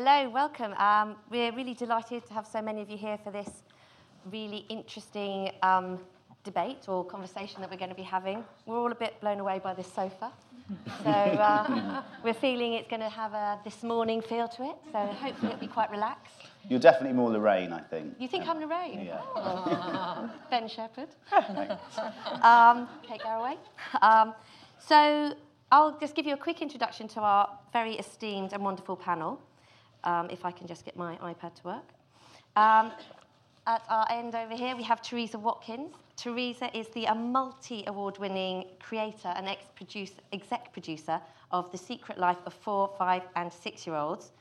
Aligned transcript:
Hello, 0.00 0.28
welcome. 0.28 0.74
Um, 0.74 1.16
we're 1.28 1.50
really 1.50 1.74
delighted 1.74 2.24
to 2.28 2.32
have 2.32 2.46
so 2.46 2.62
many 2.62 2.82
of 2.82 2.88
you 2.88 2.96
here 2.96 3.18
for 3.18 3.32
this 3.32 3.64
really 4.30 4.58
interesting 4.68 5.50
um, 5.64 5.98
debate 6.44 6.84
or 6.86 7.04
conversation 7.04 7.60
that 7.62 7.68
we're 7.68 7.78
going 7.78 7.90
to 7.90 7.96
be 7.96 8.04
having. 8.04 8.44
We're 8.64 8.78
all 8.78 8.92
a 8.92 8.94
bit 8.94 9.20
blown 9.20 9.40
away 9.40 9.58
by 9.58 9.74
this 9.74 9.92
sofa. 9.92 10.30
So 11.02 11.10
uh, 11.10 12.02
we're 12.22 12.32
feeling 12.32 12.74
it's 12.74 12.88
going 12.88 13.00
to 13.00 13.08
have 13.08 13.32
a 13.32 13.58
this 13.64 13.82
morning 13.82 14.22
feel 14.22 14.46
to 14.46 14.64
it. 14.66 14.76
So 14.92 14.98
hopefully 14.98 15.50
it'll 15.52 15.60
be 15.60 15.66
quite 15.66 15.90
relaxed. 15.90 16.42
You're 16.68 16.78
definitely 16.78 17.14
more 17.14 17.30
Lorraine, 17.30 17.72
I 17.72 17.80
think. 17.80 18.14
You 18.20 18.28
think 18.28 18.46
I'm 18.46 18.60
Lorraine? 18.60 19.04
Yeah. 19.04 19.20
Oh. 19.34 20.30
ben 20.50 20.68
Shephard. 20.68 21.08
um, 22.42 22.88
Kate 23.02 23.22
Garraway. 23.24 23.56
Um, 24.00 24.34
so 24.78 25.34
I'll 25.72 25.98
just 25.98 26.14
give 26.14 26.26
you 26.26 26.34
a 26.34 26.36
quick 26.36 26.62
introduction 26.62 27.08
to 27.08 27.20
our 27.20 27.58
very 27.72 27.94
esteemed 27.94 28.52
and 28.52 28.62
wonderful 28.62 28.96
panel, 28.96 29.40
um, 30.04 30.28
if 30.30 30.44
I 30.44 30.50
can 30.50 30.66
just 30.66 30.84
get 30.84 30.96
my 30.96 31.16
iPad 31.16 31.54
to 31.56 31.64
work. 31.64 31.88
Um, 32.56 32.92
at 33.66 33.82
our 33.88 34.06
end 34.10 34.34
over 34.34 34.54
here, 34.54 34.74
we 34.76 34.82
have 34.84 35.02
Teresa 35.02 35.38
Watkins. 35.38 35.94
Teresa 36.16 36.76
is 36.76 36.88
the 36.88 37.06
multi 37.14 37.84
award 37.86 38.18
winning 38.18 38.64
creator 38.80 39.32
and 39.36 39.46
ex 39.46 39.64
exec 40.32 40.72
producer 40.72 41.20
of 41.52 41.70
The 41.70 41.78
Secret 41.78 42.18
Life 42.18 42.38
of 42.46 42.54
Four, 42.54 42.90
Five, 42.98 43.22
and 43.36 43.52
Six 43.52 43.86
Year 43.86 43.96
Olds. 43.96 44.32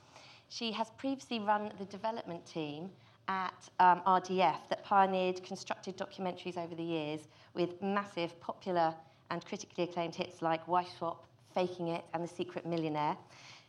She 0.50 0.72
has 0.72 0.90
previously 0.98 1.40
run 1.40 1.72
the 1.78 1.86
development 1.86 2.46
team 2.46 2.90
at 3.28 3.70
um, 3.80 4.02
RDF 4.08 4.70
that 4.70 4.84
pioneered 4.84 5.44
constructed 5.44 5.98
documentaries 5.98 6.58
over 6.58 6.74
the 6.74 6.84
years 6.84 7.28
with 7.54 7.82
massive 7.82 8.40
popular 8.40 8.96
and 9.30 9.46
critically 9.46 9.84
acclaimed 9.84 10.16
hits 10.16 10.42
like 10.42 10.68
Wife 10.68 10.90
Swap, 10.98 11.26
Faking 11.54 11.90
It, 11.90 12.06
and 12.14 12.24
The 12.24 12.28
Secret 12.28 12.66
Millionaire. 12.66 13.18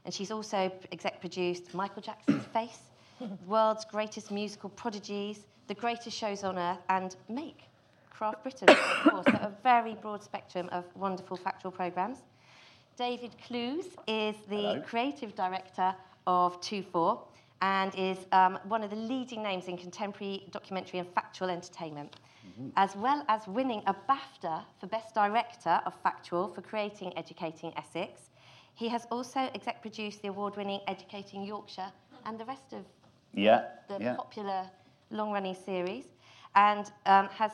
And 0.09 0.15
she's 0.15 0.31
also 0.31 0.73
exec 0.91 1.21
produced 1.21 1.75
Michael 1.75 2.01
Jackson's 2.01 2.43
Face, 2.55 2.79
world's 3.47 3.85
greatest 3.85 4.31
musical 4.31 4.71
prodigies, 4.71 5.41
the 5.67 5.75
greatest 5.75 6.17
shows 6.17 6.45
on 6.45 6.57
earth, 6.57 6.79
and 6.89 7.15
Make, 7.29 7.65
Craft 8.09 8.43
Britain, 8.43 8.71
of 8.71 8.77
course. 9.03 9.27
So 9.27 9.33
a 9.33 9.53
very 9.63 9.97
broad 9.97 10.25
spectrum 10.25 10.71
of 10.73 10.85
wonderful 10.97 11.37
factual 11.37 11.71
programmes. 11.71 12.21
David 12.97 13.33
Clews 13.47 13.85
is 14.07 14.35
the 14.49 14.57
Hello. 14.57 14.81
creative 14.87 15.35
director 15.35 15.95
of 16.27 16.59
Twofour 16.63 17.23
and 17.61 17.95
is 17.95 18.17
um, 18.33 18.59
one 18.65 18.83
of 18.83 18.89
the 18.89 18.97
leading 18.97 19.43
names 19.43 19.69
in 19.69 19.77
contemporary 19.77 20.49
documentary 20.53 21.01
and 21.01 21.09
factual 21.11 21.51
entertainment, 21.51 22.17
as 22.79 22.97
well 22.97 23.27
as 23.29 23.47
winning 23.47 23.83
a 23.87 23.95
BAFTA 24.09 24.63
for 24.81 24.87
Best 24.87 25.15
Director 25.15 25.83
of 25.85 25.93
Factual 26.03 26.49
for 26.49 26.63
creating 26.63 27.13
Educating 27.19 27.75
Essex. 27.77 28.31
He 28.79 28.89
has 28.91 29.07
also 29.11 29.41
exec 29.57 29.83
produced 29.83 30.23
the 30.23 30.29
award 30.29 30.57
winning 30.57 30.81
Educating 30.87 31.43
Yorkshire 31.43 31.91
and 32.25 32.39
the 32.39 32.45
rest 32.45 32.73
of 32.73 32.85
Yeah. 33.33 33.65
the 33.89 33.99
yeah. 34.01 34.15
popular 34.15 34.71
long-running 35.11 35.57
series, 35.57 36.05
and 36.55 36.85
um, 37.07 37.27
has 37.41 37.51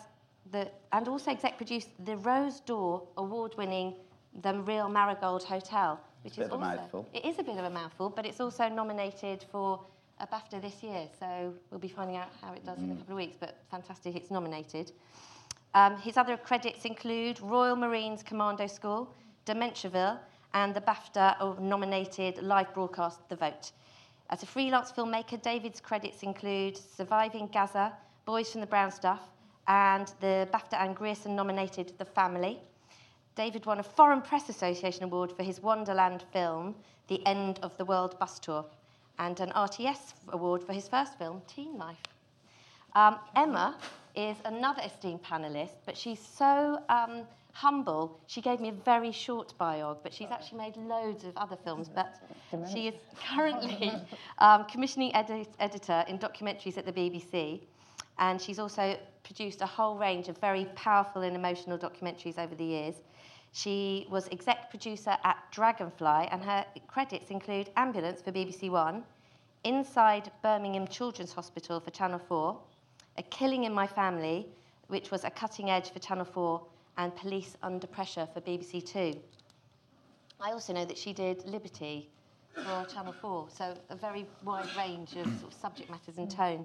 the 0.53 0.71
and 0.93 1.09
also 1.09 1.31
exec 1.31 1.57
produced 1.57 1.89
the 2.05 2.17
Rose 2.19 2.61
d'Or 2.61 3.03
award-winning 3.17 3.95
The 4.43 4.53
Real 4.71 4.89
Marigold 4.91 5.45
Hotel, 5.45 5.99
which 6.25 6.37
Bit 6.37 6.47
is 6.47 6.53
of 6.53 6.61
a 6.61 6.65
also 6.65 6.77
mouthful. 6.77 7.09
it 7.15 7.25
is 7.25 7.39
a 7.39 7.43
bit 7.43 7.57
of 7.57 7.65
a 7.65 7.71
mouthful, 7.71 8.11
but 8.11 8.27
it's 8.27 8.41
also 8.41 8.69
nominated 8.69 9.45
for 9.51 9.81
a 10.21 10.27
BAFTA 10.27 10.61
this 10.61 10.83
year. 10.83 11.09
So 11.19 11.55
we'll 11.71 11.81
be 11.81 11.89
finding 11.89 12.17
out 12.19 12.29
how 12.43 12.53
it 12.53 12.63
does 12.67 12.79
in 12.81 12.91
a 12.93 12.97
couple 12.97 13.13
of 13.15 13.17
weeks. 13.17 13.37
But 13.41 13.53
fantastic, 13.71 14.15
it's 14.15 14.31
nominated. 14.31 14.93
Um, 15.73 15.97
his 15.97 16.19
other 16.19 16.37
credits 16.37 16.85
include 16.85 17.41
Royal 17.41 17.77
Marines 17.77 18.23
Commando 18.23 18.67
School, 18.67 19.11
Dementiaville, 19.47 20.19
and 20.55 20.73
the 20.73 20.81
BAFTA 20.81 21.61
nominated 21.61 22.41
live 22.43 22.73
broadcast 22.73 23.29
The 23.29 23.37
Vote. 23.37 23.73
As 24.31 24.43
a 24.45 24.47
freelance 24.47 24.93
filmmaker, 24.93 25.43
David's 25.43 25.81
credits 25.81 26.23
include 26.23 26.77
Surviving 26.77 27.49
Gaza, 27.53 27.93
Boys 28.25 28.53
from 28.53 28.61
the 28.61 28.67
Brown 28.67 28.91
Stuff, 28.91 29.21
and 29.67 30.13
the 30.21 30.49
BAFTA 30.53 30.81
and 30.81 30.95
Grierson 30.95 31.35
nominated 31.35 31.93
The 31.99 32.05
Family. 32.05 32.61
David 33.35 33.67
won 33.67 33.81
a 33.81 33.83
Foreign 33.83 34.23
Press 34.23 34.49
Association 34.49 35.03
Award 35.03 35.33
for 35.33 35.43
his 35.43 35.61
Wonderland 35.61 36.25
film, 36.33 36.77
The 37.09 37.27
End 37.27 37.59
of 37.63 37.77
the 37.77 37.85
World 37.85 38.17
Bus 38.21 38.39
Tour, 38.39 38.65
and 39.19 39.39
an 39.41 39.51
RTS 39.51 40.15
award 40.29 40.63
for 40.63 40.73
his 40.73 40.87
first 40.87 41.19
film, 41.19 41.43
Teen 41.49 41.77
Life. 41.77 42.03
Um, 42.95 43.19
Emma 43.35 43.77
is 44.15 44.37
another 44.45 44.83
esteemed 44.85 45.23
panelist, 45.23 45.75
but 45.87 45.97
she's 45.97 46.21
so 46.21 46.79
um, 46.89 47.23
humble. 47.53 48.21
She 48.27 48.41
gave 48.41 48.61
me 48.61 48.69
a 48.69 48.73
very 48.73 49.13
short 49.13 49.55
biog, 49.59 49.99
but 50.03 50.13
she's 50.13 50.31
actually 50.31 50.59
made 50.59 50.77
loads 50.77 51.25
of 51.25 51.37
other 51.37 51.57
films. 51.57 51.89
But 51.93 52.17
she 52.73 52.89
is 52.89 52.95
currently 53.35 53.93
um, 54.39 54.65
commissioning 54.67 55.15
edit- 55.15 55.55
editor 55.59 56.05
in 56.09 56.19
documentaries 56.19 56.79
at 56.79 56.87
the 56.87 56.93
BBC, 56.93 57.61
and 58.19 58.41
she's 58.41 58.59
also 58.59 58.97
produced 59.25 59.61
a 59.63 59.67
whole 59.67 59.97
range 59.97 60.29
of 60.29 60.39
very 60.39 60.67
powerful 60.77 61.23
and 61.23 61.35
emotional 61.35 61.79
documentaries 61.79 62.39
over 62.39 62.55
the 62.55 62.65
years. 62.65 62.95
She 63.53 64.07
was 64.11 64.29
exec 64.31 64.71
producer 64.71 65.17
at 65.23 65.39
Dragonfly, 65.53 66.29
and 66.31 66.43
her 66.43 66.65
credits 66.89 67.31
include 67.31 67.71
Ambulance 67.77 68.21
for 68.21 68.33
BBC 68.33 68.69
One, 68.71 69.05
Inside 69.63 70.31
Birmingham 70.43 70.87
Children's 70.89 71.33
Hospital 71.33 71.81
for 71.81 71.91
Channel 71.91 72.19
4, 72.19 72.59
A 73.17 73.23
Killing 73.23 73.65
in 73.65 73.73
My 73.73 73.87
Family, 73.87 74.47
which 74.89 75.11
was 75.11 75.25
a 75.25 75.31
cutting 75.31 75.71
edge 75.71 75.91
for 75.93 75.99
Channel 75.99 76.25
4, 76.25 76.61
and 76.99 77.15
Police 77.17 77.57
Under 77.63 77.87
Pressure 77.87 78.29
for 78.33 78.41
BBC 78.41 78.85
Two. 78.85 79.19
I 80.41 80.53
also 80.53 80.73
know 80.73 80.85
that 80.85 80.99
she 80.99 81.13
did 81.13 81.45
Liberty 81.47 82.09
for 82.55 82.87
Channel 82.93 83.15
4, 83.21 83.47
so 83.51 83.75
a 83.91 83.97
very 83.97 84.27
wide 84.45 84.69
range 84.77 85.17
of, 85.17 85.27
sort 85.41 85.53
of 85.53 85.59
subject 85.59 85.91
matters 85.91 86.19
and 86.19 86.31
tone. 86.31 86.65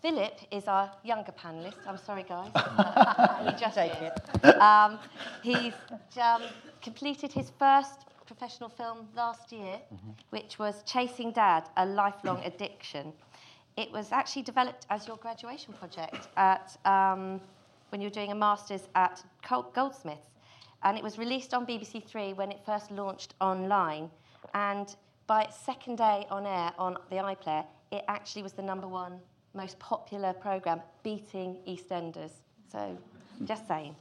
Philip 0.00 0.38
is 0.52 0.68
our 0.68 0.90
younger 1.02 1.32
panellist. 1.32 1.74
I'm 1.86 1.98
sorry, 1.98 2.24
guys. 2.28 2.50
he 3.52 3.60
just 3.60 3.74
Take 3.74 3.92
is. 4.00 4.54
Um, 4.60 4.98
he's 5.42 5.74
um, 6.22 6.42
completed 6.80 7.32
his 7.32 7.50
first 7.58 8.06
professional 8.26 8.68
film 8.68 9.08
last 9.16 9.50
year, 9.50 9.78
which 10.30 10.58
was 10.58 10.82
Chasing 10.84 11.32
Dad, 11.32 11.68
a 11.76 11.84
lifelong 11.84 12.40
addiction. 12.44 13.12
It 13.78 13.92
was 13.92 14.10
actually 14.10 14.42
developed 14.42 14.86
as 14.90 15.06
your 15.06 15.18
graduation 15.18 15.72
project 15.72 16.26
at 16.36 16.76
um, 16.84 17.40
when 17.90 18.00
you 18.00 18.08
were 18.08 18.12
doing 18.20 18.32
a 18.32 18.34
master's 18.34 18.88
at 18.96 19.22
Goldsmiths, 19.48 20.30
and 20.82 20.98
it 20.98 21.04
was 21.04 21.16
released 21.16 21.54
on 21.54 21.64
BBC 21.64 22.04
Three 22.04 22.32
when 22.32 22.50
it 22.50 22.58
first 22.66 22.90
launched 22.90 23.34
online. 23.40 24.10
And 24.52 24.96
by 25.28 25.42
its 25.42 25.56
second 25.56 25.98
day 25.98 26.26
on 26.28 26.44
air 26.44 26.72
on 26.76 26.96
the 27.08 27.16
iPlayer, 27.18 27.64
it 27.92 28.04
actually 28.08 28.42
was 28.42 28.52
the 28.52 28.62
number 28.62 28.88
one 28.88 29.20
most 29.54 29.78
popular 29.78 30.32
programme, 30.32 30.82
beating 31.04 31.56
EastEnders. 31.68 32.32
So, 32.72 32.98
just 33.44 33.68
saying. 33.68 33.94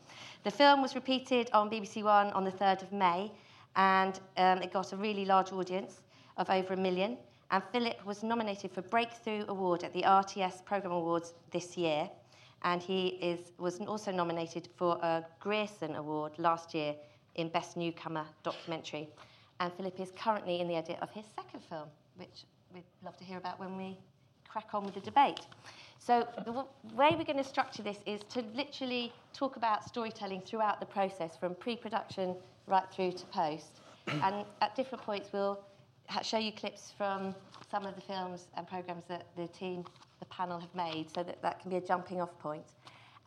The 0.43 0.49
film 0.49 0.81
was 0.81 0.95
repeated 0.95 1.51
on 1.53 1.69
BBC 1.69 2.01
One 2.01 2.31
on 2.31 2.43
the 2.43 2.51
3rd 2.51 2.81
of 2.81 2.91
May, 2.91 3.31
and 3.75 4.19
um, 4.37 4.57
it 4.63 4.73
got 4.73 4.91
a 4.91 4.97
really 4.97 5.23
large 5.23 5.51
audience 5.51 6.01
of 6.35 6.49
over 6.49 6.73
a 6.73 6.77
million. 6.77 7.17
And 7.49 7.63
Philip 7.71 8.05
was 8.05 8.23
nominated 8.23 8.71
for 8.71 8.81
Breakthrough 8.81 9.45
Award 9.47 9.83
at 9.83 9.93
the 9.93 10.01
RTS 10.01 10.65
Programme 10.65 10.91
Awards 10.93 11.33
this 11.51 11.77
year, 11.77 12.09
and 12.63 12.81
he 12.81 13.07
is, 13.21 13.51
was 13.57 13.79
also 13.79 14.11
nominated 14.11 14.67
for 14.75 14.97
a 15.01 15.25
Grierson 15.39 15.95
Award 15.95 16.33
last 16.37 16.73
year 16.73 16.93
in 17.35 17.47
Best 17.49 17.77
Newcomer 17.77 18.25
Documentary. 18.43 19.07
And 19.59 19.71
Philip 19.73 19.99
is 19.99 20.11
currently 20.11 20.59
in 20.59 20.67
the 20.67 20.75
edit 20.75 20.97
of 21.01 21.09
his 21.11 21.25
second 21.35 21.61
film, 21.69 21.87
which 22.17 22.43
we'd 22.73 22.83
love 23.03 23.15
to 23.17 23.23
hear 23.23 23.37
about 23.37 23.59
when 23.59 23.77
we 23.77 23.97
crack 24.47 24.73
on 24.73 24.83
with 24.83 24.95
the 24.95 25.01
debate. 25.01 25.41
So 25.99 26.27
the 26.37 26.51
w- 26.51 26.67
way 26.95 27.15
we're 27.17 27.23
going 27.23 27.37
to 27.37 27.43
structure 27.43 27.81
this 27.81 27.99
is 28.05 28.21
to 28.29 28.43
literally 28.55 29.13
talk 29.33 29.55
about 29.55 29.87
storytelling 29.87 30.41
throughout 30.41 30.79
the 30.79 30.85
process, 30.85 31.37
from 31.37 31.55
pre-production 31.55 32.35
right 32.65 32.85
through 32.91 33.13
to 33.13 33.25
post. 33.27 33.81
and 34.07 34.45
at 34.61 34.75
different 34.75 35.03
points, 35.03 35.29
we'll 35.33 35.59
show 36.23 36.37
you 36.37 36.51
clips 36.51 36.91
from 36.97 37.35
some 37.69 37.85
of 37.85 37.95
the 37.95 38.01
films 38.01 38.47
and 38.55 38.67
programs 38.67 39.03
that 39.07 39.25
the 39.35 39.47
team, 39.47 39.83
the 40.19 40.25
panel, 40.25 40.59
have 40.59 40.73
made, 40.73 41.07
so 41.13 41.23
that 41.23 41.41
that 41.41 41.59
can 41.59 41.69
be 41.69 41.77
a 41.77 41.81
jumping-off 41.81 42.37
point. 42.39 42.63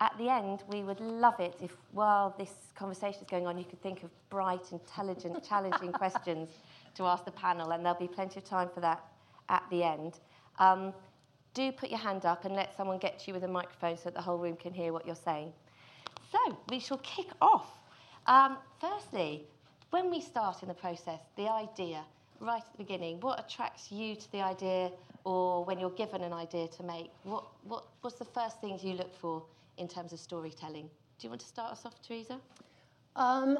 At 0.00 0.17
the 0.17 0.31
end, 0.31 0.62
we 0.69 0.82
would 0.82 1.00
love 1.00 1.38
it 1.41 1.55
if, 1.61 1.77
while 1.93 2.35
this 2.38 2.53
conversation 2.75 3.21
is 3.21 3.27
going 3.29 3.47
on, 3.47 3.59
you 3.59 3.65
could 3.65 3.82
think 3.82 4.03
of 4.03 4.11
bright, 4.31 4.73
intelligent, 4.73 5.44
challenging 5.49 5.93
questions 5.93 6.49
to 6.94 7.05
ask 7.05 7.25
the 7.25 7.31
panel, 7.32 7.73
and 7.73 7.85
there'll 7.85 7.99
be 7.99 8.09
plenty 8.09 8.38
of 8.38 8.44
time 8.44 8.71
for 8.73 8.81
that 8.81 9.05
at 9.50 9.62
the 9.71 9.82
end. 9.82 10.19
Um, 10.59 10.94
do 11.53 11.71
put 11.73 11.91
your 11.91 11.99
hand 11.99 12.25
up 12.25 12.44
and 12.44 12.55
let 12.55 12.75
someone 12.77 12.99
get 12.99 13.19
to 13.19 13.27
you 13.29 13.35
with 13.35 13.44
a 13.44 13.49
microphone 13.49 13.97
so 13.97 14.05
that 14.05 14.15
the 14.15 14.23
whole 14.23 14.38
room 14.38 14.56
can 14.56 14.73
hear 14.73 14.93
what 14.93 15.05
you're 15.05 15.15
saying. 15.15 15.53
So, 16.32 16.59
we 16.71 16.79
shall 16.79 16.99
kick 16.99 17.27
off. 17.43 17.69
Um, 18.27 18.56
firstly, 18.81 19.44
when 19.91 20.11
we 20.11 20.21
start 20.21 20.62
in 20.62 20.69
the 20.69 20.75
process, 20.75 21.21
the 21.37 21.49
idea, 21.49 22.05
right 22.41 22.63
at 22.63 22.73
the 22.73 22.79
beginning, 22.79 23.21
what 23.21 23.39
attracts 23.39 23.93
you 23.93 24.17
to 24.17 24.33
the 24.33 24.41
idea, 24.41 24.91
or 25.25 25.65
when 25.65 25.79
you're 25.79 25.91
given 25.91 26.23
an 26.23 26.33
idea 26.33 26.67
to 26.69 26.83
make, 26.83 27.11
what, 27.25 27.45
what, 27.65 27.85
what's 28.01 28.17
the 28.17 28.25
first 28.25 28.61
things 28.61 28.83
you 28.83 28.95
look 28.95 29.15
for 29.15 29.43
in 29.77 29.87
terms 29.87 30.13
of 30.13 30.19
storytelling? 30.19 30.89
Do 31.19 31.27
you 31.27 31.29
want 31.29 31.43
to 31.43 31.47
start 31.47 31.73
us 31.73 31.85
off, 31.85 31.95
Teresa? 32.07 32.41
Um, 33.17 33.59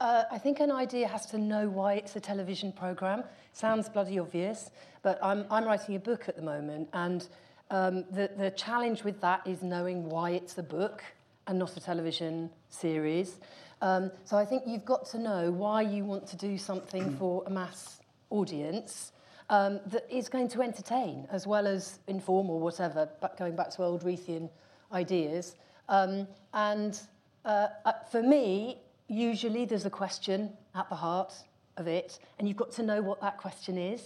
uh, 0.00 0.24
I 0.30 0.38
think 0.38 0.60
an 0.60 0.70
idea 0.70 1.08
has 1.08 1.26
to 1.26 1.38
know 1.38 1.68
why 1.68 1.94
it's 1.94 2.16
a 2.16 2.20
television 2.20 2.72
program. 2.72 3.24
Sounds 3.52 3.88
bloody 3.88 4.18
obvious, 4.18 4.70
but 5.02 5.18
I'm, 5.22 5.44
I'm 5.50 5.64
writing 5.64 5.96
a 5.96 5.98
book 5.98 6.28
at 6.28 6.36
the 6.36 6.42
moment, 6.42 6.88
and 6.92 7.26
um, 7.70 8.04
the, 8.10 8.30
the 8.36 8.50
challenge 8.52 9.04
with 9.04 9.20
that 9.20 9.46
is 9.46 9.62
knowing 9.62 10.08
why 10.08 10.30
it's 10.30 10.56
a 10.56 10.62
book 10.62 11.02
and 11.46 11.58
not 11.58 11.76
a 11.76 11.80
television 11.80 12.48
series. 12.70 13.40
Um, 13.82 14.12
so 14.24 14.36
I 14.36 14.44
think 14.44 14.62
you've 14.66 14.84
got 14.84 15.06
to 15.06 15.18
know 15.18 15.50
why 15.50 15.82
you 15.82 16.04
want 16.04 16.28
to 16.28 16.36
do 16.36 16.56
something 16.56 17.16
for 17.16 17.42
a 17.46 17.50
mass 17.50 18.01
audience 18.32 19.12
um, 19.50 19.80
that 19.86 20.06
is 20.10 20.28
going 20.28 20.48
to 20.48 20.62
entertain 20.62 21.26
as 21.30 21.46
well 21.46 21.66
as 21.66 21.98
inform 22.06 22.48
or 22.50 22.58
whatever, 22.58 23.08
but 23.20 23.36
going 23.38 23.54
back 23.54 23.70
to 23.70 23.82
old 23.82 24.02
Reithian 24.02 24.48
ideas. 24.92 25.56
Um, 25.88 26.26
and 26.54 26.98
uh, 27.44 27.68
uh, 27.84 27.92
for 28.10 28.22
me, 28.22 28.78
usually 29.08 29.64
there's 29.64 29.86
a 29.86 29.90
question 29.90 30.50
at 30.74 30.88
the 30.88 30.94
heart 30.94 31.34
of 31.76 31.86
it, 31.86 32.18
and 32.38 32.48
you've 32.48 32.56
got 32.56 32.72
to 32.72 32.82
know 32.82 33.02
what 33.02 33.20
that 33.20 33.36
question 33.36 33.76
is. 33.76 34.02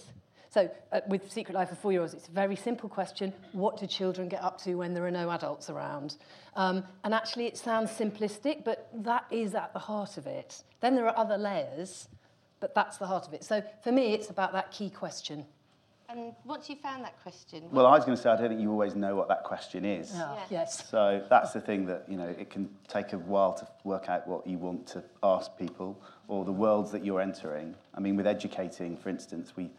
So, 0.49 0.69
uh, 0.91 1.01
with 1.07 1.31
Secret 1.31 1.53
Life 1.53 1.71
of 1.71 1.77
Four 1.77 1.91
Year 1.91 2.01
Olds, 2.01 2.13
it's 2.13 2.29
a 2.29 2.31
very 2.31 2.55
simple 2.55 2.89
question 2.89 3.33
what 3.51 3.79
do 3.79 3.85
children 3.85 4.27
get 4.27 4.43
up 4.43 4.59
to 4.63 4.75
when 4.75 4.93
there 4.93 5.05
are 5.05 5.11
no 5.11 5.29
adults 5.29 5.69
around? 5.69 6.15
Um, 6.55 6.83
and 7.03 7.13
actually, 7.13 7.45
it 7.45 7.57
sounds 7.57 7.91
simplistic, 7.91 8.63
but 8.63 8.89
that 8.93 9.25
is 9.29 9.55
at 9.55 9.73
the 9.73 9.79
heart 9.79 10.17
of 10.17 10.25
it. 10.25 10.63
Then 10.79 10.95
there 10.95 11.05
are 11.05 11.17
other 11.17 11.37
layers, 11.37 12.07
but 12.59 12.73
that's 12.75 12.97
the 12.97 13.05
heart 13.07 13.27
of 13.27 13.33
it. 13.33 13.43
So, 13.43 13.63
for 13.83 13.91
me, 13.91 14.13
it's 14.13 14.29
about 14.29 14.53
that 14.53 14.71
key 14.71 14.89
question. 14.89 15.45
And 16.09 16.33
once 16.45 16.69
you 16.69 16.77
found 16.77 17.03
that 17.03 17.21
question, 17.21 17.63
Well, 17.69 17.85
I 17.85 17.91
was 17.91 18.05
going 18.05 18.15
to 18.15 18.21
say, 18.21 18.29
I 18.29 18.37
don't 18.37 18.47
think 18.47 18.61
you 18.61 18.71
always 18.71 18.95
know 18.95 19.15
what 19.15 19.27
that 19.27 19.43
question 19.43 19.83
is. 19.83 20.13
Ah, 20.15 20.35
Yeah. 20.35 20.59
Yes. 20.61 20.87
So 20.89 21.21
that's 21.29 21.51
the 21.51 21.59
thing 21.59 21.85
that, 21.87 22.05
you 22.07 22.15
know, 22.15 22.27
it 22.27 22.49
can 22.49 22.69
take 22.87 23.11
a 23.11 23.17
while 23.17 23.53
to 23.55 23.67
work 23.83 24.07
out 24.07 24.25
what 24.25 24.47
you 24.47 24.57
want 24.57 24.87
to 24.87 25.03
ask 25.21 25.51
people 25.57 26.01
or 26.29 26.45
the 26.45 26.51
worlds 26.51 26.91
that 26.91 27.03
you're 27.03 27.19
entering. 27.19 27.75
I 27.93 27.99
mean, 27.99 28.15
with 28.15 28.25
educating, 28.25 28.95
for 28.95 29.09
instance, 29.09 29.57
we, 29.57 29.69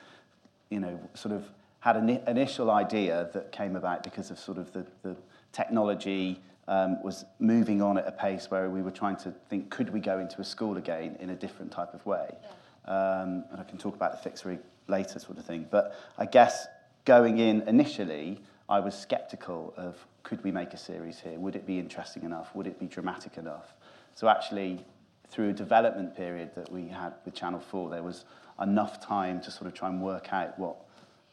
you 0.69 0.81
know, 0.81 1.01
sort 1.15 1.35
of 1.35 1.49
had 1.81 1.97
an 1.97 2.11
initial 2.11 2.71
idea 2.71 3.31
that 3.33 3.51
came 3.51 3.75
about 3.75 4.03
because 4.03 4.31
of 4.31 4.39
sort 4.39 4.59
of 4.59 4.71
the, 4.75 4.85
the 5.03 5.17
technology 5.53 6.43
um, 6.67 7.03
was 7.03 7.25
moving 7.39 7.81
on 7.81 7.97
at 7.97 8.07
a 8.07 8.13
pace 8.13 8.51
where 8.51 8.69
we 8.69 8.83
were 8.83 8.91
trying 8.91 9.17
to 9.17 9.33
think, 9.49 9.71
could 9.71 9.91
we 9.91 10.01
go 10.01 10.19
into 10.19 10.43
a 10.43 10.45
school 10.45 10.77
again 10.77 11.17
in 11.21 11.31
a 11.31 11.35
different 11.35 11.73
type 11.73 11.95
of 11.95 12.05
way? 12.05 12.29
Um, 12.89 13.45
and 13.51 13.61
I 13.61 13.65
can 13.65 13.77
talk 13.77 13.95
about 13.95 14.13
the 14.13 14.19
fixed 14.19 14.47
rig 14.47 14.59
later 14.89 15.19
sort 15.19 15.37
of 15.37 15.45
thing. 15.45 15.67
But 15.71 15.95
I 16.17 16.25
guess 16.25 16.67
going 17.05 17.39
in 17.39 17.61
initially, 17.69 18.41
I 18.69 18.81
was 18.81 18.99
skeptical 18.99 19.75
of 19.77 19.97
could 20.23 20.43
we 20.43 20.51
make 20.51 20.73
a 20.73 20.79
series 20.79 21.21
here? 21.21 21.39
Would 21.39 21.55
it 21.55 21.67
be 21.67 21.79
interesting 21.79 22.23
enough? 22.23 22.55
Would 22.55 22.67
it 22.67 22.81
be 22.81 22.87
dramatic 22.87 23.37
enough? 23.37 23.75
So 24.15 24.29
actually, 24.29 24.85
through 25.31 25.51
a 25.51 25.53
development 25.53 26.17
period 26.17 26.55
that 26.55 26.73
we 26.73 26.89
had 26.89 27.13
with 27.27 27.35
Channel 27.35 27.61
4, 27.61 27.91
there 27.91 28.03
was 28.03 28.25
enough 28.61 29.07
time 29.07 29.41
to 29.43 29.51
sort 29.51 29.67
of 29.67 29.75
try 29.75 29.89
and 29.89 30.03
work 30.03 30.33
out 30.33 30.59
what, 30.59 30.77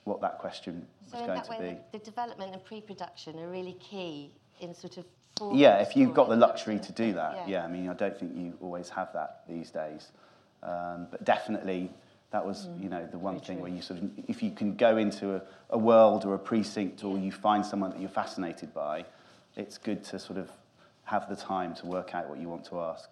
what 0.04 0.20
that 0.22 0.38
question 0.40 0.86
so 1.08 1.14
was 1.14 1.22
in 1.22 1.28
going 1.28 1.42
to 1.42 1.50
way, 1.52 1.58
be. 1.60 1.98
the, 1.98 2.00
the 2.00 2.06
development 2.06 2.54
and 2.54 2.64
pre-production 2.64 3.40
are 3.40 3.48
really 3.50 3.74
key 3.80 4.32
in 4.60 4.74
sort 4.74 4.98
of. 4.98 5.06
Yeah, 5.54 5.82
if 5.82 5.98
you've 5.98 6.14
got 6.14 6.30
the 6.30 6.36
luxury 6.38 6.80
to 6.80 6.92
do 6.94 7.14
that, 7.14 7.36
Yeah. 7.36 7.60
yeah. 7.60 7.66
I 7.66 7.68
mean, 7.68 7.90
I 7.90 7.94
don't 7.94 8.18
think 8.18 8.36
you 8.36 8.58
always 8.62 8.88
have 8.90 9.12
that 9.14 9.42
these 9.50 9.70
days. 9.72 10.12
Um, 10.66 11.08
but 11.12 11.24
definitely, 11.24 11.92
that 12.32 12.46
was, 12.46 12.68
you 12.80 12.90
know, 12.90 13.08
the 13.10 13.20
one 13.20 13.40
thing 13.40 13.58
true. 13.58 13.64
where 13.64 13.72
you 13.72 13.82
sort 13.82 14.02
of, 14.02 14.10
if 14.28 14.42
you 14.42 14.52
can 14.52 14.76
go 14.76 14.98
into 14.98 15.36
a, 15.36 15.42
a 15.70 15.78
world 15.78 16.26
or 16.26 16.34
a 16.34 16.40
precinct 16.40 17.04
or 17.04 17.18
you 17.18 17.32
find 17.32 17.66
someone 17.66 17.92
that 17.92 18.00
you're 18.00 18.10
fascinated 18.10 18.74
by, 18.74 19.06
it's 19.56 19.78
good 19.78 20.04
to 20.06 20.20
sort 20.20 20.40
of 20.40 20.50
have 21.04 21.30
the 21.30 21.36
time 21.36 21.76
to 21.76 21.86
work 21.86 22.16
out 22.16 22.28
what 22.28 22.40
you 22.40 22.50
want 22.50 22.66
to 22.66 22.80
ask. 22.80 23.10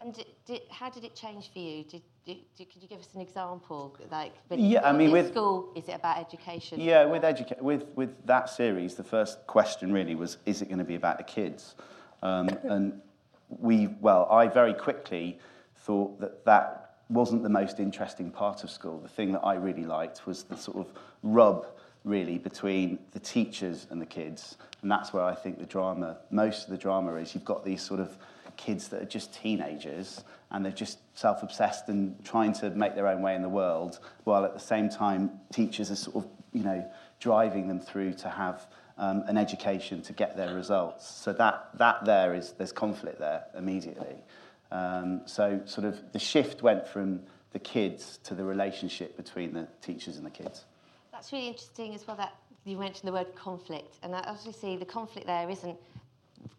And 0.00 0.14
did, 0.14 0.26
did, 0.46 0.62
how 0.70 0.90
did 0.90 1.04
it 1.04 1.14
change 1.14 1.50
for 1.52 1.58
you? 1.58 1.84
Did, 1.84 2.02
did, 2.26 2.38
could 2.56 2.82
you 2.82 2.88
give 2.88 3.00
us 3.00 3.10
an 3.14 3.20
example? 3.20 3.96
Like, 4.10 4.32
Yeah, 4.50 4.86
I 4.86 4.92
mean, 4.92 5.10
with- 5.10 5.28
school, 5.30 5.72
is 5.76 5.88
it 5.88 5.92
about 5.92 6.18
education? 6.18 6.80
Yeah, 6.80 7.04
with, 7.04 7.22
educa- 7.22 7.60
with, 7.60 7.84
with 7.94 8.26
that 8.26 8.48
series, 8.48 8.94
the 8.94 9.04
first 9.04 9.46
question 9.46 9.92
really 9.92 10.14
was, 10.14 10.38
is 10.46 10.62
it 10.62 10.66
going 10.66 10.78
to 10.78 10.84
be 10.84 10.94
about 10.94 11.18
the 11.18 11.24
kids? 11.24 11.74
Um, 12.22 12.48
and 12.64 13.00
we, 13.48 13.88
well, 14.00 14.26
I 14.30 14.48
very 14.48 14.74
quickly 14.74 15.38
thought 15.76 16.18
that 16.20 16.44
that 16.46 16.83
wasn't 17.08 17.42
the 17.42 17.48
most 17.48 17.80
interesting 17.80 18.30
part 18.30 18.64
of 18.64 18.70
school. 18.70 18.98
The 18.98 19.08
thing 19.08 19.32
that 19.32 19.44
I 19.44 19.54
really 19.54 19.84
liked 19.84 20.26
was 20.26 20.44
the 20.44 20.56
sort 20.56 20.78
of 20.78 20.92
rub, 21.22 21.66
really, 22.04 22.38
between 22.38 22.98
the 23.12 23.20
teachers 23.20 23.86
and 23.90 24.00
the 24.00 24.06
kids. 24.06 24.56
And 24.82 24.90
that's 24.90 25.12
where 25.12 25.24
I 25.24 25.34
think 25.34 25.58
the 25.58 25.66
drama, 25.66 26.18
most 26.30 26.64
of 26.64 26.70
the 26.70 26.78
drama 26.78 27.14
is. 27.16 27.34
You've 27.34 27.44
got 27.44 27.64
these 27.64 27.82
sort 27.82 28.00
of 28.00 28.16
kids 28.56 28.88
that 28.88 29.02
are 29.02 29.06
just 29.06 29.34
teenagers 29.34 30.22
and 30.50 30.64
they're 30.64 30.72
just 30.72 30.98
self-obsessed 31.14 31.88
and 31.88 32.22
trying 32.24 32.52
to 32.52 32.70
make 32.70 32.94
their 32.94 33.08
own 33.08 33.22
way 33.22 33.34
in 33.34 33.42
the 33.42 33.48
world, 33.48 33.98
while 34.24 34.44
at 34.44 34.54
the 34.54 34.60
same 34.60 34.88
time 34.88 35.30
teachers 35.52 35.90
are 35.90 35.96
sort 35.96 36.24
of, 36.24 36.30
you 36.52 36.62
know, 36.62 36.88
driving 37.20 37.66
them 37.68 37.80
through 37.80 38.12
to 38.12 38.28
have 38.28 38.66
um, 38.96 39.24
an 39.26 39.36
education 39.36 40.00
to 40.02 40.12
get 40.12 40.36
their 40.36 40.54
results. 40.54 41.08
So 41.08 41.32
that, 41.32 41.70
that 41.78 42.04
there 42.04 42.34
is, 42.34 42.52
there's 42.52 42.72
conflict 42.72 43.18
there 43.18 43.44
immediately. 43.56 44.22
Um, 44.70 45.22
so 45.26 45.60
sort 45.66 45.86
of 45.86 46.12
the 46.12 46.18
shift 46.18 46.62
went 46.62 46.86
from 46.86 47.20
the 47.52 47.58
kids 47.58 48.18
to 48.24 48.34
the 48.34 48.44
relationship 48.44 49.16
between 49.16 49.52
the 49.54 49.68
teachers 49.80 50.16
and 50.16 50.26
the 50.26 50.30
kids. 50.30 50.64
That's 51.12 51.32
really 51.32 51.48
interesting 51.48 51.94
as 51.94 52.06
well 52.06 52.16
that 52.16 52.34
you 52.64 52.76
mentioned 52.76 53.06
the 53.08 53.12
word 53.12 53.34
conflict. 53.34 53.98
And 54.02 54.14
I 54.14 54.20
obviously, 54.26 54.76
the 54.76 54.84
conflict 54.84 55.26
there 55.26 55.48
isn't 55.48 55.78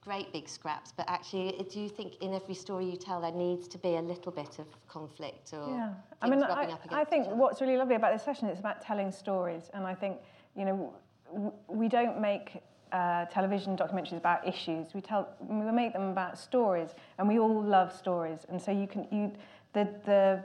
great 0.02 0.32
big 0.32 0.48
scraps, 0.48 0.94
but 0.96 1.10
actually, 1.10 1.66
do 1.70 1.80
you 1.80 1.90
think 1.90 2.22
in 2.22 2.34
every 2.34 2.54
story 2.54 2.86
you 2.86 2.96
tell 2.96 3.20
there 3.20 3.32
needs 3.32 3.68
to 3.68 3.78
be 3.78 3.96
a 3.96 4.02
little 4.02 4.32
bit 4.32 4.60
of 4.60 4.68
conflict 4.88 5.52
or 5.52 5.68
Yeah, 5.68 5.94
I 6.22 6.30
mean, 6.30 6.40
rubbing 6.40 6.70
I, 6.70 6.74
up 6.74 6.86
against 6.86 6.94
I 6.94 7.04
think 7.04 7.28
what's 7.28 7.60
really 7.60 7.78
lovely 7.78 7.96
about 7.96 8.14
this 8.14 8.24
session 8.24 8.48
is 8.50 8.60
about 8.60 8.82
telling 8.82 9.12
stories, 9.12 9.70
and 9.74 9.86
I 9.86 9.96
think 9.96 10.18
you 10.56 10.66
know 10.66 10.94
w- 11.34 11.52
we 11.68 11.90
don't 11.90 12.22
make 12.22 12.62
uh, 12.92 13.26
television 13.26 13.76
documentaries 13.76 14.18
about 14.18 14.48
issues. 14.48 14.94
We 14.94 15.02
tell 15.02 15.30
we 15.40 15.72
make 15.72 15.94
them 15.94 16.10
about 16.10 16.38
stories, 16.38 16.96
and 17.18 17.28
we 17.28 17.40
all 17.40 17.62
love 17.62 17.96
stories, 17.96 18.46
and 18.50 18.62
so 18.62 18.72
you 18.72 18.88
can 18.88 19.08
you 19.12 19.32
the 19.74 19.90
the 20.06 20.44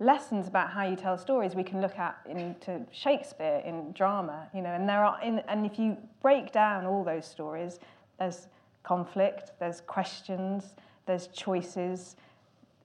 lessons 0.00 0.46
about 0.46 0.70
how 0.70 0.84
you 0.84 0.94
tell 0.94 1.18
stories 1.18 1.54
we 1.54 1.64
can 1.64 1.80
look 1.80 1.98
at 1.98 2.16
into 2.28 2.80
Shakespeare 2.92 3.62
in 3.64 3.92
drama, 3.92 4.48
you 4.54 4.62
know, 4.62 4.70
and 4.70 4.88
there 4.88 5.04
are 5.04 5.20
in 5.22 5.40
and 5.40 5.66
if 5.66 5.78
you 5.78 5.96
break 6.22 6.52
down 6.52 6.86
all 6.86 7.02
those 7.02 7.26
stories, 7.26 7.80
there's 8.18 8.48
conflict, 8.84 9.52
there's 9.58 9.80
questions, 9.82 10.74
there's 11.06 11.26
choices, 11.28 12.16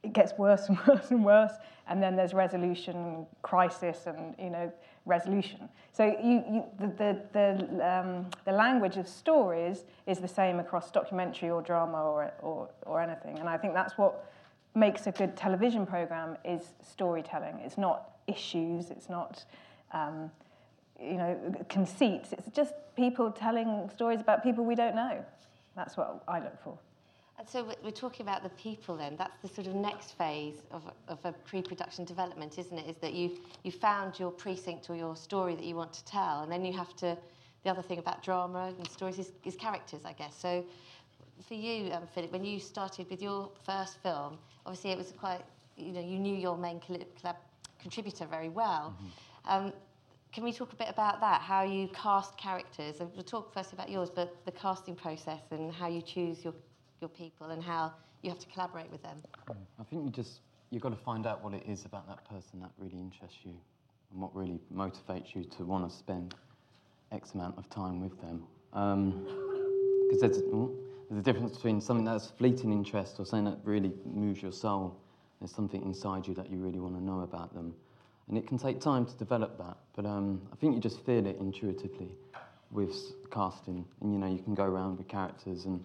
it 0.02 0.14
gets 0.14 0.34
worse 0.38 0.70
and 0.70 0.78
worse 0.88 1.12
and 1.12 1.24
worse, 1.24 1.54
and 1.88 2.02
then 2.02 2.16
there's 2.16 2.34
resolution, 2.34 3.26
crisis, 3.42 4.08
and 4.08 4.36
you 4.40 4.50
know 4.50 4.72
resolution. 5.06 5.70
So 5.92 6.06
you, 6.06 6.44
you 6.52 6.64
the 6.80 6.88
the 6.88 7.22
the, 7.34 8.00
um, 8.00 8.28
the 8.46 8.52
language 8.52 8.98
of 8.98 9.08
stories 9.08 9.86
is 10.08 10.20
the 10.20 10.28
same 10.28 10.60
across 10.60 10.92
documentary 10.92 11.50
or 11.50 11.62
drama 11.62 12.02
or, 12.02 12.32
or 12.42 12.70
or 12.86 13.02
anything, 13.02 13.40
and 13.40 13.50
I 13.50 13.58
think 13.58 13.74
that's 13.74 13.98
what 13.98 14.32
makes 14.76 15.06
a 15.08 15.12
good 15.12 15.36
television 15.38 15.86
program 15.86 16.38
is 16.44 16.74
storytelling. 16.82 17.60
It's 17.60 17.78
not 17.78 18.12
issues. 18.28 18.90
It's 18.90 19.10
not. 19.10 19.46
Um, 19.92 20.32
you 21.02 21.18
know, 21.18 21.38
conceits. 21.70 22.34
It's 22.34 22.48
just 22.56 22.74
people 22.96 23.32
telling 23.32 23.90
stories 23.94 24.22
about 24.22 24.44
people 24.44 24.64
we 24.64 24.76
don't 24.76 24.96
know. 24.96 25.26
That's 25.76 25.98
what 25.98 26.24
I 26.28 26.40
look 26.40 26.62
for. 26.64 26.78
And 27.40 27.50
so 27.50 27.64
we- 27.64 27.76
we're 27.84 27.92
talking 27.92 28.26
about 28.26 28.44
the 28.44 28.50
people 28.52 28.96
then. 28.96 29.16
That's 29.18 29.38
the 29.42 29.48
sort 29.48 29.68
of 29.68 29.74
next 29.76 30.12
phase 30.12 30.62
of, 30.72 30.84
of 31.08 31.18
a 31.26 31.32
pre-production 31.34 32.06
development, 32.06 32.58
isn't 32.60 32.78
it? 32.78 32.88
Is 32.88 32.98
that 32.98 33.14
you 33.14 33.38
you 33.64 33.72
found 33.72 34.20
your 34.20 34.32
precinct 34.32 34.90
or 34.90 34.96
your 34.96 35.16
story 35.16 35.56
that 35.56 35.66
you 35.66 35.76
want 35.76 35.94
to 35.94 36.06
tell, 36.06 36.42
and 36.44 36.52
then 36.52 36.64
you 36.64 36.74
have 36.74 36.96
to. 36.98 37.18
The 37.64 37.70
other 37.70 37.82
thing 37.82 37.98
about 37.98 38.22
drama 38.22 38.74
and 38.78 38.90
stories 38.92 39.18
is, 39.20 39.32
is 39.46 39.56
characters, 39.56 40.02
I 40.06 40.12
guess. 40.14 40.36
So 40.36 40.66
for 41.48 41.54
you, 41.54 41.92
um, 41.94 42.06
Philip, 42.14 42.32
when 42.32 42.44
you 42.44 42.60
started 42.60 43.10
with 43.10 43.22
your 43.22 43.50
first 43.64 43.98
film, 44.04 44.38
obviously 44.66 44.92
it 44.92 44.98
was 44.98 45.12
quite. 45.18 45.42
You 45.76 45.92
know, 45.94 46.02
you 46.02 46.20
knew 46.20 46.36
your 46.36 46.56
main 46.58 46.80
contributor 47.80 48.26
very 48.28 48.50
well. 48.50 48.94
Um, 49.46 49.74
can 50.32 50.44
we 50.44 50.52
talk 50.54 50.72
a 50.74 50.76
bit 50.76 50.90
about 50.90 51.20
that? 51.22 51.42
How 51.42 51.64
you 51.64 51.88
cast 51.90 52.38
characters? 52.38 53.00
And 53.00 53.10
we'll 53.16 53.24
talk 53.24 53.52
first 53.54 53.74
about 53.74 53.90
yours, 53.90 54.10
but 54.10 54.36
the 54.46 54.52
casting 54.52 54.96
process 54.96 55.42
and 55.52 55.72
how 55.72 55.88
you 55.88 56.02
choose 56.02 56.44
your, 56.44 56.54
your 57.04 57.10
people 57.10 57.48
and 57.52 57.62
how 57.62 57.94
you 58.22 58.30
have 58.30 58.40
to 58.40 58.48
collaborate 58.48 58.90
with 58.90 59.04
them. 59.04 59.18
Hmm. 59.48 59.54
I 59.80 59.84
think 59.84 60.06
you 60.06 60.10
just 60.10 60.40
you've 60.72 60.82
got 60.82 60.90
to 60.98 61.04
find 61.04 61.28
out 61.28 61.44
what 61.44 61.54
it 61.54 61.64
is 61.68 61.86
about 61.86 62.08
that 62.08 62.28
person 62.30 62.62
that 62.62 62.72
really 62.78 62.98
interests 62.98 63.40
you 63.44 63.54
and 64.12 64.22
what 64.22 64.34
really 64.34 64.60
motivates 64.74 65.36
you 65.36 65.44
to 65.44 65.66
want 65.66 65.88
to 65.88 65.96
spend 65.96 66.34
X 67.12 67.34
amount 67.34 67.58
of 67.58 67.70
time 67.70 68.00
with 68.02 68.20
them. 68.22 68.44
Um, 68.72 69.28
because 70.08 70.22
there's, 70.22 70.38
oh, 70.54 70.72
there's 71.10 71.20
a 71.20 71.24
difference 71.24 71.56
between 71.56 71.82
something 71.82 72.06
that's 72.06 72.32
fleeting 72.32 72.72
interest 72.72 73.20
or 73.20 73.26
something 73.26 73.54
that 73.54 73.60
really 73.64 73.92
moves 74.06 74.42
your 74.42 74.52
soul. 74.52 74.98
There's 75.40 75.54
something 75.54 75.82
inside 75.84 76.28
you 76.28 76.34
that 76.36 76.50
you 76.50 76.58
really 76.58 76.80
want 76.80 76.96
to 76.96 77.04
know 77.04 77.22
about 77.22 77.54
them. 77.54 77.76
And 78.30 78.38
it 78.38 78.48
can 78.48 78.58
take 78.58 78.80
time 78.80 79.06
to 79.06 79.14
develop 79.18 79.58
that, 79.58 79.78
but 79.96 80.06
um, 80.06 80.42
I 80.52 80.56
think 80.56 80.74
you 80.74 80.82
just 80.82 81.06
feel 81.06 81.26
it 81.28 81.38
intuitively 81.40 82.10
with 82.72 82.96
casting. 83.30 83.86
And 84.02 84.14
you 84.14 84.18
know, 84.18 84.28
you 84.28 84.40
can 84.40 84.56
go 84.56 84.64
around 84.64 84.98
with 84.98 85.08
characters 85.08 85.66
and 85.66 85.84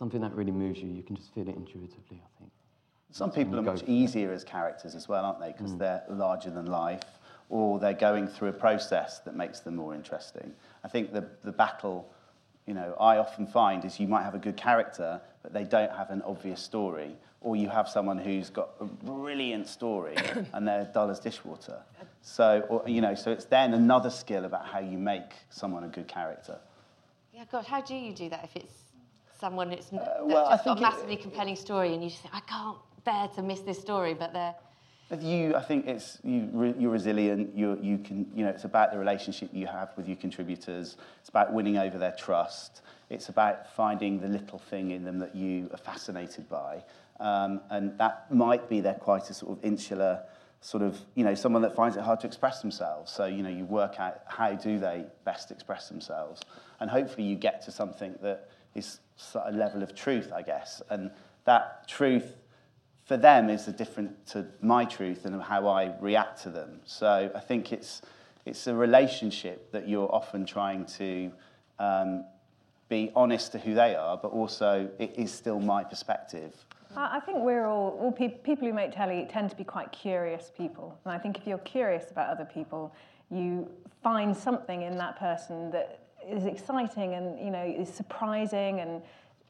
something 0.00 0.22
that 0.22 0.34
really 0.34 0.50
moves 0.50 0.80
you, 0.80 0.88
you 0.88 1.02
can 1.02 1.14
just 1.14 1.32
feel 1.34 1.46
it 1.46 1.54
intuitively, 1.54 2.22
I 2.24 2.38
think. 2.38 2.50
Some 3.12 3.30
people 3.30 3.58
are 3.58 3.62
much 3.62 3.80
for 3.80 3.84
it. 3.84 3.90
easier 3.90 4.32
as 4.32 4.44
characters 4.44 4.94
as 4.94 5.08
well, 5.08 5.26
aren't 5.26 5.40
they? 5.40 5.52
Because 5.52 5.72
mm. 5.72 5.78
they're 5.78 6.02
larger 6.08 6.48
than 6.48 6.66
life, 6.66 7.04
or 7.50 7.78
they're 7.78 7.92
going 7.92 8.26
through 8.26 8.48
a 8.48 8.52
process 8.52 9.18
that 9.20 9.36
makes 9.36 9.60
them 9.60 9.76
more 9.76 9.94
interesting. 9.94 10.54
I 10.82 10.88
think 10.88 11.12
the, 11.12 11.28
the 11.44 11.52
battle, 11.52 12.10
you 12.66 12.72
know, 12.72 12.96
I 12.98 13.18
often 13.18 13.46
find 13.46 13.84
is 13.84 14.00
you 14.00 14.08
might 14.08 14.22
have 14.22 14.34
a 14.34 14.38
good 14.38 14.56
character, 14.56 15.20
but 15.42 15.52
they 15.52 15.64
don't 15.64 15.92
have 15.92 16.08
an 16.08 16.22
obvious 16.22 16.62
story, 16.62 17.14
or 17.42 17.54
you 17.54 17.68
have 17.68 17.86
someone 17.86 18.16
who's 18.16 18.48
got 18.48 18.70
a 18.80 18.86
brilliant 18.86 19.66
story 19.66 20.16
and 20.54 20.66
they're 20.66 20.90
dull 20.94 21.10
as 21.10 21.20
dishwater. 21.20 21.82
So, 22.22 22.64
or, 22.70 22.88
you 22.88 23.02
know, 23.02 23.14
so 23.14 23.32
it's 23.32 23.44
then 23.44 23.74
another 23.74 24.08
skill 24.08 24.46
about 24.46 24.66
how 24.66 24.78
you 24.78 24.96
make 24.96 25.32
someone 25.50 25.84
a 25.84 25.88
good 25.88 26.08
character. 26.08 26.58
Yeah, 27.34 27.44
God, 27.52 27.66
how 27.66 27.82
do 27.82 27.94
you 27.94 28.14
do 28.14 28.30
that 28.30 28.44
if 28.44 28.56
it's 28.56 28.89
someone 29.40 29.70
that's, 29.70 29.86
that's 29.88 30.06
Uh, 30.06 30.24
well, 30.24 30.44
got 30.44 30.60
a 30.60 30.62
think 30.62 30.78
it- 30.78 30.82
massively 30.82 31.16
compelling 31.16 31.56
story 31.56 31.94
and 31.94 32.02
you 32.04 32.10
just 32.10 32.22
think, 32.22 32.34
I 32.34 32.40
can't 32.40 32.76
bear 33.04 33.28
to 33.28 33.42
miss 33.42 33.60
this 33.60 33.80
story, 33.80 34.14
but 34.14 34.32
they're. 34.32 34.54
With 35.10 35.24
you, 35.24 35.56
I 35.56 35.62
think 35.62 35.88
it's 35.88 36.18
you. 36.22 36.48
Re, 36.52 36.72
you're 36.78 36.92
resilient. 36.92 37.56
You 37.56 37.76
you 37.82 37.98
can 37.98 38.30
you 38.32 38.44
know 38.44 38.50
it's 38.50 38.62
about 38.62 38.92
the 38.92 38.98
relationship 38.98 39.50
you 39.52 39.66
have 39.66 39.88
with 39.96 40.06
your 40.06 40.16
contributors. 40.16 40.96
It's 41.18 41.28
about 41.28 41.52
winning 41.52 41.78
over 41.78 41.98
their 41.98 42.12
trust. 42.12 42.82
It's 43.08 43.28
about 43.28 43.68
finding 43.74 44.20
the 44.20 44.28
little 44.28 44.60
thing 44.60 44.92
in 44.92 45.02
them 45.04 45.18
that 45.18 45.34
you 45.34 45.68
are 45.72 45.78
fascinated 45.78 46.48
by, 46.48 46.84
um, 47.18 47.60
and 47.70 47.98
that 47.98 48.32
might 48.32 48.68
be 48.68 48.80
they're 48.80 48.94
quite 48.94 49.28
a 49.30 49.34
sort 49.34 49.58
of 49.58 49.64
insular 49.64 50.22
sort 50.60 50.84
of 50.84 51.00
you 51.16 51.24
know 51.24 51.34
someone 51.34 51.62
that 51.62 51.74
finds 51.74 51.96
it 51.96 52.02
hard 52.04 52.20
to 52.20 52.28
express 52.28 52.60
themselves. 52.60 53.10
So 53.10 53.24
you 53.24 53.42
know 53.42 53.50
you 53.50 53.64
work 53.64 53.98
out 53.98 54.20
how 54.28 54.52
do 54.52 54.78
they 54.78 55.06
best 55.24 55.50
express 55.50 55.88
themselves, 55.88 56.40
and 56.78 56.88
hopefully 56.88 57.26
you 57.26 57.34
get 57.34 57.62
to 57.64 57.72
something 57.72 58.14
that 58.22 58.48
is 58.76 59.00
a 59.34 59.52
level 59.52 59.82
of 59.82 59.94
truth, 59.94 60.32
I 60.34 60.42
guess, 60.42 60.82
and 60.90 61.10
that 61.44 61.88
truth 61.88 62.36
for 63.04 63.16
them 63.16 63.50
is 63.50 63.66
different 63.66 64.26
to 64.28 64.46
my 64.60 64.84
truth 64.84 65.24
and 65.24 65.42
how 65.42 65.66
I 65.66 65.94
react 66.00 66.42
to 66.42 66.50
them. 66.50 66.80
So 66.84 67.30
I 67.34 67.40
think 67.40 67.72
it's 67.72 68.02
it's 68.46 68.66
a 68.66 68.74
relationship 68.74 69.70
that 69.72 69.88
you're 69.88 70.12
often 70.14 70.46
trying 70.46 70.86
to 70.86 71.30
um, 71.78 72.24
be 72.88 73.10
honest 73.14 73.52
to 73.52 73.58
who 73.58 73.74
they 73.74 73.94
are, 73.94 74.16
but 74.16 74.28
also 74.28 74.88
it 74.98 75.14
is 75.16 75.32
still 75.32 75.60
my 75.60 75.84
perspective. 75.84 76.54
I 76.96 77.20
think 77.20 77.38
we're 77.40 77.66
all, 77.66 77.96
all 78.00 78.12
pe- 78.12 78.38
people 78.38 78.66
who 78.66 78.74
make 78.74 78.92
telly 78.92 79.26
tend 79.30 79.50
to 79.50 79.56
be 79.56 79.62
quite 79.62 79.92
curious 79.92 80.50
people. 80.56 80.98
And 81.04 81.14
I 81.14 81.18
think 81.18 81.38
if 81.38 81.46
you're 81.46 81.58
curious 81.58 82.10
about 82.10 82.30
other 82.30 82.44
people, 82.44 82.92
you 83.30 83.70
find 84.02 84.36
something 84.36 84.82
in 84.82 84.96
that 84.96 85.18
person 85.18 85.70
that 85.70 86.00
is 86.28 86.44
exciting 86.44 87.14
and 87.14 87.38
you 87.38 87.50
know 87.50 87.62
is 87.62 87.88
surprising 87.88 88.80
and 88.80 89.02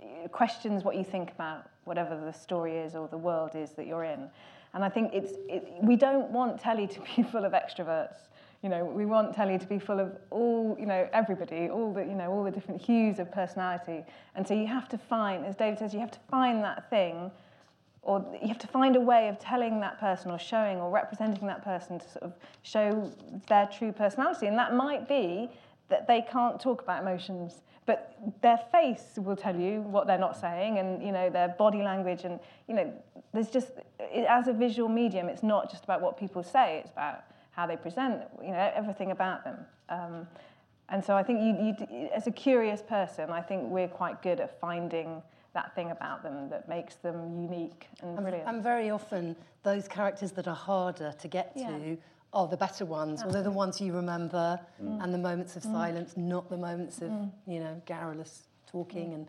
uh, 0.02 0.28
questions 0.28 0.84
what 0.84 0.96
you 0.96 1.04
think 1.04 1.30
about 1.30 1.68
whatever 1.84 2.18
the 2.24 2.32
story 2.32 2.76
is 2.76 2.94
or 2.94 3.08
the 3.08 3.18
world 3.18 3.50
is 3.54 3.70
that 3.72 3.86
you're 3.86 4.04
in. 4.04 4.28
And 4.74 4.84
I 4.84 4.88
think 4.88 5.12
it's 5.12 5.32
it, 5.48 5.72
we 5.82 5.96
don't 5.96 6.30
want 6.30 6.60
telly 6.60 6.86
to 6.86 7.00
be 7.00 7.22
full 7.32 7.44
of 7.44 7.52
extroverts. 7.52 8.16
You 8.62 8.68
know, 8.68 8.84
we 8.84 9.06
want 9.06 9.34
telly 9.34 9.58
to 9.58 9.66
be 9.66 9.78
full 9.78 9.98
of 9.98 10.16
all, 10.30 10.76
you 10.78 10.84
know, 10.84 11.08
everybody, 11.14 11.70
all 11.70 11.94
the, 11.94 12.02
you 12.02 12.14
know, 12.14 12.30
all 12.30 12.44
the 12.44 12.50
different 12.50 12.80
hues 12.80 13.18
of 13.18 13.32
personality. 13.32 14.04
And 14.34 14.46
so 14.46 14.52
you 14.52 14.66
have 14.66 14.86
to 14.90 14.98
find, 14.98 15.46
as 15.46 15.56
David 15.56 15.78
says, 15.78 15.94
you 15.94 16.00
have 16.00 16.10
to 16.10 16.18
find 16.30 16.62
that 16.62 16.90
thing, 16.90 17.30
or 18.02 18.24
you 18.40 18.48
have 18.48 18.58
to 18.58 18.66
find 18.66 18.96
a 18.96 19.00
way 19.00 19.28
of 19.28 19.38
telling 19.38 19.80
that 19.80 19.98
person, 19.98 20.30
or 20.30 20.38
showing, 20.38 20.78
or 20.78 20.90
representing 20.90 21.46
that 21.48 21.64
person 21.64 22.00
to 22.00 22.08
sort 22.10 22.22
of 22.22 22.34
show 22.62 23.10
their 23.48 23.66
true 23.66 23.92
personality. 23.92 24.46
And 24.46 24.58
that 24.58 24.74
might 24.74 25.08
be 25.08 25.50
that 25.90 26.06
they 26.06 26.22
can't 26.22 26.58
talk 26.60 26.80
about 26.82 27.02
emotions, 27.02 27.62
but 27.86 28.16
their 28.40 28.58
face 28.72 29.18
will 29.18 29.36
tell 29.36 29.54
you 29.56 29.82
what 29.82 30.06
they're 30.06 30.18
not 30.18 30.36
saying, 30.36 30.78
and 30.78 31.02
you 31.02 31.12
know 31.12 31.28
their 31.28 31.48
body 31.48 31.82
language, 31.82 32.24
and 32.24 32.40
you 32.68 32.74
know, 32.74 32.92
there's 33.34 33.50
just 33.50 33.72
it, 33.98 34.24
as 34.28 34.48
a 34.48 34.52
visual 34.52 34.88
medium, 34.88 35.28
it's 35.28 35.42
not 35.42 35.70
just 35.70 35.84
about 35.84 36.00
what 36.00 36.16
people 36.18 36.42
say; 36.42 36.78
it's 36.78 36.90
about 36.90 37.24
how 37.52 37.66
they 37.66 37.76
present, 37.76 38.22
you 38.42 38.52
know, 38.52 38.72
everything 38.74 39.10
about 39.10 39.44
them. 39.44 39.56
Um, 39.88 40.26
and 40.88 41.04
so 41.04 41.16
I 41.16 41.22
think 41.22 41.40
you, 41.40 41.76
you, 41.90 42.08
as 42.14 42.26
a 42.26 42.30
curious 42.30 42.80
person, 42.82 43.30
I 43.30 43.40
think 43.42 43.64
we're 43.70 43.88
quite 43.88 44.22
good 44.22 44.40
at 44.40 44.58
finding 44.60 45.22
that 45.52 45.74
thing 45.74 45.90
about 45.90 46.22
them 46.22 46.48
that 46.48 46.68
makes 46.68 46.94
them 46.96 47.40
unique 47.42 47.88
and 48.02 48.16
And, 48.16 48.24
brilliant. 48.24 48.48
and 48.48 48.62
very 48.62 48.90
often, 48.90 49.34
those 49.64 49.88
characters 49.88 50.30
that 50.32 50.46
are 50.46 50.54
harder 50.54 51.12
to 51.18 51.28
get 51.28 51.52
Yeah. 51.56 51.66
to 51.68 51.98
are 52.32 52.46
the 52.46 52.56
better 52.56 52.84
ones. 52.84 53.22
Well, 53.22 53.32
they're 53.32 53.42
the 53.42 53.50
ones 53.50 53.80
you 53.80 53.92
remember, 53.92 54.58
mm. 54.82 55.02
and 55.02 55.12
the 55.12 55.18
moments 55.18 55.56
of 55.56 55.62
mm. 55.62 55.72
silence, 55.72 56.16
not 56.16 56.48
the 56.48 56.56
moments 56.56 56.98
of, 56.98 57.10
mm. 57.10 57.30
you 57.46 57.60
know, 57.60 57.80
garrulous 57.86 58.44
talking. 58.70 59.14
And 59.14 59.26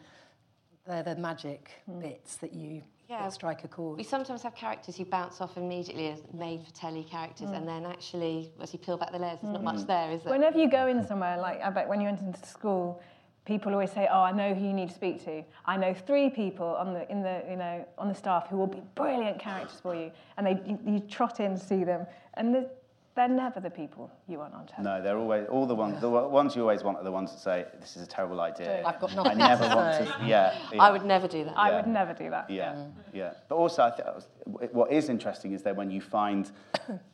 they're 0.87 1.03
the 1.03 1.15
magic 1.15 1.71
bits 1.99 2.35
that 2.37 2.53
you 2.53 2.81
Yeah. 3.09 3.23
that 3.23 3.33
strike 3.33 3.63
a 3.63 3.67
chord. 3.67 3.97
We 3.97 4.03
sometimes 4.03 4.41
have 4.43 4.55
characters 4.55 4.95
who 4.97 5.05
bounce 5.05 5.41
off 5.41 5.57
immediately 5.57 6.07
as 6.09 6.21
made 6.33 6.63
for 6.65 6.71
telly 6.71 7.03
characters, 7.03 7.49
and 7.51 7.67
then 7.67 7.85
actually, 7.85 8.51
as 8.61 8.71
you 8.73 8.79
peel 8.79 8.97
back 8.97 9.11
the 9.11 9.19
layers, 9.19 9.39
there's 9.41 9.53
not 9.53 9.63
much 9.63 9.85
there, 9.85 10.11
is 10.11 10.23
there? 10.23 10.33
Whenever 10.33 10.57
you 10.59 10.69
go 10.69 10.87
in 10.87 11.05
somewhere, 11.05 11.37
like 11.37 11.61
I 11.61 11.69
bet 11.69 11.87
when 11.87 11.99
you 12.01 12.07
went 12.07 12.21
into 12.21 12.45
school, 12.45 13.01
people 13.45 13.73
always 13.73 13.91
say, 13.91 14.07
"Oh, 14.09 14.21
I 14.21 14.31
know 14.31 14.53
who 14.53 14.65
you 14.65 14.73
need 14.73 14.89
to 14.89 14.95
speak 14.95 15.23
to. 15.25 15.43
I 15.65 15.75
know 15.77 15.93
three 15.93 16.29
people 16.29 16.67
on 16.67 16.93
the 16.93 17.11
in 17.11 17.21
the 17.21 17.43
you 17.49 17.57
know 17.57 17.85
on 17.97 18.07
the 18.07 18.15
staff 18.15 18.47
who 18.47 18.57
will 18.57 18.67
be 18.67 18.81
brilliant 18.95 19.39
characters 19.39 19.79
for 19.81 19.93
you." 19.95 20.11
And 20.37 20.47
they 20.47 20.61
you, 20.65 20.79
you 20.85 20.99
trot 20.99 21.39
in, 21.39 21.59
to 21.59 21.59
see 21.59 21.83
them, 21.83 22.07
and 22.35 22.55
they're, 22.55 22.69
they're 23.15 23.27
never 23.27 23.59
the 23.59 23.69
people 23.69 24.09
you 24.27 24.37
want 24.37 24.53
on 24.53 24.65
telly. 24.67 24.83
No, 24.83 25.01
they're 25.01 25.17
always 25.17 25.47
all 25.49 25.65
the 25.65 25.75
ones. 25.75 25.99
The 25.99 26.09
ones 26.09 26.55
you 26.55 26.61
always 26.61 26.83
want 26.83 26.97
are 26.97 27.03
the 27.03 27.11
ones 27.11 27.31
that 27.31 27.39
say 27.39 27.65
this 27.79 27.97
is 27.97 28.03
a 28.03 28.07
terrible 28.07 28.39
idea. 28.39 28.83
I've 28.85 29.01
got 29.01 29.13
nothing. 29.15 29.33
I 29.33 29.49
never 29.49 29.67
to 29.67 29.75
want 29.75 30.07
to. 30.07 30.25
Yeah, 30.25 30.57
yeah. 30.71 30.81
I 30.81 30.91
would 30.91 31.03
never 31.03 31.27
do 31.27 31.43
that. 31.43 31.57
I 31.57 31.75
would 31.75 31.87
never 31.87 32.13
do 32.13 32.29
that. 32.29 32.49
Yeah, 32.49 32.73
mm. 32.73 32.91
yeah. 33.13 33.33
But 33.49 33.55
also, 33.55 33.83
I 33.83 33.89
th- 33.91 34.71
what 34.71 34.91
is 34.91 35.09
interesting 35.09 35.51
is 35.51 35.61
that 35.63 35.75
when 35.75 35.91
you 35.91 35.99
find, 35.99 36.49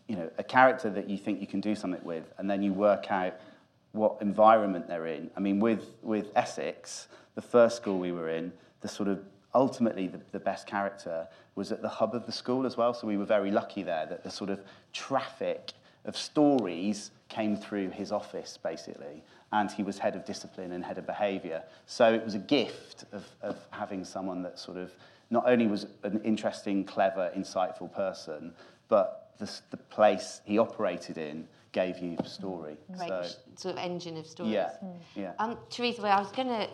you 0.08 0.18
know, 0.18 0.30
a 0.38 0.44
character 0.44 0.90
that 0.92 1.10
you 1.10 1.18
think 1.18 1.42
you 1.42 1.48
can 1.48 1.62
do 1.62 1.74
something 1.74 2.04
with, 2.04 2.26
and 2.38 2.50
then 2.50 2.62
you 2.62 2.74
work 2.74 3.12
out 3.12 3.34
what 3.94 4.18
environment 4.22 4.88
they're 4.88 5.08
in. 5.08 5.32
I 5.36 5.40
mean, 5.40 5.60
with 5.60 5.96
with 6.04 6.28
Essex, 6.36 7.08
the 7.34 7.42
first 7.42 7.76
school 7.76 7.98
we 7.98 8.12
were 8.12 8.30
in, 8.30 8.54
the 8.82 8.88
sort 8.88 9.10
of 9.10 9.24
ultimately 9.56 10.08
the, 10.08 10.20
the 10.32 10.40
best 10.40 10.68
character 10.68 11.28
was 11.56 11.72
at 11.72 11.82
the 11.82 11.90
hub 11.90 12.14
of 12.14 12.28
the 12.28 12.32
school 12.32 12.68
as 12.68 12.78
well. 12.78 12.94
So 12.94 13.08
we 13.08 13.18
were 13.18 13.26
very 13.26 13.50
lucky 13.50 13.82
there 13.82 14.06
that 14.06 14.24
the 14.24 14.30
sort 14.30 14.52
of 14.52 14.60
traffic 14.94 15.74
of 16.08 16.18
stories 16.18 17.12
came 17.30 17.56
through 17.56 17.90
his 17.90 18.12
office 18.12 18.58
basically 18.62 19.24
and 19.52 19.72
he 19.72 19.84
was 19.84 19.98
head 19.98 20.16
of 20.16 20.26
discipline 20.26 20.72
and 20.72 20.84
head 20.84 20.98
of 20.98 21.06
behaviour 21.06 21.62
so 21.86 22.14
it 22.14 22.24
was 22.24 22.36
a 22.36 22.40
gift 22.40 23.06
of, 23.12 23.26
of 23.42 23.58
having 23.72 24.04
someone 24.04 24.42
that 24.42 24.58
sort 24.58 24.78
of 24.78 24.94
not 25.30 25.44
only 25.46 25.68
was 25.68 25.86
an 26.04 26.22
interesting 26.24 26.84
clever 26.84 27.32
insightful 27.38 27.94
person 27.94 28.54
but 28.88 29.32
the, 29.38 29.52
the 29.72 29.78
place 29.78 30.42
he 30.46 30.58
operated 30.58 31.18
in 31.18 31.48
gave 31.72 32.00
you 32.00 32.18
story. 32.26 32.78
Great 32.96 33.10
so 33.10 33.24
sort 33.56 33.76
of 33.76 33.84
engine 33.84 34.18
of 34.18 34.26
stories. 34.26 34.54
yeah 34.54 34.72
yeah. 35.16 35.34
Um, 35.40 35.58
Teresa, 35.70 36.02
well, 36.02 36.18
I 36.18 36.20
was 36.20 36.32
going 36.32 36.48
to 36.48 36.68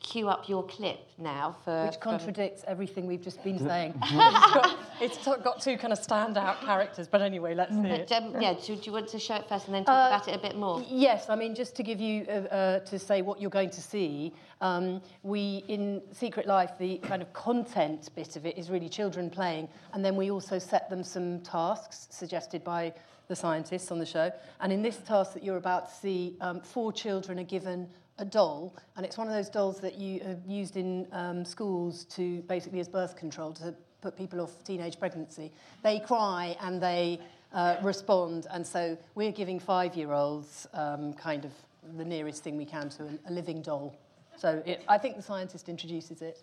queue 0.00 0.28
up 0.28 0.48
your 0.48 0.62
clip 0.64 1.00
now 1.18 1.56
for. 1.64 1.86
Which 1.86 1.94
from- 1.94 2.02
contradicts 2.18 2.62
everything 2.66 3.06
we've 3.06 3.22
just 3.22 3.42
been 3.42 3.58
saying. 3.68 3.94
it's 4.02 4.12
got, 4.54 4.78
it's 5.00 5.24
got 5.24 5.44
got 5.44 5.60
two 5.60 5.76
kind 5.76 5.92
of 5.92 6.00
standout 6.00 6.60
characters, 6.60 7.08
but 7.08 7.20
anyway, 7.22 7.54
let's 7.54 7.72
see 7.74 7.80
it. 7.88 8.12
Um, 8.12 8.40
yeah, 8.40 8.54
do, 8.54 8.76
do 8.76 8.82
you 8.84 8.92
want 8.92 9.08
to 9.08 9.18
show 9.18 9.36
it 9.36 9.48
first 9.48 9.66
and 9.66 9.74
then 9.74 9.84
talk 9.84 9.94
Uh, 10.12 10.14
about 10.16 10.28
it 10.28 10.34
a 10.36 10.38
bit 10.38 10.56
more? 10.56 10.84
Yes, 10.88 11.28
I 11.28 11.36
mean, 11.36 11.54
just 11.54 11.74
to 11.76 11.82
give 11.82 12.00
you, 12.00 12.24
uh, 12.28 12.32
uh, 12.32 12.78
to 12.80 12.98
say 12.98 13.22
what 13.22 13.40
you're 13.40 13.50
going 13.50 13.70
to 13.70 13.80
see, 13.80 14.32
um, 14.60 15.00
we, 15.22 15.64
in 15.68 16.02
Secret 16.12 16.46
Life, 16.46 16.72
the 16.78 16.98
kind 16.98 17.22
of 17.22 17.32
content 17.32 18.08
bit 18.14 18.36
of 18.36 18.46
it 18.46 18.56
is 18.56 18.70
really 18.70 18.88
children 18.88 19.30
playing, 19.30 19.68
and 19.92 20.04
then 20.04 20.16
we 20.16 20.30
also 20.30 20.58
set 20.58 20.88
them 20.88 21.02
some 21.02 21.40
tasks 21.40 22.06
suggested 22.10 22.62
by 22.62 22.92
the 23.28 23.36
scientists 23.36 23.90
on 23.90 23.98
the 23.98 24.06
show. 24.06 24.30
And 24.60 24.72
in 24.72 24.82
this 24.82 24.96
task 24.98 25.32
that 25.34 25.42
you're 25.44 25.56
about 25.56 25.88
to 25.88 25.94
see, 25.94 26.36
um, 26.40 26.60
four 26.60 26.92
children 26.92 27.38
are 27.38 27.44
given 27.44 27.88
a 28.22 28.24
doll, 28.24 28.74
and 28.96 29.04
it's 29.04 29.18
one 29.18 29.26
of 29.26 29.34
those 29.34 29.50
dolls 29.50 29.80
that 29.80 29.96
you 29.98 30.20
have 30.20 30.38
used 30.46 30.76
in 30.76 31.06
um, 31.12 31.44
schools 31.44 32.04
to 32.04 32.40
basically 32.42 32.78
as 32.78 32.88
birth 32.88 33.16
control 33.16 33.52
to 33.52 33.74
put 34.00 34.16
people 34.16 34.40
off 34.40 34.62
teenage 34.64 34.98
pregnancy. 34.98 35.50
They 35.82 35.98
cry 35.98 36.56
and 36.60 36.80
they 36.80 37.18
uh, 37.52 37.76
respond, 37.82 38.46
and 38.50 38.64
so 38.64 38.96
we're 39.16 39.32
giving 39.32 39.58
five-year-olds 39.60 40.68
um, 40.72 41.12
kind 41.14 41.44
of 41.44 41.52
the 41.98 42.04
nearest 42.04 42.44
thing 42.44 42.56
we 42.56 42.64
can 42.64 42.88
to 42.90 43.02
a, 43.02 43.30
a 43.30 43.32
living 43.32 43.60
doll. 43.60 43.94
So 44.36 44.62
it, 44.64 44.84
I 44.88 44.98
think 44.98 45.16
the 45.16 45.22
scientist 45.22 45.68
introduces 45.68 46.22
it. 46.22 46.42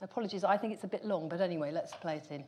Apologies, 0.00 0.42
I 0.42 0.56
think 0.56 0.72
it's 0.72 0.84
a 0.84 0.88
bit 0.88 1.04
long, 1.04 1.28
but 1.28 1.40
anyway, 1.40 1.70
let's 1.70 1.94
play 1.94 2.16
it 2.16 2.26
in. 2.30 2.44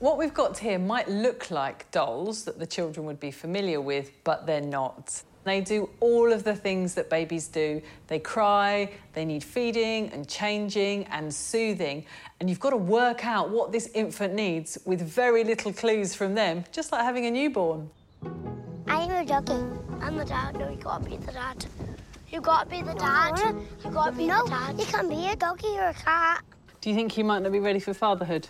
What 0.00 0.16
we've 0.16 0.32
got 0.32 0.56
here 0.56 0.78
might 0.78 1.08
look 1.08 1.50
like 1.50 1.90
dolls 1.90 2.44
that 2.44 2.60
the 2.60 2.66
children 2.66 3.04
would 3.06 3.18
be 3.18 3.32
familiar 3.32 3.80
with, 3.80 4.12
but 4.22 4.46
they're 4.46 4.60
not. 4.60 5.22
They 5.42 5.60
do 5.60 5.88
all 5.98 6.32
of 6.32 6.44
the 6.44 6.54
things 6.54 6.94
that 6.94 7.10
babies 7.10 7.48
do. 7.48 7.82
They 8.06 8.20
cry, 8.20 8.92
they 9.14 9.24
need 9.24 9.42
feeding 9.42 10.12
and 10.12 10.28
changing 10.28 11.04
and 11.06 11.34
soothing. 11.34 12.04
And 12.38 12.48
you've 12.48 12.60
got 12.60 12.70
to 12.70 12.76
work 12.76 13.26
out 13.26 13.50
what 13.50 13.72
this 13.72 13.88
infant 13.92 14.34
needs 14.34 14.78
with 14.84 15.02
very 15.02 15.42
little 15.42 15.72
clues 15.72 16.14
from 16.14 16.36
them, 16.36 16.64
just 16.70 16.92
like 16.92 17.02
having 17.02 17.26
a 17.26 17.30
newborn. 17.32 17.90
I'm 18.86 19.26
joking. 19.26 19.98
I'm 20.00 20.16
a 20.20 20.24
dad. 20.24 20.56
No, 20.60 20.70
you 20.70 20.76
can't 20.76 21.04
be 21.04 21.16
the 21.16 21.32
dad. 21.32 21.66
You 22.28 22.40
gotta 22.40 22.70
be 22.70 22.82
the 22.82 22.94
dad. 22.94 23.36
You 23.84 23.90
gotta 23.90 24.12
be 24.12 24.26
no, 24.26 24.44
the 24.44 24.50
dad. 24.50 24.78
You 24.78 24.86
can 24.86 25.08
be 25.08 25.26
a 25.26 25.34
doggy 25.34 25.76
or 25.76 25.88
a 25.88 25.94
cat. 25.94 26.44
Do 26.80 26.88
you 26.88 26.94
think 26.94 27.10
he 27.10 27.24
might 27.24 27.42
not 27.42 27.50
be 27.50 27.58
ready 27.58 27.80
for 27.80 27.94
fatherhood? 27.94 28.48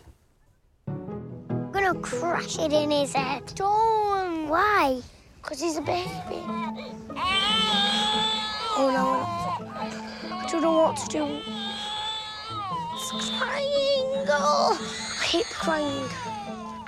Gonna 1.88 2.00
crash 2.00 2.58
it 2.58 2.70
in 2.70 2.90
his 2.90 3.14
head. 3.14 3.50
Don't. 3.54 4.46
Why? 4.50 5.00
Because 5.40 5.58
he's 5.58 5.78
a 5.78 5.80
baby. 5.80 6.42
Oh 8.76 8.90
no. 8.92 9.24
I 10.36 10.46
don't 10.50 10.60
know 10.60 10.82
what 10.82 10.98
to 10.98 11.08
do. 11.08 11.24
It's 12.92 13.10
crying. 13.38 14.26
Oh, 14.28 14.76
I 14.78 15.24
hate 15.24 15.46
crying. 15.46 16.10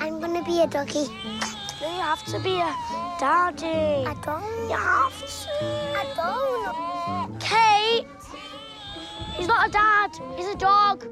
I'm 0.00 0.21
gonna 0.21 0.45
be 0.45 0.61
a 0.61 0.66
doggy. 0.66 1.09
You 1.80 2.00
have 2.02 2.23
to 2.26 2.38
be 2.38 2.57
a 2.57 2.76
daddy. 3.19 4.04
I 4.04 4.14
don't. 4.23 4.69
You 4.69 4.76
have 4.76 5.19
to. 5.19 5.62
I 5.97 6.04
don't. 7.25 7.40
Kate! 7.40 8.07
He's 9.33 9.49
not 9.49 9.66
a 9.66 9.73
dad. 9.73 10.11
He's 10.37 10.49
a 10.49 10.57
dog. 10.57 11.07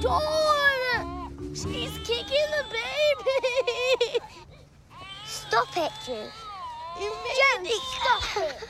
Dawn! 0.00 1.54
She's 1.54 1.96
kicking 1.98 2.46
the 2.50 2.64
baby! 2.70 4.18
Stop 5.26 5.76
it, 5.76 5.92
Jude. 6.06 6.32
Jenny, 6.98 7.78
stop 7.94 8.36
it! 8.36 8.68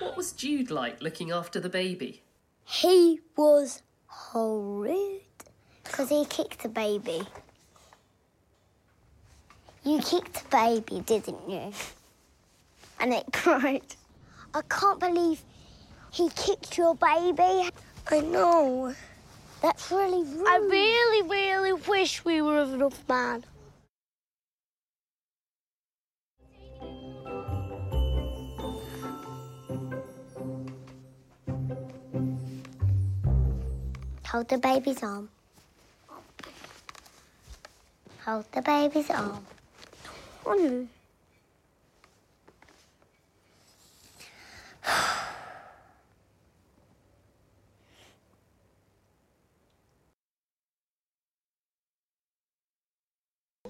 What 0.00 0.16
was 0.16 0.32
Jude 0.32 0.70
like 0.70 1.02
looking 1.02 1.30
after 1.30 1.60
the 1.60 1.68
baby? 1.68 2.22
He 2.64 3.20
was 3.36 3.82
horrid. 4.06 5.22
Because 5.84 6.08
he 6.08 6.24
kicked 6.26 6.62
the 6.62 6.68
baby. 6.68 7.22
You 9.84 10.00
kicked 10.00 10.34
the 10.34 10.48
baby, 10.50 11.00
didn't 11.04 11.48
you? 11.48 11.72
And 13.00 13.14
it 13.14 13.24
cried. 13.32 13.82
I 14.54 14.62
can't 14.68 15.00
believe 15.00 15.42
he 16.18 16.28
kicked 16.30 16.76
your 16.76 16.96
baby. 16.96 17.70
I 18.10 18.20
know. 18.20 18.92
That's 19.62 19.90
really 19.92 20.24
rude. 20.24 20.48
I 20.48 20.56
really, 20.56 21.22
really 21.28 21.72
wish 21.74 22.24
we 22.24 22.42
were 22.42 22.58
of 22.58 22.74
enough 22.74 23.08
man. 23.08 23.44
Hold 34.26 34.48
the 34.48 34.58
baby's 34.58 35.02
arm. 35.02 35.28
Hold 38.24 38.44
the 38.52 38.60
baby's 38.60 39.08
arm. 39.08 39.46
Oh, 40.44 40.88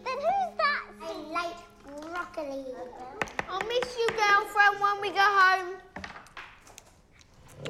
Then 0.05 0.17
who's 0.17 0.57
that? 0.59 0.83
I 1.03 1.13
like 1.33 1.57
broccoli. 1.85 2.65
I'll 3.49 3.61
miss 3.61 3.97
you, 3.99 4.09
girlfriend, 4.09 4.81
when 4.81 5.01
we 5.03 5.11
go 5.11 5.21
home. 5.21 5.75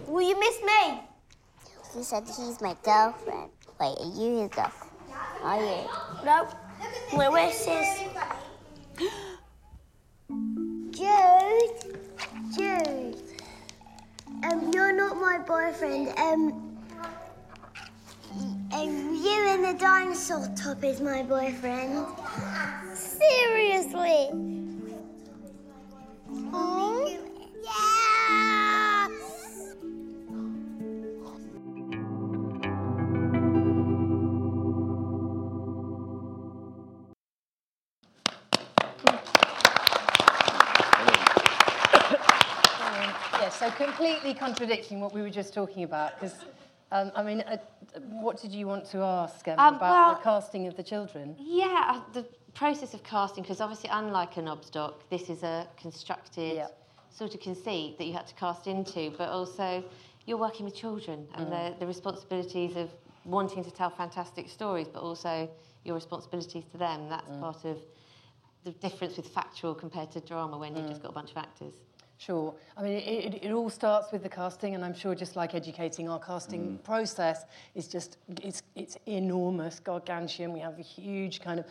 Will 0.06 0.28
you 0.28 0.38
miss 0.38 0.61
me? 0.62 1.00
You 1.99 2.05
said 2.05 2.23
he's 2.28 2.61
my 2.61 2.76
girlfriend. 2.85 3.50
Wait, 3.81 3.99
are 3.99 4.12
you 4.14 4.43
his 4.43 4.50
girlfriend? 4.50 4.93
Are 5.43 5.61
you? 5.61 5.85
No. 6.25 6.49
Is. 7.67 7.99
Jude. 10.97 11.97
Jude. 12.57 13.17
Um, 14.45 14.71
you're 14.73 14.93
not 14.93 15.17
my 15.17 15.38
boyfriend. 15.45 16.17
Um, 16.17 16.78
um, 18.73 19.14
you 19.17 19.49
in 19.49 19.62
the 19.62 19.75
dinosaur 19.76 20.49
top 20.55 20.85
is 20.85 21.01
my 21.01 21.25
boyfriend. 21.25 22.07
Seriously? 22.94 24.58
Completely 43.98 44.32
contradicting 44.32 45.00
what 45.00 45.12
we 45.12 45.22
were 45.22 45.28
just 45.30 45.52
talking 45.52 45.82
about, 45.82 46.14
because, 46.14 46.44
um, 46.92 47.11
I 47.16 47.22
mean, 47.24 47.40
uh, 47.40 47.56
what 48.22 48.40
did 48.40 48.52
you 48.52 48.68
want 48.68 48.84
to 48.90 48.98
ask 48.98 49.48
Emma, 49.48 49.61
Um, 49.61 49.74
about 49.74 49.90
well- 49.90 50.14
the 50.14 50.20
casting 50.22 50.68
of 50.68 50.76
the 50.76 50.84
children? 50.84 51.34
Yeah, 51.37 51.96
uh, 52.06 52.12
the 52.12 52.22
process 52.54 52.94
of 52.94 53.02
casting, 53.02 53.42
because 53.42 53.61
obviously, 53.61 53.90
unlike 53.92 54.37
an 54.37 54.46
obs 54.46 54.70
doc, 54.70 55.08
this 55.11 55.28
is 55.28 55.42
a 55.42 55.66
constructed 55.76 56.54
Yeah. 56.58 56.68
sort 57.11 57.34
of 57.34 57.40
conceit 57.40 57.98
that 57.98 58.04
you 58.04 58.12
had 58.12 58.28
to 58.28 58.34
cast 58.37 58.68
into, 58.68 59.11
but 59.18 59.30
also 59.30 59.82
you're 60.26 60.38
working 60.38 60.64
with 60.64 60.76
children 60.76 61.26
and 61.34 61.50
the, 61.50 61.74
the 61.80 61.87
responsibilities 61.87 62.76
of 62.76 62.90
wanting 63.24 63.64
to 63.64 63.70
tell 63.72 63.90
fantastic 63.90 64.48
stories, 64.48 64.87
but 64.87 65.02
also 65.02 65.50
your 65.82 65.96
responsibilities 65.96 66.64
to 66.70 66.78
them. 66.78 67.08
That's 67.08 67.37
part 67.38 67.64
of 67.64 67.78
the 68.62 68.70
difference 68.70 69.16
with 69.16 69.26
factual 69.26 69.74
compared 69.74 70.12
to 70.12 70.20
drama 70.20 70.56
when 70.56 70.76
you've 70.76 70.87
just 70.88 71.02
got 71.02 71.08
a 71.11 71.14
bunch 71.14 71.32
of 71.32 71.38
actors. 71.38 71.74
Sure. 72.18 72.52
I 72.76 72.83
mean, 72.83 72.94
it, 72.94 73.35
it, 73.35 73.44
it 73.44 73.52
all 73.52 73.70
starts 73.70 74.11
with 74.11 74.24
the 74.24 74.28
casting, 74.28 74.74
and 74.74 74.85
I'm 74.85 74.94
sure 74.94 75.14
just 75.14 75.37
like 75.37 75.54
educating, 75.54 76.09
our 76.09 76.18
casting 76.18 76.78
process 76.83 77.44
is 77.76 77.87
just, 77.87 78.16
it's, 78.42 78.62
it's 78.74 78.98
enormous, 79.07 79.78
gargantuan. 79.78 80.52
We 80.52 80.59
have 80.59 80.78
a 80.81 80.83
huge 80.83 81.40
kind 81.40 81.61
of 81.61 81.66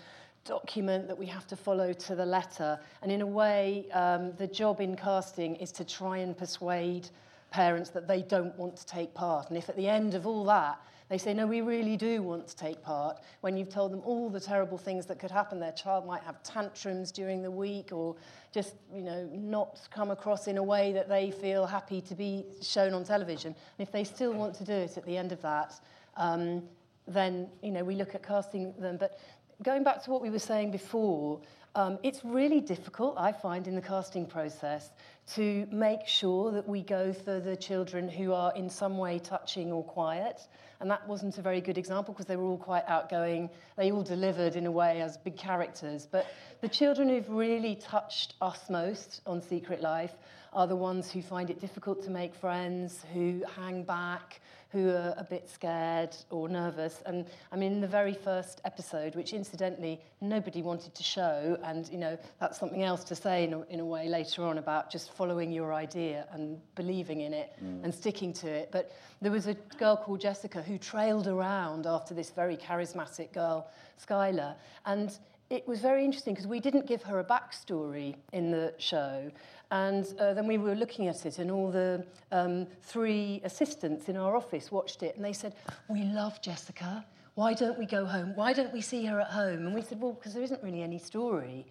document 0.46 1.10
that 1.10 1.18
we 1.18 1.26
have 1.26 1.46
to 1.48 1.58
follow 1.58 1.92
to 1.92 2.16
the 2.16 2.26
letter. 2.26 2.80
And 3.02 3.12
in 3.12 3.20
a 3.20 3.28
way, 3.28 3.88
um, 3.92 4.32
the 4.38 4.48
job 4.48 4.80
in 4.80 4.96
casting 4.96 5.58
is 5.58 5.74
to 5.74 5.84
try 5.84 6.20
and 6.20 6.36
persuade 6.38 7.10
parents 7.52 7.90
that 7.90 8.08
they 8.08 8.22
don't 8.22 8.58
want 8.58 8.78
to 8.78 8.86
take 8.86 9.14
part. 9.14 9.50
And 9.50 9.58
if 9.58 9.68
at 9.68 9.76
the 9.76 9.90
end 9.90 10.14
of 10.14 10.26
all 10.26 10.46
that, 10.46 10.80
They 11.10 11.18
say, 11.18 11.34
no, 11.34 11.48
we 11.48 11.62
really 11.62 11.96
do 11.96 12.22
want 12.22 12.48
to 12.48 12.56
take 12.56 12.82
part. 12.82 13.20
When 13.42 13.56
you've 13.56 13.70
told 13.70 13.94
them 13.94 14.02
all 14.04 14.30
the 14.30 14.42
terrible 14.42 14.78
things 14.78 15.06
that 15.06 15.20
could 15.20 15.32
happen, 15.32 15.60
their 15.60 15.72
child 15.72 16.06
might 16.06 16.22
have 16.24 16.44
tantrums 16.44 17.12
during 17.12 17.42
the 17.42 17.52
week 17.52 17.94
or 17.94 18.16
just, 18.54 18.76
you 18.94 19.02
know, 19.02 19.30
not 19.32 19.88
come 19.90 20.12
across 20.12 20.48
in 20.48 20.58
a 20.58 20.64
way 20.64 20.92
that 20.92 21.08
they 21.08 21.32
feel 21.32 21.66
happy 21.66 22.02
to 22.02 22.16
be 22.16 22.46
shown 22.62 22.94
on 22.94 23.06
television. 23.06 23.56
And 23.78 23.88
if 23.88 23.92
they 23.92 24.04
still 24.04 24.34
want 24.34 24.54
to 24.56 24.66
do 24.66 24.74
it 24.74 24.98
at 24.98 25.06
the 25.06 25.16
end 25.16 25.32
of 25.32 25.42
that, 25.44 25.80
um, 26.18 26.64
then, 27.08 27.48
you 27.64 27.72
know, 27.72 27.86
we 27.86 27.96
look 27.96 28.14
at 28.14 28.22
casting 28.22 28.74
them. 28.78 28.98
But 28.98 29.18
going 29.64 29.84
back 29.84 30.04
to 30.04 30.12
what 30.12 30.22
we 30.22 30.30
were 30.30 30.40
saying 30.40 30.72
before 30.72 31.40
um, 31.78 32.00
it's 32.02 32.26
really 32.26 32.60
difficult, 32.60 33.14
I 33.20 33.32
find, 33.32 33.68
in 33.68 33.76
the 33.76 33.82
casting 33.84 34.26
process 34.26 34.90
to 35.36 35.68
make 35.72 36.08
sure 36.08 36.52
that 36.52 36.68
we 36.68 36.82
go 36.82 37.14
for 37.14 37.40
the 37.40 37.56
children 37.56 38.10
who 38.10 38.34
are 38.34 38.52
in 38.56 38.68
some 38.68 38.98
way 38.98 39.20
touching 39.20 39.72
or 39.72 39.84
quiet. 39.84 40.42
And 40.80 40.90
that 40.90 41.08
wasn't 41.08 41.38
a 41.38 41.42
very 41.44 41.62
good 41.62 41.78
example 41.78 42.16
because 42.16 42.26
they 42.26 42.36
were 42.36 42.46
all 42.46 42.58
quite 42.58 42.84
outgoing. 42.88 43.52
They 43.78 43.92
all 43.92 44.02
delivered 44.02 44.56
in 44.56 44.66
a 44.66 44.72
way 44.72 45.02
as 45.02 45.18
big 45.18 45.38
characters. 45.38 46.08
But 46.10 46.26
the 46.62 46.68
children 46.68 47.10
who've 47.10 47.30
really 47.30 47.76
touched 47.76 48.34
us 48.42 48.72
most 48.72 49.22
on 49.28 49.40
Secret 49.40 49.80
Life 49.80 50.16
are 50.54 50.66
the 50.66 50.76
ones 50.76 51.12
who 51.12 51.22
find 51.22 51.52
it 51.52 51.62
difficult 51.62 52.04
to 52.06 52.10
make 52.10 52.34
friends, 52.34 53.06
who 53.14 53.44
hang 53.56 53.84
back, 53.84 54.42
who 54.70 54.90
are 54.90 55.14
a 55.18 55.24
bit 55.24 55.50
scared 55.50 56.16
or 56.30 56.50
nervous. 56.50 57.02
And 57.06 57.26
I 57.52 57.56
mean, 57.56 57.74
in 57.74 57.82
the 57.82 57.88
very 57.88 58.14
first 58.14 58.62
episode, 58.66 59.16
which 59.16 59.34
incidentally 59.34 60.02
nobody 60.22 60.62
wanted 60.62 60.94
to 60.96 61.04
show, 61.04 61.58
and 61.64 61.88
you 61.90 61.98
know 61.98 62.18
that's 62.40 62.60
something 62.60 62.84
else 62.84 63.04
to 63.06 63.16
say 63.16 63.46
in 63.46 63.54
a, 63.54 63.62
in 63.64 63.80
a 63.80 63.86
way 63.86 64.10
later 64.10 64.44
on 64.44 64.58
about 64.58 64.92
just 64.92 65.12
following 65.14 65.52
your 65.52 65.74
idea 65.74 66.28
and 66.32 66.60
believing 66.76 67.22
in 67.22 67.34
it 67.34 67.54
mm. 67.64 67.84
and 67.84 67.94
sticking 67.94 68.34
to 68.34 68.48
it. 68.48 68.70
But 68.72 68.92
there 69.22 69.32
was 69.32 69.48
a 69.48 69.54
girl 69.78 69.96
called 69.96 70.22
Jessica 70.22 70.62
who 70.62 70.78
trailed 70.78 71.28
around 71.28 71.88
after 71.88 72.14
this 72.14 72.30
very 72.30 72.58
charismatic 72.58 73.34
girl, 73.34 73.68
Skylar, 74.06 74.56
and 74.86 75.18
it 75.50 75.68
was 75.68 75.80
very 75.80 76.04
interesting 76.04 76.34
because 76.34 76.48
we 76.48 76.60
didn't 76.60 76.88
give 76.88 77.04
her 77.04 77.20
a 77.20 77.24
backstory 77.24 78.16
in 78.34 78.52
the 78.52 78.74
show. 78.78 79.32
And 79.72 80.06
uh, 80.20 80.34
then 80.34 80.48
we 80.48 80.58
were 80.58 80.76
looking 80.76 81.08
at 81.08 81.26
it, 81.26 81.40
and 81.40 81.52
all 81.52 81.72
the 81.72 82.06
um, 82.32 82.68
three 82.84 83.42
assistants 83.44 84.08
in 84.08 84.16
our 84.16 84.36
office 84.36 84.72
watched 84.72 85.04
it, 85.04 85.16
and 85.16 85.26
they 85.26 85.34
said, 85.34 85.56
We 85.90 86.04
love 86.04 86.42
Jessica. 86.42 87.06
Why 87.36 87.54
don't 87.54 87.78
we 87.78 87.86
go 87.86 88.06
home? 88.06 88.34
Why 88.36 88.54
don't 88.54 88.74
we 88.74 88.82
see 88.82 89.06
her 89.06 89.20
at 89.20 89.28
home? 89.28 89.66
And 89.66 89.76
we 89.76 89.82
said, 89.82 90.02
Well, 90.02 90.14
because 90.14 90.34
there 90.34 90.44
isn't 90.44 90.64
really 90.64 90.82
any 90.82 91.00
story. 91.00 91.66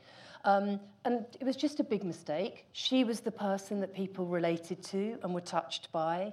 Um, 0.45 0.79
and 1.05 1.27
it 1.41 1.45
was 1.45 1.57
just 1.57 1.81
a 1.81 1.85
big 1.85 2.05
mistake. 2.05 2.67
She 2.73 3.03
was 3.03 3.21
the 3.21 3.33
person 3.33 3.81
that 3.81 3.93
people 3.93 4.27
related 4.27 4.83
to 4.85 5.19
and 5.23 5.35
were 5.35 5.41
touched 5.41 5.91
by. 5.91 6.33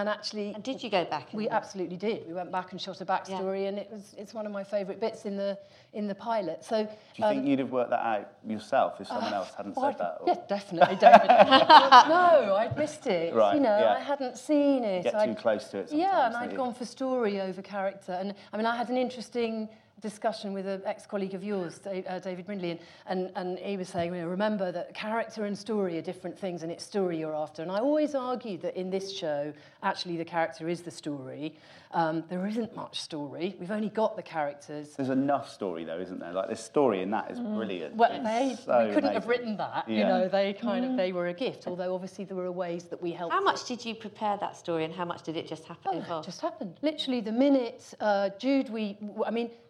And 0.00 0.08
actually, 0.08 0.52
And 0.54 0.62
did 0.64 0.82
you 0.82 0.90
go 0.90 1.04
back? 1.04 1.28
we 1.32 1.46
and- 1.46 1.54
absolutely 1.54 1.96
did. 1.96 2.26
We 2.26 2.34
went 2.34 2.50
back 2.50 2.72
and 2.72 2.80
shot 2.80 3.00
a 3.00 3.04
Yeah. 3.04 3.16
backstory, 3.16 3.68
and 3.68 3.78
it 3.78 3.88
was 3.92 4.14
it's 4.18 4.34
one 4.34 4.44
of 4.44 4.50
my 4.50 4.64
favourite 4.64 4.98
bits 5.00 5.24
in 5.24 5.36
the 5.36 5.56
in 5.92 6.08
the 6.08 6.14
pilot. 6.16 6.64
So. 6.64 6.82
Do 6.82 6.90
you 7.16 7.24
think 7.28 7.42
um, 7.42 7.46
you'd 7.46 7.60
have 7.60 7.70
worked 7.70 7.90
that 7.90 8.04
out 8.04 8.28
yourself 8.44 9.00
if 9.00 9.06
someone 9.06 9.32
ah, 9.32 9.36
else 9.36 9.54
hadn't 9.56 9.74
Oh, 9.76 9.82
said 9.82 9.98
that? 9.98 10.18
or- 10.20 10.26
Yeah, 10.28 10.40
definitely, 10.48 10.96
David. 10.96 11.28
no, 12.08 12.56
I'd 12.58 12.76
missed 12.76 13.06
it. 13.06 13.32
Right, 13.34 13.54
you 13.54 13.60
know, 13.60 13.78
yeah. 13.78 13.94
I 13.94 14.00
hadn't 14.00 14.36
seen 14.36 14.82
it. 14.82 15.04
Get 15.04 15.12
too 15.12 15.18
I'd- 15.18 15.34
close 15.36 15.68
to 15.68 15.78
it 15.78 15.92
Yeah, 15.92 16.26
and 16.26 16.36
I'd 16.36 16.50
you? 16.50 16.56
gone 16.56 16.74
for 16.74 16.84
story 16.84 17.40
over 17.40 17.62
character. 17.62 18.12
And 18.12 18.34
I 18.52 18.56
mean, 18.56 18.66
I 18.66 18.74
had 18.76 18.88
an 18.88 18.96
interesting 18.96 19.68
discussion 20.08 20.52
with 20.52 20.66
an 20.66 20.82
ex-colleague 20.84 21.32
of 21.34 21.42
yours, 21.42 21.80
uh, 21.86 22.18
David 22.18 22.44
Brindley, 22.44 22.72
and, 22.72 22.80
and, 23.06 23.30
and 23.34 23.58
he 23.58 23.76
was 23.78 23.88
saying, 23.88 24.14
you 24.14 24.20
know, 24.20 24.28
remember 24.28 24.70
that 24.70 24.94
character 24.94 25.46
and 25.46 25.56
story 25.58 25.96
are 25.98 26.02
different 26.02 26.38
things, 26.38 26.62
and 26.62 26.70
it's 26.70 26.84
story 26.84 27.18
you're 27.18 27.34
after. 27.34 27.62
And 27.62 27.72
I 27.72 27.78
always 27.78 28.14
argued 28.14 28.60
that 28.62 28.76
in 28.76 28.90
this 28.90 29.16
show, 29.16 29.52
actually 29.82 30.18
the 30.18 30.24
character 30.24 30.68
is 30.68 30.82
the 30.82 30.90
story. 30.90 31.56
Um, 31.92 32.24
there 32.28 32.46
isn't 32.46 32.74
much 32.76 33.00
story. 33.00 33.56
We've 33.58 33.70
only 33.70 33.88
got 33.88 34.16
the 34.16 34.22
characters. 34.22 34.90
There's 34.96 35.10
enough 35.10 35.48
story 35.48 35.84
though, 35.84 36.00
isn't 36.00 36.18
there? 36.18 36.32
Like 36.32 36.48
this 36.48 36.62
story 36.62 37.02
in 37.02 37.10
that 37.12 37.30
is 37.30 37.38
brilliant. 37.38 37.94
Mm. 37.94 37.96
Well, 37.96 38.10
It's 38.12 38.24
they, 38.24 38.64
so 38.64 38.86
we 38.88 38.94
couldn't 38.94 39.12
have 39.14 39.26
written 39.28 39.56
that. 39.58 39.88
You 39.88 40.02
know, 40.04 40.28
they 40.28 40.52
kind 40.52 40.84
of 40.84 40.96
they 40.96 41.12
were 41.12 41.28
a 41.28 41.32
gift. 41.32 41.66
Although 41.68 41.94
obviously 41.94 42.24
there 42.24 42.36
were 42.36 42.50
ways 42.50 42.84
that 42.84 43.00
we 43.00 43.12
helped. 43.12 43.32
How 43.32 43.40
much 43.40 43.64
did 43.64 43.84
you 43.84 43.94
prepare 43.94 44.36
that 44.38 44.56
story, 44.56 44.84
and 44.84 44.92
how 44.92 45.04
much 45.04 45.22
did 45.22 45.36
it 45.36 45.46
just 45.48 45.64
happen? 45.64 46.04
Oh, 46.10 46.18
it 46.18 46.24
just 46.24 46.40
happened. 46.40 46.74
Literally, 46.82 47.20
the 47.20 47.32
minute 47.32 47.94
uh, 48.00 48.30
Jude, 48.40 48.70
we, 48.70 48.94
w- 49.00 49.24
I 49.24 49.30
mean, 49.30 49.46
w- 49.46 49.63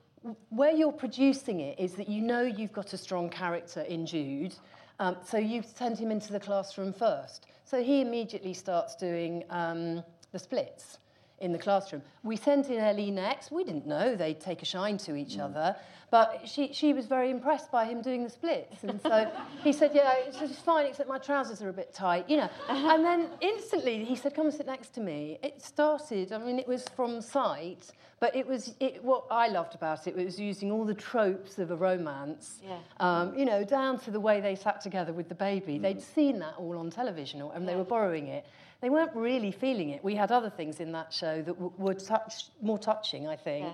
where 0.48 0.72
you're 0.72 0.92
producing 0.92 1.60
it 1.60 1.78
is 1.78 1.94
that 1.94 2.08
you 2.08 2.22
know 2.22 2.42
you've 2.42 2.72
got 2.72 2.92
a 2.92 2.98
strong 2.98 3.28
character 3.28 3.82
in 3.82 4.06
Jude, 4.06 4.54
um, 4.98 5.16
so 5.24 5.38
you 5.38 5.62
send 5.62 5.98
him 5.98 6.10
into 6.10 6.32
the 6.32 6.40
classroom 6.40 6.92
first. 6.92 7.46
So 7.64 7.82
he 7.82 8.00
immediately 8.00 8.54
starts 8.54 8.94
doing 8.94 9.44
um, 9.50 10.02
the 10.32 10.38
splits 10.38 10.98
in 11.40 11.52
the 11.52 11.58
classroom. 11.58 12.02
We 12.22 12.36
sent 12.36 12.68
in 12.68 12.78
Ellie 12.78 13.10
next. 13.10 13.50
We 13.50 13.64
didn't 13.64 13.86
know 13.86 14.14
they'd 14.14 14.40
take 14.40 14.62
a 14.62 14.64
shine 14.64 14.98
to 14.98 15.16
each 15.16 15.36
mm. 15.36 15.40
other, 15.40 15.76
but 16.10 16.42
she, 16.44 16.72
she 16.72 16.92
was 16.92 17.06
very 17.06 17.30
impressed 17.30 17.72
by 17.72 17.86
him 17.86 18.00
doing 18.00 18.22
the 18.22 18.30
splits. 18.30 18.84
And 18.84 19.00
so 19.00 19.30
he 19.64 19.72
said, 19.72 19.90
yeah, 19.94 20.14
it's, 20.26 20.58
fine, 20.60 20.86
except 20.86 21.08
my 21.08 21.18
trousers 21.18 21.60
are 21.60 21.70
a 21.70 21.72
bit 21.72 21.92
tight, 21.92 22.30
you 22.30 22.36
know. 22.36 22.48
Uh-huh. 22.68 22.94
And 22.94 23.04
then 23.04 23.28
instantly 23.40 24.04
he 24.04 24.14
said, 24.14 24.34
come 24.34 24.46
and 24.46 24.54
sit 24.54 24.66
next 24.66 24.94
to 24.94 25.00
me. 25.00 25.38
It 25.42 25.60
started, 25.60 26.32
I 26.32 26.38
mean, 26.38 26.58
it 26.58 26.68
was 26.68 26.84
from 26.94 27.20
sight, 27.20 27.90
but 28.20 28.34
it 28.36 28.46
was, 28.46 28.74
it, 28.78 29.02
what 29.02 29.24
I 29.30 29.48
loved 29.48 29.74
about 29.74 30.06
it 30.06 30.14
was 30.14 30.38
using 30.38 30.70
all 30.70 30.84
the 30.84 30.94
tropes 30.94 31.58
of 31.58 31.72
a 31.72 31.76
romance, 31.76 32.60
Yeah. 32.64 32.78
um, 33.00 33.36
you 33.36 33.44
know, 33.44 33.64
down 33.64 33.98
to 34.00 34.10
the 34.10 34.20
way 34.20 34.40
they 34.40 34.54
sat 34.54 34.80
together 34.80 35.12
with 35.12 35.28
the 35.28 35.34
baby. 35.34 35.78
Mm. 35.78 35.82
They'd 35.82 36.02
seen 36.02 36.38
that 36.38 36.54
all 36.58 36.78
on 36.78 36.90
television, 36.90 37.42
or- 37.42 37.52
and 37.54 37.68
they 37.68 37.76
were 37.76 37.84
borrowing 37.84 38.28
it. 38.28 38.46
They 38.84 38.90
weren't 38.90 39.14
really 39.16 39.50
feeling 39.50 39.88
it. 39.88 40.04
We 40.04 40.14
had 40.14 40.30
other 40.30 40.50
things 40.50 40.78
in 40.78 40.92
that 40.92 41.10
show 41.10 41.40
that 41.40 41.54
w- 41.54 41.72
were 41.78 41.94
touch, 41.94 42.48
more 42.60 42.78
touching, 42.78 43.26
I 43.26 43.34
think. 43.34 43.66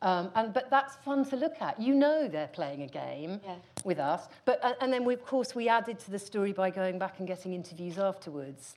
Um, 0.00 0.30
and, 0.36 0.54
but 0.54 0.70
that's 0.70 0.94
fun 1.04 1.24
to 1.30 1.36
look 1.36 1.60
at. 1.60 1.80
You 1.82 1.92
know 1.92 2.28
they're 2.28 2.46
playing 2.46 2.82
a 2.82 2.86
game 2.86 3.40
Yeah. 3.44 3.56
with 3.84 3.98
us. 3.98 4.28
But, 4.44 4.64
uh, 4.64 4.74
and 4.80 4.92
then, 4.92 5.04
we, 5.04 5.14
of 5.14 5.26
course, 5.26 5.56
we 5.56 5.68
added 5.68 5.98
to 5.98 6.12
the 6.12 6.20
story 6.20 6.52
by 6.52 6.70
going 6.70 7.00
back 7.00 7.18
and 7.18 7.26
getting 7.26 7.52
interviews 7.52 7.98
afterwards. 7.98 8.76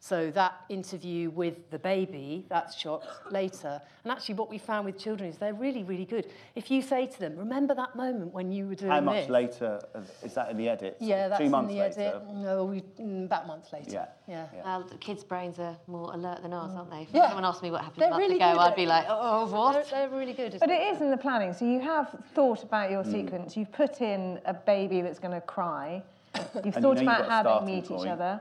So 0.00 0.30
that 0.30 0.60
interview 0.68 1.28
with 1.30 1.70
the 1.70 1.78
baby, 1.78 2.46
that's 2.48 2.78
shot 2.78 3.02
later. 3.32 3.80
And 4.04 4.12
actually 4.12 4.36
what 4.36 4.48
we 4.48 4.56
found 4.56 4.86
with 4.86 4.96
children 4.96 5.28
is 5.28 5.38
they're 5.38 5.52
really, 5.54 5.82
really 5.82 6.04
good. 6.04 6.28
If 6.54 6.70
you 6.70 6.82
say 6.82 7.06
to 7.06 7.18
them, 7.18 7.36
remember 7.36 7.74
that 7.74 7.96
moment 7.96 8.32
when 8.32 8.52
you 8.52 8.68
were 8.68 8.76
doing 8.76 8.92
How 8.92 9.00
much 9.00 9.22
this? 9.22 9.30
later 9.30 9.80
is 10.22 10.34
that 10.34 10.50
in 10.52 10.56
the 10.56 10.68
edit? 10.68 10.98
Yeah, 11.00 11.26
that's 11.26 11.40
Two 11.42 11.50
months 11.50 11.70
in 11.72 11.76
the 11.76 11.82
later. 11.82 12.00
edit. 12.00 12.22
No, 12.32 12.64
we, 12.64 12.80
mm, 13.00 13.24
about 13.24 13.44
a 13.44 13.46
month 13.48 13.72
later. 13.72 13.90
Yeah. 13.90 14.06
Yeah. 14.28 14.46
Well, 14.64 14.84
the 14.84 14.96
kids' 14.98 15.24
brains 15.24 15.58
are 15.58 15.76
more 15.88 16.12
alert 16.14 16.42
than 16.42 16.52
ours, 16.52 16.70
aren't 16.76 16.90
they? 16.92 17.02
If 17.02 17.08
Yeah. 17.12 17.26
someone 17.26 17.44
asked 17.44 17.62
me 17.64 17.72
what 17.72 17.80
happened 17.82 18.00
They're 18.02 18.08
a 18.08 18.10
month 18.12 18.20
really 18.22 18.36
ago, 18.36 18.52
good 18.52 18.60
I'd 18.60 18.76
be 18.76 18.86
like, 18.86 19.06
oh, 19.08 19.46
They're, 19.46 19.58
what? 19.58 19.90
they're 19.90 20.08
really 20.10 20.32
good. 20.32 20.54
at 20.54 20.60
But 20.60 20.70
it 20.70 20.94
is 20.94 21.00
in 21.02 21.10
the 21.10 21.16
planning. 21.16 21.52
So 21.52 21.64
you 21.64 21.80
have 21.80 22.14
thought 22.34 22.62
about 22.62 22.92
your 22.92 23.02
Mm. 23.02 23.10
sequence. 23.10 23.56
You've 23.56 23.72
put 23.72 24.00
in 24.00 24.40
a 24.46 24.54
baby 24.54 25.00
that's 25.00 25.18
going 25.18 25.34
to 25.34 25.40
cry. 25.40 26.04
You've 26.64 26.74
thought 26.76 26.94
you've 26.94 27.02
about 27.02 27.22
got 27.22 27.26
a 27.26 27.30
how 27.30 27.42
they 27.42 27.48
starting 27.48 27.66
meet 27.66 27.84
each 27.84 27.88
point. 27.90 28.10
other. 28.10 28.40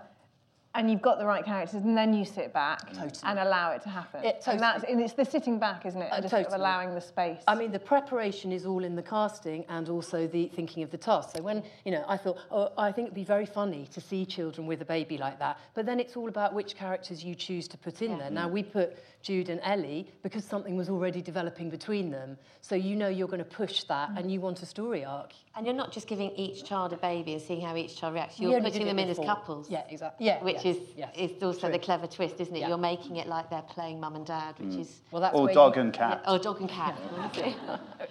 And 0.78 0.92
you've 0.92 1.02
got 1.02 1.18
the 1.18 1.26
right 1.26 1.44
characters, 1.44 1.84
and 1.84 1.98
then 1.98 2.14
you 2.14 2.24
sit 2.24 2.54
back 2.54 2.82
and 3.24 3.40
allow 3.40 3.72
it 3.72 3.82
to 3.82 3.90
happen. 3.90 4.24
It- 4.24 4.44
And 4.46 4.60
that's 4.60 4.84
and 4.84 5.02
it's 5.02 5.14
the 5.14 5.26
sitting 5.26 5.58
back, 5.58 5.88
isn't 5.88 6.00
it? 6.00 6.10
Uh, 6.12 6.18
just 6.22 6.30
sort 6.30 6.46
of 6.46 6.54
allowing 6.54 6.94
the 6.94 7.02
space. 7.02 7.40
I 7.48 7.56
mean, 7.56 7.72
the 7.72 7.80
preparation 7.80 8.52
is 8.52 8.64
all 8.64 8.84
in 8.84 8.96
the 8.96 9.02
casting 9.02 9.66
and 9.70 9.90
also 9.90 10.28
the 10.28 10.50
thinking 10.50 10.84
of 10.84 10.92
the 10.92 10.98
task. 11.00 11.36
So 11.36 11.42
when, 11.42 11.64
you 11.84 11.92
know, 11.92 12.06
I 12.08 12.16
thought, 12.16 12.38
oh, 12.52 12.70
I 12.78 12.92
think 12.92 13.08
it'd 13.08 13.16
be 13.16 13.24
very 13.24 13.48
funny 13.48 13.88
to 13.88 14.00
see 14.00 14.24
children 14.24 14.68
with 14.68 14.80
a 14.84 14.86
baby 14.86 15.18
like 15.18 15.40
that. 15.40 15.58
But 15.74 15.88
then 15.88 16.00
it's 16.00 16.16
all 16.16 16.30
about 16.30 16.54
which 16.54 16.76
characters 16.76 17.24
you 17.24 17.34
choose 17.34 17.68
to 17.70 17.78
put 17.80 18.04
in 18.04 18.20
there. 18.20 18.30
Now, 18.30 18.48
we 18.48 18.62
put 18.62 18.98
Jude 19.28 19.50
and 19.50 19.60
Ellie 19.62 20.08
because 20.24 20.46
something 20.46 20.78
was 20.78 20.88
already 20.90 21.22
developing 21.22 21.70
between 21.70 22.10
them. 22.10 22.38
So 22.62 22.76
you 22.76 22.96
know 22.96 23.10
you're 23.10 23.28
going 23.28 23.40
to 23.44 23.56
push 23.64 23.84
that 23.84 24.12
and 24.16 24.32
you 24.32 24.40
want 24.40 24.62
a 24.62 24.66
story 24.66 25.04
arc. 25.04 25.34
And 25.58 25.66
you're 25.66 25.76
not 25.76 25.92
just 25.92 26.08
giving 26.08 26.32
each 26.32 26.64
child 26.64 26.94
a 26.94 26.98
baby 26.98 27.34
and 27.34 27.42
seeing 27.42 27.60
how 27.60 27.76
each 27.76 27.98
child 27.98 28.14
reacts. 28.14 28.40
We 28.40 28.46
You're 28.48 28.62
putting 28.62 28.86
them 28.86 29.00
in 29.00 29.10
as 29.10 29.18
couples. 29.18 29.70
Yeah, 29.70 29.84
exactly. 29.90 30.26
Yeah, 30.28 30.42
Which 30.42 30.64
yes, 30.64 30.78
is, 30.78 30.78
yes. 30.96 31.10
is 31.18 31.44
also 31.44 31.60
True. 31.62 31.72
the 31.74 31.80
clever 31.80 32.08
twist, 32.08 32.40
isn't 32.40 32.56
it? 32.56 32.60
Yeah. 32.60 32.70
You're 32.70 32.78
making 32.78 33.18
it 33.18 33.28
like 33.28 33.50
they're 33.50 33.62
playing 33.64 34.00
mum 34.00 34.16
and 34.16 34.26
dad, 34.26 34.56
which 34.60 34.76
Mm. 34.76 34.80
is... 34.80 35.02
Well, 35.12 35.22
that's 35.22 35.36
Or 35.36 35.52
dog 35.52 35.76
you- 35.76 35.82
and 35.82 35.92
cat. 35.94 36.24
Oh, 36.26 36.38
dog 36.38 36.62
and 36.62 36.70
cat. 36.70 36.98
honestly. 37.18 37.54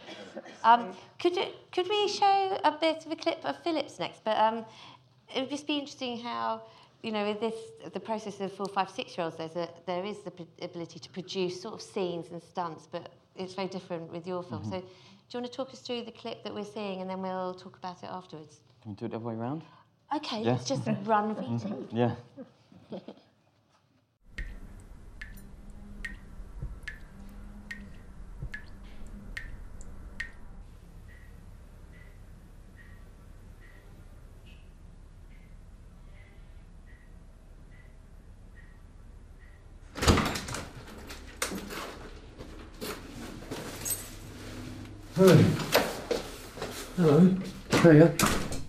um, 0.65 0.93
could, 1.19 1.35
you, 1.35 1.47
could 1.73 1.89
we 1.89 2.09
show 2.09 2.59
a 2.63 2.73
bit 2.79 3.07
of 3.07 3.13
a 3.13 3.17
clip 3.17 3.43
of 3.43 3.57
Philip's 3.63 3.99
next? 3.99 4.23
But 4.23 4.37
um, 4.37 4.67
it 5.35 5.41
would 5.41 5.51
just 5.51 5.67
be 5.67 5.79
interesting 5.79 6.19
how, 6.19 6.61
you 7.03 7.13
know, 7.13 7.27
with 7.27 7.41
this, 7.41 7.55
the 7.93 8.01
process 8.01 8.41
of 8.41 8.53
four, 8.53 8.67
five, 8.67 8.91
six-year-olds, 8.91 9.37
there's 9.37 9.57
a, 9.57 9.69
there 9.87 10.05
is 10.05 10.19
the 10.21 10.33
ability 10.63 10.99
to 10.99 11.11
produce 11.11 11.61
sort 11.61 11.75
of 11.75 11.83
scenes 11.83 12.27
and 12.31 12.43
stunts, 12.43 12.89
but 12.91 13.11
it's 13.37 13.55
very 13.55 13.69
different 13.69 14.11
with 14.13 14.27
your 14.27 14.43
film. 14.43 14.63
Mm-hmm. 14.63 14.71
So 14.73 14.81
do 14.81 14.87
you 15.39 15.41
want 15.41 15.53
to 15.53 15.57
talk 15.57 15.71
us 15.73 15.81
through 15.81 16.03
the 16.05 16.13
clip 16.13 16.43
that 16.45 16.55
we're 16.55 16.65
seeing, 16.65 17.01
and 17.01 17.11
then 17.11 17.21
we'll 17.23 17.55
talk 17.55 17.77
about 17.77 18.03
it 18.03 18.09
afterwards? 18.11 18.61
Can 18.83 18.93
we 18.93 18.97
do 18.97 19.07
it 19.07 19.11
the 19.11 19.17
other 19.17 19.27
way 19.27 19.35
around? 19.35 19.63
Okay, 20.15 20.43
Yeah. 20.43 20.53
let's 20.53 20.65
just 20.65 20.87
run 21.05 21.35
VT. 21.35 21.61
Mm-hmm. 21.63 21.97
Yeah. 21.97 22.15
Hey. 45.27 45.45
Hello. 46.97 47.35
Hiya. 47.83 48.15
That 48.15 48.61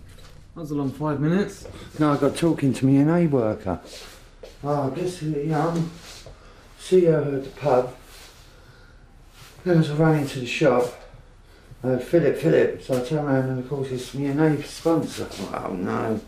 was 0.56 0.72
a 0.72 0.74
long 0.74 0.90
five 0.90 1.20
minutes. 1.20 1.68
No, 2.00 2.12
I 2.12 2.16
got 2.16 2.36
talking 2.36 2.72
to 2.72 2.84
me 2.84 2.96
an 2.96 3.08
A 3.08 3.28
worker. 3.28 3.78
Oh, 4.64 4.90
I 4.90 4.96
guess, 4.96 5.22
uh, 5.22 5.26
yeah, 5.26 5.68
I'm, 5.68 5.88
see 6.80 7.04
her 7.04 7.36
at 7.36 7.44
the 7.44 7.50
pub. 7.50 7.94
Then 9.62 9.78
as 9.78 9.90
I 9.92 9.94
ran 9.94 10.22
into 10.22 10.40
the 10.40 10.46
shop, 10.46 10.92
uh, 11.84 11.98
Philip, 11.98 12.36
Philip, 12.38 12.82
so 12.82 13.00
I 13.00 13.06
turned 13.06 13.28
around 13.28 13.50
and 13.50 13.58
of 13.60 13.68
course 13.68 13.92
it's 13.92 14.12
me 14.14 14.26
and 14.26 14.40
A 14.40 14.60
sponsor. 14.64 15.28
Oh 15.54 15.74
no. 15.74 16.20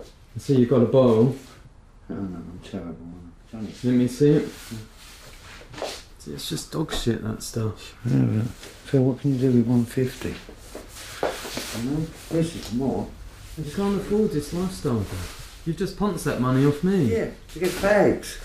I 0.00 0.38
see 0.38 0.54
you've 0.54 0.70
got 0.70 0.82
a 0.82 0.86
bottle. 0.86 1.34
Oh 2.08 2.14
no, 2.14 2.36
I'm 2.36 2.60
terrible. 2.62 3.08
Let 3.52 3.82
me 3.82 4.06
see 4.06 4.34
it. 4.34 4.48
See, 6.28 6.34
It's 6.34 6.48
just 6.48 6.72
dog 6.72 6.92
shit, 6.92 7.22
that 7.24 7.42
stuff. 7.42 7.96
Yeah, 8.04 8.18
but 8.18 8.46
Phil, 8.48 9.02
what 9.02 9.20
can 9.20 9.34
you 9.34 9.38
do 9.38 9.58
with 9.58 9.66
150? 9.66 10.34
I 11.22 11.84
know, 11.84 12.06
this 12.30 12.54
is 12.54 12.72
more. 12.74 13.08
I 13.58 13.62
just 13.62 13.76
can't 13.76 13.96
afford 13.96 14.32
this 14.32 14.52
lifestyle, 14.52 14.98
though. 14.98 15.16
You've 15.64 15.76
just 15.78 15.96
punched 15.96 16.24
that 16.24 16.40
money 16.40 16.66
off 16.66 16.84
me. 16.84 17.04
Yeah, 17.04 17.30
to 17.52 17.58
get 17.58 17.80
bags. 17.80 18.38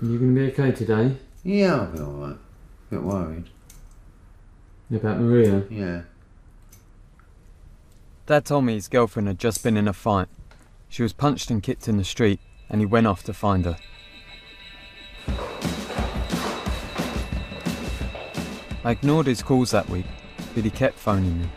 You 0.00 0.18
gonna 0.18 0.32
be 0.32 0.52
okay 0.52 0.72
today? 0.72 1.16
Yeah, 1.44 1.74
I'll 1.74 1.86
be 1.92 2.00
alright. 2.00 2.36
A 2.36 2.38
Bit 2.90 3.02
worried. 3.02 3.44
About 4.92 5.20
Maria? 5.20 5.64
Yeah. 5.70 6.02
Dad 8.26 8.44
told 8.44 8.64
me 8.64 8.74
his 8.74 8.88
girlfriend 8.88 9.28
had 9.28 9.38
just 9.38 9.62
been 9.62 9.76
in 9.76 9.88
a 9.88 9.92
fight. 9.92 10.28
She 10.88 11.02
was 11.02 11.12
punched 11.12 11.50
and 11.50 11.62
kicked 11.62 11.88
in 11.88 11.96
the 11.96 12.04
street, 12.04 12.40
and 12.68 12.80
he 12.80 12.86
went 12.86 13.06
off 13.06 13.22
to 13.24 13.32
find 13.32 13.64
her. 13.64 13.76
I 18.84 18.90
ignored 18.90 19.26
his 19.26 19.42
calls 19.42 19.70
that 19.70 19.88
week, 19.88 20.06
but 20.54 20.64
he 20.64 20.70
kept 20.70 20.98
phoning 20.98 21.40
me. 21.40 21.48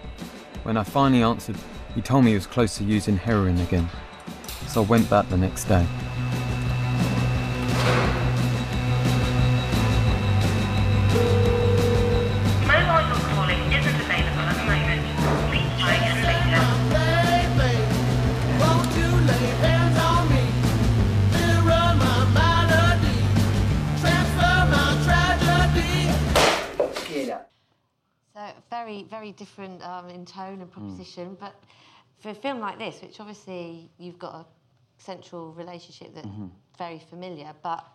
When 0.63 0.77
I 0.77 0.83
finally 0.83 1.23
answered, 1.23 1.55
he 1.95 2.01
told 2.01 2.23
me 2.23 2.31
he 2.31 2.35
was 2.35 2.45
close 2.45 2.77
to 2.77 2.83
using 2.83 3.17
heroin 3.17 3.59
again. 3.61 3.89
So 4.67 4.83
I 4.83 4.85
went 4.85 5.09
back 5.09 5.27
the 5.29 5.37
next 5.37 5.65
day. 5.65 5.87
Very, 28.95 29.07
very 29.09 29.31
different 29.33 29.83
um, 29.83 30.09
in 30.09 30.25
tone 30.25 30.61
and 30.61 30.71
proposition. 30.71 31.35
But 31.39 31.53
for 32.19 32.29
a 32.29 32.33
film 32.35 32.59
like 32.59 32.77
this, 32.79 33.01
which 33.01 33.19
obviously 33.19 33.89
you've 33.97 34.17
got 34.19 34.35
a 34.35 34.45
central 34.97 35.51
relationship 35.53 36.13
that's 36.15 36.27
Mhm. 36.27 36.49
very 36.77 36.99
familiar, 36.99 37.53
but 37.61 37.85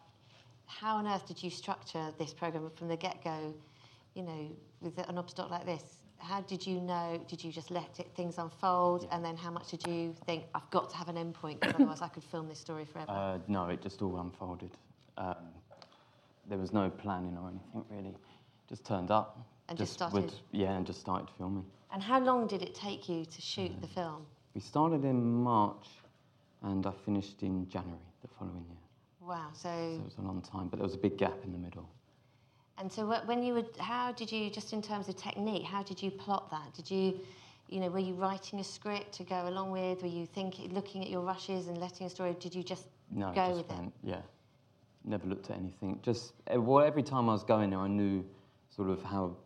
how 0.66 0.96
on 0.96 1.06
earth 1.06 1.26
did 1.26 1.42
you 1.42 1.48
structure 1.50 2.12
this 2.18 2.34
program 2.34 2.70
from 2.76 2.88
the 2.88 2.96
get-go? 2.96 3.54
You 4.14 4.22
know, 4.24 4.50
with 4.82 4.98
an 4.98 5.16
obs 5.16 5.32
doc 5.32 5.50
like 5.50 5.64
this, 5.64 6.02
how 6.18 6.42
did 6.42 6.66
you 6.66 6.80
know? 6.80 7.18
Did 7.28 7.42
you 7.42 7.50
just 7.50 7.70
let 7.70 7.98
it, 7.98 8.14
things 8.14 8.36
unfold, 8.38 9.08
and 9.10 9.24
then 9.24 9.36
how 9.36 9.50
much 9.50 9.68
did 9.70 9.86
you 9.86 10.12
think 10.26 10.44
I've 10.54 10.70
got 10.70 10.90
to 10.90 10.96
have 10.96 11.08
an 11.08 11.16
endpoint 11.16 11.60
because 11.60 11.76
otherwise 11.76 12.02
I 12.02 12.08
could 12.08 12.24
film 12.24 12.46
this 12.48 12.58
story 12.58 12.84
forever? 12.84 13.10
Uh, 13.10 13.38
no, 13.48 13.68
it 13.68 13.80
just 13.80 14.02
all 14.02 14.18
unfolded. 14.20 14.76
Um, 15.16 15.36
there 16.46 16.58
was 16.58 16.72
no 16.72 16.90
planning 16.90 17.38
or 17.38 17.48
anything 17.48 17.84
really. 17.88 18.16
Just 18.68 18.84
turned 18.84 19.10
up. 19.10 19.38
And 19.70 19.78
just 19.78 20.00
would- 20.00 20.10
started? 20.10 20.34
yeah, 20.50 20.76
and 20.76 20.84
just 20.84 21.00
started 21.00 21.30
filming. 21.38 21.64
and 21.92 22.02
how 22.02 22.18
long 22.20 22.46
did 22.48 22.60
it 22.62 22.74
take 22.74 23.08
you 23.08 23.24
to 23.24 23.40
shoot 23.40 23.72
the 23.80 23.86
film? 23.86 24.26
We 24.54 24.60
started 24.60 25.04
in 25.04 25.42
March, 25.42 25.86
and 26.62 26.84
I 26.86 26.90
finished 26.90 27.42
in 27.42 27.68
January 27.68 28.00
the 28.20 28.28
following 28.28 28.64
year. 28.68 28.76
Wow. 29.20 29.48
So, 29.52 29.68
So 29.68 30.00
it 30.00 30.04
was 30.04 30.18
a 30.18 30.22
long 30.22 30.42
time, 30.42 30.66
but 30.68 30.78
there 30.78 30.84
was 30.84 30.94
a 30.94 30.98
big 30.98 31.16
gap 31.16 31.38
in 31.44 31.52
the 31.52 31.58
middle. 31.58 31.88
and 32.78 32.90
so 32.90 33.06
when 33.26 33.42
you 33.44 33.54
would, 33.54 33.76
how 33.78 34.10
did 34.12 34.32
you, 34.32 34.50
just 34.50 34.72
in 34.72 34.82
terms 34.82 35.08
of 35.08 35.14
technique, 35.16 35.62
how 35.64 35.82
did 35.84 36.02
you 36.02 36.10
plot 36.10 36.50
that? 36.50 36.72
Did 36.74 36.90
you, 36.90 37.20
you 37.68 37.78
know, 37.78 37.88
were 37.90 37.98
you 38.10 38.14
writing 38.14 38.58
a 38.58 38.64
script 38.64 39.12
to 39.18 39.22
go 39.24 39.46
along 39.48 39.70
with? 39.70 40.02
Were 40.02 40.08
you 40.08 40.26
thinking, 40.26 40.72
looking 40.74 41.02
at 41.04 41.10
your 41.10 41.20
rushes 41.20 41.68
and 41.68 41.78
letting 41.78 42.06
a 42.06 42.10
story? 42.10 42.34
Did 42.40 42.54
you 42.54 42.62
just 42.64 42.86
No, 43.10 43.30
go 43.32 43.46
just 43.48 43.56
with 43.68 43.70
it? 43.78 43.92
yeah. 44.02 44.22
Never 45.04 45.26
looked 45.28 45.50
at 45.50 45.58
anything. 45.58 46.00
Just 46.02 46.32
eh, 46.48 46.56
well, 46.56 46.84
every 46.84 47.02
time 47.04 47.28
I 47.28 47.32
was 47.32 47.44
going 47.44 47.70
there, 47.70 47.78
I 47.78 47.88
knew 47.88 48.24
sort 48.74 48.88
of 48.90 49.02
how 49.02 49.36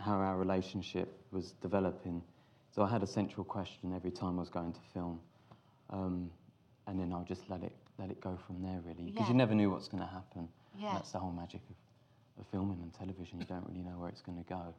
how 0.00 0.14
our 0.14 0.36
relationship 0.36 1.08
was 1.30 1.52
developing. 1.62 2.22
So 2.70 2.82
I 2.82 2.88
had 2.88 3.02
a 3.02 3.06
central 3.06 3.44
question 3.44 3.92
every 3.94 4.10
time 4.10 4.36
I 4.36 4.40
was 4.40 4.48
going 4.48 4.72
to 4.72 4.80
film, 4.94 5.20
um, 5.90 6.30
and 6.86 6.98
then 6.98 7.12
I'll 7.12 7.24
just 7.24 7.48
let 7.50 7.62
it 7.62 7.72
let 7.98 8.10
it 8.10 8.20
go 8.20 8.38
from 8.46 8.62
there, 8.62 8.80
really, 8.86 9.04
because 9.10 9.26
Yeah. 9.26 9.28
you 9.28 9.34
never 9.34 9.54
knew 9.54 9.70
what's 9.70 9.88
going 9.88 10.02
to 10.02 10.08
happen. 10.08 10.48
Yeah. 10.78 10.94
That's 10.94 11.12
the 11.12 11.18
whole 11.18 11.32
magic 11.32 11.60
of, 11.68 11.76
of 12.40 12.46
filming 12.50 12.78
and 12.80 12.92
television. 12.94 13.38
You 13.40 13.44
don't 13.44 13.66
really 13.68 13.82
know 13.82 13.98
where 13.98 14.08
it's 14.08 14.22
going 14.22 14.38
to 14.42 14.48
go, 14.48 14.72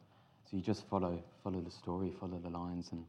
so 0.44 0.56
you 0.56 0.62
just 0.62 0.86
follow 0.88 1.22
follow 1.44 1.60
the 1.60 1.70
story, 1.70 2.10
follow 2.18 2.38
the 2.38 2.50
lines, 2.50 2.90
and 2.92 3.04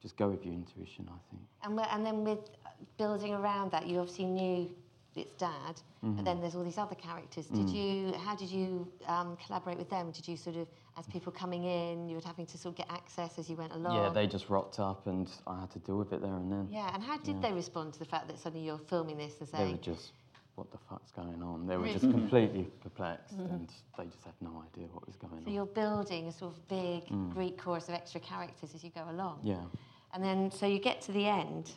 just 0.00 0.16
go 0.16 0.28
with 0.28 0.44
your 0.44 0.54
intuition. 0.54 1.08
I 1.08 1.18
think. 1.30 1.42
And, 1.62 1.78
and 1.92 2.06
then 2.06 2.24
with 2.24 2.50
building 2.96 3.34
around 3.34 3.70
that, 3.72 3.86
you 3.86 3.98
obviously 3.98 4.26
knew 4.26 4.70
it's 5.16 5.34
dad, 5.34 5.80
Mhm. 6.04 6.16
but 6.16 6.24
then 6.24 6.40
there's 6.40 6.54
all 6.54 6.62
these 6.64 6.78
other 6.78 6.94
characters. 6.94 7.46
Did 7.48 7.66
Mm. 7.68 7.74
you, 7.74 8.12
how 8.18 8.34
did 8.36 8.48
you 8.50 8.86
um, 9.06 9.36
collaborate 9.44 9.76
with 9.78 9.90
them? 9.90 10.10
Did 10.12 10.28
you 10.28 10.36
sort 10.36 10.56
of, 10.56 10.68
as 10.96 11.06
people 11.08 11.32
coming 11.32 11.64
in, 11.64 12.08
you 12.08 12.14
were 12.16 12.22
having 12.24 12.46
to 12.46 12.56
sort 12.58 12.72
of 12.74 12.76
get 12.78 12.90
access 12.90 13.38
as 13.38 13.50
you 13.50 13.56
went 13.56 13.72
along? 13.72 13.94
Yeah, 13.96 14.08
they 14.10 14.26
just 14.26 14.48
rocked 14.48 14.78
up, 14.78 15.06
and 15.06 15.28
I 15.46 15.60
had 15.60 15.70
to 15.72 15.78
deal 15.80 15.98
with 15.98 16.12
it 16.12 16.20
there 16.20 16.34
and 16.34 16.50
then. 16.50 16.68
Yeah, 16.70 16.94
and 16.94 17.02
how 17.02 17.16
did 17.18 17.36
Yeah. 17.36 17.40
they 17.42 17.52
respond 17.52 17.92
to 17.94 17.98
the 17.98 18.04
fact 18.04 18.28
that 18.28 18.38
suddenly 18.38 18.64
you're 18.64 18.78
filming 18.78 19.16
this 19.18 19.38
and 19.40 19.48
They 19.48 19.72
were 19.72 19.78
just, 19.78 20.12
what 20.54 20.70
the 20.70 20.78
fuck's 20.78 21.10
going 21.12 21.42
on? 21.42 21.66
They 21.66 21.76
were 21.76 21.88
just 21.88 22.08
completely 22.10 22.64
perplexed 22.80 23.36
Mhm. 23.36 23.50
and 23.50 23.72
they 23.98 24.04
just 24.06 24.22
had 24.24 24.34
no 24.40 24.62
idea 24.62 24.86
what 24.92 25.06
was 25.06 25.16
going 25.16 25.32
so 25.32 25.36
on. 25.38 25.44
So 25.44 25.50
you're 25.50 25.66
building 25.66 26.28
a 26.28 26.32
sort 26.32 26.52
of 26.54 26.68
big 26.68 27.06
Mm. 27.06 27.32
Greek 27.32 27.58
chorus 27.58 27.88
of 27.88 27.94
extra 27.94 28.20
characters 28.20 28.74
as 28.74 28.84
you 28.84 28.90
go 28.90 29.08
along? 29.10 29.40
Yeah. 29.42 29.64
And 30.12 30.22
then, 30.24 30.50
so 30.50 30.66
you 30.66 30.78
get 30.78 31.00
to 31.02 31.12
the 31.12 31.26
end, 31.26 31.72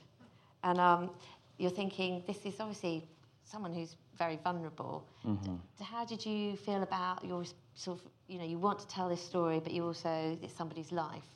and 0.64 0.80
um, 0.80 1.10
you're 1.58 1.72
thinking, 1.72 2.24
this 2.28 2.46
is 2.46 2.60
obviously 2.60 3.08
someone 3.44 3.74
who's 3.74 3.96
very 4.18 4.38
vulnerable. 4.38 5.04
Mhm. 5.26 5.60
So 5.78 5.84
how 5.84 6.06
did 6.06 6.26
you 6.26 6.56
feel 6.56 6.82
about 6.84 7.24
your 7.24 7.44
sort 7.76 8.00
of, 8.00 8.08
you 8.28 8.38
know, 8.38 8.46
you 8.46 8.58
want 8.60 8.80
to 8.80 8.88
tell 8.88 9.10
this 9.10 9.22
story, 9.24 9.60
but 9.60 9.72
you 9.74 9.86
also, 9.86 10.38
it's 10.42 10.54
somebody's 10.54 10.92
life. 10.92 11.28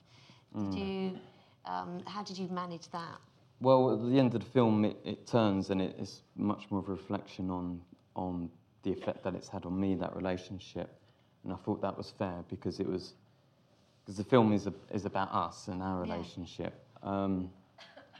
Did 0.53 0.73
Mm. 0.73 0.77
you, 0.77 1.19
um, 1.65 1.99
how 2.05 2.23
did 2.23 2.37
you 2.37 2.47
manage 2.49 2.87
that? 2.89 3.19
Well, 3.59 3.93
at 3.93 4.01
the 4.09 4.19
end 4.19 4.33
of 4.35 4.41
the 4.43 4.49
film, 4.49 4.85
it, 4.85 4.97
it 5.03 5.25
turns 5.27 5.69
and 5.71 5.81
it 5.81 5.95
is 5.99 6.21
much 6.35 6.69
more 6.69 6.79
of 6.79 6.87
a 6.89 6.91
reflection 6.91 7.49
on, 7.49 7.81
on 8.15 8.49
the 8.83 8.91
effect 8.91 9.23
that 9.23 9.33
it's 9.35 9.49
had 9.49 9.65
on 9.65 9.79
me, 9.79 9.95
that 9.95 10.15
relationship. 10.15 10.89
And 11.43 11.51
I 11.51 11.55
thought 11.57 11.81
that 11.81 11.97
was 11.97 12.11
fair 12.11 12.43
because 12.49 12.79
it 12.79 12.87
was, 12.87 13.15
because 14.03 14.17
the 14.17 14.23
film 14.23 14.53
is, 14.53 14.67
a, 14.67 14.73
is 14.91 15.05
about 15.05 15.31
us 15.33 15.67
and 15.67 15.81
our 15.81 16.05
Yeah. 16.05 16.13
relationship. 16.13 16.73
Um, 17.03 17.51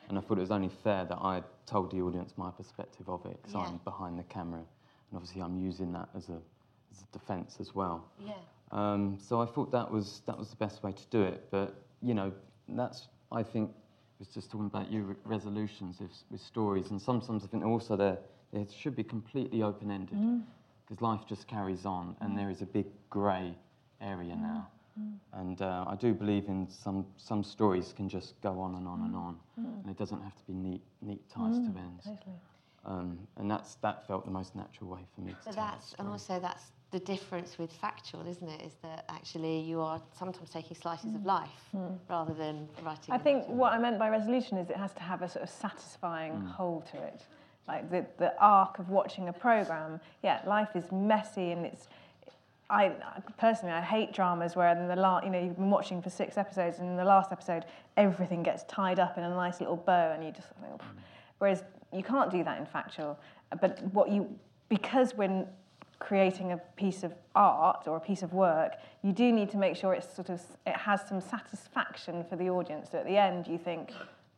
and 0.09 0.17
I 0.17 0.21
thought 0.21 0.37
it 0.37 0.41
was 0.41 0.51
only 0.51 0.69
fair 0.69 1.05
that 1.05 1.17
I 1.19 1.43
told 1.67 1.91
the 1.91 2.01
audience 2.01 2.33
my 2.37 2.49
perspective 2.49 3.07
of 3.09 3.23
it 3.25 3.37
because 3.43 3.53
Yeah. 3.53 3.67
I'm 3.67 3.77
behind 3.83 4.17
the 4.17 4.23
camera. 4.23 4.59
And 5.09 5.13
obviously, 5.17 5.41
I'm 5.41 5.57
using 5.57 5.91
that 5.93 6.09
as 6.15 6.29
a, 6.29 6.39
as 6.91 7.01
a 7.03 7.07
defence 7.11 7.57
as 7.59 7.75
well. 7.75 8.05
Yeah. 8.25 8.33
Um, 8.71 9.17
so 9.19 9.39
I 9.41 9.45
thought 9.45 9.71
that 9.71 9.89
was 9.91 10.21
that 10.25 10.37
was 10.37 10.49
the 10.49 10.55
best 10.57 10.83
way 10.83 10.91
to 10.93 11.05
do 11.09 11.21
it. 11.21 11.47
But 11.51 11.75
you 12.01 12.13
know, 12.13 12.31
that's 12.69 13.07
I 13.31 13.43
think 13.43 13.69
it 13.69 14.19
was 14.19 14.27
just 14.29 14.49
talking 14.51 14.67
about 14.67 14.91
your 14.91 15.03
re- 15.03 15.15
resolutions 15.25 15.99
with, 16.01 16.11
with 16.31 16.41
stories, 16.41 16.91
and 16.91 16.99
sometimes 17.01 17.43
I 17.43 17.47
think 17.47 17.63
also 17.65 17.95
they 17.95 18.17
they 18.51 18.65
should 18.73 18.95
be 18.95 19.03
completely 19.03 19.61
open 19.63 19.91
ended 19.91 20.17
Mm. 20.17 20.43
because 20.85 21.01
life 21.01 21.25
just 21.27 21.47
carries 21.47 21.85
on, 21.85 22.15
and 22.21 22.37
there 22.37 22.49
is 22.49 22.61
a 22.61 22.65
big 22.65 22.87
grey 23.09 23.55
area 24.01 24.35
now. 24.35 24.67
And 25.33 25.61
uh, 25.61 25.85
I 25.87 25.95
do 25.95 26.13
believe 26.13 26.47
in 26.47 26.67
some 26.67 27.05
some 27.17 27.43
stories 27.43 27.93
can 27.93 28.09
just 28.09 28.39
go 28.41 28.59
on 28.59 28.75
and 28.75 28.87
on 28.87 29.01
and 29.01 29.15
on, 29.15 29.39
Mm. 29.59 29.81
and 29.83 29.89
it 29.91 29.97
doesn't 29.97 30.21
have 30.23 30.35
to 30.35 30.43
be 30.47 30.53
neat 30.53 30.83
neat 31.01 31.27
ties 31.29 31.57
Mm, 31.59 31.73
to 31.73 31.79
ends. 31.79 32.05
Totally. 32.05 32.35
Um, 32.85 33.27
and 33.37 33.49
that's 33.51 33.75
that 33.75 34.05
felt 34.07 34.23
the 34.25 34.31
most 34.31 34.55
natural 34.55 34.89
way 34.89 35.01
for 35.13 35.21
me 35.21 35.33
to 35.33 35.37
So 35.43 35.51
tell 35.51 35.65
that's, 35.65 35.93
and 35.99 36.07
also 36.07 36.39
that's 36.39 36.71
the 36.91 36.99
difference 36.99 37.57
with 37.57 37.71
factual, 37.73 38.25
isn't 38.27 38.47
it? 38.47 38.61
Is 38.61 38.75
that 38.81 39.03
actually 39.09 39.59
you 39.59 39.81
are 39.81 39.99
sometimes 40.17 40.49
taking 40.51 40.75
slices 40.77 41.13
of 41.15 41.25
life 41.25 41.69
Mm. 41.75 41.97
rather 42.09 42.33
than 42.33 42.67
writing. 42.83 43.13
I 43.13 43.17
think 43.17 43.45
what 43.47 43.73
I 43.73 43.77
meant 43.79 43.99
by 43.99 44.09
resolution 44.09 44.57
is 44.57 44.69
it 44.69 44.77
has 44.77 44.93
to 44.93 45.01
have 45.03 45.21
a 45.21 45.27
sort 45.29 45.43
of 45.43 45.49
satisfying 45.49 46.33
Mm. 46.33 46.47
whole 46.47 46.81
to 46.91 46.97
it. 47.03 47.25
Like 47.67 47.89
the, 47.91 48.05
the 48.17 48.31
arc 48.39 48.79
of 48.79 48.89
watching 48.89 49.27
a 49.27 49.33
program, 49.33 49.99
yeah, 50.23 50.41
life 50.45 50.75
is 50.75 50.91
messy 50.91 51.51
and 51.51 51.65
it's. 51.65 51.87
I 52.69 52.91
personally, 53.37 53.73
I 53.73 53.81
hate 53.81 54.13
dramas 54.13 54.55
where 54.55 54.69
in 54.69 54.87
the 54.87 54.95
last, 54.95 55.25
you 55.25 55.31
know, 55.31 55.39
you've 55.39 55.55
been 55.55 55.69
watching 55.69 56.01
for 56.01 56.09
six 56.09 56.37
episodes 56.37 56.79
and 56.79 56.89
in 56.89 56.97
the 56.97 57.05
last 57.05 57.31
episode 57.31 57.63
everything 57.95 58.43
gets 58.43 58.63
tied 58.63 58.99
up 58.99 59.17
in 59.17 59.23
a 59.23 59.29
nice 59.29 59.61
little 59.61 59.77
bow 59.77 60.11
and 60.11 60.23
you 60.23 60.31
just 60.31 60.49
think, 60.49 60.73
"Pff." 60.73 60.85
whereas 61.39 61.63
you 61.93 62.03
can't 62.03 62.31
do 62.31 62.43
that 62.43 62.59
in 62.59 62.65
factual. 62.65 63.17
But 63.61 63.81
what 63.93 64.09
you, 64.09 64.27
because 64.69 65.15
when 65.15 65.47
creating 65.99 66.51
a 66.51 66.57
piece 66.75 67.03
of 67.03 67.13
art 67.35 67.87
or 67.87 67.97
a 67.97 67.99
piece 67.99 68.21
of 68.21 68.33
work, 68.33 68.73
you 69.01 69.11
do 69.11 69.31
need 69.31 69.49
to 69.51 69.57
make 69.57 69.75
sure 69.75 69.93
it's 69.93 70.13
sort 70.13 70.29
of 70.29 70.41
it 70.65 70.75
has 70.75 71.01
some 71.07 71.21
satisfaction 71.21 72.23
for 72.29 72.35
the 72.35 72.49
audience. 72.49 72.89
So 72.91 72.99
at 72.99 73.05
the 73.05 73.17
end, 73.17 73.47
you 73.47 73.57
think, 73.57 73.91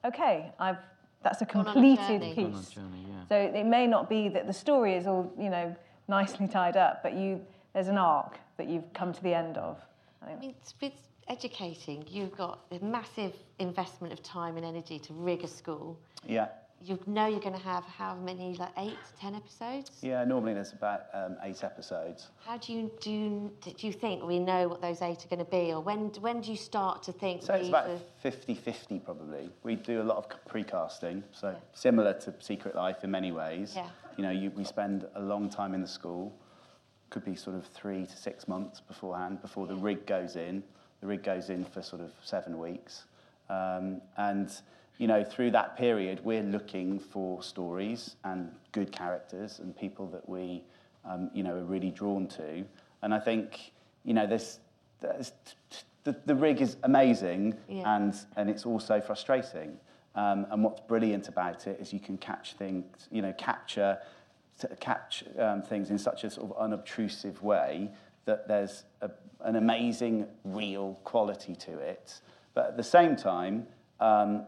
okay, 0.06 0.52
I've 0.60 0.78
that's 1.22 1.42
a 1.42 1.46
Gone 1.46 1.68
on 1.68 1.72
a 1.72 1.74
completed 1.74 2.36
piece. 2.36 2.70
A 2.70 2.76
journey, 2.76 3.06
yeah. 3.10 3.26
So 3.28 3.36
it 3.36 3.66
may 3.66 3.88
not 3.88 4.08
be 4.10 4.30
that 4.30 4.48
the 4.48 4.54
story 4.54 4.94
is 4.94 5.06
all 5.06 5.34
you 5.38 5.50
know 5.50 5.76
nicely 6.08 6.48
tied 6.48 6.78
up, 6.78 7.04
but 7.04 7.14
you 7.14 7.42
there's 7.74 7.88
an 7.88 7.98
arc 7.98 8.38
that 8.58 8.68
you've 8.68 8.92
come 8.94 9.14
to 9.14 9.24
the 9.24 9.34
end 9.34 9.58
of. 9.58 9.78
I 10.22 10.32
I 10.32 10.36
mean, 10.36 10.56
it's 10.60 10.74
with 10.82 10.94
educating, 11.30 12.04
you've 12.10 12.36
got 12.36 12.60
a 12.72 12.84
massive 12.84 13.34
investment 13.60 14.12
of 14.12 14.22
time 14.24 14.58
and 14.58 14.66
energy 14.66 15.00
to 15.00 15.14
rig 15.14 15.44
a 15.44 15.48
school. 15.48 15.98
Yeah. 16.28 16.48
You 16.82 16.98
know 17.08 17.28
you're 17.28 17.42
going 17.42 17.56
to 17.58 17.62
have 17.62 17.84
how 17.84 18.16
many, 18.16 18.56
like 18.56 18.72
eight, 18.78 18.98
ten 19.20 19.36
episodes? 19.36 19.92
Yeah, 20.02 20.24
normally 20.24 20.54
there's 20.54 20.72
about 20.72 21.08
um, 21.14 21.36
eight 21.44 21.62
episodes. 21.62 22.30
How 22.46 22.58
do 22.58 22.72
you 22.72 22.90
do? 23.02 23.52
Do 23.62 23.86
you 23.86 23.92
think 23.92 24.24
we 24.24 24.40
know 24.40 24.70
what 24.70 24.82
those 24.82 25.02
eight 25.02 25.26
are 25.26 25.28
going 25.28 25.44
to 25.44 25.52
be, 25.52 25.74
or 25.74 25.82
when 25.82 26.08
when 26.22 26.40
do 26.40 26.52
you 26.52 26.56
start 26.56 27.04
to 27.04 27.12
think 27.12 27.44
So 27.44 27.54
it's 27.56 27.68
about 27.68 27.90
are? 27.90 28.00
50-50 28.24 29.04
probably. 29.04 29.50
We 29.64 29.76
do 29.76 30.02
a 30.02 30.04
lot 30.04 30.18
of 30.20 30.46
pre-casting, 30.48 31.22
so 31.34 31.54
similar 31.74 32.14
to 32.14 32.34
Secret 32.40 32.76
Life 32.76 33.04
in 33.04 33.12
many 33.12 33.34
ways. 33.34 33.74
Yeah. 33.76 33.90
You 34.16 34.24
know, 34.24 34.32
you, 34.32 34.50
we 34.52 34.64
spend 34.64 35.06
a 35.16 35.22
long 35.22 35.50
time 35.50 35.74
in 35.74 35.82
the 35.82 35.88
school, 35.88 36.34
could 37.10 37.26
be 37.26 37.36
sort 37.36 37.56
of 37.56 37.66
three 37.68 38.06
to 38.06 38.18
six 38.18 38.48
months 38.48 38.80
beforehand, 38.80 39.42
before 39.42 39.68
the 39.68 39.76
rig 39.76 40.06
goes 40.06 40.36
in. 40.36 40.64
The 41.02 41.08
rig 41.08 41.24
goes 41.24 41.50
in 41.50 41.66
for 41.66 41.82
sort 41.82 42.02
of 42.02 42.12
seven 42.24 42.60
weeks. 42.60 43.06
Um, 43.50 44.02
and, 44.18 44.52
you 44.98 45.08
know, 45.08 45.24
through 45.24 45.52
that 45.52 45.78
period, 45.78 46.24
we're 46.24 46.44
looking 46.44 47.00
for 47.00 47.42
stories 47.42 48.16
and 48.24 48.52
good 48.74 48.92
characters 48.92 49.60
and 49.60 49.76
people 49.76 50.08
that 50.08 50.28
we, 50.28 50.64
um, 51.06 51.32
you 51.34 51.42
know, 51.44 51.56
are 51.56 51.64
really 51.64 51.90
drawn 51.92 52.28
to. 52.28 52.66
And 53.02 53.14
I 53.14 53.20
think, 53.20 53.72
you 54.04 54.14
know, 54.14 54.28
this, 54.28 54.60
there's, 55.00 55.32
the, 56.04 56.16
the 56.26 56.36
rig 56.36 56.62
is 56.62 56.78
amazing 56.84 57.58
Yeah. 57.68 57.96
and, 57.96 58.14
and 58.36 58.50
it's 58.50 58.66
also 58.66 59.02
frustrating. 59.02 59.78
Um, 60.16 60.48
and 60.52 60.64
what's 60.64 60.82
brilliant 60.82 61.28
about 61.28 61.66
it 61.66 61.80
is 61.80 61.94
you 61.94 62.00
can 62.00 62.18
catch 62.18 62.54
things, 62.54 63.08
you 63.12 63.22
know, 63.22 63.34
capture, 63.38 64.00
to 64.60 64.68
catch 64.80 65.24
um, 65.38 65.62
things 65.62 65.90
in 65.90 65.98
such 65.98 66.24
a 66.24 66.30
sort 66.30 66.52
of 66.52 66.58
unobtrusive 66.58 67.42
way 67.42 67.90
that 68.26 68.48
there's 68.48 68.84
a, 69.02 69.10
an 69.42 69.56
amazing 69.56 70.28
real 70.44 71.00
quality 71.04 71.56
to 71.56 71.78
it. 71.80 72.22
But 72.54 72.68
at 72.68 72.78
the 72.78 72.84
same 72.84 73.16
time, 73.16 73.68
um, 74.00 74.46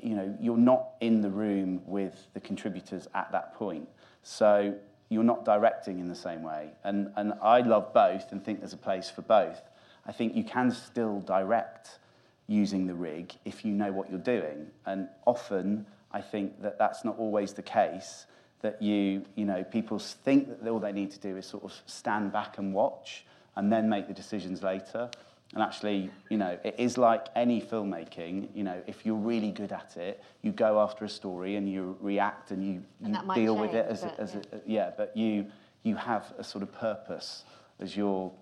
you 0.00 0.14
know, 0.14 0.36
you're 0.40 0.56
not 0.56 0.90
in 1.00 1.20
the 1.20 1.30
room 1.30 1.80
with 1.86 2.28
the 2.34 2.40
contributors 2.40 3.08
at 3.14 3.32
that 3.32 3.54
point. 3.54 3.88
So 4.22 4.74
you're 5.08 5.24
not 5.24 5.44
directing 5.44 5.98
in 5.98 6.08
the 6.08 6.14
same 6.14 6.42
way. 6.42 6.70
And, 6.84 7.10
and 7.16 7.34
I 7.42 7.60
love 7.60 7.92
both 7.92 8.30
and 8.32 8.44
think 8.44 8.60
there's 8.60 8.72
a 8.72 8.78
place 8.78 9.10
for 9.10 9.22
both. 9.22 9.60
I 10.06 10.12
think 10.12 10.34
you 10.34 10.44
can 10.44 10.70
still 10.70 11.20
direct 11.20 11.98
using 12.46 12.86
the 12.86 12.94
rig 12.94 13.32
if 13.44 13.64
you 13.64 13.72
know 13.72 13.92
what 13.92 14.10
you're 14.10 14.18
doing. 14.18 14.66
And 14.84 15.08
often, 15.26 15.86
I 16.12 16.20
think 16.20 16.60
that 16.62 16.78
that's 16.78 17.04
not 17.04 17.18
always 17.18 17.54
the 17.54 17.62
case. 17.62 18.26
That 18.64 18.80
you, 18.80 19.26
you 19.34 19.44
know, 19.44 19.62
people 19.62 19.98
think 19.98 20.48
that 20.48 20.70
all 20.70 20.80
they 20.80 20.92
need 21.00 21.10
to 21.10 21.20
do 21.20 21.36
is 21.36 21.44
sort 21.44 21.64
of 21.64 21.72
stand 21.84 22.32
back 22.32 22.56
and 22.56 22.72
watch, 22.72 23.26
and 23.56 23.70
then 23.70 23.90
make 23.90 24.08
the 24.08 24.14
decisions 24.14 24.62
later. 24.62 25.10
And 25.52 25.62
actually, 25.62 26.10
you 26.30 26.38
know, 26.38 26.58
it 26.64 26.74
is 26.78 26.96
like 26.96 27.26
any 27.36 27.60
filmmaking. 27.60 28.48
You 28.54 28.64
know, 28.64 28.82
if 28.86 29.04
you're 29.04 29.22
really 29.32 29.50
good 29.50 29.70
at 29.70 29.98
it, 29.98 30.22
you 30.40 30.50
go 30.50 30.80
after 30.80 31.04
a 31.04 31.08
story 31.10 31.56
and 31.56 31.70
you 31.70 31.98
react 32.00 32.52
and 32.52 32.64
you, 32.66 32.82
And 33.04 33.14
you 33.14 33.34
deal 33.34 33.56
with 33.56 33.74
it 33.74 33.86
change, 33.86 33.92
as, 33.92 34.02
a, 34.02 34.06
but, 34.06 34.18
as 34.18 34.34
a, 34.34 34.40
yeah. 34.66 34.90
But 34.96 35.14
you 35.14 35.46
you 35.82 35.96
have 35.96 36.32
a 36.38 36.42
sort 36.42 36.62
of 36.62 36.72
purpose 36.72 37.44
as 37.80 37.94
you're 37.98 38.32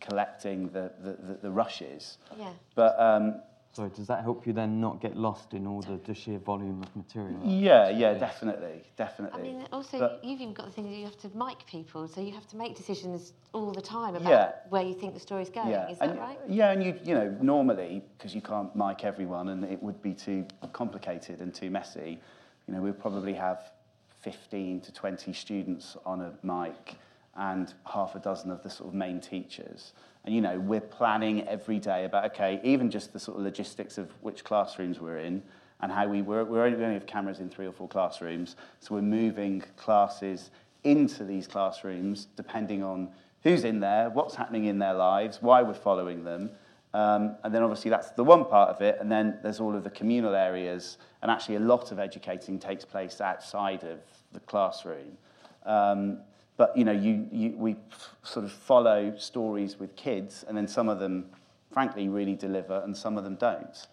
collecting 0.00 0.70
the 0.70 0.90
the, 1.04 1.12
the, 1.26 1.34
the 1.42 1.50
rushes. 1.52 2.18
Yeah. 2.36 2.50
But 2.74 2.98
um, 2.98 3.40
Sorry, 3.74 3.88
does 3.96 4.06
that 4.08 4.22
help 4.22 4.46
you 4.46 4.52
then 4.52 4.82
not 4.82 5.00
get 5.00 5.16
lost 5.16 5.54
in 5.54 5.66
all 5.66 5.80
the, 5.80 5.98
the 6.04 6.14
sheer 6.14 6.38
volume 6.38 6.82
of 6.82 6.94
material? 6.94 7.40
yeah, 7.42 7.88
yeah, 7.88 8.12
definitely, 8.12 8.82
definitely. 8.98 9.40
I 9.40 9.42
mean, 9.42 9.66
also, 9.72 9.98
But- 9.98 10.20
you've 10.22 10.42
even 10.42 10.52
got 10.52 10.66
the 10.66 10.72
thing 10.72 10.90
that 10.90 10.96
you 10.96 11.04
have 11.04 11.16
to 11.20 11.30
mic 11.34 11.64
people, 11.66 12.06
so 12.06 12.20
you 12.20 12.32
have 12.32 12.46
to 12.48 12.56
make 12.58 12.76
decisions 12.76 13.32
all 13.54 13.72
the 13.72 13.80
time 13.80 14.14
about 14.14 14.28
Yeah. 14.28 14.52
where 14.68 14.82
you 14.82 14.92
think 14.92 15.14
the 15.14 15.20
story's 15.20 15.48
going. 15.48 15.70
Yeah, 15.70 15.88
Is 15.88 15.98
that 16.00 16.10
and, 16.10 16.18
right? 16.18 16.38
Yeah, 16.46 16.72
and 16.72 16.84
you 16.84 16.98
you 17.02 17.14
know 17.14 17.30
normally 17.40 18.02
because 18.18 18.34
you 18.34 18.42
can't 18.42 18.74
mic 18.76 19.04
everyone 19.04 19.48
and 19.48 19.64
it 19.64 19.82
would 19.82 20.02
be 20.02 20.12
too 20.12 20.44
complicated 20.74 21.40
and 21.40 21.54
too 21.54 21.70
messy. 21.70 22.20
You 22.68 22.74
know, 22.74 22.82
we'll 22.82 22.92
probably 22.92 23.32
have 23.32 23.72
15 24.20 24.82
to 24.82 24.92
20 24.92 25.32
students 25.32 25.96
on 26.04 26.20
a 26.20 26.32
mic 26.42 26.96
and 27.36 27.72
half 27.86 28.14
a 28.14 28.18
dozen 28.18 28.50
of 28.50 28.62
the 28.62 28.70
sort 28.70 28.88
of 28.88 28.94
main 28.94 29.20
teachers. 29.20 29.92
And 30.24 30.34
you 30.34 30.40
know, 30.40 30.58
we're 30.58 30.80
planning 30.80 31.46
every 31.48 31.78
day 31.78 32.04
about 32.04 32.26
okay, 32.32 32.60
even 32.62 32.90
just 32.90 33.12
the 33.12 33.18
sort 33.18 33.38
of 33.38 33.44
logistics 33.44 33.98
of 33.98 34.10
which 34.20 34.44
classrooms 34.44 35.00
we're 35.00 35.18
in 35.18 35.42
and 35.80 35.90
how 35.90 36.06
we 36.06 36.22
we're, 36.22 36.44
we're 36.44 36.64
only, 36.64 36.78
we 36.78 36.84
only 36.84 36.94
have 36.94 37.06
cameras 37.06 37.40
in 37.40 37.48
three 37.48 37.66
or 37.66 37.72
four 37.72 37.88
classrooms, 37.88 38.56
so 38.80 38.94
we're 38.94 39.02
moving 39.02 39.62
classes 39.76 40.50
into 40.84 41.24
these 41.24 41.46
classrooms 41.46 42.28
depending 42.36 42.82
on 42.82 43.08
who's 43.42 43.64
in 43.64 43.80
there, 43.80 44.08
what's 44.10 44.34
happening 44.34 44.66
in 44.66 44.78
their 44.78 44.94
lives, 44.94 45.38
why 45.40 45.62
we're 45.62 45.74
following 45.74 46.22
them. 46.24 46.50
Um, 46.94 47.36
and 47.42 47.54
then 47.54 47.62
obviously 47.62 47.90
that's 47.90 48.10
the 48.10 48.22
one 48.22 48.44
part 48.44 48.68
of 48.68 48.82
it, 48.82 48.98
and 49.00 49.10
then 49.10 49.38
there's 49.42 49.60
all 49.60 49.74
of 49.74 49.82
the 49.82 49.90
communal 49.90 50.34
areas, 50.34 50.98
and 51.22 51.30
actually 51.30 51.56
a 51.56 51.60
lot 51.60 51.90
of 51.90 51.98
educating 51.98 52.58
takes 52.58 52.84
place 52.84 53.20
outside 53.20 53.82
of 53.82 53.98
the 54.32 54.40
classroom. 54.40 55.16
Um, 55.64 56.18
but 56.56 56.76
you 56.76 56.84
know, 56.84 56.92
you, 56.92 57.26
you, 57.32 57.54
we 57.56 57.76
f- 57.90 58.14
sort 58.22 58.44
of 58.44 58.52
follow 58.52 59.14
stories 59.16 59.78
with 59.78 59.96
kids, 59.96 60.44
and 60.46 60.56
then 60.56 60.68
some 60.68 60.88
of 60.88 60.98
them, 60.98 61.26
frankly, 61.72 62.08
really 62.08 62.34
deliver, 62.34 62.82
and 62.84 62.96
some 62.96 63.16
of 63.18 63.24
them 63.24 63.36
don't. 63.36 63.86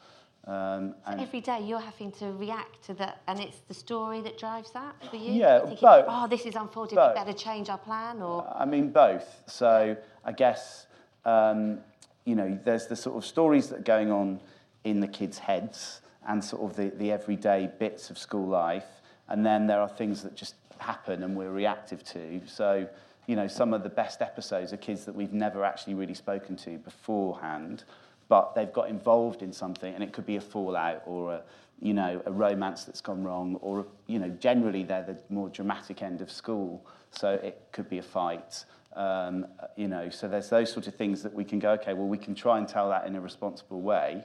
Um, 0.48 0.96
So 1.06 1.12
and 1.12 1.22
every 1.22 1.42
day 1.42 1.60
you're 1.62 1.80
having 1.80 2.12
to 2.14 2.32
react 2.34 2.84
to 2.86 2.94
that, 2.96 3.22
and 3.28 3.40
it's 3.40 3.60
the 3.68 3.74
story 3.74 4.22
that 4.22 4.38
drives 4.38 4.72
that 4.72 4.96
for 5.10 5.18
you? 5.18 5.34
Yeah, 5.34 5.60
thinking, 5.60 5.78
both. 5.82 6.06
Oh, 6.08 6.28
this 6.28 6.46
is 6.46 6.56
unfolding, 6.56 6.96
Both. 6.96 7.16
we 7.16 7.24
better 7.24 7.38
change 7.38 7.70
our 7.70 7.78
plan, 7.78 8.22
or... 8.22 8.48
I 8.58 8.66
mean, 8.66 8.90
both. 8.90 9.44
So 9.48 9.96
I 10.26 10.32
guess, 10.32 10.88
um, 11.26 11.80
you 12.26 12.36
know, 12.36 12.58
there's 12.64 12.88
the 12.88 12.96
sort 12.96 13.18
of 13.18 13.26
stories 13.26 13.68
that 13.70 13.80
are 13.80 13.84
going 13.84 14.12
on 14.12 14.40
in 14.84 15.00
the 15.02 15.08
kids' 15.08 15.40
heads 15.40 16.02
and 16.28 16.44
sort 16.44 16.64
of 16.64 16.76
the, 16.76 16.90
the 16.98 17.12
everyday 17.12 17.70
bits 17.80 18.10
of 18.10 18.18
school 18.18 18.48
life. 18.48 19.02
And 19.28 19.46
then 19.46 19.68
there 19.68 19.80
are 19.82 19.90
things 19.90 20.24
that 20.24 20.36
just 20.36 20.56
happen 20.80 21.24
and 21.24 21.36
we're 21.36 21.52
reactive 21.52 22.04
to. 22.04 22.42
So, 22.46 22.88
you 23.28 23.36
know, 23.36 23.48
some 23.48 23.74
of 23.74 23.84
the 23.84 23.90
best 23.90 24.22
episodes 24.22 24.74
are 24.74 24.78
kids 24.78 25.06
that 25.06 25.16
we've 25.16 25.34
never 25.34 25.64
actually 25.64 25.94
really 25.94 26.14
spoken 26.14 26.56
to 26.58 26.78
beforehand, 26.80 27.84
but 28.28 28.56
they've 28.56 28.74
got 28.74 28.90
involved 28.90 29.42
in 29.42 29.54
something 29.54 29.94
and 29.94 30.04
it 30.04 30.14
could 30.14 30.26
be 30.26 30.36
a 30.36 30.42
fallout 30.42 31.04
or 31.06 31.34
a, 31.34 31.42
you 31.82 31.94
know, 31.94 32.22
a 32.26 32.32
romance 32.32 32.84
that's 32.84 33.02
gone 33.02 33.24
wrong 33.24 33.56
or, 33.62 33.86
you 34.08 34.20
know, 34.20 34.30
generally 34.30 34.84
they're 34.84 35.04
the 35.04 35.18
more 35.30 35.50
dramatic 35.50 36.02
end 36.02 36.22
of 36.22 36.32
school. 36.32 36.86
So 37.12 37.32
it 37.32 37.62
could 37.72 37.90
be 37.90 37.98
a 37.98 38.04
fight, 38.04 38.66
um, 38.96 39.48
you 39.76 39.88
know, 39.88 40.10
so 40.10 40.28
there's 40.28 40.50
those 40.50 40.72
sort 40.72 40.88
of 40.88 40.96
things 40.96 41.24
that 41.24 41.34
we 41.34 41.44
can 41.44 41.60
go, 41.60 41.72
okay, 41.72 41.94
well, 41.94 42.08
we 42.08 42.18
can 42.18 42.36
try 42.36 42.58
and 42.58 42.68
tell 42.68 42.90
that 42.90 43.06
in 43.08 43.16
a 43.16 43.22
responsible 43.22 43.82
way. 43.82 44.24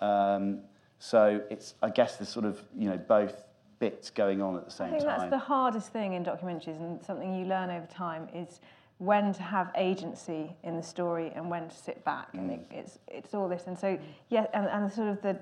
Um, 0.00 0.60
so 0.98 1.40
it's, 1.50 1.74
I 1.82 1.90
guess, 1.90 2.16
there's 2.16 2.28
sort 2.28 2.44
of, 2.44 2.60
you 2.76 2.88
know, 2.88 2.96
both 2.96 3.44
bits 3.80 4.10
going 4.10 4.40
on 4.40 4.56
at 4.56 4.64
the 4.64 4.70
same 4.70 4.88
time. 4.90 4.94
I 4.94 4.98
think 4.98 5.10
time. 5.10 5.18
that's 5.18 5.30
the 5.30 5.38
hardest 5.38 5.88
thing 5.92 6.12
in 6.12 6.24
documentaries 6.24 6.76
and 6.76 7.02
something 7.04 7.34
you 7.34 7.46
learn 7.46 7.70
over 7.70 7.86
time 7.86 8.28
is 8.32 8.60
when 8.98 9.32
to 9.32 9.42
have 9.42 9.72
agency 9.76 10.54
in 10.62 10.76
the 10.76 10.82
story 10.82 11.32
and 11.34 11.50
when 11.50 11.68
to 11.68 11.74
sit 11.74 12.04
back. 12.04 12.28
And 12.34 12.50
mm. 12.50 12.54
it, 12.54 12.66
it's, 12.70 12.98
it's 13.08 13.34
all 13.34 13.48
this. 13.48 13.66
And 13.66 13.76
so, 13.76 13.98
yeah, 14.28 14.46
and, 14.52 14.66
and 14.66 14.92
sort 14.92 15.08
of 15.08 15.22
the, 15.22 15.38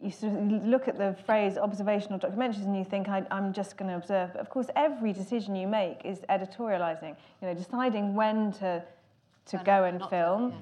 you 0.00 0.10
sort 0.10 0.32
of 0.32 0.64
look 0.64 0.88
at 0.88 0.96
the 0.96 1.14
phrase 1.26 1.58
observational 1.58 2.18
documentaries 2.18 2.64
and 2.64 2.76
you 2.76 2.84
think, 2.84 3.08
I, 3.08 3.26
I'm 3.30 3.52
just 3.52 3.76
going 3.76 3.90
to 3.90 3.96
observe. 3.96 4.32
But 4.32 4.40
of 4.40 4.48
course, 4.48 4.68
every 4.74 5.12
decision 5.12 5.54
you 5.54 5.66
make 5.66 6.04
is 6.04 6.20
editorializing, 6.30 7.14
you 7.42 7.48
know, 7.48 7.54
deciding 7.54 8.14
when 8.14 8.52
to, 8.54 8.82
to 9.46 9.62
go 9.64 9.84
and 9.84 10.02
film. 10.08 10.52
It, 10.52 10.54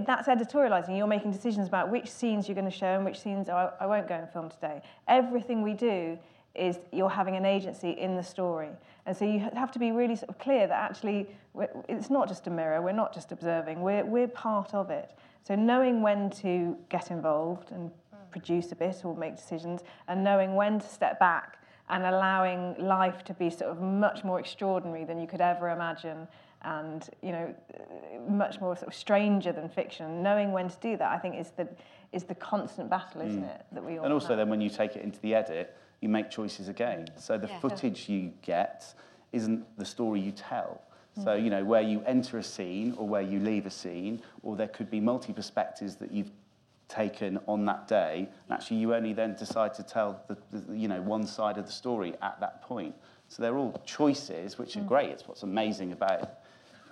that's 0.00 0.28
editorializing. 0.28 0.96
You're 0.96 1.06
making 1.06 1.32
decisions 1.32 1.68
about 1.68 1.90
which 1.90 2.10
scenes 2.10 2.48
you're 2.48 2.54
going 2.54 2.70
to 2.70 2.76
show 2.76 2.94
and 2.94 3.04
which 3.04 3.20
scenes 3.20 3.48
I, 3.48 3.70
I 3.80 3.86
won't 3.86 4.08
go 4.08 4.14
and 4.14 4.28
film 4.30 4.48
today. 4.48 4.82
Everything 5.08 5.62
we 5.62 5.74
do 5.74 6.18
is 6.54 6.78
you're 6.92 7.10
having 7.10 7.36
an 7.36 7.44
agency 7.44 7.90
in 7.90 8.16
the 8.16 8.22
story. 8.22 8.68
And 9.06 9.16
so 9.16 9.24
you 9.24 9.40
have 9.54 9.72
to 9.72 9.78
be 9.78 9.90
really 9.90 10.16
sort 10.16 10.30
of 10.30 10.38
clear 10.38 10.66
that 10.66 10.90
actually 10.90 11.28
it's 11.88 12.10
not 12.10 12.28
just 12.28 12.46
a 12.46 12.50
mirror, 12.50 12.80
we're 12.82 12.92
not 12.92 13.14
just 13.14 13.32
observing, 13.32 13.80
we're, 13.82 14.04
we're 14.04 14.28
part 14.28 14.74
of 14.74 14.90
it. 14.90 15.12
So 15.44 15.54
knowing 15.54 16.02
when 16.02 16.30
to 16.30 16.76
get 16.88 17.10
involved 17.10 17.72
and 17.72 17.90
produce 18.30 18.72
a 18.72 18.76
bit 18.76 19.04
or 19.04 19.16
make 19.16 19.36
decisions, 19.36 19.82
and 20.08 20.22
knowing 20.24 20.54
when 20.54 20.80
to 20.80 20.86
step 20.86 21.18
back 21.18 21.58
and 21.88 22.04
allowing 22.04 22.74
life 22.78 23.24
to 23.24 23.34
be 23.34 23.50
sort 23.50 23.70
of 23.70 23.80
much 23.80 24.24
more 24.24 24.40
extraordinary 24.40 25.04
than 25.04 25.20
you 25.20 25.26
could 25.26 25.40
ever 25.40 25.70
imagine 25.70 26.26
and 26.64 27.08
you 27.22 27.32
know 27.32 27.54
much 28.28 28.60
more 28.60 28.76
sort 28.76 28.88
of 28.88 28.94
stranger 28.94 29.52
than 29.52 29.68
fiction 29.68 30.22
knowing 30.22 30.52
when 30.52 30.68
to 30.68 30.76
do 30.80 30.96
that 30.96 31.10
i 31.12 31.18
think 31.18 31.34
is 31.36 31.50
the 31.56 31.68
is 32.12 32.24
the 32.24 32.34
constant 32.34 32.88
battle 32.90 33.20
isn't 33.22 33.42
Mm. 33.42 33.54
it 33.54 33.66
that 33.72 33.84
we 33.84 33.98
all 33.98 34.04
And 34.04 34.12
also, 34.12 34.28
have. 34.28 34.36
then 34.38 34.48
when 34.50 34.60
you 34.60 34.68
take 34.68 34.96
it 34.96 35.02
into 35.02 35.18
the 35.20 35.34
edit, 35.34 35.74
you 36.02 36.08
make 36.10 36.28
choices 36.30 36.68
again. 36.68 37.06
So 37.16 37.38
the 37.38 37.48
Yeah. 37.48 37.58
footage 37.60 38.06
you 38.08 38.32
get 38.42 38.94
isn't 39.32 39.64
the 39.78 39.84
story 39.86 40.20
you 40.20 40.32
tell. 40.32 40.82
So, 41.14 41.30
Mm. 41.36 41.44
you 41.44 41.50
know, 41.50 41.64
where 41.64 41.80
you 41.80 42.02
enter 42.04 42.36
a 42.36 42.42
scene 42.42 42.94
or 42.98 43.08
where 43.08 43.22
you 43.22 43.40
leave 43.40 43.64
a 43.64 43.70
scene, 43.70 44.20
or 44.42 44.56
there 44.56 44.68
could 44.68 44.90
be 44.90 45.00
multi 45.00 45.32
perspectives 45.32 45.96
that 45.96 46.10
you've 46.12 46.32
taken 46.88 47.38
on 47.48 47.64
that 47.64 47.88
day, 47.88 48.28
and 48.44 48.50
actually 48.52 48.76
you 48.76 48.94
only 48.94 49.14
then 49.14 49.34
decide 49.36 49.72
to 49.74 49.82
tell 49.82 50.20
the, 50.28 50.36
the 50.50 50.76
you 50.76 50.88
know 50.88 51.00
one 51.00 51.26
side 51.26 51.56
of 51.56 51.64
the 51.64 51.72
story 51.72 52.14
at 52.20 52.38
that 52.40 52.60
point. 52.62 52.94
So 53.28 53.42
they're 53.42 53.56
all 53.56 53.72
choices, 53.86 54.58
which 54.58 54.76
are 54.76 54.80
Mm. 54.82 54.88
great. 54.88 55.10
It's 55.10 55.26
what's 55.26 55.42
amazing 55.44 55.92
about 55.92 56.41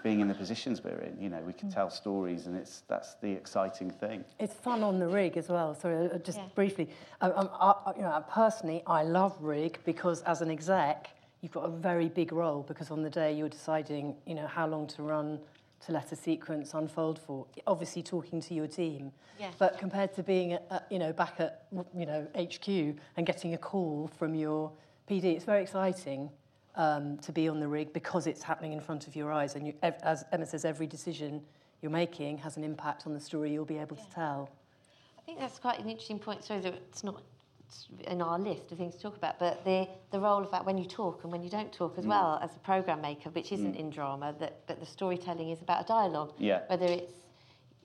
being 0.02 0.20
in 0.20 0.28
the 0.28 0.34
positions 0.34 0.82
we're 0.82 0.98
in. 1.00 1.16
You 1.20 1.28
know, 1.28 1.40
we 1.46 1.52
can 1.52 1.70
tell 1.70 1.90
stories, 1.90 2.46
and 2.46 2.56
it's 2.56 2.82
that's 2.88 3.14
the 3.14 3.30
exciting 3.30 3.90
thing. 3.90 4.24
It's 4.38 4.54
fun 4.54 4.82
on 4.82 4.98
the 4.98 5.06
rig 5.08 5.36
as 5.36 5.48
well. 5.48 5.74
Sorry, 5.74 6.06
uh, 6.10 6.18
just 6.18 6.38
Yeah. 6.38 6.46
briefly. 6.54 6.88
Um, 7.20 7.32
um, 7.36 7.50
I, 7.52 7.74
I- 7.86 7.96
you 7.96 8.02
know, 8.02 8.24
personally, 8.30 8.82
I 8.86 9.02
love 9.02 9.36
rig 9.40 9.78
because 9.84 10.22
as 10.22 10.40
an 10.42 10.50
exec, 10.50 11.10
you've 11.40 11.52
got 11.52 11.64
a 11.64 11.68
very 11.70 12.08
big 12.08 12.32
role 12.32 12.62
because 12.62 12.90
on 12.90 13.02
the 13.02 13.10
day 13.10 13.32
you're 13.32 13.48
deciding, 13.48 14.16
you 14.26 14.34
know, 14.34 14.46
how 14.46 14.66
long 14.66 14.86
to 14.88 15.02
run 15.02 15.40
to 15.86 15.92
let 15.92 16.12
a 16.12 16.16
sequence 16.16 16.74
unfold 16.74 17.18
for. 17.18 17.46
Obviously, 17.66 18.02
talking 18.02 18.40
to 18.42 18.54
your 18.54 18.66
team. 18.66 19.12
Yeah. 19.38 19.50
But 19.58 19.78
compared 19.78 20.14
to 20.16 20.22
being, 20.22 20.52
at, 20.52 20.66
at, 20.70 20.86
you 20.90 20.98
know, 20.98 21.12
back 21.14 21.40
at, 21.40 21.64
you 21.96 22.04
know, 22.04 22.26
HQ 22.38 22.68
and 23.16 23.24
getting 23.26 23.54
a 23.54 23.58
call 23.58 24.10
from 24.18 24.34
your 24.34 24.70
PD, 25.08 25.24
it's 25.36 25.44
very 25.46 25.62
exciting 25.62 26.30
um, 26.76 27.18
to 27.18 27.32
be 27.32 27.48
on 27.48 27.60
the 27.60 27.68
rig 27.68 27.92
because 27.92 28.26
it's 28.26 28.42
happening 28.42 28.72
in 28.72 28.80
front 28.80 29.06
of 29.06 29.16
your 29.16 29.32
eyes. 29.32 29.54
And 29.56 29.66
you, 29.66 29.74
as 29.82 30.24
Emma 30.32 30.46
says, 30.46 30.64
every 30.64 30.86
decision 30.86 31.42
you're 31.82 31.90
making 31.90 32.38
has 32.38 32.56
an 32.56 32.64
impact 32.64 33.06
on 33.06 33.14
the 33.14 33.20
story 33.20 33.52
you'll 33.52 33.64
be 33.64 33.78
able 33.78 33.96
to 33.96 34.10
tell. 34.14 34.50
I 35.18 35.22
think 35.22 35.38
that's 35.38 35.58
quite 35.58 35.78
an 35.78 35.88
interesting 35.88 36.18
point. 36.18 36.44
Sorry 36.44 36.60
that 36.60 36.74
it's 36.74 37.04
not 37.04 37.22
in 38.08 38.20
our 38.20 38.38
list 38.38 38.72
of 38.72 38.78
things 38.78 38.96
to 38.96 39.02
talk 39.02 39.16
about, 39.16 39.38
but 39.38 39.64
the, 39.64 39.88
the 40.10 40.18
role 40.18 40.42
of 40.42 40.50
that 40.50 40.64
when 40.64 40.76
you 40.76 40.84
talk 40.84 41.22
and 41.22 41.30
when 41.32 41.42
you 41.42 41.48
don't 41.50 41.72
talk 41.72 41.96
as 41.98 42.04
Mm. 42.04 42.08
well 42.08 42.40
as 42.42 42.54
a 42.56 42.58
program 42.60 43.00
maker, 43.00 43.30
which 43.30 43.52
isn't 43.52 43.74
Mm. 43.76 43.80
in 43.80 43.90
drama, 43.90 44.34
that 44.40 44.66
but 44.66 44.80
the 44.80 44.86
storytelling 44.86 45.50
is 45.50 45.60
about 45.62 45.84
a 45.84 45.86
dialogue. 45.86 46.32
Yeah. 46.38 46.62
Whether 46.68 46.86
it's 46.86 47.12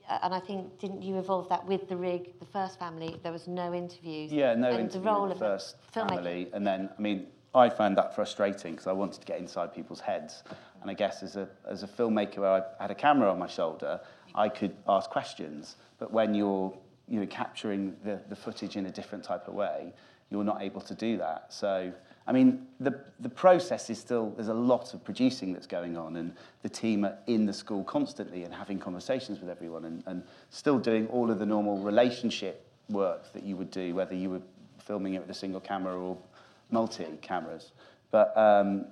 uh, 0.08 0.18
and 0.22 0.32
I 0.34 0.38
think 0.40 0.78
didn't 0.78 1.02
you 1.02 1.18
evolve 1.18 1.48
that 1.48 1.66
with 1.66 1.88
the 1.88 1.96
rig, 1.96 2.38
the 2.38 2.46
first 2.46 2.78
family? 2.78 3.18
There 3.24 3.32
was 3.32 3.48
no 3.48 3.74
interviews. 3.74 4.32
Yeah, 4.32 4.54
no 4.54 4.70
and 4.70 4.78
interview 4.80 5.00
the 5.00 5.06
role 5.10 5.24
of 5.30 5.38
the 5.38 5.44
first 5.44 5.76
family, 5.92 6.48
and 6.52 6.64
then 6.66 6.90
I 6.96 7.00
mean, 7.00 7.26
I 7.56 7.70
found 7.70 7.96
that 7.96 8.14
frustrating 8.14 8.72
because 8.72 8.86
I 8.86 8.92
wanted 8.92 9.20
to 9.20 9.26
get 9.26 9.38
inside 9.38 9.74
people's 9.74 10.00
heads, 10.00 10.44
and 10.82 10.90
I 10.90 10.94
guess 10.94 11.22
as 11.22 11.36
a 11.36 11.48
as 11.66 11.82
a 11.82 11.88
filmmaker 11.88 12.38
where 12.38 12.50
I 12.50 12.62
had 12.82 12.90
a 12.90 12.94
camera 12.94 13.30
on 13.30 13.38
my 13.38 13.46
shoulder, 13.46 14.00
I 14.34 14.48
could 14.48 14.76
ask 14.86 15.08
questions, 15.10 15.76
but 15.98 16.12
when 16.12 16.34
you're 16.34 16.72
you 17.08 17.20
know 17.20 17.26
capturing 17.26 17.96
the, 18.04 18.20
the 18.28 18.36
footage 18.36 18.76
in 18.76 18.86
a 18.86 18.90
different 18.90 19.24
type 19.24 19.48
of 19.48 19.54
way, 19.54 19.94
you're 20.30 20.44
not 20.44 20.62
able 20.62 20.82
to 20.82 20.94
do 20.94 21.16
that. 21.16 21.52
So 21.52 21.92
I 22.28 22.32
mean, 22.32 22.66
the, 22.80 23.00
the 23.20 23.28
process 23.28 23.88
is 23.88 23.98
still, 24.00 24.30
there's 24.30 24.48
a 24.48 24.54
lot 24.54 24.94
of 24.94 25.04
producing 25.04 25.52
that's 25.52 25.68
going 25.68 25.96
on, 25.96 26.16
and 26.16 26.34
the 26.62 26.68
team 26.68 27.04
are 27.04 27.16
in 27.28 27.46
the 27.46 27.52
school 27.52 27.84
constantly 27.84 28.42
and 28.42 28.52
having 28.52 28.80
conversations 28.80 29.38
with 29.38 29.48
everyone 29.48 29.84
and, 29.84 30.02
and 30.06 30.24
still 30.50 30.78
doing 30.78 31.06
all 31.08 31.30
of 31.30 31.38
the 31.38 31.46
normal 31.46 31.78
relationship 31.78 32.66
work 32.88 33.32
that 33.32 33.44
you 33.44 33.56
would 33.56 33.70
do, 33.70 33.94
whether 33.94 34.14
you 34.14 34.30
were 34.30 34.42
filming 34.84 35.14
it 35.14 35.20
with 35.20 35.30
a 35.30 35.34
single 35.34 35.60
camera 35.60 35.96
or 35.96 36.18
multi 36.70 37.06
cameras. 37.22 37.72
But 38.10 38.36
um, 38.36 38.86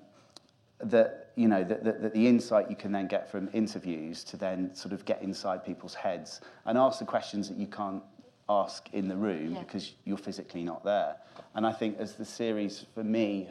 that 0.80 1.30
you 1.36 1.48
know 1.48 1.64
that, 1.64 1.84
that, 1.84 2.02
that 2.02 2.14
the 2.14 2.26
insight 2.26 2.68
you 2.68 2.76
can 2.76 2.92
then 2.92 3.06
get 3.06 3.30
from 3.30 3.48
interviews 3.52 4.24
to 4.24 4.36
then 4.36 4.74
sort 4.74 4.92
of 4.92 5.04
get 5.04 5.22
inside 5.22 5.64
people's 5.64 5.94
heads 5.94 6.40
and 6.66 6.76
ask 6.76 6.98
the 6.98 7.04
questions 7.04 7.48
that 7.48 7.58
you 7.58 7.66
can't 7.66 8.02
ask 8.48 8.88
in 8.92 9.08
the 9.08 9.16
room 9.16 9.54
Yeah. 9.54 9.60
because 9.60 9.94
you're 10.04 10.18
physically 10.18 10.64
not 10.64 10.84
there. 10.84 11.16
And 11.54 11.66
I 11.66 11.72
think 11.72 11.98
as 11.98 12.14
the 12.14 12.24
series 12.24 12.84
for 12.94 13.02
me 13.04 13.48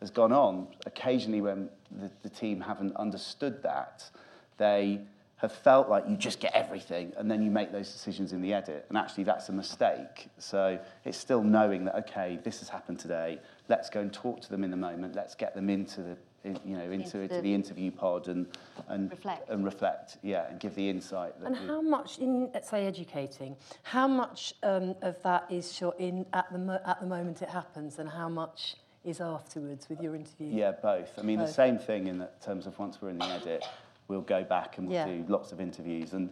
has 0.00 0.10
gone 0.10 0.32
on, 0.32 0.66
occasionally 0.86 1.40
when 1.40 1.68
the, 1.90 2.10
the 2.22 2.28
team 2.28 2.60
haven't 2.60 2.96
understood 2.96 3.62
that, 3.62 4.10
they 4.58 5.00
have 5.36 5.52
felt 5.52 5.88
like 5.88 6.08
you 6.08 6.16
just 6.16 6.40
get 6.40 6.52
everything 6.54 7.12
and 7.16 7.30
then 7.30 7.42
you 7.42 7.50
make 7.50 7.72
those 7.72 7.92
decisions 7.92 8.32
in 8.32 8.40
the 8.42 8.52
edit. 8.52 8.86
And 8.88 8.98
actually 8.98 9.24
that's 9.24 9.48
a 9.48 9.52
mistake. 9.52 10.28
So 10.38 10.78
it's 11.04 11.18
still 11.18 11.42
knowing 11.42 11.84
that, 11.86 11.96
okay, 11.96 12.38
this 12.42 12.60
has 12.60 12.68
happened 12.68 12.98
today. 13.00 13.40
Let's 13.72 13.88
go 13.88 14.00
and 14.00 14.12
talk 14.12 14.42
to 14.42 14.50
them 14.50 14.64
in 14.64 14.70
the 14.70 14.76
moment. 14.76 15.14
Let's 15.16 15.34
get 15.34 15.54
them 15.54 15.70
into 15.70 16.02
the, 16.02 16.16
in, 16.44 16.58
you 16.62 16.76
know, 16.76 16.82
into, 16.90 16.92
Into 16.92 17.20
into 17.22 17.34
the- 17.36 17.40
the 17.40 17.54
interview 17.54 17.90
pod 17.90 18.28
and, 18.28 18.46
and 18.88 19.10
Reflect. 19.10 19.48
and 19.48 19.64
reflect, 19.64 20.18
yeah, 20.22 20.46
and 20.50 20.60
give 20.60 20.74
the 20.74 20.90
insight. 20.90 21.40
That 21.40 21.46
And 21.46 21.56
how 21.56 21.80
much, 21.80 22.18
in 22.18 22.50
let's 22.52 22.68
say 22.68 22.86
educating, 22.86 23.56
how 23.84 24.06
much 24.06 24.52
um, 24.62 24.94
of 25.00 25.16
that 25.22 25.46
is 25.48 25.72
shot 25.72 25.98
in 25.98 26.26
at 26.34 26.52
the 26.52 26.58
mo- 26.58 26.82
at 26.84 27.00
the 27.00 27.06
moment 27.06 27.40
it 27.40 27.48
happens, 27.48 27.98
and 27.98 28.10
how 28.10 28.28
much 28.28 28.76
is 29.06 29.22
afterwards 29.22 29.88
with 29.88 30.02
your 30.02 30.14
interview? 30.14 30.48
Yeah, 30.48 30.72
both. 30.72 31.18
I 31.18 31.22
mean, 31.22 31.38
the 31.38 31.48
same 31.48 31.78
thing 31.78 32.08
in 32.08 32.18
that 32.18 32.42
terms 32.42 32.66
of 32.66 32.78
once 32.78 33.00
we're 33.00 33.08
in 33.08 33.18
the 33.20 33.24
edit, 33.24 33.64
we'll 34.06 34.20
go 34.20 34.44
back 34.44 34.76
and 34.76 34.86
we'll 34.86 34.96
Yeah. 34.96 35.06
do 35.06 35.24
lots 35.28 35.50
of 35.50 35.62
interviews. 35.62 36.12
And 36.12 36.28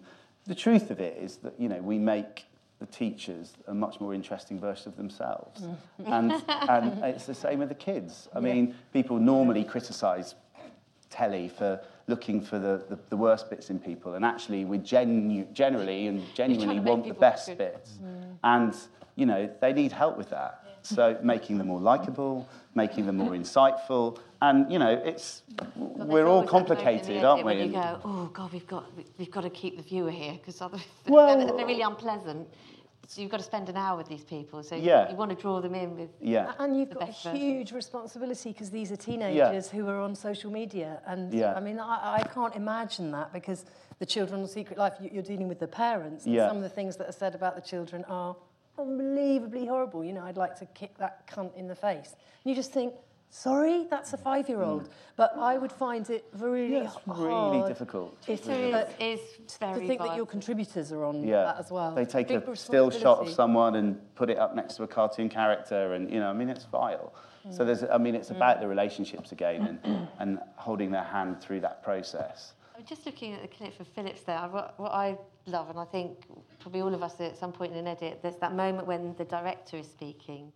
the 0.47 0.55
truth 0.55 0.91
of 0.91 1.01
it 1.01 1.16
is 1.16 1.38
that, 1.38 1.59
you 1.59 1.70
know, 1.70 1.80
we 1.80 1.97
make 1.99 2.45
the 2.80 2.86
teachers 2.86 3.52
a 3.68 3.74
much 3.74 4.00
more 4.00 4.14
interesting 4.14 4.58
version 4.58 4.88
of 4.88 4.96
themselves. 4.96 5.62
and, 6.06 6.32
and 6.48 7.04
it's 7.04 7.26
the 7.26 7.34
same 7.34 7.58
with 7.58 7.68
the 7.68 7.74
kids. 7.74 8.28
I 8.34 8.40
mean, 8.40 8.74
people 8.92 9.18
normally 9.18 9.64
criticise 9.64 10.34
telly 11.10 11.48
for 11.48 11.80
looking 12.06 12.40
for 12.40 12.58
the, 12.58 12.84
the, 12.88 12.98
the 13.10 13.16
worst 13.16 13.50
bits 13.50 13.68
in 13.70 13.78
people. 13.78 14.14
And 14.14 14.24
actually, 14.24 14.64
we 14.64 14.78
genu- 14.78 15.46
generally 15.52 16.06
and 16.06 16.22
genuinely 16.34 16.80
want 16.80 17.06
the 17.06 17.14
best 17.14 17.48
good. 17.48 17.58
bits. 17.58 17.98
And, 18.42 18.74
you 19.16 19.26
know, 19.26 19.50
they 19.60 19.72
need 19.72 19.92
help 19.92 20.16
with 20.16 20.30
that. 20.30 20.64
So 20.82 21.18
making 21.22 21.58
them 21.58 21.68
more 21.68 21.80
likable, 21.80 22.48
making 22.74 23.06
them 23.06 23.16
more 23.18 23.30
insightful. 23.32 24.18
And, 24.42 24.72
you 24.72 24.78
know, 24.78 24.90
it's, 24.90 25.42
Well, 25.76 26.06
we're 26.06 26.26
all 26.26 26.36
always 26.38 26.50
that 26.50 26.52
moment 26.52 26.70
in 26.70 26.76
the 26.76 26.76
complicated, 26.82 27.24
aren't 27.24 27.44
we? 27.44 27.56
When 27.56 27.66
you 27.66 27.72
go, 27.72 28.00
oh 28.04 28.30
God, 28.32 28.52
we've 28.52 28.66
got 28.66 28.84
we've 29.18 29.30
got 29.30 29.42
to 29.42 29.50
keep 29.50 29.76
the 29.76 29.82
viewer 29.82 30.10
here 30.10 30.32
because 30.32 30.60
otherwise 30.62 30.84
Well- 31.08 31.36
they're, 31.38 31.56
they're 31.56 31.66
really 31.66 31.82
unpleasant. 31.82 32.48
So 33.06 33.20
you've 33.20 33.30
got 33.32 33.38
to 33.38 33.44
spend 33.44 33.68
an 33.68 33.76
hour 33.76 33.96
with 33.96 34.06
these 34.08 34.22
people. 34.22 34.62
So 34.62 34.76
Yeah. 34.76 35.10
you 35.10 35.16
want 35.16 35.30
to 35.30 35.36
draw 35.36 35.60
them 35.60 35.74
in 35.74 35.96
with 35.96 36.10
yeah. 36.20 36.52
And 36.60 36.78
you've 36.78 36.90
the 36.90 36.94
got 36.94 37.02
a 37.02 37.06
best 37.06 37.24
version. 37.24 37.40
huge 37.40 37.72
responsibility 37.72 38.52
because 38.52 38.70
these 38.70 38.92
are 38.92 38.96
teenagers 38.96 39.68
who 39.68 39.88
are 39.88 40.00
on 40.00 40.14
social 40.14 40.48
media. 40.50 41.02
And 41.06 41.34
Yeah. 41.34 41.54
I 41.54 41.60
mean, 41.60 41.80
I, 41.80 42.18
I 42.20 42.22
can't 42.22 42.54
imagine 42.54 43.10
that 43.10 43.32
because 43.32 43.64
the 43.98 44.06
children 44.06 44.42
on 44.42 44.46
Secret 44.46 44.78
Life, 44.78 44.94
you, 45.00 45.10
you're 45.12 45.24
dealing 45.24 45.48
with 45.48 45.58
the 45.58 45.66
parents. 45.66 46.24
And 46.24 46.34
Yeah. 46.36 46.46
some 46.48 46.58
of 46.58 46.62
the 46.62 46.68
things 46.68 46.96
that 46.98 47.08
are 47.08 47.12
said 47.12 47.34
about 47.34 47.56
the 47.56 47.62
children 47.62 48.04
are 48.04 48.36
unbelievably 48.80 49.66
horrible. 49.66 50.04
You 50.04 50.12
know, 50.12 50.24
I'd 50.24 50.36
like 50.36 50.58
to 50.58 50.66
kick 50.66 50.96
that 50.98 51.26
cunt 51.26 51.54
in 51.56 51.66
the 51.68 51.74
face. 51.74 52.14
And 52.44 52.50
you 52.50 52.54
just 52.54 52.72
think, 52.72 52.94
sorry, 53.30 53.86
that's 53.90 54.12
a 54.12 54.16
five 54.16 54.48
year 54.48 54.62
old. 54.62 54.88
But 55.16 55.36
I 55.36 55.58
would 55.58 55.72
find 55.72 56.08
it 56.10 56.24
really 56.38 56.70
Mm. 56.70 56.82
Yeah, 56.82 56.90
it's 57.06 57.06
really 57.18 57.68
difficult. 57.68 58.16
It 58.26 58.46
Really. 58.46 58.72
is, 59.00 59.20
is 59.20 59.56
very 59.58 59.80
to 59.82 59.86
think 59.86 60.00
that 60.00 60.16
your 60.16 60.26
contributors 60.26 60.92
are 60.92 61.04
on 61.04 61.22
Yeah. 61.22 61.44
that 61.44 61.58
as 61.58 61.70
well. 61.70 61.92
They 61.92 62.04
take 62.04 62.28
Big 62.28 62.42
a 62.48 62.56
still 62.56 62.90
shot 62.90 63.18
of 63.20 63.28
someone 63.30 63.76
and 63.76 64.14
put 64.14 64.30
it 64.30 64.38
up 64.38 64.54
next 64.54 64.74
to 64.76 64.82
a 64.84 64.88
cartoon 64.88 65.28
character, 65.28 65.94
and 65.94 66.10
you 66.10 66.20
know, 66.20 66.30
I 66.30 66.32
mean, 66.32 66.48
it's 66.48 66.64
vile. 66.64 67.12
So 67.50 67.64
there's, 67.64 67.82
I 67.84 67.96
mean, 67.96 68.14
it's 68.14 68.30
about 68.30 68.60
the 68.60 68.68
relationships 68.68 69.32
again, 69.32 69.78
and, 69.82 70.08
and 70.18 70.38
holding 70.56 70.90
their 70.90 71.04
hand 71.04 71.40
through 71.40 71.60
that 71.60 71.82
process. 71.82 72.52
I'm 72.80 72.86
just 72.86 73.04
looking 73.04 73.34
at 73.34 73.42
the 73.42 73.48
clip 73.48 73.76
for 73.76 73.84
Philip's 73.84 74.22
there. 74.22 74.40
What, 74.50 74.72
what 74.78 74.92
I 74.92 75.18
love, 75.44 75.68
and 75.68 75.78
I 75.78 75.84
think 75.84 76.24
probably 76.60 76.80
all 76.80 76.94
of 76.94 77.02
us 77.02 77.20
at 77.20 77.36
some 77.36 77.52
point 77.52 77.72
in 77.72 77.78
an 77.78 77.86
edit, 77.86 78.20
there's 78.22 78.36
that 78.36 78.54
moment 78.54 78.86
when 78.86 79.14
the 79.18 79.24
director 79.26 79.76
is 79.76 79.86
speaking 79.86 80.50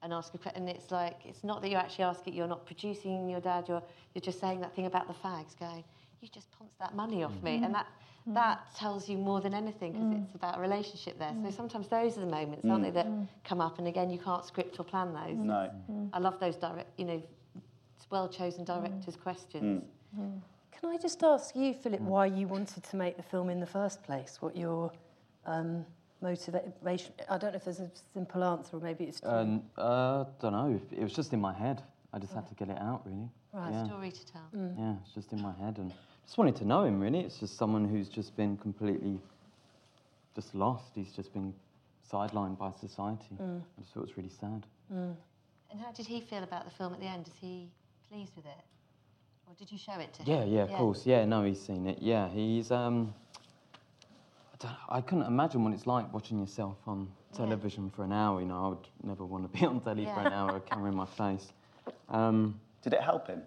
and 0.00 0.12
ask 0.12 0.32
a 0.34 0.38
question. 0.38 0.68
And 0.68 0.70
it's 0.70 0.92
like, 0.92 1.16
it's 1.24 1.42
not 1.42 1.62
that 1.62 1.72
you're 1.72 1.80
actually 1.80 2.04
asking, 2.04 2.34
you're 2.34 2.46
not 2.46 2.64
producing 2.64 3.28
your 3.28 3.40
dad, 3.40 3.64
you're, 3.66 3.82
you're 4.14 4.22
just 4.22 4.38
saying 4.38 4.60
that 4.60 4.72
thing 4.76 4.86
about 4.86 5.08
the 5.08 5.14
fags, 5.14 5.58
going, 5.58 5.82
you 6.20 6.28
just 6.28 6.48
pounced 6.52 6.78
that 6.78 6.94
money 6.94 7.24
off 7.24 7.32
me. 7.42 7.56
Mm-hmm. 7.56 7.64
And 7.64 7.74
that, 7.74 7.86
mm-hmm. 7.86 8.34
that 8.34 8.72
tells 8.76 9.08
you 9.08 9.18
more 9.18 9.40
than 9.40 9.52
anything 9.52 9.94
because 9.94 10.06
mm. 10.06 10.24
it's 10.24 10.34
about 10.36 10.58
a 10.58 10.60
relationship 10.60 11.18
there. 11.18 11.34
So 11.42 11.48
mm. 11.48 11.56
sometimes 11.56 11.88
those 11.88 12.16
are 12.16 12.20
the 12.20 12.26
moments, 12.26 12.64
aren't 12.66 12.84
they, 12.84 12.90
that 12.90 13.08
mm. 13.08 13.26
come 13.42 13.60
up. 13.60 13.80
And 13.80 13.88
again, 13.88 14.10
you 14.10 14.20
can't 14.20 14.44
script 14.44 14.78
or 14.78 14.84
plan 14.84 15.12
those. 15.12 15.36
No. 15.36 15.72
I 16.12 16.20
love 16.20 16.38
those 16.38 16.54
direct, 16.54 16.96
you 17.00 17.04
know, 17.04 17.22
well 18.10 18.28
chosen 18.28 18.64
directors' 18.64 19.16
questions. 19.16 19.82
Can 20.84 20.92
I 20.92 20.98
just 20.98 21.22
ask 21.22 21.56
you, 21.56 21.72
Philip, 21.72 22.02
why 22.02 22.26
you 22.26 22.46
wanted 22.46 22.84
to 22.84 22.96
make 22.96 23.16
the 23.16 23.22
film 23.22 23.48
in 23.48 23.58
the 23.58 23.66
first 23.66 24.02
place? 24.02 24.36
What 24.40 24.54
your 24.54 24.92
um, 25.46 25.86
motivation? 26.20 27.14
I 27.26 27.38
don't 27.38 27.52
know 27.52 27.56
if 27.56 27.64
there's 27.64 27.80
a 27.80 27.90
simple 28.12 28.44
answer, 28.44 28.76
or 28.76 28.80
maybe 28.80 29.04
it's 29.04 29.18
too 29.18 29.28
Um, 29.28 29.62
uh, 29.78 30.24
don't 30.42 30.52
know. 30.52 30.78
It 30.92 31.02
was 31.02 31.14
just 31.14 31.32
in 31.32 31.40
my 31.40 31.54
head. 31.54 31.80
I 32.12 32.18
just 32.18 32.34
had 32.34 32.46
to 32.48 32.54
get 32.54 32.68
it 32.68 32.76
out, 32.76 33.00
really. 33.06 33.30
Right. 33.54 33.72
Yeah. 33.72 33.84
Story 33.86 34.12
to 34.12 34.26
tell. 34.26 34.42
Yeah, 34.52 34.96
it's 35.02 35.14
just 35.14 35.32
in 35.32 35.40
my 35.40 35.52
head, 35.52 35.78
and 35.78 35.90
just 36.26 36.36
wanted 36.36 36.56
to 36.56 36.66
know 36.66 36.84
him. 36.84 37.00
Really, 37.00 37.20
it's 37.20 37.38
just 37.38 37.56
someone 37.56 37.88
who's 37.88 38.10
just 38.10 38.36
been 38.36 38.58
completely 38.58 39.18
just 40.34 40.54
lost. 40.54 40.92
He's 40.94 41.12
just 41.12 41.32
been 41.32 41.54
sidelined 42.12 42.58
by 42.58 42.72
society. 42.72 43.38
I 43.40 43.80
just 43.80 43.94
thought 43.94 44.00
it 44.00 44.08
was 44.08 44.16
really 44.18 44.28
sad. 44.28 44.66
And 44.90 45.80
how 45.82 45.92
did 45.92 46.04
he 46.04 46.20
feel 46.20 46.42
about 46.42 46.66
the 46.66 46.70
film 46.70 46.92
at 46.92 47.00
the 47.00 47.06
end? 47.06 47.26
Is 47.26 47.34
he 47.40 47.70
pleased 48.10 48.36
with 48.36 48.44
it? 48.44 48.73
Or 49.48 49.54
did 49.58 49.70
you 49.70 49.78
show 49.78 49.94
it 49.94 50.12
to 50.14 50.22
Yeah, 50.24 50.42
him? 50.42 50.52
yeah, 50.52 50.62
of 50.62 50.70
course. 50.72 51.06
Yeah, 51.06 51.24
no, 51.24 51.44
he's 51.44 51.60
seen 51.60 51.86
it. 51.86 51.98
Yeah, 52.00 52.28
he's. 52.28 52.70
Um, 52.70 53.14
I, 54.52 54.56
don't, 54.58 54.76
I 54.88 55.00
couldn't 55.00 55.26
imagine 55.26 55.62
what 55.64 55.72
it's 55.72 55.86
like 55.86 56.12
watching 56.12 56.38
yourself 56.40 56.76
on 56.86 57.08
television 57.34 57.90
for 57.90 58.04
an 58.04 58.12
hour. 58.12 58.40
You 58.40 58.46
know, 58.46 58.64
I 58.64 58.68
would 58.68 58.88
never 59.02 59.24
want 59.24 59.50
to 59.52 59.58
be 59.58 59.66
on 59.70 59.80
telly 59.80 60.06
for 60.06 60.20
an 60.20 60.32
hour, 60.32 60.56
a 60.56 60.60
camera 60.60 60.90
in 60.90 60.96
my 60.96 61.06
face. 61.18 61.52
Um, 62.08 62.60
Did 62.82 62.94
it 62.94 63.00
help 63.02 63.26
him? 63.28 63.42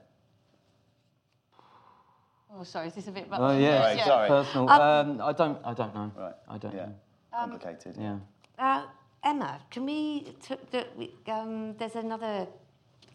Oh, 2.54 2.64
sorry, 2.64 2.88
is 2.88 2.94
this 2.96 3.08
a 3.08 3.12
bit... 3.12 3.28
oh 3.32 3.58
yeah, 3.58 3.82
Sorry, 3.82 4.00
sorry. 4.00 4.28
personal. 4.30 4.70
Um, 4.70 4.82
Um, 4.82 5.22
I 5.22 5.32
don't. 5.34 5.60
I 5.66 5.74
don't 5.74 5.94
know. 5.94 6.12
Right. 6.18 6.34
I 6.48 6.58
don't 6.58 6.74
Yeah. 6.74 6.86
know. 6.86 6.94
Complicated. 7.34 7.96
Yeah. 8.00 8.18
Uh, 8.58 8.86
Emma, 9.24 9.60
can 9.70 9.86
we... 9.86 10.34
Took 10.42 10.72
the, 10.72 10.88
we, 10.98 11.14
um, 11.28 11.76
there's 11.78 11.96
another 11.96 12.48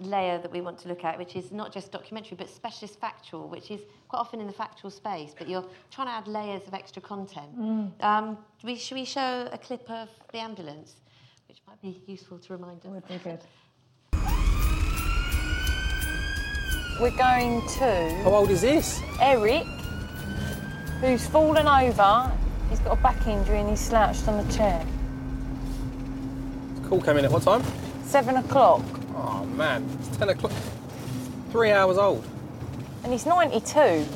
layer 0.00 0.38
that 0.38 0.50
we 0.50 0.60
want 0.60 0.78
to 0.78 0.88
look 0.88 1.04
at, 1.04 1.18
which 1.18 1.36
is 1.36 1.52
not 1.52 1.72
just 1.72 1.92
documentary, 1.92 2.36
but 2.36 2.48
specialist 2.48 2.98
factual, 3.00 3.48
which 3.48 3.70
is 3.70 3.80
quite 4.08 4.20
often 4.20 4.40
in 4.40 4.46
the 4.46 4.52
factual 4.52 4.90
space, 4.90 5.34
but 5.36 5.48
you're 5.48 5.64
trying 5.90 6.08
to 6.08 6.12
add 6.12 6.26
layers 6.28 6.66
of 6.66 6.74
extra 6.74 7.00
content. 7.02 7.92
Um, 8.00 8.38
we, 8.64 8.76
should 8.76 8.96
we 8.96 9.04
show 9.04 9.48
a 9.52 9.58
clip 9.58 9.88
of 9.90 10.08
the 10.32 10.38
ambulance, 10.38 10.96
which 11.48 11.60
might 11.66 11.80
be 11.82 12.02
useful 12.06 12.38
to 12.38 12.52
remind 12.52 12.84
us? 12.84 12.92
Would 12.92 13.08
be 13.08 13.18
good. 13.18 13.40
We're 17.00 17.10
going 17.16 17.66
to 17.78 18.14
How 18.22 18.34
old 18.34 18.50
is 18.50 18.60
this? 18.60 19.00
Eric, 19.20 19.64
who's 21.00 21.26
fallen 21.26 21.66
over. 21.66 22.30
He's 22.70 22.78
got 22.80 22.98
a 22.98 23.02
back 23.02 23.26
injury 23.26 23.58
and 23.60 23.68
he's 23.70 23.80
slouched 23.80 24.28
on 24.28 24.46
the 24.46 24.52
chair. 24.52 24.86
Call 26.88 27.00
came 27.00 27.16
in 27.16 27.24
at 27.24 27.30
what 27.32 27.42
time? 27.42 27.62
Seven 28.04 28.36
o'clock, 28.36 28.82
Oh 29.14 29.44
man, 29.44 29.86
it's 29.98 30.16
10 30.16 30.28
o'clock. 30.30 30.52
Three 31.50 31.70
hours 31.70 31.98
old. 31.98 32.24
and 33.04 33.12
he's 33.12 33.26
92. 33.26 34.06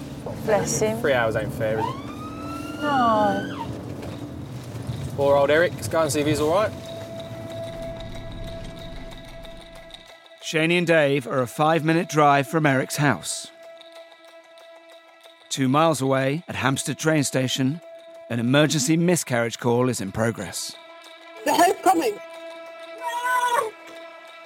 Bless 0.44 0.80
him. 0.80 0.98
Three 1.00 1.12
hours 1.12 1.36
ain't 1.36 1.52
fair, 1.52 1.78
is 1.78 1.84
it? 1.84 2.82
No. 2.82 3.66
Poor 5.16 5.36
old 5.36 5.50
Eric. 5.50 5.74
Let's 5.74 5.88
go 5.88 6.02
and 6.02 6.12
see 6.12 6.20
if 6.20 6.26
he's 6.26 6.40
alright. 6.40 6.72
Shaney 10.42 10.78
and 10.78 10.86
Dave 10.86 11.26
are 11.26 11.40
a 11.42 11.46
five 11.46 11.84
minute 11.84 12.08
drive 12.08 12.46
from 12.46 12.66
Eric's 12.66 12.96
house. 12.96 13.48
Two 15.48 15.68
miles 15.68 16.00
away 16.00 16.44
at 16.48 16.54
Hampstead 16.56 16.98
train 16.98 17.24
station, 17.24 17.80
an 18.30 18.38
emergency 18.38 18.96
miscarriage 18.96 19.58
call 19.58 19.88
is 19.88 20.00
in 20.00 20.12
progress. 20.12 20.74
The 21.44 21.54
hope's 21.54 21.80
coming. 21.82 22.14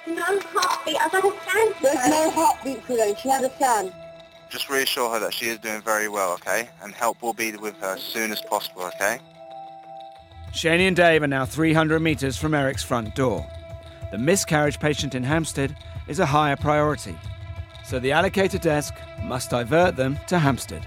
No 0.07 0.23
heartbeat. 0.23 0.97
I've 0.99 1.11
had 1.11 1.23
a 1.25 1.31
scan. 1.41 1.73
There's 1.81 2.07
no 2.09 2.31
heartbeat 2.31 2.81
for 2.81 2.87
today. 2.93 3.15
She 3.21 3.29
had 3.29 3.43
a 3.43 3.49
scan. 3.55 3.93
Just 4.49 4.69
reassure 4.69 5.11
her 5.11 5.19
that 5.19 5.33
she 5.33 5.45
is 5.45 5.59
doing 5.59 5.81
very 5.81 6.09
well, 6.09 6.33
okay? 6.33 6.69
And 6.81 6.93
help 6.93 7.21
will 7.21 7.33
be 7.33 7.55
with 7.55 7.75
her 7.77 7.93
as 7.95 8.01
soon 8.01 8.31
as 8.31 8.41
possible, 8.41 8.83
okay? 8.83 9.19
Shani 10.53 10.87
and 10.87 10.95
Dave 10.95 11.23
are 11.23 11.27
now 11.27 11.45
300 11.45 11.99
metres 12.01 12.37
from 12.37 12.53
Eric's 12.53 12.83
front 12.83 13.15
door. 13.15 13.47
the 14.11 14.17
miscarriage 14.17 14.77
patient 14.77 15.15
in 15.15 15.23
Hampstead 15.23 15.77
is 16.09 16.19
a 16.19 16.25
higher 16.25 16.57
priority. 16.57 17.15
So 17.85 17.97
the 17.99 18.09
allocator 18.09 18.59
desk 18.59 18.93
must 19.23 19.51
divert 19.51 19.95
them 19.95 20.19
to 20.27 20.37
Hampstead. 20.37 20.85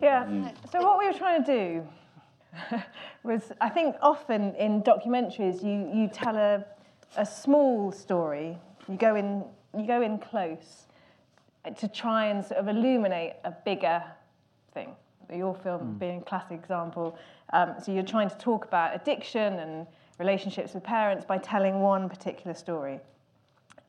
Yeah. 0.00 0.52
So 0.70 0.82
what 0.82 0.98
we 0.98 1.06
were 1.06 1.18
trying 1.18 1.44
to 1.44 1.52
do 1.52 1.88
was, 3.22 3.52
I 3.60 3.68
think 3.68 3.96
often 4.00 4.54
in 4.56 4.82
documentaries, 4.82 5.62
you, 5.62 5.90
you 5.92 6.08
tell 6.08 6.36
a, 6.36 6.64
a 7.16 7.24
small 7.26 7.92
story, 7.92 8.58
you 8.88 8.96
go 8.96 9.14
in, 9.14 9.44
you 9.76 9.86
go 9.86 10.02
in 10.02 10.18
close 10.18 10.86
to 11.76 11.88
try 11.88 12.26
and 12.26 12.44
sort 12.44 12.58
of 12.58 12.68
illuminate 12.68 13.34
a 13.44 13.52
bigger 13.64 14.02
thing. 14.74 14.96
Your 15.32 15.54
film 15.54 15.96
being 15.98 16.18
a 16.18 16.22
classic 16.22 16.58
example. 16.58 17.16
Um, 17.52 17.74
so 17.82 17.92
you're 17.92 18.02
trying 18.02 18.28
to 18.28 18.36
talk 18.36 18.64
about 18.66 18.94
addiction 18.94 19.54
and 19.54 19.86
relationships 20.18 20.74
with 20.74 20.82
parents 20.82 21.24
by 21.24 21.38
telling 21.38 21.80
one 21.80 22.08
particular 22.08 22.54
story. 22.54 23.00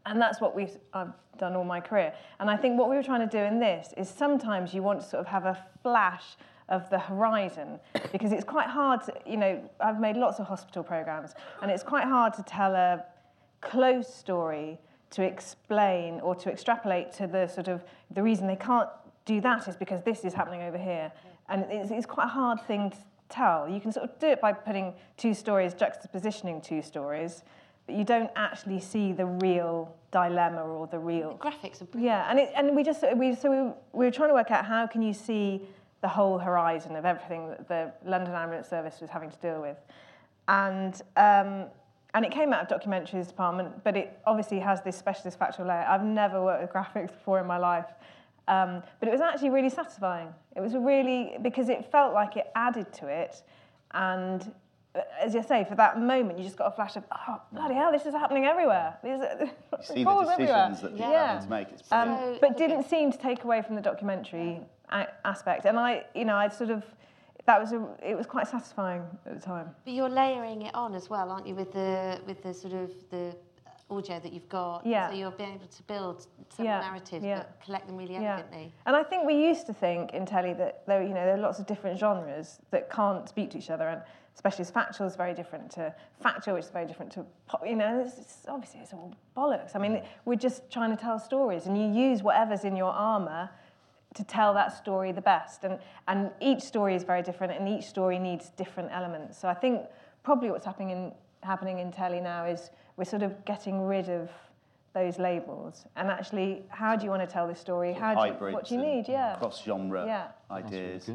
And 0.05 0.21
that's 0.21 0.39
what 0.39 0.55
we've 0.55 0.77
I've 0.93 1.13
done 1.37 1.55
all 1.55 1.63
my 1.63 1.79
career. 1.79 2.13
And 2.39 2.49
I 2.49 2.55
think 2.55 2.77
what 2.79 2.89
we 2.89 2.95
were 2.95 3.03
trying 3.03 3.27
to 3.27 3.37
do 3.37 3.43
in 3.43 3.59
this 3.59 3.93
is 3.97 4.09
sometimes 4.09 4.73
you 4.73 4.83
want 4.83 5.01
to 5.01 5.07
sort 5.07 5.21
of 5.21 5.27
have 5.27 5.45
a 5.45 5.57
flash 5.81 6.37
of 6.69 6.89
the 6.89 6.99
horizon 6.99 7.79
because 8.11 8.31
it's 8.31 8.43
quite 8.43 8.67
hard 8.67 9.03
to, 9.03 9.13
you 9.25 9.37
know, 9.37 9.61
I've 9.79 9.99
made 9.99 10.17
lots 10.17 10.39
of 10.39 10.47
hospital 10.47 10.83
programs 10.83 11.33
and 11.61 11.69
it's 11.69 11.83
quite 11.83 12.05
hard 12.05 12.33
to 12.35 12.43
tell 12.43 12.73
a 12.75 13.03
close 13.61 14.13
story 14.13 14.79
to 15.11 15.23
explain 15.23 16.19
or 16.21 16.35
to 16.35 16.51
extrapolate 16.51 17.11
to 17.13 17.27
the 17.27 17.47
sort 17.47 17.67
of 17.67 17.83
the 18.11 18.23
reason 18.23 18.47
they 18.47 18.55
can't 18.55 18.89
do 19.25 19.39
that 19.41 19.67
is 19.67 19.75
because 19.75 20.01
this 20.03 20.25
is 20.25 20.33
happening 20.33 20.63
over 20.63 20.77
here. 20.77 21.11
And 21.49 21.65
it's, 21.69 21.91
it's 21.91 22.05
quite 22.05 22.25
a 22.25 22.29
hard 22.29 22.61
thing 22.61 22.91
to 22.91 22.97
tell. 23.29 23.69
You 23.69 23.79
can 23.79 23.91
sort 23.91 24.09
of 24.09 24.19
do 24.19 24.27
it 24.27 24.41
by 24.41 24.53
putting 24.53 24.93
two 25.17 25.33
stories, 25.33 25.73
juxtapositioning 25.73 26.63
two 26.63 26.81
stories, 26.81 27.43
but 27.85 27.95
you 27.95 28.03
don't 28.03 28.31
actually 28.35 28.79
see 28.79 29.11
the 29.11 29.25
real 29.25 29.93
dilemma 30.11 30.63
or 30.63 30.87
the 30.87 30.99
real 30.99 31.37
graphics 31.41 31.81
are 31.81 31.99
yeah 31.99 32.29
and 32.29 32.37
it, 32.37 32.51
and 32.55 32.75
we 32.75 32.83
just 32.83 33.03
we 33.15 33.33
so 33.33 33.49
we, 33.49 33.99
we 33.99 34.05
were 34.05 34.11
trying 34.11 34.29
to 34.29 34.33
work 34.35 34.51
out 34.51 34.63
how 34.63 34.85
can 34.85 35.01
you 35.01 35.11
see 35.11 35.59
the 36.03 36.07
whole 36.09 36.37
horizon 36.37 36.95
of 36.97 37.05
everything 37.05 37.47
that 37.49 37.67
the 37.69 37.91
London 38.05 38.35
Ambulance 38.35 38.67
Service 38.69 38.99
was 39.01 39.09
having 39.09 39.31
to 39.31 39.37
deal 39.37 39.59
with 39.61 39.77
and 40.49 41.01
um, 41.15 41.65
and 42.13 42.23
it 42.25 42.31
came 42.31 42.51
out 42.53 42.69
of 42.69 42.81
documentaries 42.81 43.27
department 43.27 43.83
but 43.85 43.95
it 43.95 44.19
obviously 44.27 44.59
has 44.59 44.81
this 44.81 44.97
specialist 44.97 45.39
factual 45.39 45.65
layer 45.65 45.85
I've 45.87 46.03
never 46.03 46.43
worked 46.43 46.61
with 46.61 46.71
graphics 46.73 47.07
before 47.13 47.39
in 47.39 47.47
my 47.47 47.57
life 47.57 47.85
um, 48.49 48.83
but 48.99 49.07
it 49.07 49.11
was 49.11 49.21
actually 49.21 49.51
really 49.51 49.69
satisfying 49.69 50.27
it 50.57 50.59
was 50.59 50.73
really 50.75 51.37
because 51.41 51.69
it 51.69 51.89
felt 51.89 52.13
like 52.13 52.35
it 52.35 52.47
added 52.53 52.91
to 52.99 53.07
it 53.07 53.41
and 53.93 54.51
uh, 54.95 55.01
as 55.19 55.33
you 55.33 55.41
say, 55.41 55.65
for 55.67 55.73
that 55.73 55.99
moment, 55.99 56.37
you 56.37 56.43
just 56.45 56.55
got 56.55 56.67
a 56.71 56.75
flash 56.75 56.95
of, 56.95 57.03
oh, 57.27 57.41
bloody 57.51 57.73
hell, 57.73 57.91
this 57.91 58.05
is 58.05 58.13
happening 58.13 58.45
everywhere. 58.45 58.95
These 59.03 59.21
are 59.21 59.49
see 59.81 59.93
the 59.95 60.03
balls 60.03 60.27
everywhere. 60.29 60.69
decisions 60.69 60.81
that 60.81 60.91
people 60.95 61.11
have 61.11 61.43
to 61.45 61.49
make. 61.49 61.67
It's 61.71 61.91
Um, 61.91 62.09
brilliant. 62.15 62.41
but 62.41 62.57
didn't 62.57 62.83
seem 62.83 63.11
to 63.11 63.17
take 63.17 63.43
away 63.43 63.63
from 63.63 63.73
the 63.75 63.81
documentary 63.81 64.59
a- 64.59 64.82
aspect. 65.25 65.65
And 65.65 65.77
I, 65.79 66.05
you 66.15 66.25
know, 66.25 66.35
I 66.35 66.47
sort 66.47 66.69
of, 66.69 66.83
that 67.45 67.59
was 67.59 67.73
a, 67.73 67.85
it 68.01 68.15
was 68.15 68.25
quite 68.25 68.47
satisfying 68.47 69.03
at 69.25 69.35
the 69.39 69.45
time. 69.45 69.69
But 69.83 69.93
you're 69.93 70.09
layering 70.09 70.61
it 70.63 70.73
on 70.75 70.95
as 70.95 71.09
well, 71.09 71.29
aren't 71.29 71.47
you, 71.47 71.55
with 71.55 71.73
the 71.73 72.19
with 72.25 72.41
the 72.43 72.53
sort 72.53 72.73
of 72.73 72.91
the 73.09 73.35
audio 73.89 74.19
that 74.19 74.31
you've 74.31 74.49
got. 74.49 74.85
Yeah. 74.85 75.09
So 75.09 75.15
you're 75.15 75.31
being 75.31 75.53
able 75.53 75.67
to 75.67 75.83
build 75.83 76.25
some 76.49 76.65
Yeah, 76.65 76.79
narratives, 76.79 77.23
yeah. 77.23 77.39
but 77.39 77.61
collect 77.65 77.85
them 77.87 77.97
really 77.97 78.13
Yeah. 78.13 78.35
elegantly. 78.35 78.73
And 78.85 78.95
I 78.95 79.03
think 79.03 79.25
we 79.25 79.35
used 79.35 79.65
to 79.67 79.73
think 79.73 80.13
in 80.13 80.25
telly 80.25 80.53
that 80.53 80.85
there, 80.87 81.03
you 81.03 81.09
know, 81.09 81.25
there 81.25 81.35
are 81.35 81.37
lots 81.37 81.59
of 81.59 81.67
different 81.67 81.99
genres 81.99 82.59
that 82.71 82.89
can't 82.89 83.27
speak 83.27 83.51
to 83.51 83.57
each 83.57 83.69
other, 83.69 83.87
and 83.89 84.01
especially 84.35 84.61
as 84.63 84.71
factual 84.71 85.05
is 85.05 85.15
very 85.15 85.33
different 85.33 85.69
to 85.71 85.93
factual, 86.21 86.55
which 86.55 86.63
is 86.65 86.71
very 86.71 86.87
different 86.87 87.11
to, 87.11 87.25
pop, 87.45 87.61
you 87.67 87.75
know, 87.75 87.99
it's, 88.03 88.17
it's, 88.17 88.37
obviously 88.47 88.79
it's 88.79 88.93
all 88.93 89.13
bollocks. 89.37 89.75
I 89.75 89.79
mean, 89.79 90.01
we're 90.25 90.35
just 90.37 90.71
trying 90.71 90.95
to 90.95 90.99
tell 90.99 91.19
stories, 91.19 91.67
and 91.67 91.77
you 91.77 91.85
use 92.09 92.23
whatever's 92.23 92.63
in 92.63 92.75
your 92.75 92.91
armour 92.91 93.49
to 94.13 94.23
tell 94.23 94.53
that 94.53 94.75
story 94.75 95.11
the 95.11 95.21
best. 95.21 95.63
And, 95.63 95.79
and 96.07 96.31
each 96.41 96.61
story 96.61 96.95
is 96.95 97.03
very 97.03 97.21
different, 97.21 97.53
and 97.53 97.67
each 97.67 97.85
story 97.85 98.19
needs 98.19 98.49
different 98.49 98.91
elements. 98.91 99.37
So 99.39 99.47
I 99.47 99.53
think 99.53 99.81
probably 100.23 100.51
what's 100.51 100.65
happening 100.65 100.89
in, 100.91 101.11
happening 101.41 101.79
in 101.79 101.91
telly 101.91 102.19
now 102.21 102.45
is 102.45 102.69
we're 102.97 103.03
sort 103.05 103.23
of 103.23 103.43
getting 103.45 103.81
rid 103.81 104.09
of 104.09 104.29
those 104.93 105.17
labels 105.17 105.85
and 105.95 106.09
actually 106.09 106.61
how 106.69 106.95
do 106.95 107.03
you 107.03 107.09
want 107.09 107.21
to 107.21 107.27
tell 107.27 107.47
this 107.47 107.59
story 107.59 107.93
how 107.93 108.13
do 108.13 108.31
you, 108.31 108.53
what 108.53 108.67
do 108.67 108.75
you 108.75 108.81
need 108.81 109.05
yeah 109.07 109.35
cross-genre 109.39 110.05
Yeah. 110.05 110.27
ideas. 110.51 111.09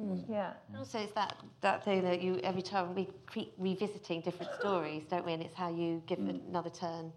Mm. 0.00 0.24
yeah 0.28 0.54
And 0.68 0.78
also, 0.78 0.98
it's 0.98 1.12
that, 1.12 1.36
that 1.60 1.84
thing 1.84 2.02
that 2.02 2.20
you 2.20 2.40
every 2.42 2.62
time 2.62 2.94
we 2.94 3.08
keep 3.32 3.52
revisiting 3.58 4.22
different 4.22 4.50
stories, 4.58 5.04
don't 5.08 5.24
we? 5.24 5.34
And 5.34 5.42
it's 5.42 5.54
how 5.54 5.68
you 5.68 6.02
give 6.06 6.18
it 6.18 6.40
another 6.48 6.70
turn 6.70 7.12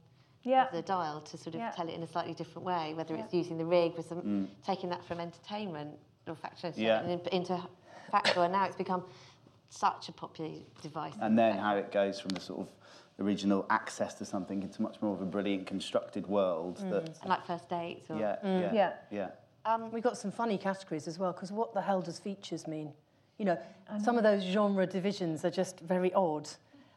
Yeah. 0.45 0.65
of 0.67 0.71
the 0.71 0.81
dial 0.83 1.21
to 1.21 1.37
sort 1.37 1.55
of 1.55 1.61
Yeah. 1.61 1.71
tell 1.71 1.87
it 1.89 1.95
in 1.95 2.03
a 2.03 2.07
slightly 2.07 2.33
different 2.33 2.65
way, 2.65 2.93
whether 2.93 3.15
it's 3.15 3.33
using 3.33 3.57
the 3.57 3.65
rig, 3.65 3.95
with 3.97 4.07
some, 4.07 4.21
Mm. 4.21 4.47
taking 4.63 4.89
that 4.91 5.03
from 5.03 5.19
entertainment 5.19 5.97
or 6.27 6.35
factual 6.35 6.71
Yeah. 6.75 7.01
into 7.31 7.59
factual, 8.11 8.43
and 8.43 8.53
now 8.53 8.65
it's 8.65 8.75
become 8.77 9.03
such 9.69 10.07
a 10.07 10.11
popular 10.11 10.51
device. 10.81 11.15
And 11.19 11.37
then 11.37 11.57
how 11.57 11.75
it 11.75 11.91
goes 11.91 12.19
from 12.19 12.29
the 12.29 12.39
sort 12.39 12.61
of 12.61 12.67
original 13.19 13.65
access 13.69 14.13
to 14.15 14.25
something 14.25 14.61
into 14.61 14.81
much 14.81 15.01
more 15.01 15.13
of 15.13 15.21
a 15.21 15.25
brilliant 15.25 15.65
constructed 15.65 16.27
world 16.27 16.77
that 16.77 17.09
And 17.21 17.29
like 17.29 17.45
first 17.45 17.67
dates. 17.67 18.09
Or, 18.11 18.17
yeah, 18.17 18.37
Mm. 18.43 18.61
yeah, 18.61 18.73
Yeah. 18.73 18.93
yeah. 19.09 19.29
Um, 19.65 19.89
We've 19.91 20.03
got 20.03 20.15
some 20.17 20.31
funny 20.31 20.59
categories 20.59 21.07
as 21.07 21.17
well, 21.17 21.33
because 21.33 21.51
what 21.51 21.73
the 21.73 21.81
hell 21.81 22.01
does 22.01 22.19
features 22.19 22.67
mean? 22.67 22.93
You 23.37 23.45
know, 23.45 23.57
some 23.99 24.15
of 24.17 24.23
those 24.23 24.43
genre 24.43 24.85
divisions 24.85 25.43
are 25.43 25.49
just 25.49 25.79
very 25.79 26.13
odd. 26.13 26.47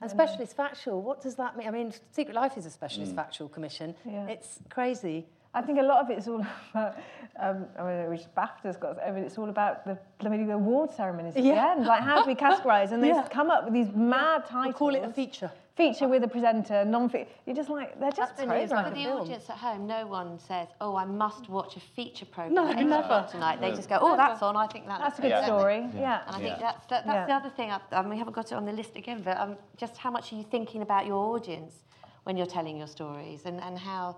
And 0.01 0.11
specialist 0.11 0.55
factual, 0.57 1.03
what 1.03 1.21
does 1.23 1.35
that 1.37 1.57
mean? 1.57 1.67
I 1.67 1.71
mean, 1.73 1.93
Secret 2.13 2.35
Life 2.35 2.57
is 2.57 2.67
a 2.67 2.71
specialist 2.71 3.13
Mm. 3.13 3.17
factual 3.17 3.49
commission. 3.49 3.95
Yeah. 4.05 4.27
It's 4.29 4.61
crazy. 4.71 5.27
I 5.59 5.63
think 5.63 5.79
a 5.81 5.83
lot 5.83 6.05
of 6.05 6.11
it's 6.11 6.29
all 6.29 6.41
about, 6.73 6.97
um, 7.41 7.67
I 7.79 7.83
mean, 7.83 8.11
which 8.11 8.23
BAFTA's 8.37 8.77
got, 8.77 9.03
I 9.05 9.11
mean, 9.11 9.25
it's 9.25 9.39
all 9.39 9.49
about 9.49 9.85
the 9.85 9.99
bloody 10.21 10.49
award 10.51 10.91
ceremonies 10.93 11.35
at 11.37 11.43
the 11.43 11.51
end. 11.53 11.85
Like, 11.85 12.03
how 12.03 12.23
do 12.23 12.29
we 12.29 12.35
categorise? 12.47 12.93
And 12.93 13.03
they 13.03 13.09
Yeah. 13.09 13.27
come 13.29 13.51
up 13.51 13.65
with 13.65 13.75
these 13.75 13.91
mad 13.93 14.47
titles. 14.47 14.77
call 14.77 14.95
it 14.95 15.03
a 15.03 15.13
feature. 15.13 15.51
Feature 15.77 16.09
with 16.09 16.23
a 16.25 16.29
presenter, 16.29 16.85
non-feature. 16.85 17.29
You're 17.47 17.55
just 17.57 17.71
like, 17.71 17.99
they're 18.01 18.11
just 18.13 18.37
been 18.37 18.51
used 18.51 18.73
programmes. 18.73 18.89
For 18.97 19.03
the 19.03 19.07
audience 19.13 19.51
at 19.51 19.57
home, 19.59 19.87
no 19.87 20.09
one 20.09 20.37
says, 20.41 20.67
"Oh, 20.81 20.97
I 20.97 21.05
must 21.05 21.49
watch 21.49 21.77
a 21.77 21.81
feature 21.81 22.27
program 22.27 22.55
No, 22.55 22.69
at 22.69 22.81
eight 22.81 22.85
never. 22.85 23.25
tonight." 23.31 23.61
They 23.61 23.71
just 23.71 23.89
go, 23.89 23.97
"Oh, 24.01 24.17
that's 24.17 24.43
on. 24.43 24.57
I 24.57 24.67
think 24.67 24.87
that 24.89 24.99
That's 24.99 25.21
a 25.21 25.23
good 25.23 25.31
good." 25.35 25.45
story, 25.45 25.81
Don't 25.83 25.95
yeah. 26.07 26.23
And 26.27 26.35
I 26.35 26.39
Yeah. 26.41 26.47
think 26.49 26.59
that's 26.67 26.87
that, 26.87 27.07
that's 27.07 27.15
Yeah. 27.15 27.27
the 27.27 27.35
other 27.41 27.51
thing. 27.51 27.71
I, 27.71 27.79
um, 27.97 28.09
we 28.09 28.19
haven't 28.19 28.33
got 28.35 28.47
it 28.51 28.55
on 28.57 28.65
the 28.65 28.73
list 28.73 28.97
again, 28.97 29.23
but 29.25 29.37
um, 29.39 29.57
just 29.77 29.97
how 29.99 30.11
much 30.11 30.33
are 30.33 30.37
you 30.37 30.43
thinking 30.43 30.83
about 30.83 31.07
your 31.07 31.19
audience 31.37 31.85
when 32.25 32.37
you're 32.37 32.53
telling 32.59 32.77
your 32.77 32.89
stories, 32.89 33.47
and, 33.47 33.61
and 33.63 33.79
how 33.79 34.17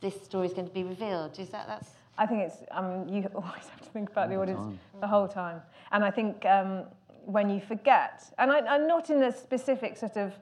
this 0.00 0.20
story 0.22 0.46
is 0.46 0.52
going 0.52 0.66
to 0.66 0.74
be 0.74 0.84
revealed? 0.84 1.38
Is 1.38 1.50
that 1.50 1.66
that's 1.66 1.90
I 2.18 2.26
think 2.26 2.42
it's 2.42 2.56
um, 2.70 3.08
you 3.08 3.28
always 3.34 3.66
have 3.68 3.80
to 3.80 3.88
think 3.90 4.10
about 4.10 4.28
the 4.28 4.34
the 4.36 4.40
audience 4.42 4.60
time. 4.60 4.78
the 5.00 5.06
whole 5.06 5.28
time, 5.28 5.62
and 5.92 6.04
I 6.04 6.10
think 6.10 6.44
um, 6.46 6.84
when 7.24 7.48
you 7.50 7.60
forget, 7.60 8.22
and 8.38 8.50
I, 8.50 8.58
I'm 8.60 8.86
not 8.86 9.10
in 9.10 9.22
a 9.22 9.32
specific 9.32 9.96
sort 9.96 10.16
of 10.16 10.32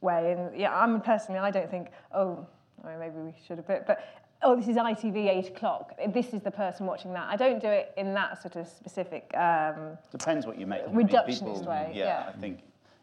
way, 0.00 0.32
and 0.32 0.58
yeah, 0.58 0.74
I'm 0.74 1.00
personally, 1.00 1.38
I 1.38 1.50
don't 1.50 1.70
think, 1.70 1.88
oh, 2.14 2.46
I 2.84 2.88
mean, 2.88 2.98
maybe 2.98 3.16
we 3.18 3.34
should 3.46 3.58
have 3.58 3.66
put, 3.66 3.86
but 3.86 4.04
oh, 4.42 4.56
this 4.56 4.68
is 4.68 4.76
ITV 4.76 5.28
eight 5.28 5.48
o'clock. 5.48 5.92
This 6.08 6.32
is 6.32 6.40
the 6.42 6.50
person 6.50 6.86
watching 6.86 7.12
that. 7.12 7.28
I 7.28 7.36
don't 7.36 7.60
do 7.60 7.68
it 7.68 7.92
in 7.96 8.14
that 8.14 8.40
sort 8.40 8.56
of 8.56 8.66
specific. 8.66 9.30
Um, 9.36 9.98
Depends 10.10 10.46
what 10.46 10.58
you 10.58 10.66
make. 10.66 10.82
of 10.82 10.92
it. 10.92 11.06
Reductionist 11.06 11.40
People- 11.40 11.64
way, 11.64 11.92
Yeah, 11.94 12.04
yeah. 12.04 12.32
I 12.34 12.38
think 12.40 12.60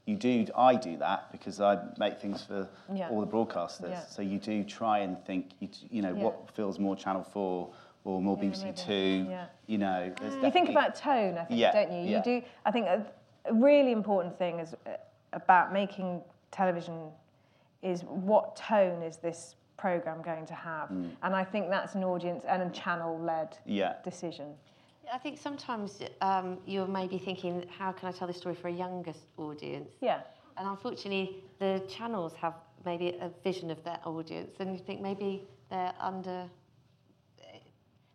you 0.08 0.16
do. 0.16 0.46
I 0.56 0.76
do 0.76 0.98
that 0.98 1.32
because 1.32 1.60
I 1.60 1.78
make 2.00 2.20
things 2.20 2.42
for 2.44 2.68
Yeah. 2.92 3.10
all 3.10 3.20
the 3.22 3.28
broadcasters. 3.28 3.90
Yeah. 3.90 4.00
So 4.06 4.22
you 4.22 4.40
do 4.40 4.64
try 4.64 5.00
and 5.00 5.22
think. 5.26 5.52
You, 5.60 5.68
you 5.92 6.02
know 6.02 6.14
Yeah. 6.16 6.24
what 6.24 6.50
feels 6.52 6.80
more 6.80 6.96
Channel 6.96 7.24
Four 7.24 7.70
or 8.06 8.22
more 8.22 8.38
BBC. 8.38 8.72
Two. 8.74 9.28
You 9.68 9.78
know, 9.78 10.14
You 10.42 10.50
think 10.50 10.70
about 10.70 10.96
tone, 10.96 11.38
I 11.38 11.44
think, 11.44 11.74
don't 11.74 11.92
you? 11.92 12.16
You 12.16 12.22
do. 12.24 12.42
I 12.66 12.72
think 12.72 12.88
a, 12.88 13.06
really 13.54 13.92
important 13.92 14.38
thing 14.38 14.60
is 14.60 14.74
uh, 14.86 14.92
about 15.34 15.72
making 15.74 16.22
television 16.52 17.12
is 17.82 18.04
what 18.06 18.56
tone 18.56 19.02
is 19.04 19.18
this 19.18 19.56
program 19.78 20.22
going 20.22 20.46
to 20.46 20.54
have, 20.56 20.90
Mm. 20.90 21.12
and 21.22 21.36
I 21.36 21.44
think 21.44 21.70
that's 21.70 21.96
an 21.96 22.04
audience 22.04 22.44
and 22.46 22.62
a 22.64 22.70
channel-led 22.72 23.58
Yeah. 23.66 23.94
decision. 24.04 24.56
I 25.12 25.18
think 25.18 25.40
sometimes 25.40 26.00
um, 26.22 26.58
you're 26.66 26.88
maybe 26.88 27.18
thinking, 27.18 27.66
how 27.78 27.92
can 27.92 28.10
I 28.10 28.12
tell 28.12 28.28
this 28.28 28.38
story 28.38 28.56
for 28.56 28.68
a 28.68 28.72
younger 28.72 29.14
audience? 29.38 29.90
Yeah. 30.02 30.22
And 30.58 30.68
unfortunately, 30.68 31.44
the 31.60 31.82
channels 31.88 32.34
have 32.34 32.56
maybe 32.86 33.18
a 33.22 33.30
vision 33.44 33.72
of 33.72 33.84
their 33.84 34.00
audience, 34.06 34.56
and 34.60 34.74
you 34.74 34.80
think 34.80 35.02
maybe 35.02 35.48
they're 35.70 35.94
under 36.00 36.50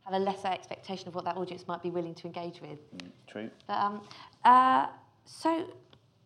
have 0.05 0.14
a 0.14 0.18
lesser 0.18 0.49
expectation 0.49 1.09
of 1.09 1.14
what 1.14 1.24
that 1.24 1.36
audience 1.36 1.66
might 1.66 1.82
be 1.82 1.90
willing 1.90 2.14
to 2.14 2.26
engage 2.26 2.61
with. 2.61 2.78
True. 3.26 3.51
But, 3.66 3.74
um, 3.78 4.01
uh, 4.45 4.86
so 5.24 5.68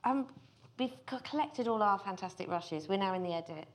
um, 0.05 0.27
we've 0.79 0.95
collected 1.25 1.69
all 1.69 1.83
our 1.83 1.99
fantastic 1.99 2.49
rushes. 2.49 2.89
We're 2.89 2.99
now 2.99 3.15
in 3.15 3.23
the 3.23 3.35
edit. 3.35 3.67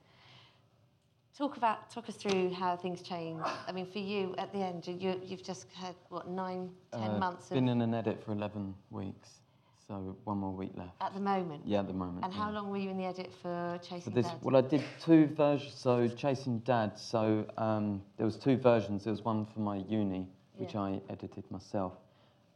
Talk 1.36 1.56
about 1.56 1.90
talk 1.90 2.08
us 2.10 2.16
through 2.16 2.52
how 2.52 2.76
things 2.76 3.00
change. 3.00 3.40
I 3.66 3.72
mean, 3.72 3.86
for 3.86 4.00
you 4.00 4.34
at 4.36 4.52
the 4.52 4.58
end, 4.58 4.86
you, 4.86 5.18
you've 5.24 5.42
just 5.42 5.66
had 5.72 5.94
what 6.10 6.28
nine, 6.28 6.70
ten 6.92 7.12
Uh, 7.12 7.18
months. 7.18 7.48
Been 7.48 7.68
in 7.68 7.80
an 7.80 7.94
edit 7.94 8.22
for 8.22 8.32
11 8.32 8.74
weeks. 8.90 9.40
So 9.88 10.14
one 10.24 10.38
more 10.38 10.52
week 10.52 10.72
left. 10.76 10.92
At 11.00 11.14
the 11.14 11.20
moment? 11.20 11.62
Yeah, 11.64 11.80
at 11.80 11.86
the 11.86 11.94
moment. 11.94 12.24
And 12.24 12.34
yeah. 12.34 12.38
how 12.44 12.50
long 12.50 12.70
were 12.70 12.76
you 12.76 12.90
in 12.90 12.98
the 12.98 13.04
edit 13.06 13.32
for 13.40 13.78
Chasing 13.82 14.12
this, 14.12 14.26
Dad? 14.26 14.38
well, 14.42 14.56
I 14.56 14.60
did 14.60 14.82
two 15.02 15.26
versions. 15.28 15.74
So 15.74 16.06
Chasing 16.06 16.58
Dad. 16.60 16.98
So 16.98 17.46
um, 17.56 18.02
there 18.18 18.26
was 18.26 18.36
two 18.36 18.56
versions. 18.58 19.04
There 19.04 19.10
was 19.12 19.24
one 19.24 19.46
for 19.46 19.60
my 19.60 19.76
uni, 19.88 20.28
which 20.56 20.74
Yeah. 20.74 20.82
I 20.82 21.00
edited 21.08 21.50
myself, 21.50 21.94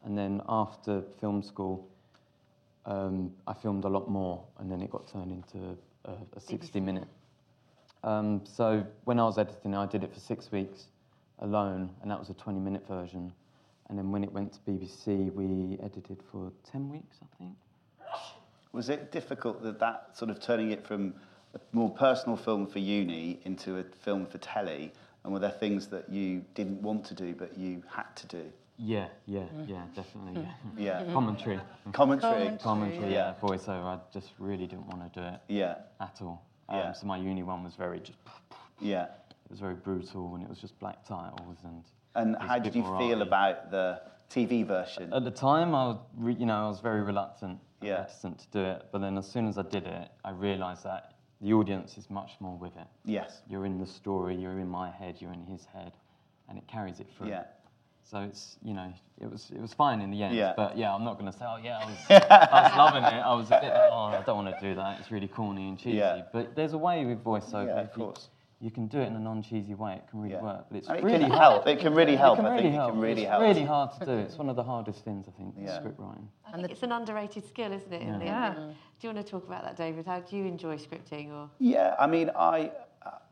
and 0.05 0.17
then 0.17 0.43
after 0.49 1.03
film 1.19 1.43
school, 1.43 1.89
um, 2.85 3.33
I 3.47 3.55
filmed 3.55 3.85
a 3.85 3.89
lot 3.89 4.09
more, 4.11 4.45
and 4.59 4.71
then 4.71 4.83
it 4.83 4.91
got 4.91 5.07
turned 5.09 5.33
into 5.33 5.77
a, 6.05 6.13
a 6.37 6.41
60 6.41 6.79
minute. 6.81 7.09
Um, 8.07 8.43
so 8.45 8.87
when 9.05 9.19
I 9.19 9.25
was 9.25 9.37
editing, 9.37 9.75
I 9.75 9.85
did 9.85 10.05
it 10.05 10.15
for 10.15 10.21
six 10.21 10.51
weeks 10.53 10.87
alone, 11.41 11.91
and 12.01 12.11
that 12.11 12.19
was 12.19 12.31
a 12.31 12.35
20 12.35 12.61
minute 12.61 12.87
version. 12.87 13.33
And 13.89 13.99
then 13.99 14.11
when 14.11 14.25
it 14.25 14.33
went 14.33 14.53
to 14.55 14.59
BBC, 14.61 15.33
we 15.35 15.79
edited 15.83 16.23
for 16.31 16.53
10 16.71 16.89
weeks, 16.89 17.19
I 17.23 17.27
think. 17.37 17.57
Was 18.73 18.89
it 18.89 19.11
difficult 19.11 19.63
that 19.63 19.79
that 19.81 20.17
sort 20.17 20.31
of 20.31 20.41
turning 20.41 20.71
it 20.71 20.87
from 20.87 21.15
a 21.55 21.61
more 21.73 21.91
personal 21.91 22.37
film 22.37 22.67
for 22.67 22.79
uni 22.79 23.41
into 23.45 23.79
a 23.79 23.85
film 23.85 24.27
for 24.27 24.39
telly? 24.39 24.93
And 25.25 25.33
were 25.33 25.39
there 25.39 25.51
things 25.51 25.89
that 25.89 26.09
you 26.09 26.45
didn't 26.55 26.83
want 26.83 27.05
to 27.07 27.15
do 27.15 27.35
but 27.35 27.59
you 27.59 27.83
had 27.89 28.15
to 28.17 28.27
do? 28.27 28.45
Yeah, 28.79 29.09
yeah, 29.25 29.45
yeah, 29.67 29.83
definitely. 29.95 30.43
Yeah. 30.77 31.03
Yeah. 31.05 31.13
Commentary. 31.13 31.59
Commentary. 31.93 32.59
Commentary, 32.59 33.13
yeah. 33.13 33.35
yeah. 33.41 33.49
Voiceover. 33.49 33.85
I 33.85 33.99
just 34.13 34.31
really 34.39 34.67
didn't 34.67 34.87
want 34.87 35.13
to 35.13 35.21
do 35.21 35.27
it. 35.27 35.41
Yeah. 35.49 35.77
At 35.99 36.19
all. 36.21 36.45
Um, 36.69 36.77
Yeah. 36.79 36.93
So 36.93 37.07
my 37.07 37.17
uni 37.17 37.43
one 37.43 37.63
was 37.65 37.75
very 37.75 38.01
just. 38.01 38.19
Yeah. 38.81 39.05
It 39.45 39.51
was 39.51 39.61
very 39.61 39.75
brutal 39.75 40.35
and 40.35 40.43
it 40.43 40.49
was 40.49 40.59
just 40.59 40.79
black 40.79 41.05
titles 41.05 41.59
and. 41.65 41.85
And 42.15 42.37
how 42.41 42.59
did 42.59 42.75
you 42.75 42.83
feel 42.99 43.21
about 43.23 43.71
the 43.71 44.01
TV 44.31 44.67
version? 44.67 45.13
At 45.13 45.25
the 45.25 45.31
time, 45.31 45.75
I 45.75 45.89
was, 45.89 45.99
re- 46.17 46.35
you 46.35 46.47
know, 46.47 46.65
I 46.65 46.69
was 46.69 46.81
very 46.81 47.03
reluctant, 47.03 47.61
Yeah. 47.83 48.01
reticent 48.01 48.39
to 48.39 48.47
do 48.51 48.61
it. 48.65 48.87
But 48.91 49.01
then, 49.03 49.19
as 49.19 49.31
soon 49.31 49.47
as 49.47 49.59
I 49.59 49.63
did 49.63 49.87
it, 49.87 50.09
I 50.25 50.31
realised 50.31 50.85
that 50.85 51.13
the 51.43 51.53
audience 51.53 51.99
is 51.99 52.09
much 52.09 52.33
more 52.41 52.57
with 52.57 52.75
it. 52.79 52.87
Yes. 53.05 53.43
You're 53.51 53.67
in 53.67 53.79
the 53.79 53.87
story. 53.87 54.35
You're 54.35 54.59
in 54.59 54.69
my 54.69 54.91
head. 54.91 55.17
You're 55.21 55.35
in 55.35 55.43
his 55.43 55.67
head, 55.67 55.93
and 56.49 56.57
it 56.57 56.67
carries 56.67 57.01
it 57.01 57.07
through. 57.19 57.29
Yeah. 57.29 57.45
So 58.09 58.21
it's, 58.21 58.57
you 58.63 58.73
know, 58.73 58.93
it 59.21 59.29
was 59.29 59.51
it 59.51 59.61
was 59.61 59.75
fine 59.75 60.01
in 60.01 60.11
the 60.13 60.23
end. 60.23 60.37
Yeah. 60.37 60.53
But 60.57 60.79
yeah, 60.79 60.95
I'm 60.95 61.03
not 61.03 61.19
going 61.19 61.31
to 61.31 61.37
say, 61.37 61.45
oh 61.45 61.57
yeah, 61.63 61.79
I 61.83 61.87
was, 61.87 61.99
I 62.31 62.63
was 62.63 62.77
loving 62.79 63.03
it. 63.05 63.23
I 63.23 63.35
was 63.35 63.47
a 63.49 63.61
bit 63.61 63.73
like, 63.75 63.91
oh, 63.91 63.97
I 64.19 64.23
don't 64.25 64.45
want 64.45 64.55
to 64.59 64.61
do 64.69 64.75
that. 64.77 65.01
It's 65.01 65.11
really 65.11 65.27
corny 65.29 65.69
and 65.69 65.77
cheesy. 65.77 65.97
Yeah. 65.99 66.23
But 66.33 66.55
there's 66.55 66.73
a 66.73 66.79
way 66.79 67.05
with 67.05 67.25
voiceover. 67.25 67.67
Yeah, 67.67 67.81
of 67.81 67.89
if 67.91 67.97
you- 67.97 68.05
course. 68.05 68.29
You 68.59 68.71
can 68.71 68.87
do 68.87 68.99
it 68.99 69.07
in 69.09 69.15
a 69.15 69.19
non-cheesy 69.21 69.75
way. 69.75 69.97
It 69.97 70.05
can 70.11 70.19
really 70.23 70.35
Yeah. 70.35 70.41
work. 70.43 70.65
But 70.71 70.79
it's 70.79 70.89
And 70.89 70.97
it 70.97 71.05
really 71.05 71.19
can 71.25 71.31
hard. 71.31 71.43
help. 71.43 71.67
It 71.67 71.79
can 71.79 71.93
really 71.95 72.17
help. 72.17 72.39
It 72.39 72.43
can 72.43 72.47
I 72.47 72.55
really 72.55 72.63
think 72.63 72.75
it 72.75 72.87
can 72.91 72.99
really 73.01 73.23
it's 73.23 73.31
help. 73.31 73.43
really 73.43 73.65
hard 73.65 73.91
to 74.01 74.07
do. 74.07 74.13
It's 74.13 74.39
one 74.39 74.49
of 74.49 74.57
the 74.57 74.63
hardest 74.63 75.05
things 75.05 75.27
I 75.29 75.33
think. 75.33 75.57
Yeah. 75.59 75.77
Script 75.79 76.01
writing. 76.01 76.27
I 76.47 76.53
think 76.57 76.71
it's 76.71 76.83
an 76.83 76.91
underrated 76.91 77.47
skill, 77.47 77.71
isn't 77.71 77.93
it? 77.93 78.01
in 78.01 78.09
Yeah. 78.15 78.19
the 78.19 78.25
Yeah. 78.25 78.47
end? 78.57 78.75
Do 78.99 79.09
you 79.09 79.13
want 79.13 79.27
to 79.27 79.31
talk 79.31 79.47
about 79.47 79.63
that, 79.65 79.77
David? 79.77 80.07
How 80.07 80.21
do 80.21 80.37
you 80.39 80.47
enjoy 80.47 80.79
scripting? 80.79 81.33
Or 81.35 81.51
Yeah, 81.59 81.97
I 81.99 82.07
mean, 82.07 82.31
I, 82.35 82.71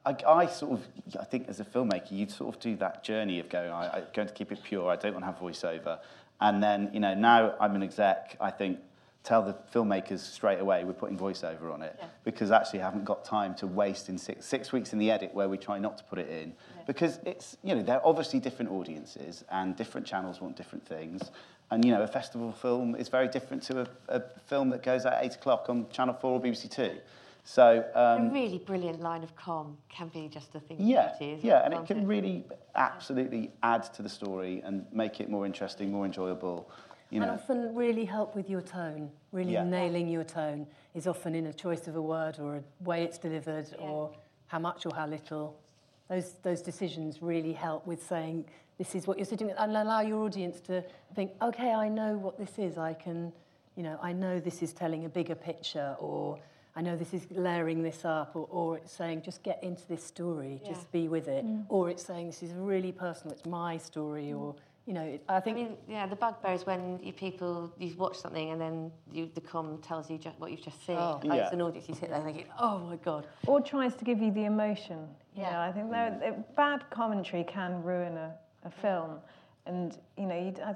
I, 0.06 0.16
I 0.26 0.46
sort 0.46 0.72
of, 0.72 0.86
I 1.18 1.24
think 1.24 1.48
as 1.48 1.60
a 1.60 1.64
filmmaker, 1.64 2.12
you 2.12 2.28
sort 2.28 2.54
of 2.54 2.60
do 2.60 2.76
that 2.76 3.02
journey 3.02 3.40
of 3.40 3.48
going, 3.48 3.70
I, 3.70 3.98
I'm 3.98 4.04
going 4.12 4.28
to 4.28 4.34
keep 4.34 4.52
it 4.52 4.62
pure, 4.62 4.90
I 4.90 4.96
don't 4.96 5.12
want 5.12 5.22
to 5.22 5.26
have 5.26 5.38
voiceover. 5.38 5.98
And 6.40 6.62
then, 6.62 6.90
you 6.92 7.00
know, 7.00 7.14
now 7.14 7.54
I'm 7.60 7.74
an 7.74 7.82
exec, 7.82 8.36
I 8.40 8.50
think, 8.50 8.80
tell 9.22 9.42
the 9.42 9.56
filmmakers 9.72 10.18
straight 10.18 10.60
away 10.60 10.84
we're 10.84 10.92
putting 10.92 11.16
voiceover 11.16 11.72
on 11.72 11.80
it 11.80 11.98
because 12.24 12.50
actually 12.50 12.82
I 12.82 12.84
haven't 12.84 13.06
got 13.06 13.24
time 13.24 13.54
to 13.54 13.66
waste 13.66 14.10
in 14.10 14.18
six, 14.18 14.44
six 14.44 14.70
weeks 14.70 14.92
in 14.92 14.98
the 14.98 15.10
edit 15.10 15.32
where 15.32 15.48
we 15.48 15.56
try 15.56 15.78
not 15.78 15.96
to 15.96 16.04
put 16.04 16.18
it 16.18 16.28
in 16.28 16.52
because 16.86 17.18
it's, 17.24 17.56
you 17.64 17.74
know, 17.74 17.82
they're 17.82 18.06
obviously 18.06 18.38
different 18.38 18.70
audiences 18.70 19.42
and 19.50 19.74
different 19.76 20.06
channels 20.06 20.42
want 20.42 20.56
different 20.56 20.86
things. 20.86 21.30
And, 21.70 21.82
you 21.82 21.90
know, 21.92 22.02
a 22.02 22.06
festival 22.06 22.52
film 22.52 22.94
is 22.94 23.08
very 23.08 23.28
different 23.28 23.62
to 23.64 23.80
a, 23.80 23.88
a 24.08 24.22
film 24.46 24.68
that 24.70 24.82
goes 24.82 25.06
at 25.06 25.24
8 25.24 25.36
o'clock 25.36 25.70
on 25.70 25.88
Channel 25.88 26.14
4 26.20 26.30
or 26.30 26.40
BBC 26.42 26.70
Two. 26.70 26.98
So, 27.46 27.84
um, 27.94 28.28
a 28.28 28.32
really 28.32 28.56
brilliant 28.58 29.00
line 29.00 29.22
of 29.22 29.36
com 29.36 29.76
can 29.90 30.08
be 30.08 30.28
just 30.28 30.54
a 30.54 30.60
thing. 30.60 30.78
of 30.78 30.82
yeah, 30.82 31.12
beauty, 31.18 31.32
isn't 31.34 31.46
yeah, 31.46 31.64
and 31.64 31.74
it 31.74 31.86
Can't 31.86 32.08
really 32.08 32.46
absolutely 32.74 33.52
add 33.62 33.82
to 33.94 34.02
the 34.02 34.08
story 34.08 34.62
and 34.64 34.86
make 34.92 35.20
it 35.20 35.28
more 35.28 35.44
interesting, 35.44 35.92
more 35.92 36.06
enjoyable. 36.06 36.70
You 37.10 37.20
and 37.20 37.30
know, 37.30 37.34
often 37.34 37.74
really 37.74 38.06
help 38.06 38.34
with 38.34 38.48
your 38.48 38.62
tone. 38.62 39.10
Really 39.30 39.52
Yeah. 39.52 39.64
nailing 39.64 40.08
your 40.08 40.24
tone 40.24 40.66
is 40.94 41.06
often 41.06 41.34
in 41.34 41.46
a 41.46 41.52
choice 41.52 41.86
of 41.86 41.96
a 41.96 42.02
word 42.02 42.40
or 42.40 42.56
a 42.56 42.64
way 42.82 43.04
it's 43.04 43.18
delivered 43.18 43.68
or 43.78 44.10
how 44.46 44.58
much 44.58 44.86
or 44.86 44.94
how 44.94 45.06
little. 45.06 45.54
Those, 46.08 46.32
those 46.42 46.62
decisions 46.62 47.22
really 47.22 47.52
help 47.52 47.86
with 47.86 48.02
saying 48.02 48.46
this 48.78 48.94
is 48.94 49.06
what 49.06 49.18
you're 49.18 49.26
sitting 49.26 49.46
with 49.46 49.56
and 49.58 49.76
allow 49.76 50.00
your 50.00 50.24
audience 50.24 50.60
to 50.60 50.82
think, 51.14 51.32
okay, 51.42 51.72
I 51.72 51.88
know 51.88 52.16
what 52.16 52.38
this 52.38 52.58
is. 52.58 52.78
I 52.78 52.94
can, 52.94 53.32
you 53.76 53.82
know, 53.82 53.98
I 54.02 54.12
know 54.12 54.40
this 54.40 54.62
is 54.62 54.72
telling 54.72 55.04
a 55.04 55.08
bigger 55.08 55.34
picture 55.34 55.94
or 55.98 56.38
I 56.76 56.82
know 56.82 56.96
this 56.96 57.14
is 57.14 57.26
layering 57.30 57.82
this 57.82 58.04
up 58.04 58.34
or, 58.34 58.48
or 58.50 58.76
it's 58.78 58.92
saying 58.92 59.22
just 59.22 59.42
get 59.44 59.62
into 59.62 59.86
this 59.86 60.02
story, 60.02 60.60
Yeah. 60.64 60.72
just 60.72 60.90
be 60.90 61.08
with 61.08 61.28
it. 61.28 61.44
Mm. 61.46 61.64
Or 61.68 61.88
it's 61.88 62.04
saying 62.04 62.26
this 62.26 62.42
is 62.42 62.52
really 62.52 62.90
personal, 62.90 63.32
it's 63.32 63.46
my 63.46 63.76
story 63.76 64.32
or, 64.32 64.56
you 64.84 64.92
know, 64.92 65.02
it, 65.02 65.22
I 65.28 65.38
think... 65.38 65.56
I 65.56 65.60
mean, 65.62 65.76
yeah, 65.88 66.06
the 66.06 66.16
bugbear 66.16 66.52
is 66.52 66.66
when 66.66 66.98
you 67.00 67.12
people 67.12 67.72
you 67.78 67.94
watch 67.96 68.16
something 68.18 68.50
and 68.50 68.60
then 68.60 68.90
you, 69.12 69.30
the 69.34 69.40
com 69.40 69.78
tells 69.82 70.10
you 70.10 70.18
just 70.18 70.38
what 70.40 70.50
you've 70.50 70.62
just 70.62 70.84
seen. 70.84 70.96
Oh. 70.98 71.20
Like, 71.22 71.38
Yeah. 71.38 71.46
As 71.46 71.52
an 71.52 71.62
audience, 71.62 71.88
you 71.88 71.94
sit 71.94 72.10
there 72.10 72.20
thinking, 72.20 72.46
"Oh 72.58 72.78
my 72.80 72.96
god." 72.96 73.26
Or 73.46 73.60
tries 73.60 73.94
to 73.94 74.04
give 74.04 74.20
you 74.20 74.32
the 74.32 74.44
emotion. 74.44 75.08
Yeah. 75.34 75.50
Yeah, 75.52 75.62
I 75.62 75.72
think 75.72 75.90
there, 75.92 76.16
there- 76.20 76.44
bad 76.56 76.90
commentary 76.90 77.44
can 77.44 77.82
ruin 77.84 78.16
a, 78.18 78.34
a 78.64 78.70
film, 78.70 79.20
and 79.66 79.96
you 80.18 80.26
know, 80.26 80.38
you, 80.38 80.54
I, 80.62 80.74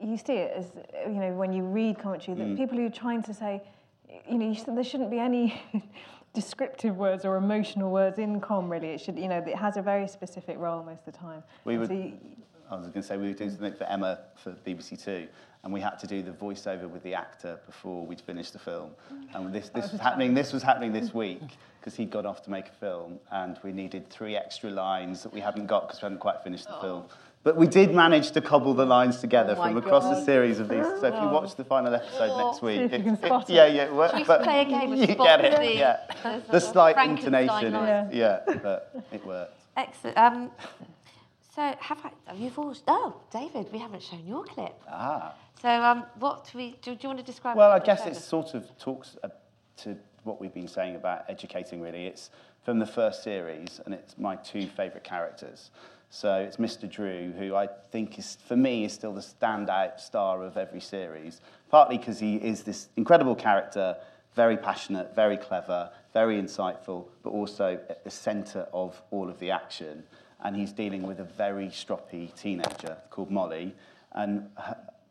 you 0.00 0.16
see 0.16 0.34
it 0.34 0.52
as 0.56 0.66
you 1.06 1.14
know 1.20 1.32
when 1.34 1.52
you 1.52 1.62
read 1.64 1.98
commentary 1.98 2.36
that 2.38 2.46
Mm. 2.46 2.56
people 2.56 2.76
who 2.78 2.86
are 2.86 2.90
trying 3.04 3.22
to 3.24 3.34
say, 3.34 3.62
you 4.30 4.38
know, 4.38 4.50
you 4.50 4.74
there 4.74 4.84
shouldn't 4.84 5.10
be 5.10 5.18
any 5.18 5.60
descriptive 6.34 6.96
words 6.96 7.24
or 7.24 7.36
emotional 7.36 7.90
words 7.90 8.18
in 8.18 8.40
com. 8.40 8.70
Really, 8.70 8.88
it 8.88 9.00
should, 9.00 9.18
you 9.18 9.28
know, 9.28 9.38
it 9.38 9.56
has 9.56 9.76
a 9.76 9.82
very 9.82 10.08
specific 10.08 10.58
role 10.58 10.82
most 10.82 11.06
of 11.06 11.12
the 11.12 11.18
time. 11.18 11.42
we 11.64 11.78
would, 11.78 11.88
so 11.88 11.94
you- 11.94 12.18
I 12.70 12.76
was 12.76 12.88
going 12.88 12.92
to 12.92 13.02
say, 13.02 13.16
we 13.16 13.28
were 13.28 13.34
doing 13.34 13.50
something 13.50 13.72
for 13.72 13.84
Emma 13.84 14.18
for 14.34 14.52
BBC 14.66 15.02
Two, 15.02 15.26
and 15.64 15.72
we 15.72 15.80
had 15.80 15.98
to 16.00 16.06
do 16.06 16.22
the 16.22 16.32
voiceover 16.32 16.88
with 16.88 17.02
the 17.02 17.14
actor 17.14 17.58
before 17.64 18.04
we'd 18.04 18.20
finished 18.20 18.52
the 18.52 18.58
film. 18.58 18.90
And 19.32 19.54
this, 19.54 19.68
this 19.74 19.90
was 19.90 20.00
happening. 20.00 20.34
This 20.34 20.52
was 20.52 20.62
happening 20.62 20.92
this 20.92 21.14
week 21.14 21.40
because 21.80 21.94
he'd 21.94 22.10
gone 22.10 22.26
off 22.26 22.42
to 22.42 22.50
make 22.50 22.68
a 22.68 22.72
film, 22.72 23.18
and 23.32 23.58
we 23.62 23.72
needed 23.72 24.10
three 24.10 24.36
extra 24.36 24.70
lines 24.70 25.22
that 25.22 25.32
we 25.32 25.40
hadn't 25.40 25.66
got 25.66 25.88
because 25.88 26.02
we 26.02 26.06
hadn't 26.06 26.18
quite 26.18 26.42
finished 26.42 26.66
the 26.66 26.76
oh. 26.76 26.80
film. 26.80 27.04
But 27.48 27.56
we 27.56 27.66
did 27.66 27.94
manage 27.94 28.32
to 28.32 28.42
cobble 28.42 28.74
the 28.74 28.84
lines 28.84 29.20
together 29.20 29.54
Oh 29.56 29.62
from 29.62 29.78
across 29.78 30.04
a 30.04 30.22
series 30.22 30.60
of 30.60 30.68
these. 30.68 30.84
So 30.84 31.06
if 31.06 31.14
you 31.14 31.20
Oh. 31.20 31.32
watch 31.32 31.54
the 31.56 31.64
final 31.64 31.94
episode 31.94 32.36
next 32.36 32.60
week, 32.60 32.80
if 32.82 32.92
it- 32.92 33.06
it. 33.24 33.48
yeah, 33.48 33.64
yeah, 33.64 33.84
it 33.84 33.94
worked, 33.94 34.18
Should 34.18 34.26
but 34.26 34.42
play 34.42 34.60
a 34.60 34.64
game 34.66 34.92
of 34.92 34.98
you 34.98 35.06
get 35.06 35.42
it, 35.42 35.56
the- 35.56 35.74
yeah. 35.74 36.00
the 36.22 36.42
The 36.52 36.60
slight 36.60 36.98
intonation, 36.98 37.74
is, 37.74 38.14
yeah, 38.14 38.40
but 38.62 38.92
it 39.10 39.24
worked. 39.24 39.54
Excellent. 39.78 40.18
Um, 40.18 40.50
so 41.54 41.74
have 41.80 42.04
I? 42.04 42.10
oh, 42.28 42.34
You've 42.36 42.58
all. 42.58 42.74
Oh, 42.86 43.14
David, 43.32 43.72
we 43.72 43.78
haven't 43.78 44.02
shown 44.02 44.26
your 44.26 44.44
clip. 44.44 44.74
Ah. 44.86 45.32
So 45.62 45.70
um, 45.70 46.04
what 46.18 46.50
do 46.52 46.58
we? 46.58 46.72
Do, 46.82 46.94
do 46.94 46.98
you 47.00 47.08
want 47.08 47.18
to 47.20 47.24
describe? 47.24 47.56
Well, 47.56 47.70
I 47.72 47.78
guess 47.78 48.04
it 48.04 48.14
sort 48.16 48.52
of 48.52 48.76
talks 48.78 49.16
uh, 49.24 49.28
to 49.78 49.96
what 50.24 50.38
we've 50.38 50.52
been 50.52 50.68
saying 50.68 50.96
about 50.96 51.24
educating, 51.30 51.80
really. 51.80 52.04
It's 52.04 52.28
from 52.62 52.78
the 52.78 52.86
first 52.86 53.22
series, 53.22 53.80
and 53.86 53.94
it's 53.94 54.18
my 54.18 54.36
two 54.36 54.66
favourite 54.66 55.02
characters. 55.04 55.70
So 56.10 56.36
it's 56.36 56.56
Mr. 56.56 56.90
Drew, 56.90 57.32
who 57.32 57.54
I 57.54 57.66
think 57.90 58.18
is, 58.18 58.38
for 58.46 58.56
me, 58.56 58.84
is 58.84 58.92
still 58.92 59.12
the 59.12 59.20
standout 59.20 60.00
star 60.00 60.42
of 60.42 60.56
every 60.56 60.80
series, 60.80 61.40
partly 61.70 61.98
because 61.98 62.18
he 62.18 62.36
is 62.36 62.62
this 62.62 62.88
incredible 62.96 63.34
character, 63.34 63.96
very 64.34 64.56
passionate, 64.56 65.14
very 65.14 65.36
clever, 65.36 65.90
very 66.14 66.40
insightful, 66.40 67.06
but 67.22 67.30
also 67.30 67.78
at 67.90 68.04
the 68.04 68.10
centre 68.10 68.66
of 68.72 69.00
all 69.10 69.28
of 69.28 69.38
the 69.38 69.50
action. 69.50 70.02
And 70.40 70.56
he's 70.56 70.72
dealing 70.72 71.02
with 71.02 71.20
a 71.20 71.24
very 71.24 71.66
stroppy 71.66 72.34
teenager 72.34 72.96
called 73.10 73.30
Molly. 73.30 73.74
And 74.12 74.48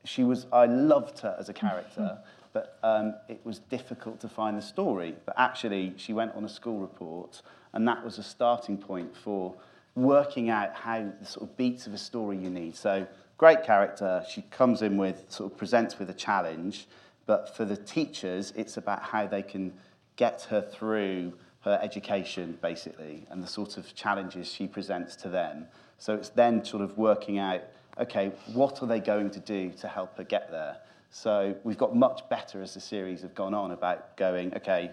she 0.03 0.23
was, 0.23 0.47
I 0.51 0.65
loved 0.65 1.19
her 1.19 1.35
as 1.39 1.47
a 1.47 1.53
character, 1.53 2.17
but 2.53 2.79
um, 2.81 3.13
it 3.27 3.39
was 3.43 3.59
difficult 3.59 4.19
to 4.21 4.29
find 4.29 4.57
the 4.57 4.61
story. 4.63 5.15
But 5.25 5.35
actually, 5.37 5.93
she 5.97 6.13
went 6.13 6.33
on 6.33 6.43
a 6.43 6.49
school 6.49 6.79
report, 6.79 7.43
and 7.73 7.87
that 7.87 8.03
was 8.03 8.17
a 8.17 8.23
starting 8.23 8.77
point 8.77 9.15
for 9.15 9.53
working 9.97 10.49
out 10.51 10.75
how 10.75 11.11
the 11.19 11.25
sort 11.25 11.49
of 11.49 11.57
beats 11.57 11.87
of 11.87 11.93
a 11.93 11.97
story 11.97 12.37
you 12.37 12.51
need. 12.51 12.75
So, 12.75 13.07
great 13.37 13.63
character. 13.63 14.23
She 14.29 14.43
comes 14.43 14.81
in 14.83 14.95
with, 14.95 15.25
sort 15.29 15.51
of 15.51 15.57
presents 15.57 15.97
with 15.97 16.09
a 16.09 16.13
challenge, 16.13 16.87
but 17.25 17.55
for 17.57 17.65
the 17.65 17.75
teachers, 17.75 18.53
it's 18.55 18.77
about 18.77 19.01
how 19.01 19.25
they 19.25 19.41
can 19.41 19.73
get 20.15 20.43
her 20.49 20.61
through 20.61 21.33
her 21.61 21.79
education, 21.81 22.57
basically, 22.61 23.25
and 23.31 23.43
the 23.43 23.47
sort 23.47 23.77
of 23.77 23.93
challenges 23.95 24.47
she 24.47 24.67
presents 24.67 25.15
to 25.17 25.29
them. 25.29 25.65
So 25.97 26.13
it's 26.13 26.29
then 26.29 26.63
sort 26.63 26.83
of 26.83 26.97
working 26.97 27.39
out, 27.39 27.63
okay, 27.99 28.31
what 28.53 28.81
are 28.83 28.85
they 28.85 28.99
going 28.99 29.31
to 29.31 29.39
do 29.39 29.71
to 29.81 29.87
help 29.87 30.15
her 30.17 30.23
get 30.23 30.51
there? 30.51 30.77
So 31.09 31.55
we've 31.63 31.77
got 31.77 31.95
much 31.95 32.21
better 32.29 32.61
as 32.61 32.75
the 32.75 32.79
series 32.79 33.21
have 33.23 33.33
gone 33.33 33.55
on 33.55 33.71
about 33.71 34.15
going, 34.15 34.55
okay, 34.55 34.91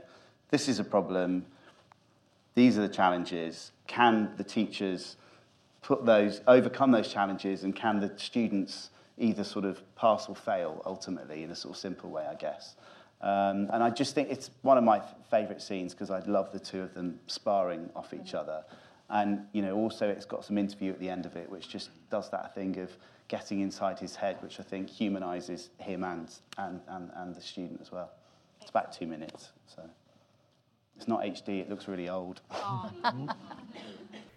this 0.51 0.69
is 0.69 0.79
a 0.79 0.85
problem, 0.85 1.45
these 2.55 2.79
are 2.79 2.83
the 2.83 2.95
challenges. 2.95 3.73
Can 3.87 4.33
the 4.37 4.45
teachers 4.45 5.17
put 5.83 6.07
those, 6.07 6.41
overcome 6.47 6.91
those 6.91 7.13
challenges, 7.13 7.65
and 7.65 7.75
can 7.75 8.01
the 8.01 8.13
students 8.17 8.91
either 9.19 9.45
sort 9.45 9.65
of 9.65 9.83
pass 9.97 10.29
or 10.29 10.35
fail 10.35 10.83
ultimately 10.87 11.43
in 11.43 11.51
a 11.51 11.55
sort 11.55 11.75
of 11.75 11.81
simple 11.81 12.11
way, 12.11 12.27
I 12.29 12.35
guess. 12.35 12.75
Um, 13.21 13.71
and 13.73 13.83
I 13.83 13.91
just 13.91 14.15
think 14.15 14.31
it's 14.31 14.51
one 14.63 14.77
of 14.77 14.85
my 14.85 14.99
f- 14.99 15.15
favourite 15.31 15.63
scenes 15.63 15.95
because 15.95 16.11
I 16.11 16.19
love 16.21 16.53
the 16.53 16.59
two 16.59 16.83
of 16.83 16.95
them 16.95 17.21
sparring 17.27 17.89
off 17.95 18.13
each 18.13 18.35
other. 18.35 18.65
And 19.09 19.47
you 19.53 19.63
know, 19.63 19.77
also 19.77 20.09
it's 20.09 20.27
got 20.27 20.45
some 20.45 20.59
interview 20.59 20.91
at 20.93 20.99
the 20.99 21.09
end 21.09 21.27
of 21.27 21.37
it, 21.37 21.49
which 21.49 21.69
just 21.69 21.91
does 22.11 22.31
that 22.31 22.55
thing 22.55 22.79
of 22.79 22.91
getting 23.29 23.61
inside 23.61 23.99
his 23.99 24.17
head, 24.17 24.37
which 24.41 24.59
I 24.61 24.63
think 24.63 24.91
humanises 24.91 25.69
him 25.79 26.05
and, 26.05 26.29
and, 26.59 26.81
and, 26.89 27.11
and 27.15 27.35
the 27.35 27.41
student 27.41 27.81
as 27.81 27.93
well. 27.93 28.11
It's 28.61 28.71
about 28.71 28.93
two 28.93 29.07
minutes, 29.07 29.51
so 29.67 29.83
it's 31.05 31.09
not 31.11 31.23
HD. 31.23 31.61
It 31.61 31.69
looks 31.69 31.87
really 31.87 32.09
old. 32.09 32.41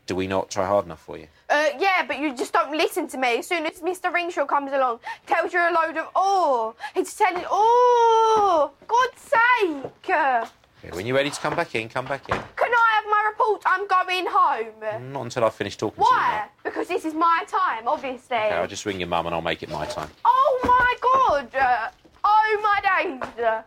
Do 0.06 0.16
we 0.16 0.28
not 0.28 0.50
try 0.50 0.66
hard 0.68 0.86
enough 0.86 1.02
for 1.02 1.18
you? 1.18 1.28
Uh, 1.50 1.68
yeah, 1.80 2.04
but 2.06 2.20
you 2.20 2.36
just 2.36 2.52
don't 2.52 2.72
listen 2.72 3.08
to 3.08 3.18
me. 3.18 3.40
As 3.40 3.48
soon 3.48 3.66
as 3.66 3.80
Mr. 3.80 4.12
Ringshaw 4.12 4.48
comes 4.48 4.74
along, 4.74 5.00
tells 5.26 5.54
you 5.54 5.60
a 5.60 5.72
load 5.72 5.96
of 5.98 6.10
oh, 6.16 6.76
he's 6.94 7.14
telling 7.14 7.44
oh, 7.50 8.72
God's 8.86 9.22
sake. 9.22 9.92
Can 10.02 10.48
Yeah, 10.84 10.96
when 10.96 11.06
you're 11.06 11.16
ready 11.16 11.30
to 11.30 11.40
come 11.40 11.56
back 11.56 11.74
in, 11.76 11.88
come 11.88 12.06
back 12.06 12.28
in. 12.28 12.36
Can 12.36 12.72
I 12.74 12.90
have 12.96 13.06
my 13.10 13.30
report? 13.30 13.62
I'm 13.66 13.88
going 13.88 14.26
home. 14.30 15.14
Not 15.14 15.24
until 15.24 15.46
I've 15.46 15.56
finished 15.56 15.80
talking 15.80 16.04
to 16.04 16.10
you. 16.10 16.16
Why? 16.16 16.48
Because 16.66 16.90
this 16.90 17.06
is 17.06 17.14
my 17.14 17.46
time, 17.48 17.88
obviously. 17.88 18.36
Okay, 18.36 18.56
I'll 18.56 18.68
just 18.68 18.86
ring 18.86 19.00
your 19.00 19.08
mum 19.08 19.26
and 19.26 19.34
I'll 19.34 19.42
make 19.42 19.64
it 19.64 19.70
my 19.70 19.86
time. 19.86 20.10
Oh 20.26 20.60
my 20.64 20.96
God! 21.02 21.56
Uh, 21.56 21.90
oh 22.26 22.60
my 22.62 23.04
days! 23.04 23.64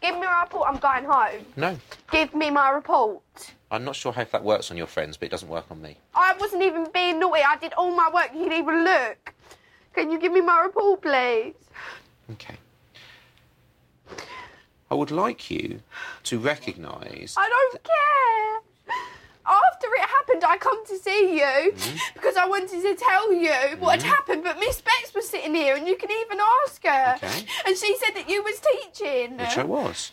Give 0.00 0.14
me 0.14 0.26
my 0.26 0.42
report. 0.42 0.68
I'm 0.68 0.78
going 0.78 1.04
home. 1.04 1.44
No, 1.56 1.76
Give 2.10 2.34
me 2.34 2.50
my 2.50 2.70
report. 2.70 3.22
I'm 3.70 3.84
not 3.84 3.96
sure 3.96 4.12
how 4.12 4.24
that 4.24 4.42
works 4.44 4.70
on 4.70 4.76
your 4.76 4.86
friends, 4.86 5.16
but 5.16 5.26
it 5.26 5.30
doesn't 5.30 5.48
work 5.48 5.66
on 5.70 5.82
me. 5.82 5.96
I 6.14 6.34
wasn't 6.38 6.62
even 6.62 6.86
being 6.92 7.18
naughty. 7.20 7.42
I 7.46 7.56
did 7.56 7.72
all 7.74 7.90
my 7.94 8.10
work. 8.12 8.30
You 8.32 8.44
didn't 8.44 8.58
even 8.58 8.84
look. 8.84 9.34
Can 9.92 10.10
you 10.10 10.18
give 10.18 10.32
me 10.32 10.40
my 10.40 10.60
report, 10.60 11.02
please? 11.02 11.54
Okay. 12.32 12.56
I 14.90 14.94
would 14.94 15.10
like 15.10 15.50
you 15.50 15.80
to 16.24 16.38
recognise. 16.38 17.34
I 17.36 17.48
don't 17.48 17.82
care. 17.84 18.67
After 19.46 19.86
it 19.94 20.00
happened, 20.08 20.44
I 20.44 20.56
come 20.58 20.84
to 20.86 20.96
see 20.98 21.38
you 21.38 21.72
Mm-hmm. 21.72 21.96
because 22.14 22.36
I 22.36 22.46
wanted 22.46 22.82
to 22.82 22.94
tell 22.96 23.32
you 23.32 23.52
what 23.78 24.02
had 24.02 24.10
happened. 24.16 24.44
But 24.44 24.58
Miss 24.58 24.80
Bex 24.80 25.14
was 25.14 25.28
sitting 25.28 25.54
here, 25.54 25.74
and 25.76 25.86
you 25.88 25.96
can 25.96 26.10
even 26.10 26.38
ask 26.64 26.82
her. 26.84 27.14
Okay. 27.16 27.46
And 27.66 27.76
she 27.76 27.96
said 27.98 28.14
that 28.14 28.28
you 28.28 28.42
was 28.42 28.60
teaching. 28.60 29.36
Which 29.38 29.56
I 29.56 29.64
was. 29.64 30.10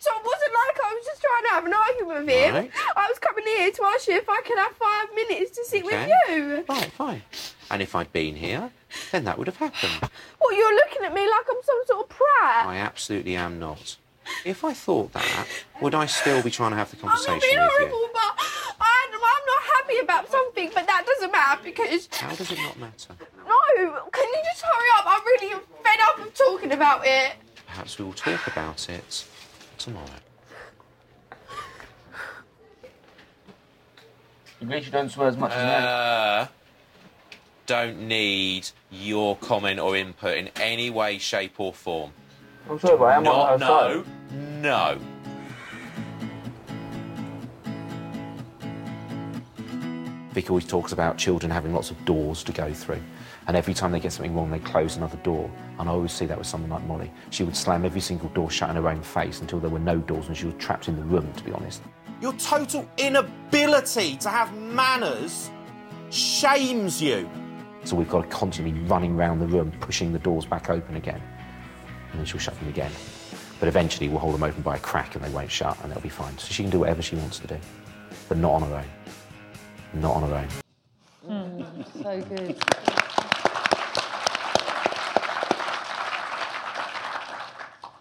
So 0.00 0.10
it 0.14 0.24
wasn't 0.24 0.52
like 0.54 0.78
I 0.84 0.94
was 0.94 1.04
just 1.04 1.20
trying 1.22 1.44
to 1.44 1.50
have 1.50 1.66
an 1.66 1.74
argument 1.74 2.26
with 2.26 2.28
him. 2.34 2.54
Right. 2.54 2.70
I 2.96 3.06
was 3.08 3.18
coming 3.18 3.44
here 3.44 3.70
to 3.70 3.82
ask 3.84 4.08
you 4.08 4.14
if 4.16 4.28
I 4.28 4.40
could 4.42 4.58
have 4.58 4.72
five 4.76 5.08
minutes 5.14 5.50
to 5.56 5.64
sit 5.64 5.84
Okay. 5.84 6.06
with 6.06 6.36
you. 6.38 6.64
Right, 6.68 6.90
fine. 6.92 7.22
And 7.70 7.82
if 7.82 7.94
I'd 7.94 8.12
been 8.12 8.36
here, 8.36 8.70
then 9.12 9.24
that 9.24 9.36
would 9.38 9.46
have 9.48 9.58
happened. 9.58 10.10
Well, 10.40 10.54
you're 10.56 10.74
looking 10.74 11.02
at 11.04 11.12
me 11.12 11.20
like 11.20 11.44
I'm 11.50 11.62
some 11.62 11.80
sort 11.86 12.00
of 12.04 12.08
prat. 12.08 12.66
I 12.66 12.76
absolutely 12.78 13.36
am 13.36 13.58
not. 13.58 13.96
If 14.44 14.64
I 14.64 14.72
thought 14.72 15.12
that, 15.12 15.46
would 15.80 15.94
I 15.94 16.06
still 16.06 16.42
be 16.42 16.50
trying 16.50 16.70
to 16.72 16.76
have 16.76 16.90
the 16.90 16.96
I'm 17.02 17.06
not 17.08 17.16
conversation 17.24 17.40
being 17.50 17.60
with 17.60 17.70
you? 17.80 17.86
horrible, 17.88 18.10
but 18.12 18.34
I, 18.80 19.06
I'm 19.12 19.46
not 19.46 19.62
happy 19.76 19.98
about 19.98 20.30
something, 20.30 20.70
but 20.74 20.86
that 20.86 21.04
doesn't 21.06 21.32
matter 21.32 21.60
because. 21.64 22.08
How 22.12 22.34
does 22.34 22.50
it 22.52 22.58
not 22.58 22.78
matter? 22.78 23.14
No, 23.46 24.02
can 24.12 24.28
you 24.28 24.42
just 24.44 24.62
hurry 24.62 24.88
up? 24.98 25.04
I'm 25.06 25.24
really 25.24 25.54
fed 25.82 25.98
up 26.08 26.18
of 26.26 26.34
talking 26.34 26.72
about 26.72 27.02
it. 27.06 27.32
Perhaps 27.66 27.98
we 27.98 28.04
will 28.04 28.12
talk 28.12 28.46
about 28.46 28.88
it 28.88 29.24
tomorrow. 29.78 30.06
You 34.60 34.66
really 34.68 34.90
don't 34.90 35.08
swear 35.08 35.28
as 35.28 35.36
much 35.36 35.52
as 35.52 35.64
me. 35.64 35.86
Uh, 35.86 36.46
don't 37.66 38.08
need 38.08 38.68
your 38.90 39.36
comment 39.36 39.78
or 39.78 39.96
input 39.96 40.36
in 40.36 40.48
any 40.56 40.90
way, 40.90 41.18
shape, 41.18 41.54
or 41.58 41.72
form. 41.72 42.10
I'm 42.68 42.78
sorry, 42.80 42.98
but 42.98 43.04
I 43.04 43.16
am 43.16 43.22
Not, 43.22 43.34
on 43.52 43.60
her 43.60 43.66
no, 43.66 43.66
side. 43.66 43.96
no. 43.96 44.04
Vic 50.32 50.50
always 50.50 50.66
talks 50.66 50.92
about 50.92 51.18
children 51.18 51.50
having 51.50 51.72
lots 51.72 51.90
of 51.90 52.04
doors 52.04 52.44
to 52.44 52.52
go 52.52 52.72
through. 52.72 53.02
And 53.48 53.56
every 53.56 53.74
time 53.74 53.92
they 53.92 53.98
get 53.98 54.12
something 54.12 54.36
wrong, 54.36 54.50
they 54.50 54.58
close 54.58 54.96
another 54.96 55.16
door. 55.18 55.50
And 55.78 55.88
I 55.88 55.92
always 55.92 56.12
see 56.12 56.26
that 56.26 56.38
with 56.38 56.46
someone 56.46 56.70
like 56.70 56.84
Molly. 56.84 57.10
She 57.30 57.44
would 57.44 57.56
slam 57.56 57.84
every 57.84 58.00
single 58.00 58.28
door 58.28 58.50
shut 58.50 58.70
in 58.70 58.76
her 58.76 58.88
own 58.88 59.02
face 59.02 59.40
until 59.40 59.58
there 59.58 59.70
were 59.70 59.78
no 59.78 59.98
doors 59.98 60.28
and 60.28 60.36
she 60.36 60.46
was 60.46 60.54
trapped 60.58 60.86
in 60.86 60.96
the 60.96 61.02
room, 61.02 61.32
to 61.32 61.44
be 61.44 61.50
honest. 61.52 61.82
Your 62.20 62.34
total 62.34 62.88
inability 62.98 64.16
to 64.18 64.28
have 64.28 64.54
manners 64.56 65.50
shames 66.10 67.02
you. 67.02 67.28
So 67.84 67.96
we've 67.96 68.08
got 68.08 68.22
to 68.22 68.28
constantly 68.28 68.78
running 68.82 69.16
around 69.16 69.38
the 69.38 69.46
room, 69.46 69.72
pushing 69.80 70.12
the 70.12 70.18
doors 70.18 70.44
back 70.44 70.68
open 70.68 70.96
again. 70.96 71.22
And 72.10 72.20
then 72.20 72.26
she'll 72.26 72.38
shut 72.38 72.58
them 72.60 72.68
again. 72.68 72.92
But 73.60 73.68
eventually 73.68 74.08
we'll 74.08 74.20
hold 74.20 74.34
them 74.34 74.42
open 74.42 74.62
by 74.62 74.76
a 74.76 74.78
crack 74.78 75.14
and 75.14 75.24
they 75.24 75.30
won't 75.30 75.50
shut 75.50 75.76
and 75.82 75.90
they'll 75.90 76.00
be 76.00 76.08
fine. 76.08 76.36
So 76.38 76.52
she 76.52 76.62
can 76.62 76.70
do 76.70 76.80
whatever 76.80 77.02
she 77.02 77.16
wants 77.16 77.38
to 77.40 77.46
do, 77.46 77.58
but 78.28 78.38
not 78.38 78.52
on 78.52 78.62
her 78.62 78.76
own. 78.76 80.00
Not 80.00 80.16
on 80.16 80.28
her 80.28 80.34
own. 80.36 80.48
Mm, 81.28 82.02
so 82.02 82.20
good. 82.22 82.56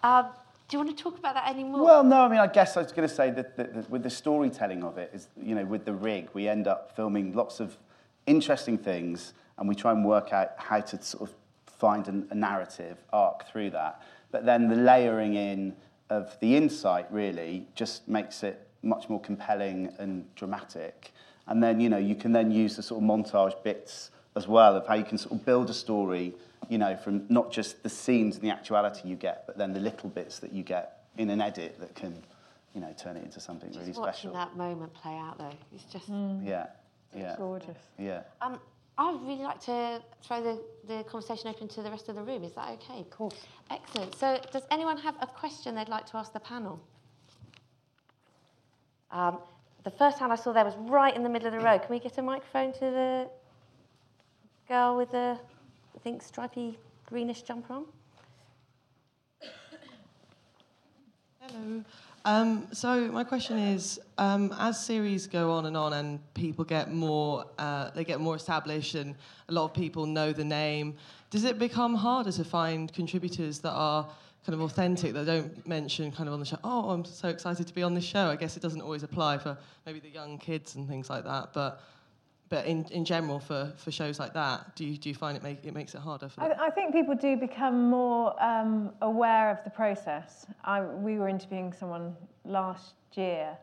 Um, 0.03 0.27
do 0.67 0.77
you 0.77 0.83
want 0.83 0.97
to 0.97 1.03
talk 1.03 1.17
about 1.17 1.33
that 1.35 1.49
anymore? 1.49 1.83
Well, 1.83 2.03
no, 2.03 2.21
I 2.21 2.27
mean, 2.27 2.39
I 2.39 2.47
guess 2.47 2.77
I 2.77 2.81
was 2.81 2.91
going 2.91 3.07
to 3.07 3.13
say 3.13 3.29
that, 3.31 3.57
that, 3.57 3.73
that 3.73 3.89
with 3.89 4.03
the 4.03 4.09
storytelling 4.09 4.83
of 4.83 4.97
it, 4.97 5.11
is 5.13 5.27
you 5.41 5.55
know, 5.55 5.65
with 5.65 5.85
the 5.85 5.93
rig, 5.93 6.29
we 6.33 6.47
end 6.47 6.67
up 6.67 6.95
filming 6.95 7.33
lots 7.33 7.59
of 7.59 7.77
interesting 8.25 8.77
things, 8.77 9.33
and 9.57 9.67
we 9.67 9.75
try 9.75 9.91
and 9.91 10.05
work 10.05 10.33
out 10.33 10.51
how 10.57 10.79
to 10.81 11.01
sort 11.01 11.29
of 11.29 11.35
find 11.65 12.07
an, 12.07 12.27
a 12.31 12.35
narrative 12.35 12.97
arc 13.11 13.47
through 13.47 13.69
that. 13.71 14.01
But 14.37 14.45
then 14.45 14.67
the 14.69 14.75
layering 14.75 15.33
in 15.33 15.75
of 16.11 16.39
the 16.41 16.55
insight 16.55 17.07
really 17.11 17.65
just 17.73 18.07
makes 18.07 18.43
it 18.43 18.67
much 18.83 19.09
more 19.09 19.19
compelling 19.19 19.91
and 19.97 20.25
dramatic. 20.35 21.11
And 21.47 21.63
then 21.63 21.79
you 21.79 21.89
know, 21.89 21.97
you 21.97 22.13
can 22.13 22.33
then 22.33 22.51
use 22.51 22.75
the 22.75 22.83
sort 22.83 23.01
of 23.01 23.09
montage 23.09 23.63
bits 23.63 24.11
as 24.35 24.47
well 24.47 24.75
of 24.75 24.85
how 24.85 24.93
you 24.93 25.03
can 25.03 25.17
sort 25.17 25.31
of 25.31 25.43
build 25.43 25.71
a 25.71 25.73
story, 25.73 26.35
you 26.69 26.77
know, 26.77 26.95
from 26.95 27.25
not 27.29 27.51
just 27.51 27.81
the 27.81 27.89
scenes 27.89 28.35
and 28.35 28.43
the 28.43 28.51
actuality 28.51 29.09
you 29.09 29.15
get, 29.15 29.47
but 29.47 29.57
then 29.57 29.73
the 29.73 29.79
little 29.79 30.07
bits 30.09 30.37
that 30.37 30.53
you 30.53 30.61
get 30.61 31.05
in 31.17 31.31
an 31.31 31.41
edit 31.41 31.79
that 31.79 31.95
can, 31.95 32.13
you 32.75 32.81
know, 32.81 32.93
turn 32.95 33.17
it 33.17 33.23
into 33.23 33.39
something 33.39 33.71
really 33.71 33.87
Just 33.87 33.99
watching 33.99 34.29
special. 34.29 34.33
that 34.33 34.55
moment 34.55 34.93
play 34.93 35.17
out, 35.17 35.39
though, 35.39 35.49
it's 35.73 35.85
just 35.91 36.09
Yeah, 36.09 36.67
yeah. 37.15 37.33
gorgeous. 37.39 37.79
Yeah. 37.97 38.21
Um, 38.39 38.59
I'd 38.99 39.19
really 39.21 39.43
like 39.43 39.59
to 39.65 40.01
throw 40.23 40.41
the, 40.41 40.59
the 40.87 41.03
conversation 41.03 41.49
open 41.49 41.67
to 41.69 41.83
the 41.83 41.91
rest 41.91 42.09
of 42.09 42.15
the 42.15 42.23
room. 42.23 42.43
Is 42.43 42.53
that 42.53 42.69
okay? 42.71 43.01
Of 43.01 43.09
course. 43.11 43.35
Excellent. 43.69 44.15
So, 44.15 44.39
does 44.51 44.63
anyone 44.71 44.97
have 44.97 45.15
a 45.21 45.27
question 45.27 45.75
they'd 45.75 45.87
like 45.87 46.07
to 46.07 46.17
ask 46.17 46.33
the 46.33 46.39
panel? 46.39 46.79
Um, 49.11 49.37
the 49.83 49.91
first 49.91 50.17
hand 50.19 50.33
I 50.33 50.35
saw 50.35 50.51
there 50.51 50.65
was 50.65 50.75
right 50.77 51.15
in 51.15 51.23
the 51.23 51.29
middle 51.29 51.47
of 51.47 51.53
the 51.53 51.59
row. 51.59 51.77
Can 51.77 51.89
we 51.89 51.99
get 51.99 52.17
a 52.17 52.21
microphone 52.21 52.73
to 52.73 52.79
the 52.79 53.29
girl 54.67 54.97
with 54.97 55.11
the, 55.11 55.37
I 55.95 55.99
think, 55.99 56.23
stripy 56.23 56.77
greenish 57.05 57.43
jumper 57.43 57.73
on? 57.73 57.85
Hello. 61.39 61.83
Um, 62.27 62.67
so 62.73 63.09
my 63.09 63.23
question 63.23 63.57
is, 63.57 64.01
um, 64.17 64.53
as 64.59 64.83
series 64.83 65.27
go 65.27 65.49
on 65.51 65.65
and 65.65 65.77
on, 65.77 65.93
and 65.93 66.19
people 66.33 66.65
get 66.65 66.91
more, 66.91 67.45
uh, 67.57 67.89
they 67.91 68.03
get 68.03 68.19
more 68.19 68.35
established, 68.35 68.95
and 68.95 69.15
a 69.47 69.53
lot 69.53 69.63
of 69.63 69.73
people 69.73 70.05
know 70.05 70.33
the 70.33 70.43
name. 70.43 70.97
Does 71.29 71.45
it 71.45 71.57
become 71.57 71.95
harder 71.95 72.33
to 72.33 72.43
find 72.43 72.91
contributors 72.91 73.59
that 73.59 73.71
are 73.71 74.05
kind 74.45 74.55
of 74.55 74.59
authentic, 74.59 75.13
that 75.13 75.25
don't 75.25 75.65
mention 75.65 76.11
kind 76.11 76.27
of 76.27 76.33
on 76.33 76.41
the 76.41 76.45
show? 76.45 76.59
Oh, 76.65 76.89
I'm 76.89 77.05
so 77.05 77.29
excited 77.29 77.65
to 77.65 77.73
be 77.73 77.81
on 77.81 77.93
this 77.93 78.03
show. 78.03 78.27
I 78.27 78.35
guess 78.35 78.57
it 78.57 78.59
doesn't 78.61 78.81
always 78.81 79.03
apply 79.03 79.37
for 79.37 79.57
maybe 79.85 80.01
the 80.01 80.09
young 80.09 80.37
kids 80.37 80.75
and 80.75 80.85
things 80.85 81.09
like 81.09 81.23
that, 81.23 81.53
but. 81.53 81.81
But 82.49 82.65
in, 82.65 82.85
in 82.91 83.03
general, 83.03 83.39
for, 83.39 83.73
for 83.77 83.91
shows 83.91 84.19
like 84.19 84.33
that, 84.33 84.75
do 84.75 84.85
you, 84.85 84.97
do 84.97 85.09
you 85.09 85.15
find 85.15 85.35
it, 85.35 85.43
make, 85.43 85.65
it 85.65 85.73
makes 85.73 85.95
it 85.95 85.99
harder 85.99 86.29
for? 86.29 86.41
I, 86.41 86.67
I 86.67 86.69
think 86.69 86.93
people 86.93 87.15
do 87.15 87.35
become 87.35 87.89
more 87.89 88.41
um, 88.41 88.91
aware 89.01 89.51
of 89.51 89.63
the 89.63 89.69
process. 89.69 90.45
I, 90.63 90.81
we 90.81 91.17
were 91.17 91.27
interviewing 91.27 91.73
someone 91.73 92.15
last 92.45 92.93
year, 93.15 93.57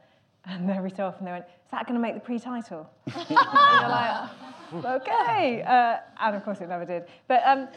and 0.44 0.70
every 0.70 0.90
so 0.90 1.06
often 1.06 1.24
they 1.24 1.32
went, 1.32 1.46
"Is 1.46 1.70
that 1.70 1.86
going 1.86 1.94
to 1.94 2.00
make 2.00 2.14
the 2.14 2.20
pre-title?" 2.20 2.88
and 3.14 3.30
you're 3.30 3.38
like, 3.88 4.30
"Okay," 4.84 5.62
uh, 5.62 5.96
and 6.20 6.36
of 6.36 6.44
course 6.44 6.60
it 6.60 6.68
never 6.68 6.84
did. 6.84 7.04
But 7.26 7.42
um, 7.46 7.68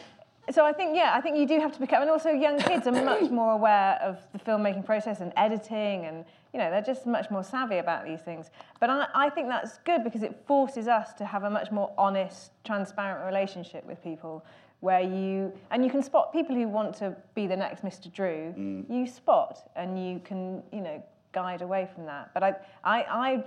so 0.50 0.64
I 0.64 0.72
think, 0.72 0.96
yeah, 0.96 1.12
I 1.14 1.20
think 1.20 1.36
you 1.36 1.46
do 1.46 1.60
have 1.60 1.72
to 1.72 1.80
become, 1.80 2.02
and 2.02 2.10
also 2.10 2.30
young 2.30 2.58
kids 2.58 2.86
are 2.86 2.92
much 2.92 3.30
more 3.30 3.52
aware 3.52 3.98
of 4.02 4.18
the 4.32 4.38
filmmaking 4.38 4.84
process 4.84 5.20
and 5.20 5.32
editing, 5.36 6.06
and 6.06 6.24
you 6.52 6.58
know 6.58 6.70
they're 6.70 6.82
just 6.82 7.06
much 7.06 7.30
more 7.30 7.44
savvy 7.44 7.78
about 7.78 8.04
these 8.04 8.20
things. 8.20 8.50
But 8.80 8.90
I, 8.90 9.06
I 9.14 9.30
think 9.30 9.48
that's 9.48 9.78
good 9.78 10.04
because 10.04 10.22
it 10.22 10.42
forces 10.46 10.88
us 10.88 11.12
to 11.14 11.24
have 11.24 11.44
a 11.44 11.50
much 11.50 11.70
more 11.70 11.92
honest, 11.98 12.52
transparent 12.64 13.26
relationship 13.26 13.84
with 13.86 14.02
people, 14.02 14.44
where 14.80 15.00
you 15.00 15.52
and 15.70 15.84
you 15.84 15.90
can 15.90 16.02
spot 16.02 16.32
people 16.32 16.54
who 16.54 16.68
want 16.68 16.94
to 16.96 17.16
be 17.34 17.46
the 17.46 17.56
next 17.56 17.84
Mr. 17.84 18.12
Drew. 18.12 18.54
Mm. 18.56 18.90
You 18.90 19.06
spot, 19.06 19.70
and 19.76 20.02
you 20.02 20.20
can, 20.20 20.62
you 20.72 20.80
know, 20.80 21.02
guide 21.32 21.62
away 21.62 21.88
from 21.94 22.06
that. 22.06 22.32
But 22.34 22.42
I, 22.42 22.54
I, 22.84 23.02
I 23.02 23.44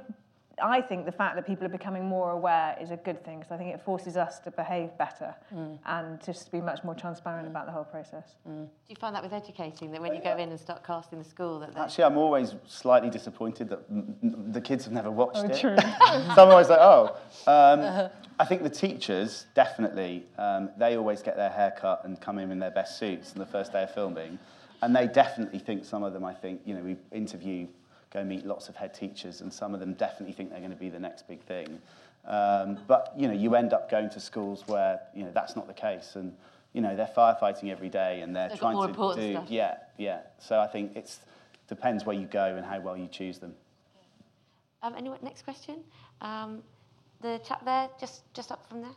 I 0.62 0.82
think 0.82 1.06
the 1.06 1.12
fact 1.12 1.36
that 1.36 1.46
people 1.48 1.66
are 1.66 1.70
becoming 1.70 2.06
more 2.06 2.32
aware 2.32 2.76
is 2.80 2.92
a 2.92 2.98
good 2.98 3.24
thing 3.26 3.40
because 3.40 3.52
I 3.52 3.58
think 3.58 3.74
it 3.74 3.82
forces 3.82 4.16
us 4.18 4.40
to 4.40 4.52
behave 4.52 4.96
better 4.98 5.36
Mm. 5.54 5.78
and 5.86 6.24
just 6.24 6.46
to 6.46 6.52
be 6.52 6.62
much 6.62 6.84
more 6.84 6.96
transparent 6.96 7.48
about 7.48 7.66
the 7.66 7.72
whole 7.72 7.84
process. 7.84 8.36
Do 8.46 8.68
you 8.88 8.96
find 8.96 9.16
that 9.16 9.24
with 9.24 9.34
educating, 9.34 9.92
that 9.92 10.02
when 10.02 10.14
you 10.16 10.22
go 10.22 10.38
in 10.38 10.50
and 10.50 10.60
start 10.60 10.84
casting 10.86 11.20
the 11.20 11.26
school, 11.26 11.60
that 11.60 11.74
they... 11.74 11.80
Actually, 11.82 12.04
I'm 12.06 12.18
always 12.18 12.56
slightly 12.68 13.10
disappointed 13.10 13.70
that 13.70 13.80
m- 13.90 14.16
m- 14.24 14.52
the 14.52 14.62
kids 14.62 14.86
have 14.86 14.94
never 14.94 15.12
watched 15.12 15.38
Oh, 15.40 15.46
it. 15.46 15.60
true. 15.60 15.76
so 16.36 16.44
I'm 16.44 16.50
always 16.50 16.70
like, 16.70 16.80
oh. 16.82 17.18
Um, 17.48 18.10
I 18.40 18.46
think 18.46 18.64
the 18.64 18.70
teachers, 18.70 19.46
definitely, 19.56 20.26
um, 20.38 20.70
they 20.78 20.96
always 20.98 21.22
get 21.22 21.36
their 21.36 21.50
hair 21.52 21.72
cut 21.78 22.02
and 22.06 22.20
come 22.20 22.40
in 22.40 22.52
in 22.52 22.60
their 22.60 22.72
best 22.72 22.98
suits 22.98 23.34
on 23.34 23.40
the 23.40 23.46
first 23.46 23.72
day 23.72 23.84
of 23.84 23.94
filming. 23.94 24.40
And 24.84 24.96
they 24.96 25.06
definitely 25.08 25.60
think, 25.60 25.86
some 25.86 26.02
of 26.04 26.12
them, 26.14 26.26
I 26.26 26.34
think, 26.34 26.62
you 26.66 26.74
know, 26.74 26.82
we 26.82 26.98
interview, 27.12 27.68
go 28.12 28.24
meet 28.24 28.46
lots 28.46 28.70
of 28.70 28.76
head 28.76 28.94
teachers, 28.94 29.42
and 29.42 29.52
some 29.52 29.74
of 29.74 29.80
them 29.80 29.94
definitely 29.94 30.34
think 30.34 30.50
they're 30.50 30.60
going 30.60 30.72
to 30.72 30.78
be 30.78 30.90
the 30.90 31.00
next 31.00 31.28
big 31.28 31.42
thing. 31.42 31.80
Um, 32.26 32.78
but, 32.88 33.14
you 33.18 33.28
know, 33.28 33.34
you 33.34 33.56
end 33.56 33.74
up 33.74 33.90
going 33.90 34.10
to 34.12 34.20
schools 34.20 34.64
where, 34.68 35.02
you 35.16 35.24
know, 35.24 35.32
that's 35.34 35.56
not 35.56 35.68
the 35.68 35.74
case. 35.74 36.16
And, 36.16 36.36
you 36.74 36.82
know, 36.82 36.96
they're 36.96 37.10
firefighting 37.16 37.72
every 37.72 37.90
day 37.90 38.22
and 38.22 38.36
they're 38.36 38.50
They've 38.50 38.60
got 38.60 38.74
trying 38.74 38.94
more 38.94 39.16
to 39.16 39.22
do... 39.22 39.32
stuff. 39.34 39.50
Yeah, 39.50 39.78
yeah. 39.98 40.20
So 40.40 40.60
I 40.60 40.68
think 40.68 40.96
it's 40.96 41.20
depends 41.68 42.06
where 42.06 42.16
you 42.16 42.26
go 42.28 42.56
and 42.56 42.66
how 42.66 42.80
well 42.82 42.98
you 42.98 43.08
choose 43.08 43.40
them. 43.40 43.56
Um, 44.84 44.94
anyone, 44.98 45.20
next 45.22 45.44
question? 45.44 45.78
Um, 46.20 46.62
the 47.22 47.40
chap 47.48 47.64
there, 47.64 47.90
just, 48.00 48.22
just 48.34 48.52
up 48.52 48.68
from 48.68 48.82
there. 48.82 48.96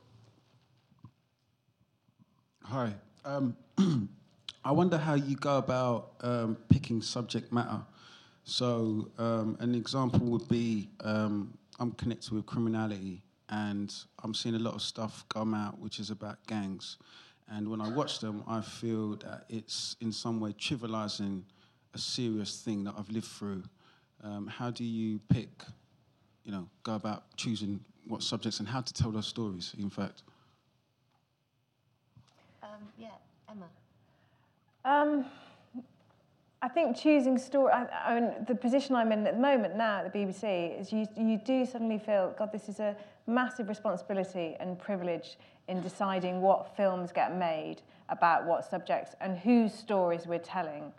Hi. 2.64 2.94
Um, 3.24 3.56
I 4.64 4.72
wonder 4.72 4.98
how 4.98 5.14
you 5.14 5.36
go 5.36 5.58
about 5.58 6.12
um, 6.22 6.56
picking 6.68 7.00
subject 7.02 7.52
matter. 7.52 7.82
So, 8.44 9.10
um, 9.18 9.56
an 9.60 9.74
example 9.74 10.20
would 10.20 10.48
be 10.48 10.90
um, 11.00 11.56
I'm 11.80 11.92
connected 11.92 12.32
with 12.32 12.46
criminality, 12.46 13.22
and 13.48 13.92
I'm 14.22 14.34
seeing 14.34 14.54
a 14.54 14.58
lot 14.58 14.74
of 14.74 14.82
stuff 14.82 15.24
come 15.28 15.54
out 15.54 15.78
which 15.78 15.98
is 15.98 16.10
about 16.10 16.46
gangs. 16.46 16.98
And 17.48 17.68
when 17.68 17.80
I 17.80 17.88
watch 17.88 18.20
them, 18.20 18.42
I 18.46 18.60
feel 18.60 19.16
that 19.16 19.44
it's 19.48 19.96
in 20.00 20.12
some 20.12 20.40
way 20.40 20.52
trivializing 20.52 21.42
a 21.94 21.98
serious 21.98 22.60
thing 22.62 22.84
that 22.84 22.94
I've 22.98 23.10
lived 23.10 23.26
through. 23.26 23.62
Um, 24.22 24.46
how 24.46 24.70
do 24.70 24.84
you 24.84 25.20
pick, 25.28 25.50
you 26.44 26.52
know, 26.52 26.68
go 26.82 26.94
about 26.94 27.36
choosing 27.36 27.80
what 28.06 28.22
subjects 28.22 28.60
and 28.60 28.68
how 28.68 28.80
to 28.80 28.92
tell 28.94 29.10
those 29.10 29.26
stories, 29.26 29.74
in 29.78 29.90
fact? 29.90 30.22
Um, 32.62 32.68
yeah, 32.98 33.08
Emma. 33.48 33.66
Um, 34.84 35.26
I 36.64 36.68
think 36.68 36.96
choosing 36.96 37.36
story. 37.36 37.70
I, 37.70 37.84
I 38.06 38.18
mean, 38.18 38.32
the 38.48 38.54
position 38.54 38.96
I'm 38.96 39.12
in 39.12 39.26
at 39.26 39.34
the 39.34 39.40
moment 39.40 39.76
now 39.76 39.98
at 39.98 40.10
the 40.10 40.18
BBC 40.18 40.80
is 40.80 40.90
you 40.90 41.06
you 41.14 41.36
do 41.36 41.66
suddenly 41.66 41.98
feel 41.98 42.34
God, 42.38 42.52
this 42.52 42.70
is 42.70 42.80
a 42.80 42.96
massive 43.26 43.68
responsibility 43.68 44.56
and 44.58 44.78
privilege 44.78 45.36
in 45.68 45.82
deciding 45.82 46.40
what 46.40 46.74
films 46.74 47.12
get 47.12 47.36
made 47.36 47.82
about 48.08 48.46
what 48.46 48.64
subjects 48.64 49.14
and 49.20 49.36
whose 49.36 49.74
stories 49.74 50.26
we're 50.26 50.38
telling. 50.38 50.90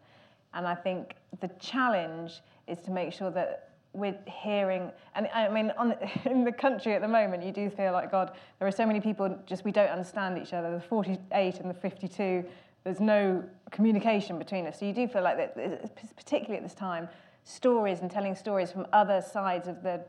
And 0.53 0.67
I 0.67 0.75
think 0.75 1.15
the 1.41 1.49
challenge 1.59 2.41
is 2.67 2.79
to 2.81 2.91
make 2.91 3.11
sure 3.11 3.31
that 3.31 3.71
we're 3.93 4.17
hearing, 4.27 4.91
and 5.15 5.27
I 5.33 5.49
mean, 5.49 5.71
on, 5.79 5.95
in 6.25 6.43
the 6.43 6.51
country 6.51 6.93
at 6.93 7.01
the 7.01 7.07
moment, 7.07 7.43
you 7.43 7.51
do 7.51 7.71
feel 7.71 7.91
like, 7.91 8.11
God, 8.11 8.33
there 8.59 8.67
are 8.67 8.71
so 8.71 8.85
many 8.85 8.99
people, 8.99 9.35
just 9.47 9.65
we 9.65 9.71
don't 9.71 9.89
understand 9.89 10.37
each 10.37 10.53
other. 10.53 10.75
The 10.75 10.81
48 10.81 11.59
and 11.59 11.69
the 11.69 11.73
52, 11.73 12.45
there's 12.85 13.01
no 13.01 13.43
communication 13.71 14.39
between 14.39 14.65
us. 14.67 14.79
So 14.79 14.85
you 14.85 14.93
do 14.93 15.07
feel 15.07 15.23
like 15.23 15.37
that, 15.37 16.15
particularly 16.15 16.57
at 16.57 16.63
this 16.63 16.75
time, 16.75 17.09
stories 17.43 17.99
and 17.99 18.09
telling 18.09 18.35
stories 18.35 18.71
from 18.71 18.87
other 18.93 19.21
sides 19.21 19.67
of 19.67 19.83
the 19.83 20.01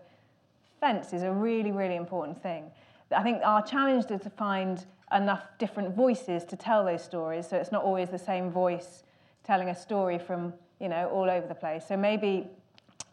fence 0.78 1.12
is 1.12 1.22
a 1.22 1.32
really, 1.32 1.72
really 1.72 1.96
important 1.96 2.40
thing. 2.40 2.70
I 3.10 3.22
think 3.22 3.40
our 3.42 3.62
challenge 3.62 4.10
is 4.10 4.20
to 4.20 4.30
find 4.30 4.84
enough 5.12 5.42
different 5.58 5.94
voices 5.94 6.44
to 6.44 6.56
tell 6.56 6.84
those 6.84 7.02
stories, 7.02 7.48
so 7.48 7.56
it's 7.56 7.72
not 7.72 7.82
always 7.82 8.10
the 8.10 8.18
same 8.18 8.50
voice 8.50 9.04
telling 9.42 9.68
a 9.68 9.74
story 9.74 10.18
from 10.18 10.52
you 10.80 10.88
know 10.88 11.08
all 11.08 11.30
over 11.30 11.46
the 11.46 11.54
place. 11.54 11.86
So 11.86 11.96
maybe 11.96 12.48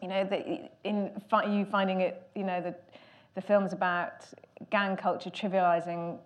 you 0.02 0.08
know 0.08 0.24
that 0.24 0.46
in 0.84 1.10
you 1.48 1.64
finding 1.64 2.00
it, 2.00 2.28
you 2.34 2.44
know 2.44 2.60
the 2.60 2.74
the 3.34 3.40
films 3.40 3.72
about 3.72 4.26
gang 4.70 4.96
culture 4.96 5.30
trivializing 5.30 6.18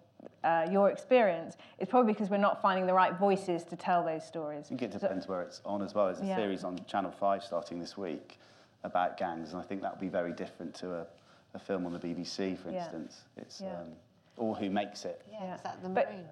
uh, 0.49 0.67
your 0.71 0.89
experience 0.91 1.57
is 1.79 1.89
probably 1.89 2.13
because 2.15 2.31
we're 2.31 2.39
not 2.39 2.63
finding 2.63 2.87
the 2.87 2.95
right 2.95 3.13
voices 3.19 3.65
to 3.65 3.77
tell 3.77 4.03
those 4.03 4.25
stories. 4.27 4.65
I 4.67 4.69
think 4.71 4.83
it 4.83 4.91
depends 4.93 5.29
where 5.29 5.43
it's 5.43 5.61
on 5.67 5.83
as 5.83 5.95
well. 5.95 6.07
There's 6.07 6.21
a 6.21 6.27
Yeah. 6.27 6.37
series 6.37 6.65
on 6.65 6.83
Channel 6.87 7.11
5 7.11 7.45
starting 7.45 7.79
this 7.79 7.99
week 7.99 8.39
about 8.83 9.19
gangs, 9.19 9.53
and 9.53 9.61
I 9.61 9.65
think 9.65 9.83
that 9.83 9.91
would 9.93 10.01
be 10.01 10.09
very 10.09 10.33
different 10.33 10.75
to 10.77 10.95
a, 11.01 11.07
a 11.53 11.59
film 11.59 11.85
on 11.85 11.93
the 11.93 11.99
BBC, 11.99 12.57
for 12.57 12.71
Yeah. 12.71 12.79
instance. 12.85 13.25
It's 13.37 13.61
Yeah. 13.61 13.79
um, 13.81 13.93
or 14.39 14.55
who 14.55 14.71
makes 14.71 15.05
it. 15.05 15.21
Yeah, 15.31 15.55
is 15.55 15.61
that 15.63 15.83
the 15.83 15.89
But- 15.91 16.07
Maroon 16.11 16.29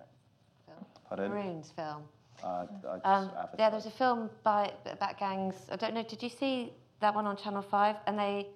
film? 0.66 0.86
Pardon? 1.08 1.30
Maroons 1.30 1.70
film. 1.72 2.08
Uh, 2.42 2.46
I 2.46 2.94
just 2.96 3.04
Um, 3.06 3.30
yeah, 3.58 3.68
there 3.70 3.76
was 3.76 3.86
a 3.86 3.90
film 3.90 4.30
by 4.42 4.72
about 4.86 5.18
gangs. 5.18 5.68
I 5.70 5.76
don't 5.76 5.92
know. 5.94 6.02
Did 6.04 6.22
you 6.22 6.28
see 6.30 6.72
that 7.00 7.14
one 7.14 7.26
on 7.26 7.36
Channel 7.36 7.62
Five? 7.62 7.96
And 8.06 8.18
they, 8.18 8.48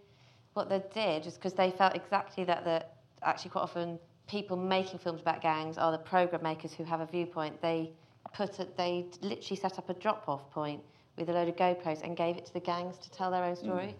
what 0.54 0.68
they 0.70 0.82
did 0.94 1.26
is 1.26 1.34
because 1.34 1.52
they 1.54 1.70
felt 1.70 1.94
exactly 1.94 2.44
that 2.44 2.64
that 2.64 2.94
actually 3.22 3.50
quite 3.50 3.62
often 3.62 3.98
people 4.30 4.56
making 4.56 4.98
films 5.00 5.20
about 5.20 5.40
gangs 5.42 5.76
are 5.76 5.90
the 5.90 5.98
program 5.98 6.42
makers 6.42 6.72
who 6.72 6.84
have 6.84 7.00
a 7.00 7.06
viewpoint. 7.06 7.60
They 7.60 7.90
put 8.32 8.60
it. 8.60 8.76
They 8.76 9.06
literally 9.22 9.56
set 9.60 9.76
up 9.78 9.88
a 9.90 9.94
drop-off 9.94 10.50
point 10.50 10.82
with 11.16 11.28
a 11.28 11.32
load 11.32 11.48
of 11.48 11.56
GoPros 11.56 12.02
and 12.02 12.16
gave 12.16 12.36
it 12.36 12.46
to 12.46 12.52
the 12.52 12.60
gangs 12.60 12.96
to 12.98 13.10
tell 13.10 13.30
their 13.30 13.44
own 13.44 13.56
story. 13.56 13.96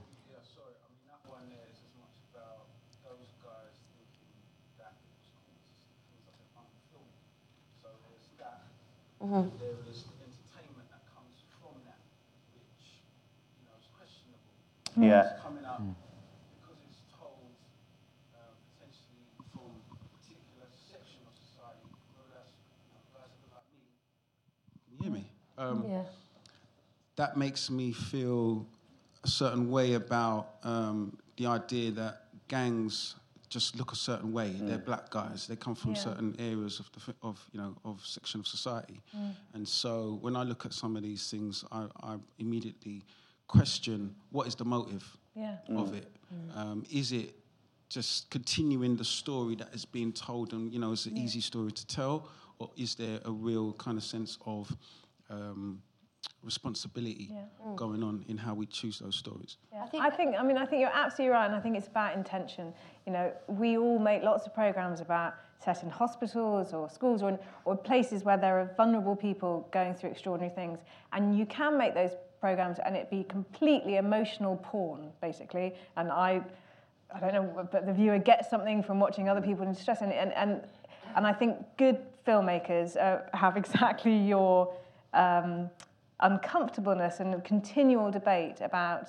Mhm. 9.21 9.53
There 9.61 9.77
is 9.85 10.05
entertainment 10.17 10.89
that 10.89 11.05
comes 11.13 11.45
from 11.61 11.77
that, 11.85 12.01
which 12.57 13.05
you 13.61 13.69
know 13.69 13.77
is 13.77 13.85
questionable. 13.93 14.41
Yeah. 14.97 15.37
It's 15.37 15.43
coming 15.45 15.65
up 15.67 15.77
because 15.85 16.81
it's 16.89 17.05
told 17.13 17.53
uh, 18.33 18.57
potentially 18.81 19.29
from 19.53 19.77
a 19.93 19.97
particular 20.09 20.65
section 20.89 21.21
of 21.29 21.37
society, 21.37 21.85
whether 22.17 22.33
that's 22.33 22.57
you 22.57 22.97
know, 22.97 23.05
guys 23.13 23.29
that 23.29 23.41
look 23.45 23.53
like 23.61 23.69
me. 23.77 23.85
Can 24.89 24.93
you 24.97 24.99
hear 25.05 25.13
me? 25.13 25.25
Um, 25.61 25.85
Yeah. 25.89 26.05
That 27.17 27.37
makes 27.37 27.71
me 27.71 27.93
feel 27.93 28.67
a 29.25 29.29
certain 29.29 29.71
way 29.71 29.93
about 29.95 30.55
um, 30.63 31.19
the 31.37 31.47
idea 31.47 31.91
that 31.93 32.23
gangs 32.49 33.17
just 33.51 33.77
look 33.77 33.93
a 33.93 33.97
certain 33.97 34.33
way. 34.33 34.53
They're 34.59 34.79
black 34.79 35.11
guys. 35.11 35.47
They 35.47 35.57
come 35.57 35.75
from 35.75 35.91
Yeah. 35.95 36.01
certain 36.03 36.37
areas 36.39 36.81
of 36.81 36.91
the, 36.93 37.15
of 37.23 37.45
you 37.53 37.61
know 37.61 37.77
of 37.85 38.01
section 38.07 38.41
of 38.41 38.47
society. 38.47 39.03
Mm. 39.15 39.35
And 39.55 39.69
so 39.69 40.19
when 40.23 40.35
I 40.37 40.45
look 40.45 40.65
at 40.65 40.73
some 40.73 40.97
of 40.97 41.03
these 41.03 41.29
things, 41.31 41.65
I, 41.71 41.87
I 42.03 42.17
immediately 42.39 43.05
question 43.49 44.15
what 44.31 44.47
is 44.47 44.55
the 44.55 44.65
motive 44.65 45.05
Yeah. 45.35 45.57
of 45.77 45.93
it. 45.95 46.09
Um, 46.55 46.85
is 46.91 47.11
it 47.13 47.35
just 47.89 48.31
continuing 48.31 48.97
the 48.97 49.05
story 49.05 49.57
that 49.57 49.75
is 49.75 49.85
being 49.85 50.13
told 50.13 50.53
and 50.53 50.73
you 50.73 50.79
know 50.79 50.93
it's 50.93 51.07
an 51.07 51.17
Yeah. 51.17 51.25
easy 51.25 51.41
story 51.41 51.73
to 51.73 51.87
tell, 51.87 52.29
or 52.59 52.71
is 52.77 52.95
there 52.95 53.21
a 53.25 53.33
real 53.33 53.73
kind 53.75 53.99
of 53.99 54.05
sense 54.05 54.39
of 54.47 54.75
um, 55.31 55.83
responsibility 56.43 57.29
Yeah. 57.31 57.45
Mm. 57.67 57.77
going 57.77 58.03
on 58.03 58.25
in 58.29 58.37
how 58.39 58.55
we 58.55 58.67
choose 58.67 58.99
those 58.99 59.17
stories? 59.17 59.59
Yeah. 59.73 59.87
I 60.01 60.11
think, 60.11 60.37
I 60.39 60.43
mean 60.43 60.57
I 60.57 60.67
think 60.67 60.81
you're 60.81 60.91
absolutely 60.95 61.33
right 61.33 61.47
and 61.47 61.55
I 61.55 61.61
think 61.61 61.77
it's 61.77 61.89
about 61.89 62.17
intention. 62.17 62.73
You 63.07 63.13
know, 63.13 63.33
we 63.47 63.79
all 63.79 63.99
make 63.99 64.23
lots 64.23 64.47
of 64.47 64.55
programs 64.55 65.01
about 65.01 65.35
set 65.63 65.83
in 65.83 65.91
hospitals 65.91 66.73
or 66.73 66.89
schools 66.89 67.23
or, 67.23 67.31
in, 67.31 67.39
or 67.65 67.77
places 67.77 68.25
where 68.25 68.39
there 68.39 68.59
are 68.61 68.71
vulnerable 68.77 69.15
people 69.15 69.69
going 69.71 69.95
through 69.95 70.11
extraordinary 70.11 70.55
things 70.55 70.79
and 71.13 71.39
you 71.39 71.45
can 71.47 71.77
make 71.77 71.95
those 71.95 72.13
programs 72.41 72.79
and 72.87 72.97
it 72.97 73.11
be 73.11 73.23
completely 73.25 73.97
emotional 73.97 74.57
porn 74.63 75.11
basically 75.21 75.75
and 75.97 76.11
I 76.11 76.41
I 77.15 77.21
don't 77.21 77.35
know 77.35 77.69
but 77.71 77.85
the 77.85 77.93
viewer 77.93 78.19
gets 78.19 78.49
something 78.49 78.83
from 78.83 78.99
watching 78.99 79.29
other 79.29 79.43
people 79.43 79.67
in 79.67 79.73
distress 79.75 80.01
and 80.01 80.13
and 80.13 80.33
and, 80.33 80.63
and 81.15 81.27
I 81.27 81.35
think 81.35 81.57
good 81.77 81.99
filmmakers 82.27 82.97
uh, 82.97 83.37
have 83.37 83.57
exactly 83.63 84.17
your 84.17 84.73
um, 85.15 85.71
uncomfortableness 86.21 87.21
and 87.21 87.43
continual 87.45 88.11
debate 88.11 88.61
about 88.61 89.09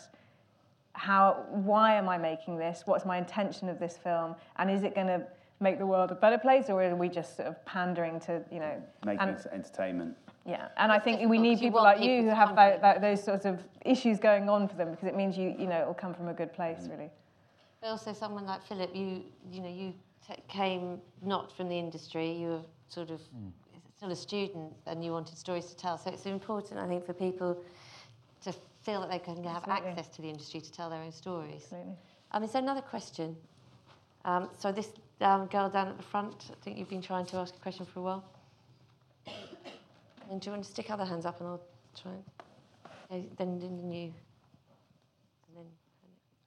how 0.93 1.45
why 1.49 1.95
am 1.95 2.09
I 2.09 2.17
making 2.17 2.57
this? 2.57 2.83
What's 2.85 3.05
my 3.05 3.17
intention 3.17 3.69
of 3.69 3.79
this 3.79 3.97
film? 3.97 4.35
And 4.57 4.69
is 4.69 4.83
it 4.83 4.93
going 4.93 5.07
to 5.07 5.25
make 5.59 5.77
the 5.77 5.85
world 5.85 6.11
a 6.11 6.15
better 6.15 6.37
place, 6.37 6.69
or 6.69 6.83
are 6.83 6.95
we 6.95 7.07
just 7.07 7.37
sort 7.37 7.47
of 7.47 7.63
pandering 7.65 8.19
to 8.21 8.43
you 8.51 8.59
know? 8.59 8.81
Making 9.05 9.29
and, 9.29 9.37
it 9.37 9.47
entertainment. 9.53 10.17
yeah, 10.45 10.69
and 10.77 10.91
I 10.91 10.99
think 10.99 11.21
we 11.29 11.37
need 11.37 11.41
need 11.41 11.55
'cause 11.55 11.61
you 11.61 11.67
people 11.69 11.83
like 11.83 12.01
you 12.01 12.23
who 12.23 12.29
have 12.29 12.55
that, 12.55 12.81
that, 12.81 13.01
those 13.01 13.23
sorts 13.23 13.45
of 13.45 13.63
issues 13.85 14.19
going 14.19 14.49
on 14.49 14.67
for 14.67 14.75
them 14.75 14.91
because 14.91 15.07
it 15.07 15.15
means 15.15 15.37
you 15.37 15.55
you 15.57 15.67
know 15.67 15.79
it 15.81 15.87
will 15.87 15.93
come 15.93 16.13
from 16.13 16.27
a 16.27 16.33
good 16.33 16.51
place 16.51 16.87
really. 16.89 17.09
But 17.79 17.89
also 17.89 18.13
someone 18.13 18.45
like 18.45 18.63
Philip, 18.63 18.95
you 18.95 19.23
you 19.49 19.61
know 19.61 19.69
you 19.69 19.93
t- 20.27 20.41
came 20.47 20.99
not 21.21 21.55
from 21.55 21.69
the 21.69 21.77
industry. 21.77 22.31
You 22.31 22.47
were 22.49 22.61
sort 22.89 23.11
of 23.11 23.21
still 24.01 24.11
a 24.11 24.15
student, 24.15 24.73
and 24.87 25.05
you 25.05 25.11
wanted 25.11 25.37
stories 25.37 25.65
to 25.65 25.75
tell. 25.75 25.95
So 25.95 26.09
it's 26.09 26.25
important, 26.25 26.79
I 26.79 26.87
think, 26.87 27.05
for 27.05 27.13
people 27.13 27.63
to 28.43 28.51
feel 28.81 28.99
that 29.01 29.11
they 29.11 29.19
can 29.19 29.43
have 29.43 29.57
Absolutely. 29.67 29.89
access 29.91 30.07
to 30.15 30.23
the 30.23 30.29
industry 30.29 30.59
to 30.59 30.71
tell 30.71 30.89
their 30.89 31.03
own 31.03 31.11
stories. 31.11 31.61
Absolutely. 31.65 31.93
Um, 32.31 32.43
is 32.43 32.51
there 32.51 32.63
another 32.63 32.81
question? 32.81 33.37
Um, 34.25 34.49
so 34.57 34.71
this 34.71 34.89
um, 35.19 35.45
girl 35.45 35.69
down 35.69 35.87
at 35.87 35.97
the 35.97 36.03
front, 36.03 36.49
I 36.49 36.55
think 36.63 36.79
you've 36.79 36.89
been 36.89 37.03
trying 37.03 37.27
to 37.27 37.37
ask 37.37 37.55
a 37.55 37.59
question 37.59 37.85
for 37.85 37.99
a 37.99 38.03
while. 38.03 38.23
And 40.31 40.39
do 40.39 40.45
you 40.45 40.53
want 40.53 40.63
to 40.63 40.71
stick 40.71 40.89
other 40.89 41.03
hands 41.03 41.25
up 41.25 41.41
and 41.41 41.49
I'll 41.49 41.61
try 42.01 42.13
and... 42.13 42.23
Okay, 43.11 43.27
then, 43.37 43.59
then 43.59 43.91
you... 43.91 44.13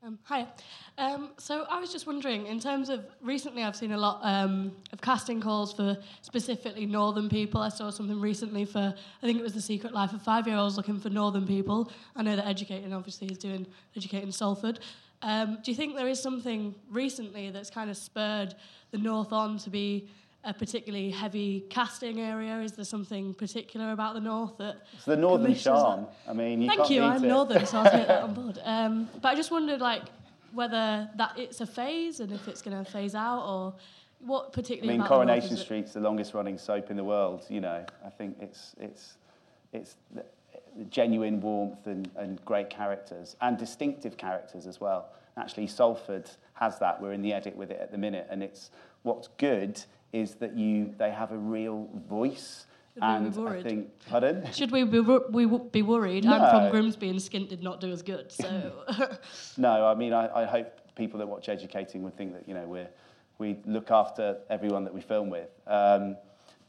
Um, 0.07 0.18
hi. 0.24 0.46
Um, 0.98 1.30
so 1.38 1.64
I 1.70 1.80
was 1.80 1.90
just 1.90 2.07
wondering, 2.07 2.46
in 2.46 2.61
terms 2.61 2.90
of 2.90 3.07
recently, 3.22 3.62
I've 3.62 3.74
seen 3.74 3.92
a 3.92 3.96
lot 3.96 4.20
um, 4.22 4.72
of 4.92 5.00
casting 5.00 5.40
calls 5.40 5.72
for 5.72 5.96
specifically 6.20 6.84
northern 6.84 7.30
people. 7.30 7.62
I 7.62 7.70
saw 7.70 7.88
something 7.88 8.20
recently 8.20 8.66
for, 8.66 8.94
I 9.22 9.26
think 9.26 9.38
it 9.38 9.42
was 9.42 9.55
The 9.55 9.62
Secret 9.62 9.94
Life 9.94 10.12
of 10.12 10.20
Five-Year-Olds 10.20 10.76
looking 10.76 11.00
for 11.00 11.09
northern 11.09 11.46
people. 11.46 11.90
I 12.14 12.22
know 12.22 12.36
that 12.36 12.46
Educating 12.46 12.92
obviously 12.92 13.28
is 13.28 13.38
doing 13.38 13.66
Educating 13.96 14.30
Salford. 14.30 14.80
Um, 15.22 15.61
do 15.64 15.70
you 15.70 15.74
think 15.74 15.96
there 15.96 16.09
is 16.09 16.20
something 16.20 16.74
recently 16.90 17.48
that's 17.48 17.70
kind 17.70 17.88
of 17.88 17.96
spurred 17.96 18.55
the 18.90 18.98
north 18.98 19.32
on 19.32 19.57
to 19.57 19.70
be 19.70 20.11
a 20.45 20.53
particularly 20.53 21.11
heavy 21.11 21.64
casting 21.70 22.20
area? 22.20 22.61
Is 22.61 22.72
there 22.72 22.84
something 22.84 23.34
particular 23.34 23.92
about 23.92 24.14
the 24.14 24.20
north 24.20 24.59
that 24.59 24.86
It's 24.92 25.05
the 25.05 25.16
northern 25.16 25.55
charm. 25.55 26.07
I 26.28 26.32
mean, 26.32 26.62
you 26.62 26.68
Thank 26.68 26.90
you. 26.90 27.03
I'm 27.03 27.24
it. 27.24 27.28
northern, 27.28 27.66
so 27.66 27.78
I'll 27.78 27.90
take 27.90 28.07
that 28.07 28.22
on 28.22 28.34
board. 28.40 28.59
Um, 28.64 29.09
but 29.20 29.28
I 29.28 29.34
just 29.34 29.51
wondered, 29.51 29.80
like, 29.80 30.03
whether 30.53 31.09
that 31.16 31.38
it's 31.38 31.61
a 31.61 31.66
phase 31.66 32.20
and 32.20 32.32
if 32.32 32.47
it's 32.49 32.62
going 32.62 32.84
to 32.84 32.90
phase 32.90 33.14
out, 33.14 33.45
or 33.47 33.74
what 34.20 34.53
particularly. 34.53 34.95
I 34.95 34.99
mean, 34.99 35.03
the 35.03 35.09
Coronation 35.09 35.55
is 35.55 35.61
Street's 35.61 35.92
the 35.92 36.01
longest 36.01 36.34
running 36.34 36.59
soap 36.59 36.90
in 36.90 36.97
the 36.97 37.05
world. 37.05 37.45
You 37.49 37.61
know, 37.61 37.84
I 38.05 38.11
think 38.11 38.36
it's 38.40 38.74
it's 38.80 39.16
it's 39.72 39.97
the, 40.14 40.24
the 40.76 40.84
genuine 40.84 41.40
warmth 41.40 41.86
and, 41.86 42.11
and 42.16 42.45
great 42.45 42.70
characters 42.70 43.36
and 43.40 43.59
distinctive 43.59 44.16
characters 44.16 44.66
as 44.66 44.80
well. 44.80 45.11
Actually, 45.36 45.66
Salford 45.66 46.30
has 46.55 46.78
that. 46.78 47.01
We're 47.01 47.12
in 47.12 47.22
the 47.22 47.32
edit 47.32 47.57
with 47.57 47.70
it 47.70 47.80
at 47.80 47.90
the 47.90 47.99
minute, 47.99 48.26
and 48.30 48.42
it's 48.42 48.70
what's 49.03 49.28
good 49.38 49.82
is 50.15 50.37
that 50.37 50.57
you 50.57 50.95
they 50.97 51.11
have 51.11 51.33
a 51.33 51.37
real 51.37 51.89
voice. 52.09 52.67
Should 52.95 53.03
we 53.03 53.31
be 53.31 53.41
and 53.41 53.49
I 53.49 53.62
think, 53.62 53.89
pardon? 54.09 54.53
Should 54.53 54.71
we 54.71 54.85
be, 54.85 55.01
we 55.01 55.47
be 55.73 55.83
worried? 55.83 56.25
I'm 56.25 56.49
from 56.49 56.65
No. 56.65 56.71
Grimsby 56.71 57.09
and 57.09 57.19
Skint 57.19 57.49
did 57.49 57.61
not 57.61 57.81
do 57.81 57.91
as 57.91 58.03
good, 58.03 58.31
so. 58.31 58.85
No, 59.57 59.85
I 59.85 59.97
mean, 59.97 60.12
I, 60.12 60.43
I 60.43 60.45
hope 60.45 60.81
people 60.95 61.19
that 61.19 61.27
watch 61.27 61.49
Educating 61.49 62.05
would 62.05 62.17
think 62.17 62.35
that, 62.35 62.47
you 62.47 62.55
know, 62.55 62.67
we're, 62.67 62.89
we 63.39 63.59
look 63.67 63.91
after 63.91 64.39
everyone 64.49 64.85
that 64.85 64.95
we 64.95 65.01
film 65.01 65.29
with. 65.29 65.49
Um, 65.67 66.17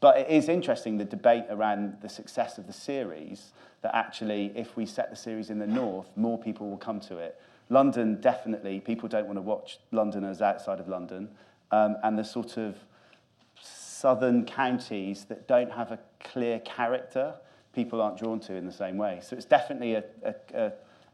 but 0.00 0.18
it 0.18 0.28
is 0.28 0.48
interesting, 0.48 0.98
the 0.98 1.04
debate 1.04 1.44
around 1.48 1.98
the 2.02 2.08
success 2.08 2.58
of 2.58 2.66
the 2.66 2.72
series, 2.72 3.52
that 3.82 3.94
actually, 3.94 4.52
if 4.56 4.76
we 4.76 4.84
set 4.84 5.10
the 5.10 5.16
series 5.16 5.50
in 5.50 5.60
the 5.60 5.66
north, 5.66 6.08
more 6.16 6.36
people 6.36 6.68
will 6.68 6.76
come 6.76 6.98
to 7.02 7.18
it. 7.18 7.40
London, 7.68 8.20
definitely, 8.20 8.80
people 8.80 9.08
don't 9.08 9.26
want 9.26 9.36
to 9.36 9.42
watch 9.42 9.78
Londoners 9.92 10.42
outside 10.42 10.80
of 10.80 10.88
London. 10.88 11.28
Um, 11.70 11.96
and 12.02 12.18
the 12.18 12.24
sort 12.24 12.56
of 12.56 12.76
southern 13.96 14.44
counties 14.44 15.24
that 15.24 15.48
don't 15.48 15.72
have 15.72 15.90
a 15.90 15.98
clear 16.20 16.60
character, 16.60 17.34
people 17.74 18.02
aren't 18.02 18.18
drawn 18.18 18.38
to 18.40 18.54
in 18.54 18.66
the 18.66 18.72
same 18.72 18.98
way. 18.98 19.20
So 19.22 19.36
it's 19.36 19.46
definitely 19.46 19.94
a, 19.94 20.04
a, 20.22 20.34
a, 20.54 20.72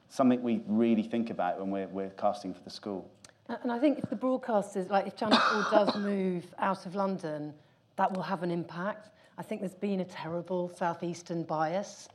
something 0.09 0.43
we 0.43 0.63
really 0.67 1.03
think 1.03 1.31
about 1.31 1.61
when 1.61 1.71
we're, 1.71 1.89
we're 1.89 2.11
casting 2.11 2.53
for 2.53 2.61
the 2.65 2.71
school. 2.71 3.09
And 3.49 3.71
I 3.71 3.79
think 3.79 3.99
if 3.99 4.11
the 4.11 4.17
broadcasters, 4.17 4.91
like 4.91 5.07
if 5.07 5.17
Channel 5.17 5.39
4 5.39 5.67
does 5.71 5.97
move 5.97 6.45
out 6.59 6.87
of 6.87 6.95
London, 6.95 7.55
that 7.97 8.13
will 8.13 8.23
have 8.23 8.43
an 8.43 8.51
impact. 8.51 9.11
I 9.39 9.43
think 9.43 9.61
there's 9.61 9.75
been 9.75 10.01
a 10.01 10.05
terrible 10.05 10.69
southeastern 10.77 11.45
bias. 11.45 12.09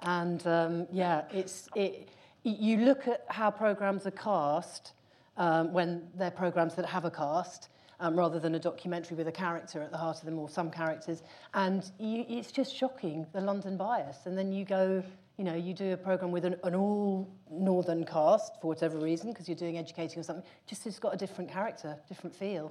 And 0.00 0.46
um, 0.46 0.86
yeah, 0.90 1.24
it's, 1.32 1.68
it, 1.74 2.08
you 2.44 2.78
look 2.78 3.08
at 3.08 3.24
how 3.28 3.50
programs 3.50 4.06
are 4.06 4.12
cast 4.12 4.92
um, 5.36 5.72
when 5.72 6.08
they're 6.14 6.30
programs 6.30 6.74
that 6.76 6.86
have 6.86 7.04
a 7.04 7.10
cast, 7.10 7.68
um, 8.04 8.16
rather 8.16 8.38
than 8.38 8.54
a 8.54 8.58
documentary 8.58 9.16
with 9.16 9.26
a 9.28 9.32
character 9.32 9.80
at 9.82 9.90
the 9.90 9.96
heart 9.96 10.18
of 10.18 10.26
them 10.26 10.38
or 10.38 10.48
some 10.48 10.70
characters. 10.70 11.22
And 11.54 11.90
you, 11.98 12.24
it's 12.28 12.52
just 12.52 12.74
shocking, 12.76 13.26
the 13.32 13.40
London 13.40 13.76
bias. 13.78 14.26
And 14.26 14.36
then 14.36 14.52
you 14.52 14.64
go, 14.66 15.02
you 15.38 15.44
know, 15.44 15.54
you 15.54 15.72
do 15.72 15.94
a 15.94 15.96
program 15.96 16.30
with 16.30 16.44
an, 16.44 16.56
an 16.64 16.74
all 16.74 17.26
northern 17.50 18.04
cast 18.04 18.60
for 18.60 18.68
whatever 18.68 18.98
reason, 18.98 19.30
because 19.32 19.48
you're 19.48 19.56
doing 19.56 19.78
educating 19.78 20.18
or 20.18 20.22
something, 20.22 20.44
just 20.66 20.86
it's 20.86 20.98
got 20.98 21.14
a 21.14 21.16
different 21.16 21.50
character, 21.50 21.96
different 22.06 22.36
feel. 22.36 22.70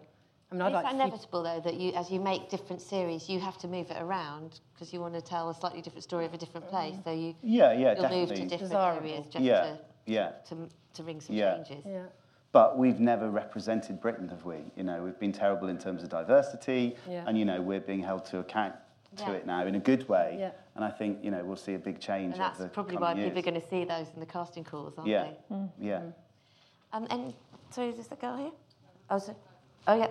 I 0.51 0.55
mean, 0.55 0.61
I'd 0.61 0.67
Is 0.67 0.73
like 0.75 0.83
that 0.83 0.91
to 0.91 0.97
see- 0.97 1.01
inevitable, 1.01 1.43
though, 1.43 1.61
that 1.61 1.73
you, 1.79 1.93
as 1.93 2.11
you 2.11 2.19
make 2.19 2.49
different 2.51 2.79
series, 2.79 3.27
you 3.27 3.39
have 3.39 3.57
to 3.57 3.67
move 3.67 3.89
it 3.89 3.97
around 3.99 4.59
because 4.75 4.93
you 4.93 4.99
want 5.01 5.15
to 5.15 5.21
tell 5.21 5.49
a 5.49 5.55
slightly 5.55 5.81
different 5.81 6.03
story 6.03 6.25
of 6.25 6.33
a 6.35 6.37
different 6.37 6.69
place? 6.69 6.95
So 7.03 7.11
you 7.11 7.33
Yeah, 7.41 7.73
yeah, 7.73 7.95
you'll 7.99 8.09
move 8.09 8.29
to 8.29 8.35
different 8.35 8.59
Desirable. 8.59 9.07
areas 9.09 9.25
just 9.31 9.43
Yeah, 9.43 9.61
to, 9.61 9.79
yeah. 10.05 10.31
to 10.49 10.69
to 10.93 11.01
ring 11.03 11.19
some 11.21 11.35
Yeah. 11.35 11.55
changes. 11.55 11.83
Yeah. 11.87 12.03
But 12.53 12.77
we've 12.77 12.99
never 12.99 13.31
represented 13.31 13.99
Britain, 13.99 14.29
have 14.29 14.45
we? 14.45 14.57
You 14.77 14.83
know, 14.83 15.01
we've 15.03 15.17
been 15.19 15.31
terrible 15.31 15.69
in 15.69 15.77
terms 15.79 16.03
of 16.03 16.09
diversity, 16.09 16.95
Yeah. 17.09 17.23
and 17.27 17.37
you 17.37 17.45
know, 17.45 17.59
we're 17.59 17.79
being 17.81 18.01
held 18.03 18.25
to 18.25 18.39
account 18.39 18.75
to 19.17 19.23
Yeah. 19.23 19.31
it 19.31 19.45
now 19.47 19.65
in 19.65 19.73
a 19.75 19.79
good 19.79 20.07
way. 20.07 20.37
Yeah. 20.39 20.51
And 20.75 20.85
I 20.85 20.91
think 20.91 21.23
you 21.23 21.31
know 21.31 21.43
we'll 21.43 21.55
see 21.57 21.73
a 21.73 21.79
big 21.79 21.99
change. 21.99 22.33
And 22.33 22.41
that's 22.41 22.61
probably 22.71 22.97
why 22.97 23.13
years. 23.13 23.25
people 23.25 23.39
are 23.39 23.51
going 23.51 23.59
to 23.61 23.67
see 23.67 23.83
those 23.85 24.07
in 24.13 24.19
the 24.19 24.25
casting 24.27 24.63
calls, 24.63 24.93
aren't 24.97 25.09
Yeah, 25.09 25.31
they? 25.49 25.57
yeah. 25.79 26.01
Um, 26.93 27.07
and 27.09 27.33
so 27.71 27.81
is 27.81 27.97
this 27.97 28.07
the 28.07 28.15
girl 28.17 28.37
here? 28.37 28.51
Oh, 29.09 29.17
so, 29.17 29.35
oh 29.87 29.95
yeah. 29.95 30.07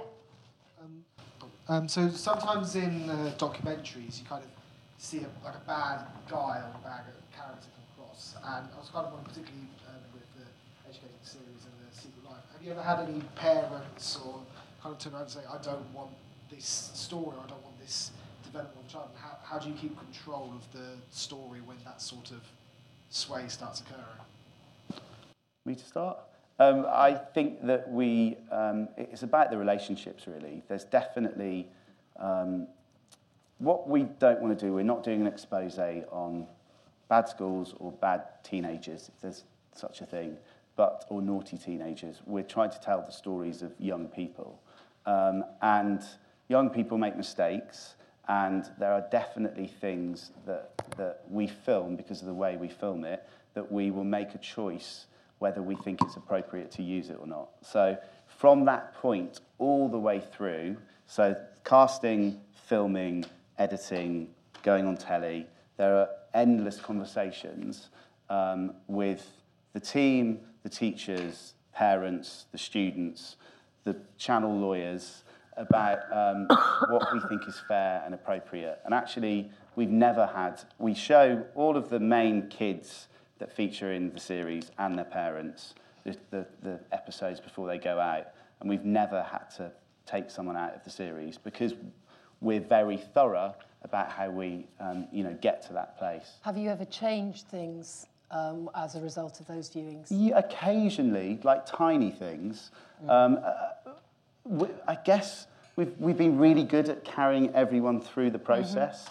Um, 1.69 1.89
so 1.89 2.09
sometimes 2.11 2.75
in 2.75 3.09
uh, 3.09 3.33
documentaries, 3.39 4.19
you 4.19 4.27
kind 4.27 4.43
of 4.43 4.51
see 4.99 5.19
a, 5.19 5.31
like 5.47 5.55
a 5.55 5.65
bad 5.65 6.07
guy 6.29 6.59
or 6.59 6.75
a 6.75 6.83
bad 6.83 7.05
character 7.33 7.69
come 7.71 7.87
across, 8.05 8.35
and 8.37 8.67
I 8.75 8.79
was 8.79 8.91
kind 8.91 9.07
of 9.07 9.13
wondering, 9.15 9.31
particularly 9.31 9.69
um, 9.87 10.03
with 10.13 10.27
the 10.35 10.47
educating 10.91 11.23
series 11.23 11.63
and 11.67 11.75
the 11.87 11.95
Secret 11.95 12.25
Life, 12.29 12.43
have 12.63 12.67
you 12.69 12.81
ever 12.81 12.83
had 12.83 13.09
any 13.09 13.21
parents 13.35 14.21
or 14.25 14.41
kind 14.81 14.95
of 14.95 14.99
turn 14.99 15.13
around 15.15 15.23
and 15.23 15.31
say, 15.31 15.41
I 15.53 15.61
don't 15.61 15.93
want 15.93 16.11
this 16.49 16.93
story, 16.95 17.37
or 17.37 17.43
I 17.45 17.49
don't 17.49 17.63
want 17.65 17.81
this 17.81 18.13
development 18.45 18.87
of 18.87 18.93
child? 18.93 19.09
And 19.13 19.19
how, 19.19 19.37
how 19.43 19.59
do 19.59 19.69
you 19.69 19.75
keep 19.75 19.99
control 19.99 20.53
of 20.55 20.73
the 20.73 20.91
story 21.11 21.61
when 21.61 21.77
that 21.85 22.01
sort 22.01 22.31
of 22.31 22.41
sway 23.11 23.49
starts 23.49 23.81
occurring? 23.81 25.01
Me 25.67 25.75
to 25.75 25.85
start? 25.85 26.19
Um, 26.61 26.87
I 26.89 27.15
think 27.15 27.67
that 27.67 27.91
we, 27.91 28.37
um, 28.53 28.89
it's 28.97 29.25
about 29.25 29.51
the 29.51 29.59
relationships 29.59 30.29
really. 30.29 30.63
There's 30.69 30.85
definitely, 30.85 31.67
um, 32.17 32.69
what 33.59 33.89
we 33.89 34.05
don't 34.21 34.41
want 34.41 34.57
to 34.57 34.67
do, 34.67 34.73
we're 34.73 34.85
not 34.85 35.03
doing 35.03 35.21
an 35.21 35.27
expose 35.27 35.81
on 35.81 36.47
bad 37.09 37.29
schools 37.29 37.75
or 37.81 37.91
bad 37.91 38.23
teenagers, 38.45 39.11
if 39.13 39.21
there's 39.21 39.43
such 39.75 40.01
a 40.01 40.07
thing, 40.07 40.37
but, 40.77 41.05
or 41.09 41.23
naughty 41.23 41.59
teenagers. 41.59 42.23
We're 42.27 42.43
trying 42.43 42.71
to 42.71 42.81
tell 42.81 43.03
the 43.03 43.13
stories 43.13 43.63
of 43.63 43.73
young 43.79 44.07
people. 44.07 44.61
Um, 45.07 45.45
and 45.61 46.03
young 46.49 46.71
people 46.71 46.99
make 46.99 47.17
mistakes, 47.17 47.97
and 48.29 48.71
there 48.79 48.93
are 48.93 49.05
definitely 49.11 49.67
things 49.67 50.31
that, 50.47 50.73
that 50.97 51.23
we 51.29 51.47
film, 51.47 51.97
because 51.97 52.21
of 52.21 52.27
the 52.27 52.35
way 52.35 52.57
we 52.57 52.69
film 52.69 53.05
it, 53.05 53.29
that 53.55 53.71
we 53.71 53.91
will 53.91 54.05
make 54.05 54.35
a 54.35 54.39
choice 54.39 55.07
whether 55.39 55.61
we 55.61 55.75
think 55.75 56.01
it's 56.03 56.17
appropriate 56.17 56.71
to 56.71 56.83
use 56.85 57.11
it 57.11 57.17
or 57.21 57.27
not. 57.27 57.49
So 57.63 57.99
from 58.29 58.65
that 58.67 58.95
point 58.95 59.41
all 59.59 59.89
the 59.89 59.99
way 59.99 60.23
through, 60.33 60.77
so 61.07 61.37
casting, 61.65 62.41
filming, 62.69 63.25
editing, 63.59 64.29
going 64.63 64.87
on 64.87 64.97
telly, 64.97 65.47
there 65.77 65.97
are 65.97 66.09
endless 66.33 66.79
conversations 66.79 67.89
um, 68.31 68.73
with 68.87 69.29
the 69.73 69.81
team, 69.81 70.39
the 70.63 70.69
teachers, 70.69 71.55
parents, 71.73 72.47
the 72.53 72.59
students, 72.59 73.37
the 73.85 73.97
channel 74.19 74.57
lawyers 74.57 75.25
about 75.57 76.01
um, 76.13 76.47
what 76.89 77.13
we 77.13 77.21
think 77.29 77.47
is 77.47 77.61
fair 77.69 78.03
and 78.05 78.15
appropriate. 78.15 78.81
And 78.85 78.95
actually, 78.95 79.51
we've 79.77 79.91
never 79.91 80.27
had, 80.27 80.61
we 80.79 80.95
show 80.95 81.45
all 81.55 81.77
of 81.77 81.91
the 81.91 82.01
main 82.01 82.49
kids 82.49 83.09
that 83.39 83.53
feature 83.55 83.93
in 83.93 84.13
the 84.13 84.21
series 84.21 84.71
and 84.79 84.97
their 84.97 85.05
parents, 85.05 85.75
the, 86.05 86.17
the, 86.31 86.47
the 86.63 86.81
episodes 86.93 87.41
before 87.41 87.67
they 87.67 87.79
go 87.79 87.99
out. 87.99 88.29
And 88.61 88.71
we've 88.71 88.85
never 88.85 89.23
had 89.23 89.51
to 89.57 89.73
take 90.07 90.31
someone 90.31 90.57
out 90.57 90.75
of 90.75 90.85
the 90.85 90.91
series 90.91 91.39
because 91.39 91.75
we're 92.41 92.61
very 92.61 92.97
thorough 92.97 93.55
about 93.83 94.11
how 94.11 94.31
we 94.31 94.67
um, 94.81 95.09
you 95.13 95.25
know, 95.25 95.37
get 95.41 95.63
to 95.67 95.73
that 95.73 95.99
place. 95.99 96.39
Have 96.43 96.57
you 96.57 96.71
ever 96.71 96.85
changed 96.85 97.49
things 97.49 98.07
um, 98.33 98.69
as 98.75 98.97
a 98.97 99.01
result 99.01 99.39
of 99.41 99.47
those 99.47 99.71
viewings? 99.71 100.09
Yeah, 100.11 100.39
occasionally, 100.39 101.39
like 101.43 101.65
tiny 101.67 102.11
things. 102.11 102.71
Um, 103.09 103.39
uh, 103.45 103.91
we, 104.45 104.69
I 104.89 104.97
guess 105.05 105.47
we've, 105.77 105.93
we've 105.99 106.17
been 106.17 106.39
really 106.39 106.65
good 106.65 106.89
at 106.89 107.05
carrying 107.05 107.55
everyone 107.55 108.01
through 108.01 108.31
the 108.31 108.39
process. 108.39 109.09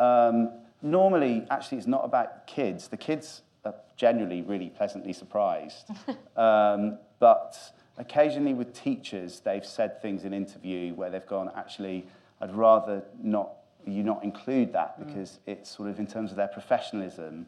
Um, 0.00 0.50
normally, 0.82 1.46
actually, 1.50 1.78
it's 1.78 1.86
not 1.86 2.04
about 2.04 2.46
kids. 2.46 2.88
The 2.88 2.96
kids 2.96 3.42
are 3.64 3.74
generally 3.96 4.42
really 4.42 4.70
pleasantly 4.70 5.12
surprised. 5.12 5.90
um, 6.36 6.98
but 7.20 7.56
occasionally 7.98 8.54
with 8.54 8.72
teachers, 8.72 9.40
they've 9.40 9.64
said 9.64 10.00
things 10.02 10.24
in 10.24 10.32
interview 10.32 10.94
where 10.94 11.10
they've 11.10 11.26
gone, 11.26 11.50
actually, 11.54 12.06
I'd 12.40 12.54
rather 12.54 13.04
not 13.22 13.52
you 13.86 14.02
not 14.02 14.22
include 14.24 14.72
that 14.72 14.98
because 14.98 15.38
it's 15.46 15.70
sort 15.70 15.88
of 15.88 15.98
in 15.98 16.06
terms 16.06 16.30
of 16.30 16.36
their 16.36 16.48
professionalism, 16.48 17.46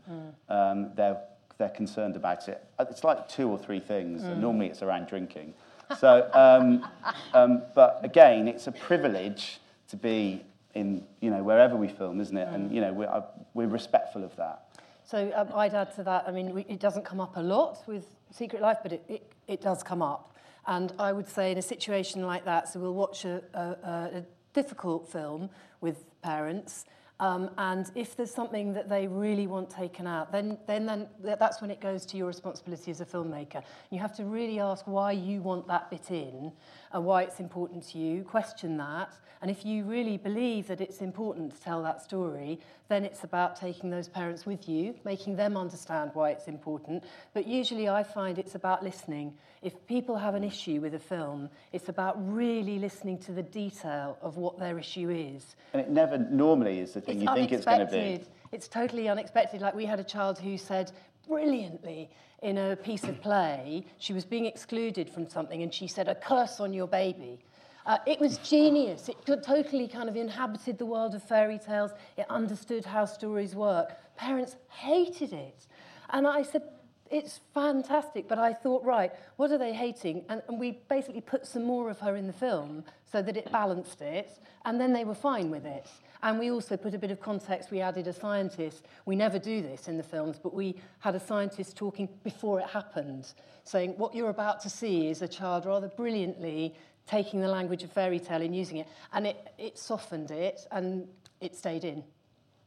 um, 0.48 0.90
they're 0.94 1.18
they're 1.56 1.68
concerned 1.68 2.16
about 2.16 2.48
it. 2.48 2.64
Uh, 2.80 2.84
It's 2.90 3.04
like 3.04 3.28
two 3.28 3.48
or 3.48 3.56
three 3.58 3.78
things, 3.78 4.22
Mm. 4.22 4.38
normally 4.38 4.66
it's 4.66 4.82
around 4.82 5.06
drinking. 5.06 5.54
So, 5.98 6.28
um, 6.34 6.84
um, 7.34 7.62
but 7.76 8.00
again, 8.02 8.48
it's 8.48 8.66
a 8.66 8.72
privilege 8.72 9.60
to 9.88 9.96
be 9.96 10.44
in, 10.74 11.06
you 11.20 11.30
know, 11.30 11.44
wherever 11.44 11.76
we 11.76 11.86
film, 11.86 12.20
isn't 12.20 12.36
it? 12.36 12.48
And, 12.48 12.72
you 12.74 12.80
know, 12.80 12.92
we're, 12.92 13.06
uh, 13.08 13.22
we're 13.54 13.68
respectful 13.68 14.24
of 14.24 14.34
that. 14.34 14.64
So 15.04 15.30
um, 15.36 15.48
I'd 15.54 15.74
add 15.74 15.94
to 15.94 16.02
that, 16.02 16.24
I 16.26 16.32
mean, 16.32 16.52
we, 16.52 16.62
it 16.68 16.80
doesn't 16.80 17.04
come 17.04 17.20
up 17.20 17.36
a 17.36 17.40
lot 17.40 17.86
with 17.86 18.04
Secret 18.32 18.60
Life, 18.60 18.78
but 18.82 18.92
it, 18.92 19.04
it, 19.08 19.32
it 19.46 19.60
does 19.60 19.84
come 19.84 20.02
up. 20.02 20.34
And 20.66 20.92
I 20.98 21.12
would 21.12 21.28
say 21.28 21.52
in 21.52 21.58
a 21.58 21.62
situation 21.62 22.26
like 22.26 22.44
that, 22.46 22.68
so 22.68 22.80
we'll 22.80 22.94
watch 22.94 23.24
a, 23.26 23.42
a 23.54 24.18
a 24.18 24.24
difficult 24.54 25.10
film 25.10 25.50
with 25.80 26.04
parents. 26.22 26.86
Um, 27.20 27.50
and 27.58 27.88
if 27.94 28.16
there's 28.16 28.34
something 28.34 28.72
that 28.72 28.88
they 28.88 29.06
really 29.06 29.46
want 29.46 29.70
taken 29.70 30.06
out, 30.06 30.32
then, 30.32 30.58
then, 30.66 30.86
then 30.86 31.06
that's 31.22 31.60
when 31.60 31.70
it 31.70 31.80
goes 31.80 32.04
to 32.06 32.16
your 32.16 32.26
responsibility 32.26 32.90
as 32.90 33.00
a 33.00 33.04
filmmaker. 33.04 33.62
You 33.90 34.00
have 34.00 34.16
to 34.16 34.24
really 34.24 34.58
ask 34.58 34.84
why 34.86 35.12
you 35.12 35.40
want 35.40 35.68
that 35.68 35.90
bit 35.90 36.10
in 36.10 36.50
and 36.94 37.04
why 37.04 37.24
it's 37.24 37.40
important 37.40 37.86
to 37.88 37.98
you, 37.98 38.22
question 38.22 38.78
that, 38.78 39.12
and 39.42 39.50
if 39.50 39.66
you 39.66 39.84
really 39.84 40.16
believe 40.16 40.68
that 40.68 40.80
it's 40.80 41.02
important 41.02 41.52
to 41.52 41.60
tell 41.60 41.82
that 41.82 42.00
story, 42.00 42.58
then 42.88 43.04
it's 43.04 43.24
about 43.24 43.56
taking 43.56 43.90
those 43.90 44.08
parents 44.08 44.46
with 44.46 44.66
you, 44.68 44.94
making 45.04 45.36
them 45.36 45.54
understand 45.56 46.12
why 46.14 46.30
it's 46.30 46.48
important. 46.48 47.04
But 47.34 47.46
usually 47.46 47.86
I 47.86 48.04
find 48.04 48.38
it's 48.38 48.54
about 48.54 48.82
listening. 48.82 49.34
If 49.60 49.86
people 49.86 50.16
have 50.16 50.34
an 50.34 50.44
issue 50.44 50.80
with 50.80 50.94
a 50.94 50.98
film, 50.98 51.50
it's 51.72 51.90
about 51.90 52.14
really 52.32 52.78
listening 52.78 53.18
to 53.18 53.32
the 53.32 53.42
detail 53.42 54.16
of 54.22 54.38
what 54.38 54.58
their 54.58 54.78
issue 54.78 55.10
is. 55.10 55.56
And 55.74 55.82
it 55.82 55.90
never 55.90 56.16
normally 56.16 56.78
is 56.78 56.94
the 56.94 57.02
thing 57.02 57.20
you 57.20 57.28
think 57.34 57.52
it's 57.52 57.66
going 57.66 57.80
to 57.80 57.86
be. 57.86 58.24
It's 58.50 58.68
totally 58.68 59.08
unexpected. 59.08 59.60
Like 59.60 59.74
we 59.74 59.84
had 59.84 60.00
a 60.00 60.04
child 60.04 60.38
who 60.38 60.56
said 60.56 60.92
brilliantly 61.28 62.10
in 62.42 62.58
a 62.58 62.76
piece 62.76 63.04
of 63.04 63.20
play, 63.20 63.84
she 63.98 64.12
was 64.12 64.24
being 64.24 64.46
excluded 64.46 65.08
from 65.08 65.28
something 65.28 65.62
and 65.62 65.72
she 65.72 65.86
said, 65.86 66.08
a 66.08 66.14
curse 66.14 66.60
on 66.60 66.72
your 66.72 66.86
baby. 66.86 67.40
Uh, 67.86 67.98
it 68.06 68.18
was 68.18 68.38
genius. 68.38 69.08
It 69.08 69.16
totally 69.42 69.88
kind 69.88 70.08
of 70.08 70.16
inhabited 70.16 70.78
the 70.78 70.86
world 70.86 71.14
of 71.14 71.22
fairy 71.22 71.58
tales. 71.58 71.90
It 72.16 72.26
understood 72.30 72.84
how 72.84 73.04
stories 73.04 73.54
work. 73.54 73.92
Parents 74.16 74.56
hated 74.68 75.32
it. 75.32 75.66
And 76.10 76.26
I 76.26 76.42
said, 76.42 76.62
it's 77.10 77.40
fantastic. 77.52 78.28
But 78.28 78.38
I 78.38 78.52
thought, 78.52 78.84
right, 78.84 79.12
what 79.36 79.50
are 79.50 79.58
they 79.58 79.72
hating? 79.72 80.24
And, 80.28 80.42
and 80.48 80.58
we 80.58 80.80
basically 80.88 81.20
put 81.20 81.46
some 81.46 81.64
more 81.64 81.90
of 81.90 81.98
her 82.00 82.16
in 82.16 82.26
the 82.26 82.32
film 82.32 82.84
so 83.10 83.22
that 83.22 83.36
it 83.36 83.50
balanced 83.52 84.00
it. 84.00 84.38
And 84.64 84.80
then 84.80 84.92
they 84.92 85.04
were 85.04 85.14
fine 85.14 85.50
with 85.50 85.66
it. 85.66 85.88
And 86.22 86.38
we 86.38 86.50
also 86.50 86.76
put 86.76 86.94
a 86.94 86.98
bit 86.98 87.10
of 87.10 87.20
context. 87.20 87.70
We 87.70 87.80
added 87.80 88.08
a 88.08 88.12
scientist. 88.12 88.86
We 89.04 89.14
never 89.14 89.38
do 89.38 89.60
this 89.60 89.88
in 89.88 89.98
the 89.98 90.02
films, 90.02 90.40
but 90.42 90.54
we 90.54 90.76
had 91.00 91.14
a 91.14 91.20
scientist 91.20 91.76
talking 91.76 92.08
before 92.22 92.60
it 92.60 92.66
happened, 92.66 93.34
saying 93.64 93.94
what 93.98 94.14
you're 94.14 94.30
about 94.30 94.60
to 94.62 94.70
see 94.70 95.08
is 95.08 95.20
a 95.20 95.28
child 95.28 95.66
rather 95.66 95.88
brilliantly 95.88 96.74
taking 97.06 97.40
the 97.40 97.48
language 97.48 97.82
of 97.82 97.92
fairy 97.92 98.18
tale 98.18 98.40
and 98.40 98.56
using 98.56 98.78
it. 98.78 98.88
And 99.12 99.26
it, 99.26 99.52
it 99.58 99.78
softened 99.78 100.30
it 100.30 100.66
and 100.70 101.06
it 101.40 101.54
stayed 101.54 101.84
in. 101.84 102.02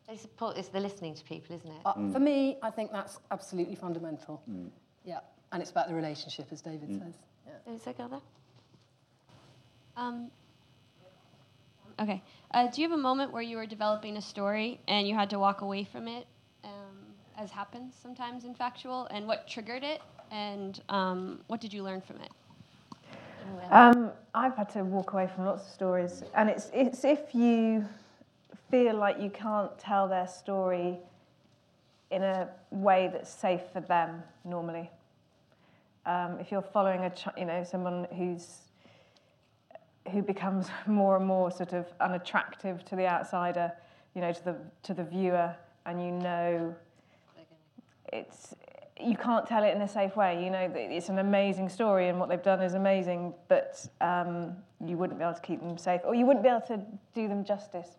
They 0.07 0.15
support 0.15 0.57
it's 0.57 0.69
the 0.69 0.79
listening 0.79 1.15
to 1.15 1.23
people, 1.23 1.55
isn't 1.55 1.69
it? 1.69 1.81
Uh, 1.85 1.93
For 2.11 2.19
me, 2.19 2.57
I 2.63 2.69
think 2.69 2.91
that's 2.91 3.19
absolutely 3.29 3.75
fundamental. 3.75 4.41
Yeah. 5.03 5.19
And 5.51 5.61
it's 5.61 5.71
about 5.71 5.89
the 5.89 5.95
relationship, 5.95 6.47
as 6.51 6.61
David 6.61 6.89
says. 6.89 7.15
Yeah. 7.45 7.73
Is 7.73 7.81
there 7.83 7.93
a? 7.99 8.21
Um, 9.99 10.31
okay. 11.99 12.21
Uh, 12.51 12.67
do 12.67 12.81
you 12.81 12.89
have 12.89 12.97
a 12.97 13.01
moment 13.01 13.33
where 13.33 13.41
you 13.41 13.57
were 13.57 13.65
developing 13.65 14.15
a 14.15 14.21
story 14.21 14.79
and 14.87 15.07
you 15.07 15.15
had 15.15 15.29
to 15.31 15.39
walk 15.39 15.61
away 15.61 15.83
from 15.83 16.07
it, 16.07 16.25
um, 16.63 16.71
as 17.37 17.51
happens 17.51 17.93
sometimes 18.01 18.45
in 18.45 18.53
factual, 18.53 19.07
and 19.11 19.27
what 19.27 19.47
triggered 19.47 19.83
it, 19.83 20.01
and 20.31 20.81
um, 20.89 21.41
what 21.47 21.59
did 21.59 21.73
you 21.73 21.83
learn 21.83 22.01
from 22.01 22.17
it? 22.17 22.31
Um, 23.71 24.11
I've 24.33 24.55
had 24.55 24.69
to 24.71 24.83
walk 24.83 25.13
away 25.13 25.27
from 25.33 25.45
lots 25.45 25.65
of 25.65 25.73
stories, 25.73 26.23
and 26.35 26.49
it's 26.49 26.69
it's 26.73 27.03
if 27.03 27.33
you 27.33 27.85
feel 28.70 28.95
like 28.95 29.20
you 29.20 29.30
can't 29.30 29.78
tell 29.78 30.07
their 30.07 30.28
story 30.28 30.97
in 32.11 32.24
a 32.24 32.49
way 32.72 33.09
that's 33.11 33.30
safe 33.30 33.61
for 33.74 33.82
them 33.82 34.24
normally. 34.45 34.89
Um, 36.05 36.38
if 36.39 36.51
you're 36.51 36.61
following 36.61 37.01
a 37.01 37.11
you 37.38 37.45
know 37.45 37.63
someone 37.63 38.07
who's 38.15 38.59
who 40.11 40.22
becomes 40.22 40.68
more 40.88 41.18
and 41.18 41.26
more 41.26 41.51
sort 41.51 41.74
of 41.74 41.86
unattractive 41.99 42.86
to 42.86 42.95
the 42.95 43.05
outsider, 43.07 43.72
you 44.15 44.22
know, 44.22 44.32
to 44.32 44.45
the 44.45 44.55
to 44.84 44.93
the 44.93 45.03
viewer, 45.03 45.53
and 45.86 46.01
you 46.01 46.11
know 46.11 46.76
it's 48.13 48.55
you 48.99 49.15
can't 49.15 49.45
tell 49.45 49.63
it 49.63 49.76
in 49.76 49.82
a 49.82 49.88
safe 49.88 50.15
way. 50.15 50.43
You 50.43 50.49
know, 50.49 50.72
it's 50.74 51.09
an 51.09 51.20
amazing 51.20 51.70
story 51.70 52.09
and 52.09 52.20
what 52.20 52.30
they've 52.30 52.41
done 52.41 52.61
is 52.61 52.74
amazing, 52.74 53.34
but 53.47 53.86
um, 54.01 54.55
you 54.84 54.97
wouldn't 54.97 55.20
be 55.20 55.24
able 55.24 55.36
to 55.36 55.41
keep 55.41 55.59
them 55.61 55.78
safe, 55.78 56.01
or 56.03 56.15
you 56.15 56.26
wouldn't 56.26 56.43
be 56.43 56.49
able 56.49 56.61
to 56.61 56.82
do 57.13 57.28
them 57.28 57.43
justice. 57.43 57.89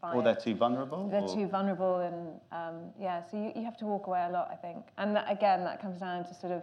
By 0.00 0.12
Or 0.12 0.22
they're 0.22 0.34
too 0.34 0.54
vulnerable? 0.54 1.08
They're 1.08 1.22
or- 1.22 1.34
too 1.34 1.46
vulnerable, 1.48 2.00
and 2.00 2.40
um, 2.52 2.90
yeah, 3.00 3.22
so 3.30 3.36
you, 3.36 3.52
you 3.56 3.64
have 3.64 3.76
to 3.78 3.86
walk 3.86 4.06
away 4.06 4.24
a 4.28 4.32
lot, 4.32 4.48
I 4.52 4.56
think. 4.56 4.84
And 4.98 5.14
that, 5.16 5.30
again, 5.30 5.64
that 5.64 5.80
comes 5.80 6.00
down 6.00 6.24
to 6.24 6.34
sort 6.34 6.52
of, 6.52 6.62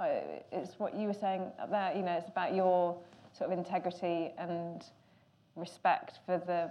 uh, 0.00 0.06
it's 0.52 0.78
what 0.78 0.94
you 0.94 1.06
were 1.06 1.14
saying 1.14 1.42
up 1.60 1.70
there, 1.70 1.92
you 1.94 2.02
know, 2.02 2.12
it's 2.12 2.28
about 2.28 2.54
your 2.54 2.96
sort 3.36 3.52
of 3.52 3.58
integrity 3.58 4.32
and 4.38 4.84
respect 5.56 6.20
for 6.24 6.38
the, 6.38 6.70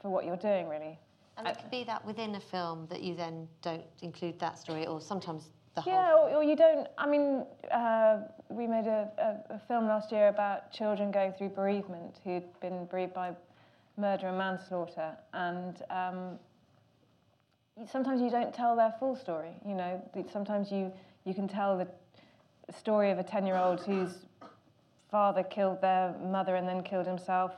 for 0.00 0.10
what 0.10 0.24
you're 0.24 0.36
doing, 0.36 0.68
really. 0.68 0.98
And 1.36 1.48
it 1.48 1.58
could 1.58 1.70
be 1.70 1.82
that 1.84 2.04
within 2.06 2.34
a 2.36 2.40
film 2.40 2.86
that 2.90 3.02
you 3.02 3.16
then 3.16 3.48
don't 3.62 3.82
include 4.02 4.38
that 4.38 4.56
story, 4.58 4.86
or 4.86 5.00
sometimes 5.00 5.48
the 5.74 5.82
Yeah, 5.84 6.12
whole. 6.12 6.28
or, 6.28 6.36
or 6.36 6.44
you 6.44 6.54
don't. 6.54 6.86
I 6.96 7.08
mean, 7.08 7.44
uh, 7.72 8.18
we 8.48 8.68
made 8.68 8.86
a, 8.86 9.10
a, 9.50 9.54
a 9.54 9.58
film 9.66 9.88
last 9.88 10.12
year 10.12 10.28
about 10.28 10.70
children 10.70 11.10
going 11.10 11.32
through 11.32 11.48
bereavement 11.48 12.20
who'd 12.22 12.44
been 12.60 12.86
bereaved 12.86 13.14
by 13.14 13.34
murder 13.96 14.28
and 14.28 14.38
manslaughter, 14.38 15.16
and 15.32 15.82
um, 15.90 16.38
sometimes 17.90 18.20
you 18.20 18.30
don't 18.30 18.52
tell 18.54 18.76
their 18.76 18.94
full 18.98 19.16
story. 19.16 19.52
You 19.66 19.74
know, 19.74 20.02
sometimes 20.32 20.70
you 20.70 20.92
you 21.24 21.34
can 21.34 21.48
tell 21.48 21.78
the 21.78 21.88
story 22.72 23.10
of 23.10 23.18
a 23.18 23.22
ten-year-old 23.22 23.80
whose 23.80 24.26
father 25.10 25.42
killed 25.42 25.80
their 25.80 26.14
mother 26.22 26.56
and 26.56 26.66
then 26.66 26.82
killed 26.82 27.06
himself 27.06 27.52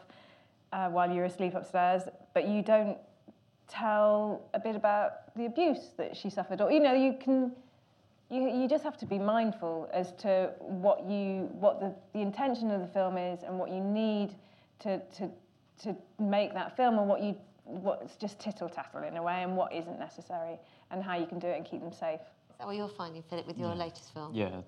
uh, 0.72 0.88
while 0.88 1.08
you 1.10 1.16
were 1.16 1.24
asleep 1.24 1.54
upstairs, 1.54 2.02
but 2.34 2.46
you 2.46 2.62
don't 2.62 2.98
tell 3.68 4.48
a 4.54 4.60
bit 4.60 4.76
about 4.76 5.34
the 5.36 5.46
abuse 5.46 5.90
that 5.96 6.16
she 6.16 6.30
suffered, 6.30 6.60
or 6.60 6.70
you 6.70 6.80
know, 6.80 6.94
you 6.94 7.16
can 7.18 7.52
you, 8.28 8.48
you 8.48 8.68
just 8.68 8.82
have 8.82 8.96
to 8.98 9.06
be 9.06 9.18
mindful 9.18 9.88
as 9.92 10.12
to 10.14 10.50
what 10.58 11.08
you 11.08 11.48
what 11.52 11.80
the, 11.80 11.94
the 12.12 12.20
intention 12.20 12.70
of 12.70 12.80
the 12.80 12.88
film 12.88 13.16
is 13.16 13.42
and 13.42 13.58
what 13.58 13.70
you 13.70 13.80
need 13.80 14.34
to 14.80 15.00
to 15.16 15.30
to 15.82 15.96
make 16.18 16.54
that 16.54 16.76
film 16.76 16.98
and 16.98 17.08
what 17.08 17.22
you 17.22 17.36
what's 17.64 18.16
just 18.16 18.38
tittle 18.38 18.68
tattle 18.68 19.02
in 19.02 19.16
a 19.16 19.22
way 19.22 19.42
and 19.42 19.56
what 19.56 19.72
isn't 19.72 19.98
necessary 19.98 20.56
and 20.90 21.02
how 21.02 21.16
you 21.16 21.26
can 21.26 21.38
do 21.38 21.48
it 21.48 21.56
and 21.56 21.64
keep 21.64 21.80
them 21.80 21.92
safe. 21.92 22.20
Is 22.20 22.58
that 22.58 22.66
what 22.66 22.76
you're 22.76 22.88
finding, 22.88 23.22
Philip, 23.22 23.46
with 23.46 23.58
your 23.58 23.74
latest 23.74 24.14
film? 24.14 24.32
Yeah, 24.32 24.60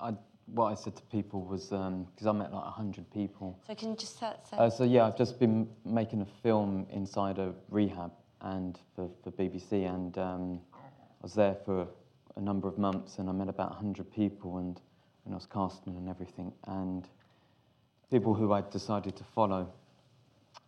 I, 0.00 0.12
what 0.46 0.66
I 0.66 0.74
said 0.74 0.94
to 0.96 1.02
people 1.04 1.42
was 1.42 1.66
because 1.66 2.26
I 2.26 2.32
met 2.32 2.52
like 2.52 2.64
hundred 2.64 3.10
people. 3.10 3.58
So 3.66 3.74
can 3.74 3.90
you 3.90 3.96
just 3.96 4.18
say, 4.18 4.32
say 4.48 4.56
Uh, 4.58 4.68
so 4.68 4.84
yeah, 4.84 5.06
I've 5.06 5.16
just 5.16 5.40
been 5.40 5.66
making 5.84 6.20
a 6.20 6.26
film 6.42 6.86
inside 6.90 7.38
a 7.38 7.54
rehab 7.70 8.12
and 8.42 8.78
for, 8.94 9.08
for 9.22 9.30
BBC, 9.30 9.88
and 9.88 10.18
um, 10.18 10.60
I 10.74 10.78
was 11.22 11.34
there 11.34 11.56
for 11.64 11.86
a 12.36 12.40
number 12.40 12.68
of 12.68 12.76
months, 12.76 13.18
and 13.18 13.28
I 13.28 13.32
met 13.32 13.48
about 13.48 13.72
hundred 13.72 14.12
people, 14.12 14.58
and 14.58 14.80
when 15.24 15.32
I 15.32 15.36
was 15.36 15.46
casting 15.46 15.96
and 15.96 16.08
everything, 16.08 16.52
and 16.66 17.08
people 18.10 18.34
who 18.34 18.52
I 18.52 18.62
decided 18.62 19.16
to 19.16 19.24
follow, 19.24 19.72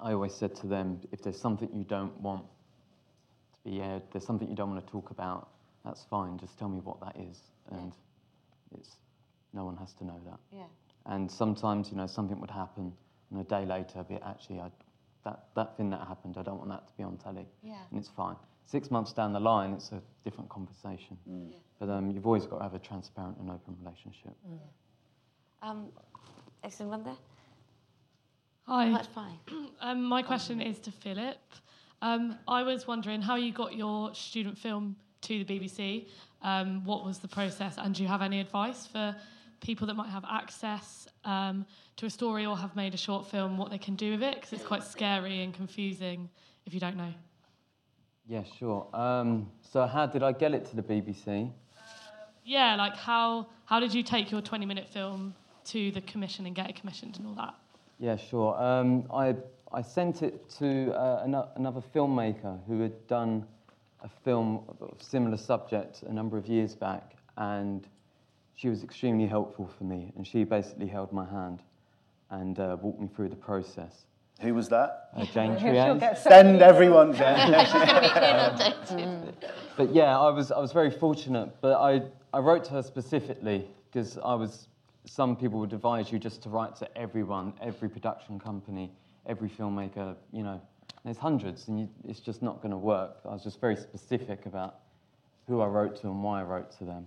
I 0.01 0.13
always 0.13 0.35
said 0.35 0.55
to 0.57 0.67
them, 0.67 1.01
if 1.13 1.23
there's 1.23 1.41
something 1.41 1.69
you 1.73 1.85
don't 1.85 2.19
want 2.21 2.45
to 3.55 3.71
be 3.71 3.81
aired, 3.81 4.03
there's 4.13 4.27
something 4.27 4.49
you 4.49 4.57
don't 4.57 4.71
want 4.71 4.85
to 4.85 4.91
talk 4.93 5.11
about, 5.11 5.49
that's 5.85 6.05
fine. 6.11 6.39
Just 6.39 6.59
tell 6.59 6.69
me 6.69 6.81
what 6.81 7.01
that 7.01 7.17
is, 7.21 7.41
and 7.71 7.93
it's 8.79 8.97
no 9.53 9.65
one 9.65 9.77
has 9.77 9.93
to 9.95 10.05
know 10.05 10.21
that. 10.27 10.39
Yeah. 10.53 10.65
And 11.07 11.31
sometimes, 11.31 11.91
you 11.91 11.97
know, 11.97 12.07
something 12.07 12.41
would 12.41 12.51
happen, 12.51 12.93
and 13.31 13.41
a 13.41 13.45
day 13.45 13.65
later, 13.65 14.03
be 14.03 14.19
actually, 14.27 14.61
I, 14.61 14.71
that, 15.25 15.45
that 15.55 15.77
thing 15.77 15.91
that 15.91 16.07
happened, 16.09 16.37
I 16.39 16.43
don't 16.43 16.59
want 16.59 16.71
that 16.71 16.87
to 16.89 16.93
be 16.97 17.03
on 17.03 17.17
telly. 17.19 17.47
Yeah. 17.63 17.75
And 17.91 17.99
it's 18.01 18.09
fine. 18.09 18.37
Six 18.67 18.91
months 18.91 19.13
down 19.13 19.33
the 19.33 19.41
line, 19.41 19.73
it's 19.75 19.93
a 19.93 20.01
different 20.25 20.49
conversation. 20.49 21.19
Yeah. 21.27 21.57
But 21.79 21.91
um, 21.91 22.11
you've 22.11 22.27
always 22.27 22.47
got 22.47 22.59
to 22.59 22.63
have 22.63 22.75
a 22.75 22.79
transparent 22.79 23.37
and 23.39 23.51
open 23.51 23.77
relationship. 23.83 24.33
Um, 25.63 25.89
is 26.67 26.77
there 26.77 26.87
one 26.87 27.05
there? 27.05 27.17
Hi. 28.67 28.91
That's 28.91 29.09
fine. 29.09 29.39
um, 29.81 30.03
my 30.03 30.23
question 30.23 30.61
is 30.61 30.79
to 30.81 30.91
Philip. 30.91 31.39
Um, 32.01 32.39
I 32.49 32.63
was 32.63 32.87
wondering 32.87 33.21
how 33.21 33.37
you 33.37 33.53
got 33.53 33.75
your 33.75 34.15
student 34.15 34.57
film 34.57 34.97
to 35.23 35.45
the 35.45 35.61
BBC. 35.61 36.09
Um, 36.43 36.85
what 36.85 37.05
was 37.05 37.19
the 37.19 37.29
process, 37.29 37.77
and 37.79 37.95
do 37.95 38.03
you 38.03 38.09
have 38.09 38.23
any 38.23 38.41
advice 38.41 38.87
for 38.87 39.17
people 39.61 39.87
that 39.87 39.95
might 39.95 40.11
have 40.11 40.25
access 40.31 41.09
um, 41.25 41.65
to 41.97 42.07
a 42.07 42.11
story 42.11 42.45
or 42.45 42.57
have 42.57 42.77
made 42.77 42.93
a 42.93 42.99
short 42.99 43.27
film, 43.27 43.57
what 43.57 43.71
they 43.71 43.79
can 43.79 43.97
do 43.97 44.13
with 44.13 44.23
it? 44.23 44.35
Because 44.35 44.53
it's 44.53 44.65
quite 44.65 44.83
scary 44.83 45.43
and 45.43 45.55
confusing 45.55 46.29
if 46.67 46.75
you 46.75 46.81
don't 46.81 46.97
know. 46.97 47.13
Yeah, 48.27 48.43
sure. 48.59 48.87
Um, 48.95 49.51
so 49.61 49.87
how 49.87 50.07
did 50.07 50.23
I 50.23 50.33
get 50.33 50.55
it 50.55 50.65
to 50.67 50.77
the 50.77 50.83
BBC? 50.83 51.51
yeah, 52.45 52.77
like 52.77 52.97
how 52.97 53.47
how 53.65 53.81
did 53.81 53.95
you 53.95 54.03
take 54.03 54.31
your 54.31 54.43
20 54.43 54.67
minute 54.67 54.89
film 54.89 55.35
to 55.65 55.91
the 55.93 56.01
commission 56.03 56.45
and 56.47 56.55
get 56.55 56.69
it 56.69 56.77
commissioned 56.77 57.17
and 57.17 57.27
all 57.27 57.35
that? 57.35 57.55
Yeah, 58.05 58.17
sure. 58.17 58.55
Um, 58.63 59.05
I, 59.11 59.35
I 59.73 59.81
sent 59.81 60.23
it 60.23 60.51
to 60.59 60.93
uh, 60.93 61.23
ano- 61.25 61.49
another 61.57 61.81
filmmaker 61.95 62.59
who 62.67 62.81
had 62.83 63.07
done 63.07 63.47
a 64.03 64.11
film 64.23 64.63
of 64.79 65.03
similar 65.03 65.39
subject 65.39 66.03
a 66.03 66.13
number 66.13 66.37
of 66.37 66.47
years 66.47 66.75
back, 66.75 67.17
and 67.39 67.89
she 68.57 68.69
was 68.69 68.85
extremely 68.85 69.27
helpful 69.27 69.71
for 69.79 69.85
me. 69.85 70.13
And 70.17 70.27
she 70.27 70.45
basically 70.45 70.87
held 70.87 71.15
my 71.15 71.25
hand 71.25 71.63
and 72.29 72.61
uh, 72.61 72.77
walked 72.83 73.01
me 73.01 73.09
through 73.09 73.31
the 73.31 73.37
process. 73.37 74.05
Who 74.43 74.53
was 74.53 74.69
that? 74.69 75.09
Uh, 75.17 75.25
Jane 75.25 75.59
She'll 75.59 75.99
Treays. 75.99 76.19
Send 76.19 76.61
everyone 76.61 77.15
emails. 77.15 77.19
there. 77.51 77.65
She's 77.65 77.73
gonna 77.73 78.91
be 78.91 79.03
inundated. 79.03 79.35
But 79.79 79.95
yeah, 79.95 80.21
I 80.21 80.29
was, 80.29 80.53
I 80.53 80.59
was 80.59 80.73
very 80.73 80.91
fortunate. 80.91 81.57
But 81.63 81.81
I, 81.81 82.03
I 82.35 82.41
wrote 82.41 82.65
to 82.65 82.73
her 82.73 82.83
specifically 82.83 83.67
because 83.91 84.19
I 84.19 84.35
was. 84.35 84.69
Some 85.07 85.37
people 85.37 85.59
would 85.61 85.73
advise 85.73 86.11
you 86.11 86.19
just 86.19 86.43
to 86.45 86.49
write 86.49 86.77
to 86.77 86.99
everyone, 86.99 87.53
every 87.61 87.89
production 87.89 88.39
company, 88.39 88.91
every 89.27 89.51
filmmaker. 89.51 90.15
You 90.33 90.43
know, 90.45 90.61
there's 91.05 91.19
hundreds, 91.19 91.69
and 91.69 91.79
you, 91.81 91.89
it's 92.09 92.21
just 92.21 92.43
not 92.43 92.63
going 92.63 92.71
to 92.71 92.79
work. 92.79 93.17
I 93.29 93.33
was 93.33 93.43
just 93.45 93.61
very 93.61 93.77
specific 93.77 94.47
about 94.47 94.77
who 95.47 95.61
I 95.61 95.67
wrote 95.67 95.97
to 96.01 96.07
and 96.07 96.23
why 96.23 96.41
I 96.41 96.45
wrote 96.45 96.71
to 96.79 96.85
them, 96.85 97.07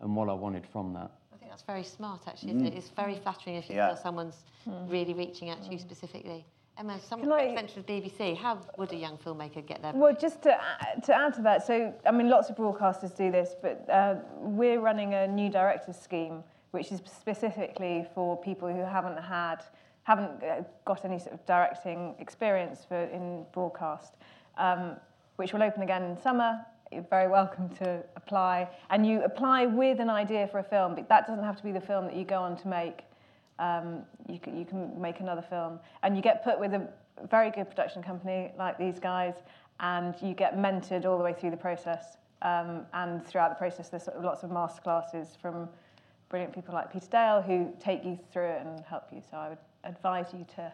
and 0.00 0.14
what 0.14 0.28
I 0.28 0.34
wanted 0.34 0.66
from 0.70 0.92
that. 0.92 1.10
I 1.32 1.36
think 1.38 1.50
that's 1.50 1.62
very 1.62 1.82
smart, 1.82 2.20
actually. 2.26 2.50
Isn't 2.50 2.62
Mm. 2.64 2.66
it? 2.66 2.74
It's 2.74 2.90
very 2.90 3.14
flattering 3.16 3.56
if 3.56 3.70
you 3.70 3.76
Yeah. 3.76 3.88
feel 3.88 3.96
someone's 3.96 4.44
really 4.88 5.14
reaching 5.14 5.48
out 5.48 5.62
to 5.62 5.70
you 5.72 5.78
specifically. 5.78 6.44
Emma, 6.76 6.98
some 7.00 7.20
Can 7.20 7.32
I- 7.32 7.40
extension 7.42 7.80
of 7.80 7.86
BBC. 7.86 8.34
How 8.34 8.58
would 8.76 8.92
a 8.92 8.96
young 8.96 9.16
filmmaker 9.16 9.64
get 9.66 9.80
there? 9.80 9.92
Well, 9.94 10.14
just 10.14 10.42
to, 10.42 10.58
to 11.04 11.14
add 11.14 11.34
to 11.34 11.42
that, 11.42 11.66
so 11.66 11.94
I 12.04 12.10
mean, 12.10 12.28
lots 12.28 12.50
of 12.50 12.56
broadcasters 12.56 13.16
do 13.16 13.30
this, 13.30 13.54
but 13.62 13.88
uh, 13.88 14.16
we're 14.36 14.80
running 14.80 15.14
a 15.14 15.26
new 15.26 15.48
directors 15.50 15.96
scheme, 15.98 16.44
which 16.70 16.92
is 16.92 17.00
specifically 17.04 18.06
for 18.14 18.36
people 18.40 18.68
who 18.68 18.80
haven't 18.80 19.18
had, 19.18 19.64
haven't 20.04 20.42
uh, 20.42 20.62
got 20.84 21.04
any 21.04 21.18
sort 21.18 21.32
of 21.32 21.44
directing 21.46 22.14
experience 22.18 22.84
for 22.86 23.04
in 23.04 23.44
broadcast, 23.52 24.14
um, 24.58 24.96
which 25.36 25.52
will 25.52 25.62
open 25.62 25.82
again 25.82 26.02
in 26.02 26.16
summer. 26.16 26.60
You're 26.92 27.02
very 27.02 27.28
welcome 27.28 27.68
to 27.76 28.02
apply, 28.16 28.68
and 28.90 29.06
you 29.06 29.22
apply 29.22 29.66
with 29.66 30.00
an 30.00 30.10
idea 30.10 30.48
for 30.48 30.58
a 30.58 30.64
film, 30.64 30.96
but 30.96 31.08
that 31.08 31.26
doesn't 31.26 31.44
have 31.44 31.56
to 31.56 31.62
be 31.62 31.72
the 31.72 31.80
film 31.80 32.06
that 32.06 32.16
you 32.16 32.24
go 32.24 32.40
on 32.42 32.56
to 32.56 32.68
make. 32.68 33.02
Um, 33.60 34.02
you, 34.28 34.38
can, 34.38 34.56
you 34.56 34.64
can 34.64 35.00
make 35.00 35.20
another 35.20 35.42
film, 35.42 35.78
and 36.02 36.16
you 36.16 36.22
get 36.22 36.42
put 36.42 36.58
with 36.58 36.72
a 36.74 36.88
very 37.30 37.50
good 37.50 37.68
production 37.68 38.02
company 38.02 38.52
like 38.58 38.78
these 38.78 38.98
guys, 38.98 39.34
and 39.78 40.14
you 40.20 40.34
get 40.34 40.56
mentored 40.56 41.04
all 41.04 41.16
the 41.16 41.24
way 41.24 41.32
through 41.32 41.50
the 41.50 41.56
process. 41.56 42.16
Um, 42.42 42.86
and 42.94 43.24
throughout 43.24 43.50
the 43.50 43.56
process, 43.56 43.90
there's 43.90 44.04
sort 44.04 44.16
of 44.16 44.24
lots 44.24 44.42
of 44.42 44.50
masterclasses 44.50 45.36
from 45.40 45.68
brilliant 46.30 46.54
people 46.54 46.72
like 46.72 46.90
Peter 46.90 47.08
Dale 47.10 47.42
who 47.42 47.70
take 47.78 48.04
you 48.04 48.18
through 48.32 48.48
it 48.48 48.62
and 48.64 48.82
help 48.86 49.04
you. 49.12 49.20
So 49.30 49.36
I 49.36 49.48
would 49.50 49.58
advise 49.84 50.26
you 50.32 50.46
to 50.56 50.72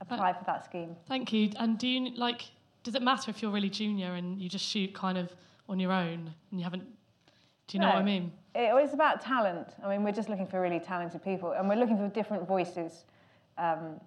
apply 0.00 0.34
for 0.34 0.44
that 0.44 0.64
scheme. 0.64 0.94
Thank 1.08 1.32
you. 1.32 1.50
And 1.58 1.76
do 1.76 1.88
you 1.88 2.14
like? 2.14 2.42
Does 2.84 2.94
it 2.94 3.02
matter 3.02 3.30
if 3.30 3.42
you're 3.42 3.50
really 3.50 3.70
junior 3.70 4.14
and 4.14 4.40
you 4.40 4.48
just 4.48 4.64
shoot 4.64 4.94
kind 4.94 5.18
of 5.18 5.32
on 5.68 5.80
your 5.80 5.90
own 5.92 6.32
and 6.50 6.60
you 6.60 6.62
haven't? 6.62 6.84
Do 7.66 7.76
you 7.76 7.80
know 7.80 7.88
what 7.88 7.96
I 7.96 8.02
mean? 8.02 8.32
It 8.54 8.72
was 8.72 8.94
about 8.94 9.20
talent. 9.20 9.74
I 9.84 9.88
mean, 9.90 10.04
we're 10.04 10.12
just 10.12 10.28
looking 10.28 10.46
for 10.46 10.60
really 10.60 10.80
talented 10.80 11.22
people, 11.22 11.52
and 11.52 11.68
we're 11.68 11.76
looking 11.76 11.98
for 11.98 12.08
different 12.08 12.46
voices. 12.46 13.04
Um, 13.58 14.00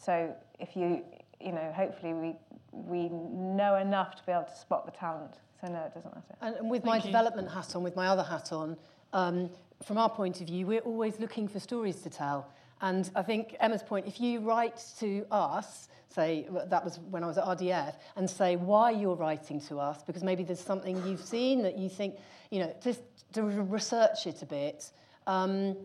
so 0.00 0.34
if 0.60 0.76
you, 0.76 1.02
you 1.40 1.52
know, 1.52 1.72
hopefully 1.74 2.12
we 2.12 2.36
we 2.72 3.08
know 3.08 3.76
enough 3.76 4.14
to 4.16 4.22
be 4.24 4.32
able 4.32 4.44
to 4.44 4.56
spot 4.56 4.86
the 4.86 4.92
talent. 4.92 5.34
So 5.60 5.66
no, 5.66 5.80
it 5.80 5.94
doesn't 5.94 6.14
matter. 6.14 6.36
And, 6.40 6.56
and 6.56 6.70
with 6.70 6.84
my 6.84 6.98
you. 6.98 7.02
development 7.02 7.50
hat 7.50 7.74
on, 7.74 7.82
with 7.82 7.96
my 7.96 8.06
other 8.06 8.22
hat 8.22 8.52
on, 8.52 8.76
um, 9.12 9.50
from 9.82 9.98
our 9.98 10.10
point 10.10 10.40
of 10.40 10.46
view, 10.46 10.66
we're 10.66 10.80
always 10.80 11.20
looking 11.20 11.48
for 11.48 11.60
stories 11.60 12.02
to 12.02 12.10
tell. 12.10 12.52
And 12.80 13.10
I 13.14 13.22
think 13.22 13.56
Emma's 13.60 13.82
point, 13.82 14.06
if 14.06 14.20
you 14.20 14.40
write 14.40 14.82
to 15.00 15.26
us, 15.30 15.88
say, 16.08 16.48
that 16.66 16.84
was 16.84 16.98
when 17.10 17.24
I 17.24 17.26
was 17.26 17.38
at 17.38 17.44
RDF, 17.44 17.94
and 18.16 18.28
say 18.28 18.56
why 18.56 18.90
you're 18.90 19.16
writing 19.16 19.60
to 19.62 19.78
us, 19.78 20.02
because 20.02 20.22
maybe 20.22 20.44
there's 20.44 20.60
something 20.60 21.04
you've 21.06 21.24
seen 21.24 21.62
that 21.62 21.76
you 21.76 21.88
think, 21.88 22.16
you 22.50 22.60
know, 22.60 22.74
just 22.82 23.00
to 23.32 23.42
research 23.42 24.26
it 24.26 24.42
a 24.42 24.46
bit. 24.46 24.92
Um, 25.26 25.76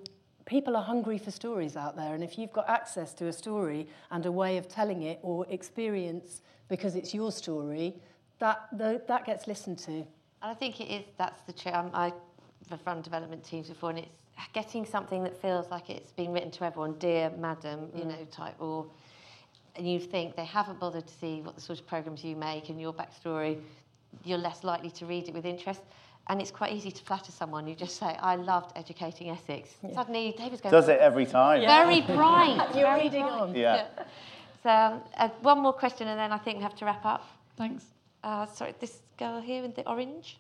people 0.46 0.76
are 0.78 0.84
hungry 0.84 1.18
for 1.18 1.32
stories 1.32 1.76
out 1.76 1.96
there, 1.96 2.14
and 2.14 2.24
if 2.24 2.38
you've 2.38 2.54
got 2.54 2.70
access 2.70 3.14
to 3.16 3.28
a 3.28 3.34
story 3.34 3.88
and 4.12 4.26
a 4.26 4.32
way 4.32 4.58
of 4.58 4.68
telling 4.68 5.04
it 5.04 5.20
or 5.22 5.46
experience 5.50 6.42
because 6.70 6.96
it's 6.96 7.14
your 7.14 7.32
story, 7.32 7.96
that, 8.40 8.68
the, 8.72 9.02
that 9.08 9.26
gets 9.26 9.48
listened 9.48 9.80
to. 9.80 9.92
And 9.92 10.52
I 10.52 10.54
think 10.54 10.80
it 10.82 10.86
is, 10.86 11.04
that's 11.18 11.42
the. 11.42 11.78
Um, 11.78 11.92
I've 12.72 12.86
run 12.86 13.02
development 13.02 13.44
teams 13.44 13.70
before, 13.70 13.90
and 13.92 14.00
it's 14.00 14.10
getting 14.54 14.86
something 14.86 15.24
that 15.24 15.40
feels 15.42 15.70
like 15.70 15.90
it's 15.90 16.12
been 16.12 16.32
written 16.34 16.52
to 16.52 16.66
everyone, 16.66 16.94
dear 17.00 17.30
madam, 17.38 17.90
you 17.96 18.04
Mm. 18.04 18.08
know, 18.08 18.26
type, 18.32 18.56
or, 18.60 18.86
and 19.76 19.90
you 19.92 20.00
think 20.00 20.36
they 20.36 20.46
haven't 20.46 20.80
bothered 20.80 21.06
to 21.08 21.14
see 21.14 21.42
what 21.42 21.56
the 21.56 21.62
sort 21.62 21.80
of 21.80 21.88
programs 21.88 22.24
you 22.24 22.36
make 22.36 22.70
and 22.70 22.80
your 22.80 22.94
backstory, 22.94 23.60
you're 24.24 24.38
less 24.38 24.64
likely 24.64 24.92
to 24.92 25.06
read 25.06 25.28
it 25.28 25.34
with 25.34 25.46
interest. 25.46 25.82
And 26.28 26.40
it's 26.42 26.52
quite 26.52 26.72
easy 26.72 26.90
to 26.90 27.04
flatter 27.04 27.34
someone. 27.34 27.68
You 27.68 27.76
just 27.76 27.98
say, 27.98 28.16
I 28.20 28.36
loved 28.38 28.72
educating 28.78 29.30
Essex. 29.30 29.72
Suddenly, 29.94 30.34
David's 30.38 30.62
going, 30.62 30.72
Does 30.72 30.88
it 30.88 31.00
every 31.00 31.26
time. 31.26 31.62
Very 31.62 32.00
bright. 32.02 32.56
You're 32.74 32.84
very 32.88 33.02
reading 33.04 33.24
bright. 33.24 33.42
on. 33.42 33.56
Yeah. 33.56 33.88
So, 34.64 34.70
um, 34.70 35.02
uh, 35.18 35.28
one 35.42 35.60
more 35.60 35.74
question, 35.74 36.08
and 36.08 36.18
then 36.18 36.32
I 36.32 36.38
think 36.38 36.58
we 36.60 36.64
have 36.64 36.76
to 36.78 36.86
wrap 36.86 37.04
up. 37.06 37.28
Thanks. 37.58 37.84
Uh, 38.24 38.46
sorry, 38.46 38.74
this 38.80 39.00
girl 39.18 39.42
here 39.42 39.66
in 39.66 39.74
the 39.74 39.86
orange. 39.86 40.38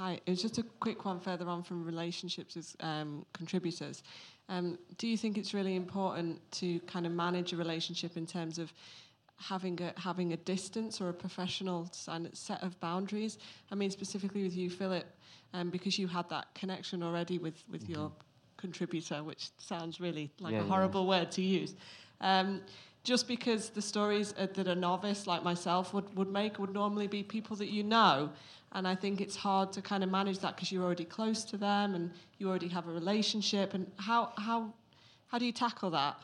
Hi, 0.00 0.20
it 0.26 0.30
was 0.30 0.40
just 0.40 0.58
a 0.58 0.62
quick 0.78 1.04
one 1.04 1.18
further 1.18 1.48
on 1.48 1.64
from 1.64 1.84
relationships 1.84 2.56
as 2.56 2.76
um, 2.78 3.26
contributors. 3.32 4.04
Um, 4.48 4.78
do 4.96 5.08
you 5.08 5.16
think 5.16 5.36
it's 5.36 5.52
really 5.52 5.74
important 5.74 6.40
to 6.52 6.78
kind 6.80 7.04
of 7.04 7.10
manage 7.10 7.52
a 7.52 7.56
relationship 7.56 8.16
in 8.16 8.24
terms 8.24 8.60
of 8.60 8.72
having 9.40 9.80
a 9.82 9.92
having 9.98 10.32
a 10.34 10.36
distance 10.36 11.00
or 11.00 11.08
a 11.08 11.12
professional 11.12 11.88
set 11.92 12.62
of 12.62 12.78
boundaries? 12.78 13.38
I 13.72 13.74
mean, 13.74 13.90
specifically 13.90 14.44
with 14.44 14.56
you, 14.56 14.70
Philip, 14.70 15.04
um, 15.52 15.68
because 15.68 15.98
you 15.98 16.06
had 16.06 16.28
that 16.28 16.54
connection 16.54 17.02
already 17.02 17.38
with 17.38 17.64
with 17.68 17.88
your 17.88 18.12
contributor, 18.56 19.24
which 19.24 19.50
sounds 19.58 19.98
really 20.00 20.30
like 20.38 20.52
Yeah, 20.52 20.60
a 20.60 20.62
yeah. 20.62 20.68
horrible 20.68 21.08
word 21.08 21.32
to 21.32 21.42
use. 21.42 21.74
Um, 22.20 22.60
just 23.04 23.26
because 23.26 23.70
the 23.70 23.80
stories 23.82 24.34
uh, 24.38 24.46
that 24.54 24.68
a 24.68 24.74
novice 24.74 25.26
like 25.26 25.42
myself 25.42 25.94
would, 25.94 26.14
would 26.16 26.28
make 26.30 26.58
would 26.58 26.74
normally 26.74 27.06
be 27.06 27.22
people 27.22 27.56
that 27.56 27.68
you 27.68 27.82
know. 27.82 28.30
And 28.72 28.86
I 28.86 28.94
think 28.94 29.20
it's 29.20 29.36
hard 29.36 29.72
to 29.72 29.82
kind 29.82 30.04
of 30.04 30.10
manage 30.10 30.40
that 30.40 30.56
because 30.56 30.70
you're 30.70 30.84
already 30.84 31.04
close 31.04 31.44
to 31.44 31.56
them 31.56 31.94
and 31.94 32.10
you 32.38 32.48
already 32.48 32.68
have 32.68 32.86
a 32.86 32.92
relationship. 32.92 33.74
And 33.74 33.90
how, 33.96 34.32
how, 34.36 34.72
how 35.28 35.38
do 35.38 35.46
you 35.46 35.52
tackle 35.52 35.90
that? 35.90 36.16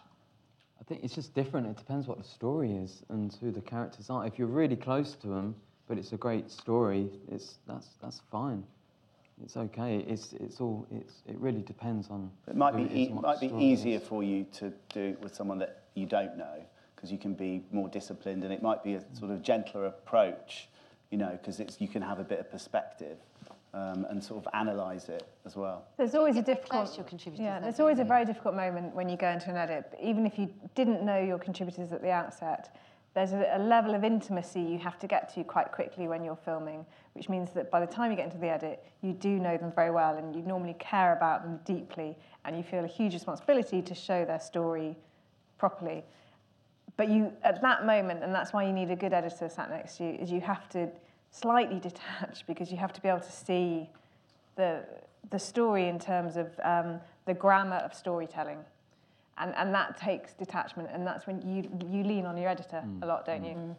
I 0.80 0.84
think 0.84 1.02
it's 1.02 1.14
just 1.14 1.34
different. 1.34 1.66
It 1.66 1.76
depends 1.76 2.06
what 2.06 2.18
the 2.18 2.24
story 2.24 2.72
is 2.72 3.02
and 3.08 3.34
who 3.40 3.50
the 3.50 3.62
characters 3.62 4.10
are. 4.10 4.26
If 4.26 4.38
you're 4.38 4.48
really 4.48 4.76
close 4.76 5.14
to 5.16 5.26
them, 5.28 5.54
but 5.88 5.98
it's 5.98 6.12
a 6.12 6.16
great 6.16 6.50
story, 6.50 7.08
it's 7.30 7.58
that's 7.66 7.88
that's 8.02 8.20
fine. 8.30 8.64
It's 9.42 9.56
okay. 9.56 9.98
It's 10.08 10.32
it's 10.34 10.60
all 10.60 10.86
it's 10.90 11.22
it 11.26 11.36
really 11.38 11.62
depends 11.62 12.08
on. 12.08 12.30
It 12.48 12.56
might 12.56 12.74
who 12.74 12.86
be 12.86 12.94
it 12.94 13.02
is 13.02 13.08
e- 13.08 13.12
might 13.12 13.40
be 13.40 13.48
story 13.48 13.72
is. 13.72 13.80
easier 13.80 14.00
for 14.00 14.22
you 14.22 14.46
to 14.54 14.72
do 14.92 15.00
it 15.00 15.20
with 15.22 15.34
someone 15.34 15.58
that 15.58 15.84
you 15.94 16.06
don't 16.06 16.36
know 16.36 16.64
because 16.94 17.10
you 17.12 17.18
can 17.18 17.34
be 17.34 17.62
more 17.70 17.88
disciplined 17.88 18.44
and 18.44 18.52
it 18.52 18.62
might 18.62 18.82
be 18.82 18.94
a 18.94 19.04
sort 19.14 19.30
of 19.30 19.42
gentler 19.42 19.86
approach, 19.86 20.68
you 21.14 21.18
know, 21.18 21.38
because 21.40 21.60
it's 21.60 21.80
you 21.80 21.86
can 21.86 22.02
have 22.02 22.18
a 22.18 22.24
bit 22.24 22.40
of 22.40 22.50
perspective 22.50 23.18
um, 23.72 24.04
and 24.10 24.22
sort 24.22 24.44
of 24.44 24.50
analyse 24.52 25.08
it 25.08 25.24
as 25.46 25.54
well. 25.54 25.86
There's 25.96 26.16
always 26.16 26.36
a 26.36 26.42
difficult. 26.42 26.86
close 26.86 26.96
your 26.96 27.06
contributors, 27.06 27.44
Yeah, 27.44 27.60
there's 27.60 27.78
always 27.78 28.00
a 28.00 28.04
very 28.04 28.24
difficult 28.24 28.56
moment 28.56 28.96
when 28.96 29.08
you 29.08 29.16
go 29.16 29.28
into 29.28 29.48
an 29.48 29.56
edit. 29.56 29.96
Even 30.02 30.26
if 30.26 30.40
you 30.40 30.52
didn't 30.74 31.04
know 31.04 31.20
your 31.20 31.38
contributors 31.38 31.92
at 31.92 32.02
the 32.02 32.10
outset, 32.10 32.76
there's 33.14 33.30
a, 33.30 33.48
a 33.54 33.60
level 33.60 33.94
of 33.94 34.02
intimacy 34.02 34.60
you 34.60 34.78
have 34.78 34.98
to 34.98 35.06
get 35.06 35.32
to 35.34 35.44
quite 35.44 35.70
quickly 35.70 36.08
when 36.08 36.24
you're 36.24 36.34
filming, 36.34 36.84
which 37.12 37.28
means 37.28 37.52
that 37.52 37.70
by 37.70 37.78
the 37.78 37.86
time 37.86 38.10
you 38.10 38.16
get 38.16 38.24
into 38.24 38.38
the 38.38 38.48
edit, 38.48 38.84
you 39.00 39.12
do 39.12 39.38
know 39.38 39.56
them 39.56 39.70
very 39.72 39.92
well 39.92 40.16
and 40.16 40.34
you 40.34 40.42
normally 40.42 40.74
care 40.80 41.12
about 41.12 41.44
them 41.44 41.60
deeply 41.64 42.18
and 42.44 42.56
you 42.56 42.64
feel 42.64 42.82
a 42.82 42.88
huge 42.88 43.14
responsibility 43.14 43.80
to 43.82 43.94
show 43.94 44.24
their 44.24 44.40
story 44.40 44.96
properly. 45.58 46.02
But 46.96 47.08
you, 47.08 47.32
at 47.44 47.62
that 47.62 47.86
moment, 47.86 48.24
and 48.24 48.34
that's 48.34 48.52
why 48.52 48.64
you 48.64 48.72
need 48.72 48.90
a 48.90 48.96
good 48.96 49.12
editor 49.12 49.48
sat 49.48 49.70
next 49.70 49.98
to 49.98 50.04
you, 50.04 50.10
is 50.14 50.32
you 50.32 50.40
have 50.40 50.68
to 50.70 50.90
slightly 51.34 51.80
detached 51.80 52.46
because 52.46 52.70
you 52.70 52.76
have 52.76 52.92
to 52.92 53.00
be 53.00 53.08
able 53.08 53.20
to 53.20 53.32
see 53.32 53.90
the, 54.56 54.84
the 55.30 55.38
story 55.38 55.88
in 55.88 55.98
terms 55.98 56.36
of 56.36 56.48
um, 56.62 57.00
the 57.26 57.34
grammar 57.34 57.76
of 57.76 57.94
storytelling. 57.94 58.58
And, 59.36 59.52
and 59.56 59.74
that 59.74 59.98
takes 59.98 60.32
detachment, 60.32 60.90
and 60.92 61.04
that's 61.04 61.26
when 61.26 61.42
you, 61.42 61.68
you 61.90 62.04
lean 62.04 62.24
on 62.24 62.36
your 62.36 62.48
editor 62.48 62.84
a 63.02 63.06
lot, 63.06 63.26
don't 63.26 63.44
you? 63.44 63.76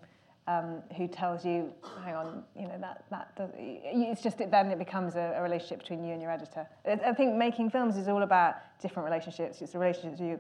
Um, 0.47 0.83
who 0.97 1.07
tells 1.07 1.45
you, 1.45 1.73
hang 2.03 2.13
on, 2.13 2.43
you 2.55 2.67
know, 2.67 2.77
that, 2.79 3.05
that 3.09 3.35
does, 3.35 3.49
it's 3.55 4.21
just, 4.21 4.37
then 4.37 4.69
it 4.69 4.77
becomes 4.77 5.15
a, 5.15 5.33
a 5.37 5.41
relationship 5.41 5.79
between 5.79 6.03
you 6.03 6.11
and 6.11 6.21
your 6.21 6.29
editor. 6.29 6.67
I 6.85 6.91
I 6.91 7.13
think 7.13 7.35
making 7.35 7.71
films 7.71 7.97
is 7.97 8.07
all 8.07 8.21
about 8.21 8.55
different 8.79 9.05
relationships. 9.09 9.61
It's 9.61 9.73
a 9.73 9.79
relationship 9.79 10.19
with 10.19 10.29
your 10.29 10.39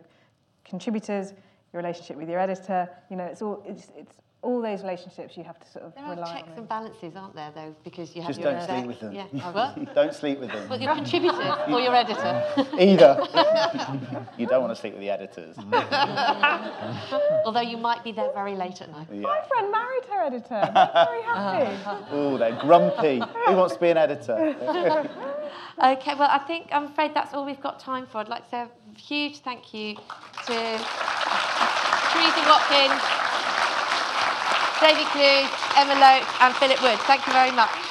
contributors, 0.63 1.31
your 1.73 1.81
relationship 1.81 2.17
with 2.17 2.29
your 2.29 2.39
editor, 2.39 2.87
you 3.09 3.15
know, 3.15 3.23
it's 3.23 3.41
all, 3.41 3.63
it's, 3.65 3.87
it's 3.95 4.17
all 4.45 4.61
those 4.61 4.81
relationships 4.83 5.35
you 5.35 5.43
have 5.43 5.59
to 5.59 5.67
sort 5.71 5.85
of 5.85 5.95
There 5.95 6.05
are 6.05 6.15
checks 6.17 6.49
on. 6.51 6.57
and 6.59 6.67
balances, 6.69 7.15
aren't 7.15 7.33
there, 7.35 7.51
though? 7.55 7.75
Because 7.83 8.15
you 8.15 8.21
have 8.21 8.29
Just 8.29 8.39
your 8.39 8.51
don't 8.51 8.61
exec- 8.61 8.75
sleep 8.77 8.87
with 8.87 8.99
them. 8.99 9.13
Yeah. 9.13 9.25
Oh, 9.43 9.51
what? 9.57 9.95
don't 9.95 10.13
sleep 10.13 10.39
with 10.39 10.51
them. 10.51 10.69
Well, 10.69 10.79
your 10.79 10.93
contributor 10.93 11.55
or 11.67 11.79
your 11.79 11.95
editor? 11.95 12.43
Either. 12.79 13.17
you 14.37 14.45
don't 14.45 14.61
want 14.61 14.71
to 14.71 14.79
sleep 14.79 14.93
with 14.93 15.01
the 15.01 15.09
editors. 15.09 15.55
Although 17.45 17.61
you 17.61 17.77
might 17.77 18.03
be 18.03 18.11
there 18.11 18.31
very 18.33 18.55
late 18.55 18.81
at 18.81 18.91
night. 18.91 19.11
My 19.11 19.41
friend 19.47 19.71
married 19.71 20.05
her 20.11 20.21
editor. 20.21 20.61
They're 20.73 21.05
very 21.09 21.23
happy. 21.23 22.05
Oh, 22.11 22.37
they're 22.37 22.55
grumpy. 22.61 23.19
Who 23.47 23.55
wants 23.55 23.73
to 23.73 23.79
be 23.81 23.89
an 23.89 23.97
editor? 23.97 24.35
Okay, 25.83 26.13
well, 26.15 26.29
I 26.31 26.39
think 26.47 26.67
I'm 26.71 26.85
afraid 26.85 27.13
that's 27.13 27.33
all 27.33 27.45
we've 27.45 27.59
got 27.61 27.79
time 27.79 28.05
for. 28.05 28.19
I'd 28.19 28.29
like 28.29 28.43
to 28.45 28.49
say 28.49 28.61
a 28.61 28.69
huge 28.99 29.39
thank 29.39 29.73
you 29.73 29.95
to 29.95 30.53
Teresa 32.13 32.41
Watkins, 32.47 33.01
David 34.81 35.07
Clews, 35.07 35.49
Emma 35.77 35.95
Loach, 35.95 36.27
and 36.41 36.53
Philip 36.55 36.81
Wood. 36.81 36.99
Thank 37.07 37.25
you 37.27 37.33
very 37.33 37.51
much. 37.51 37.84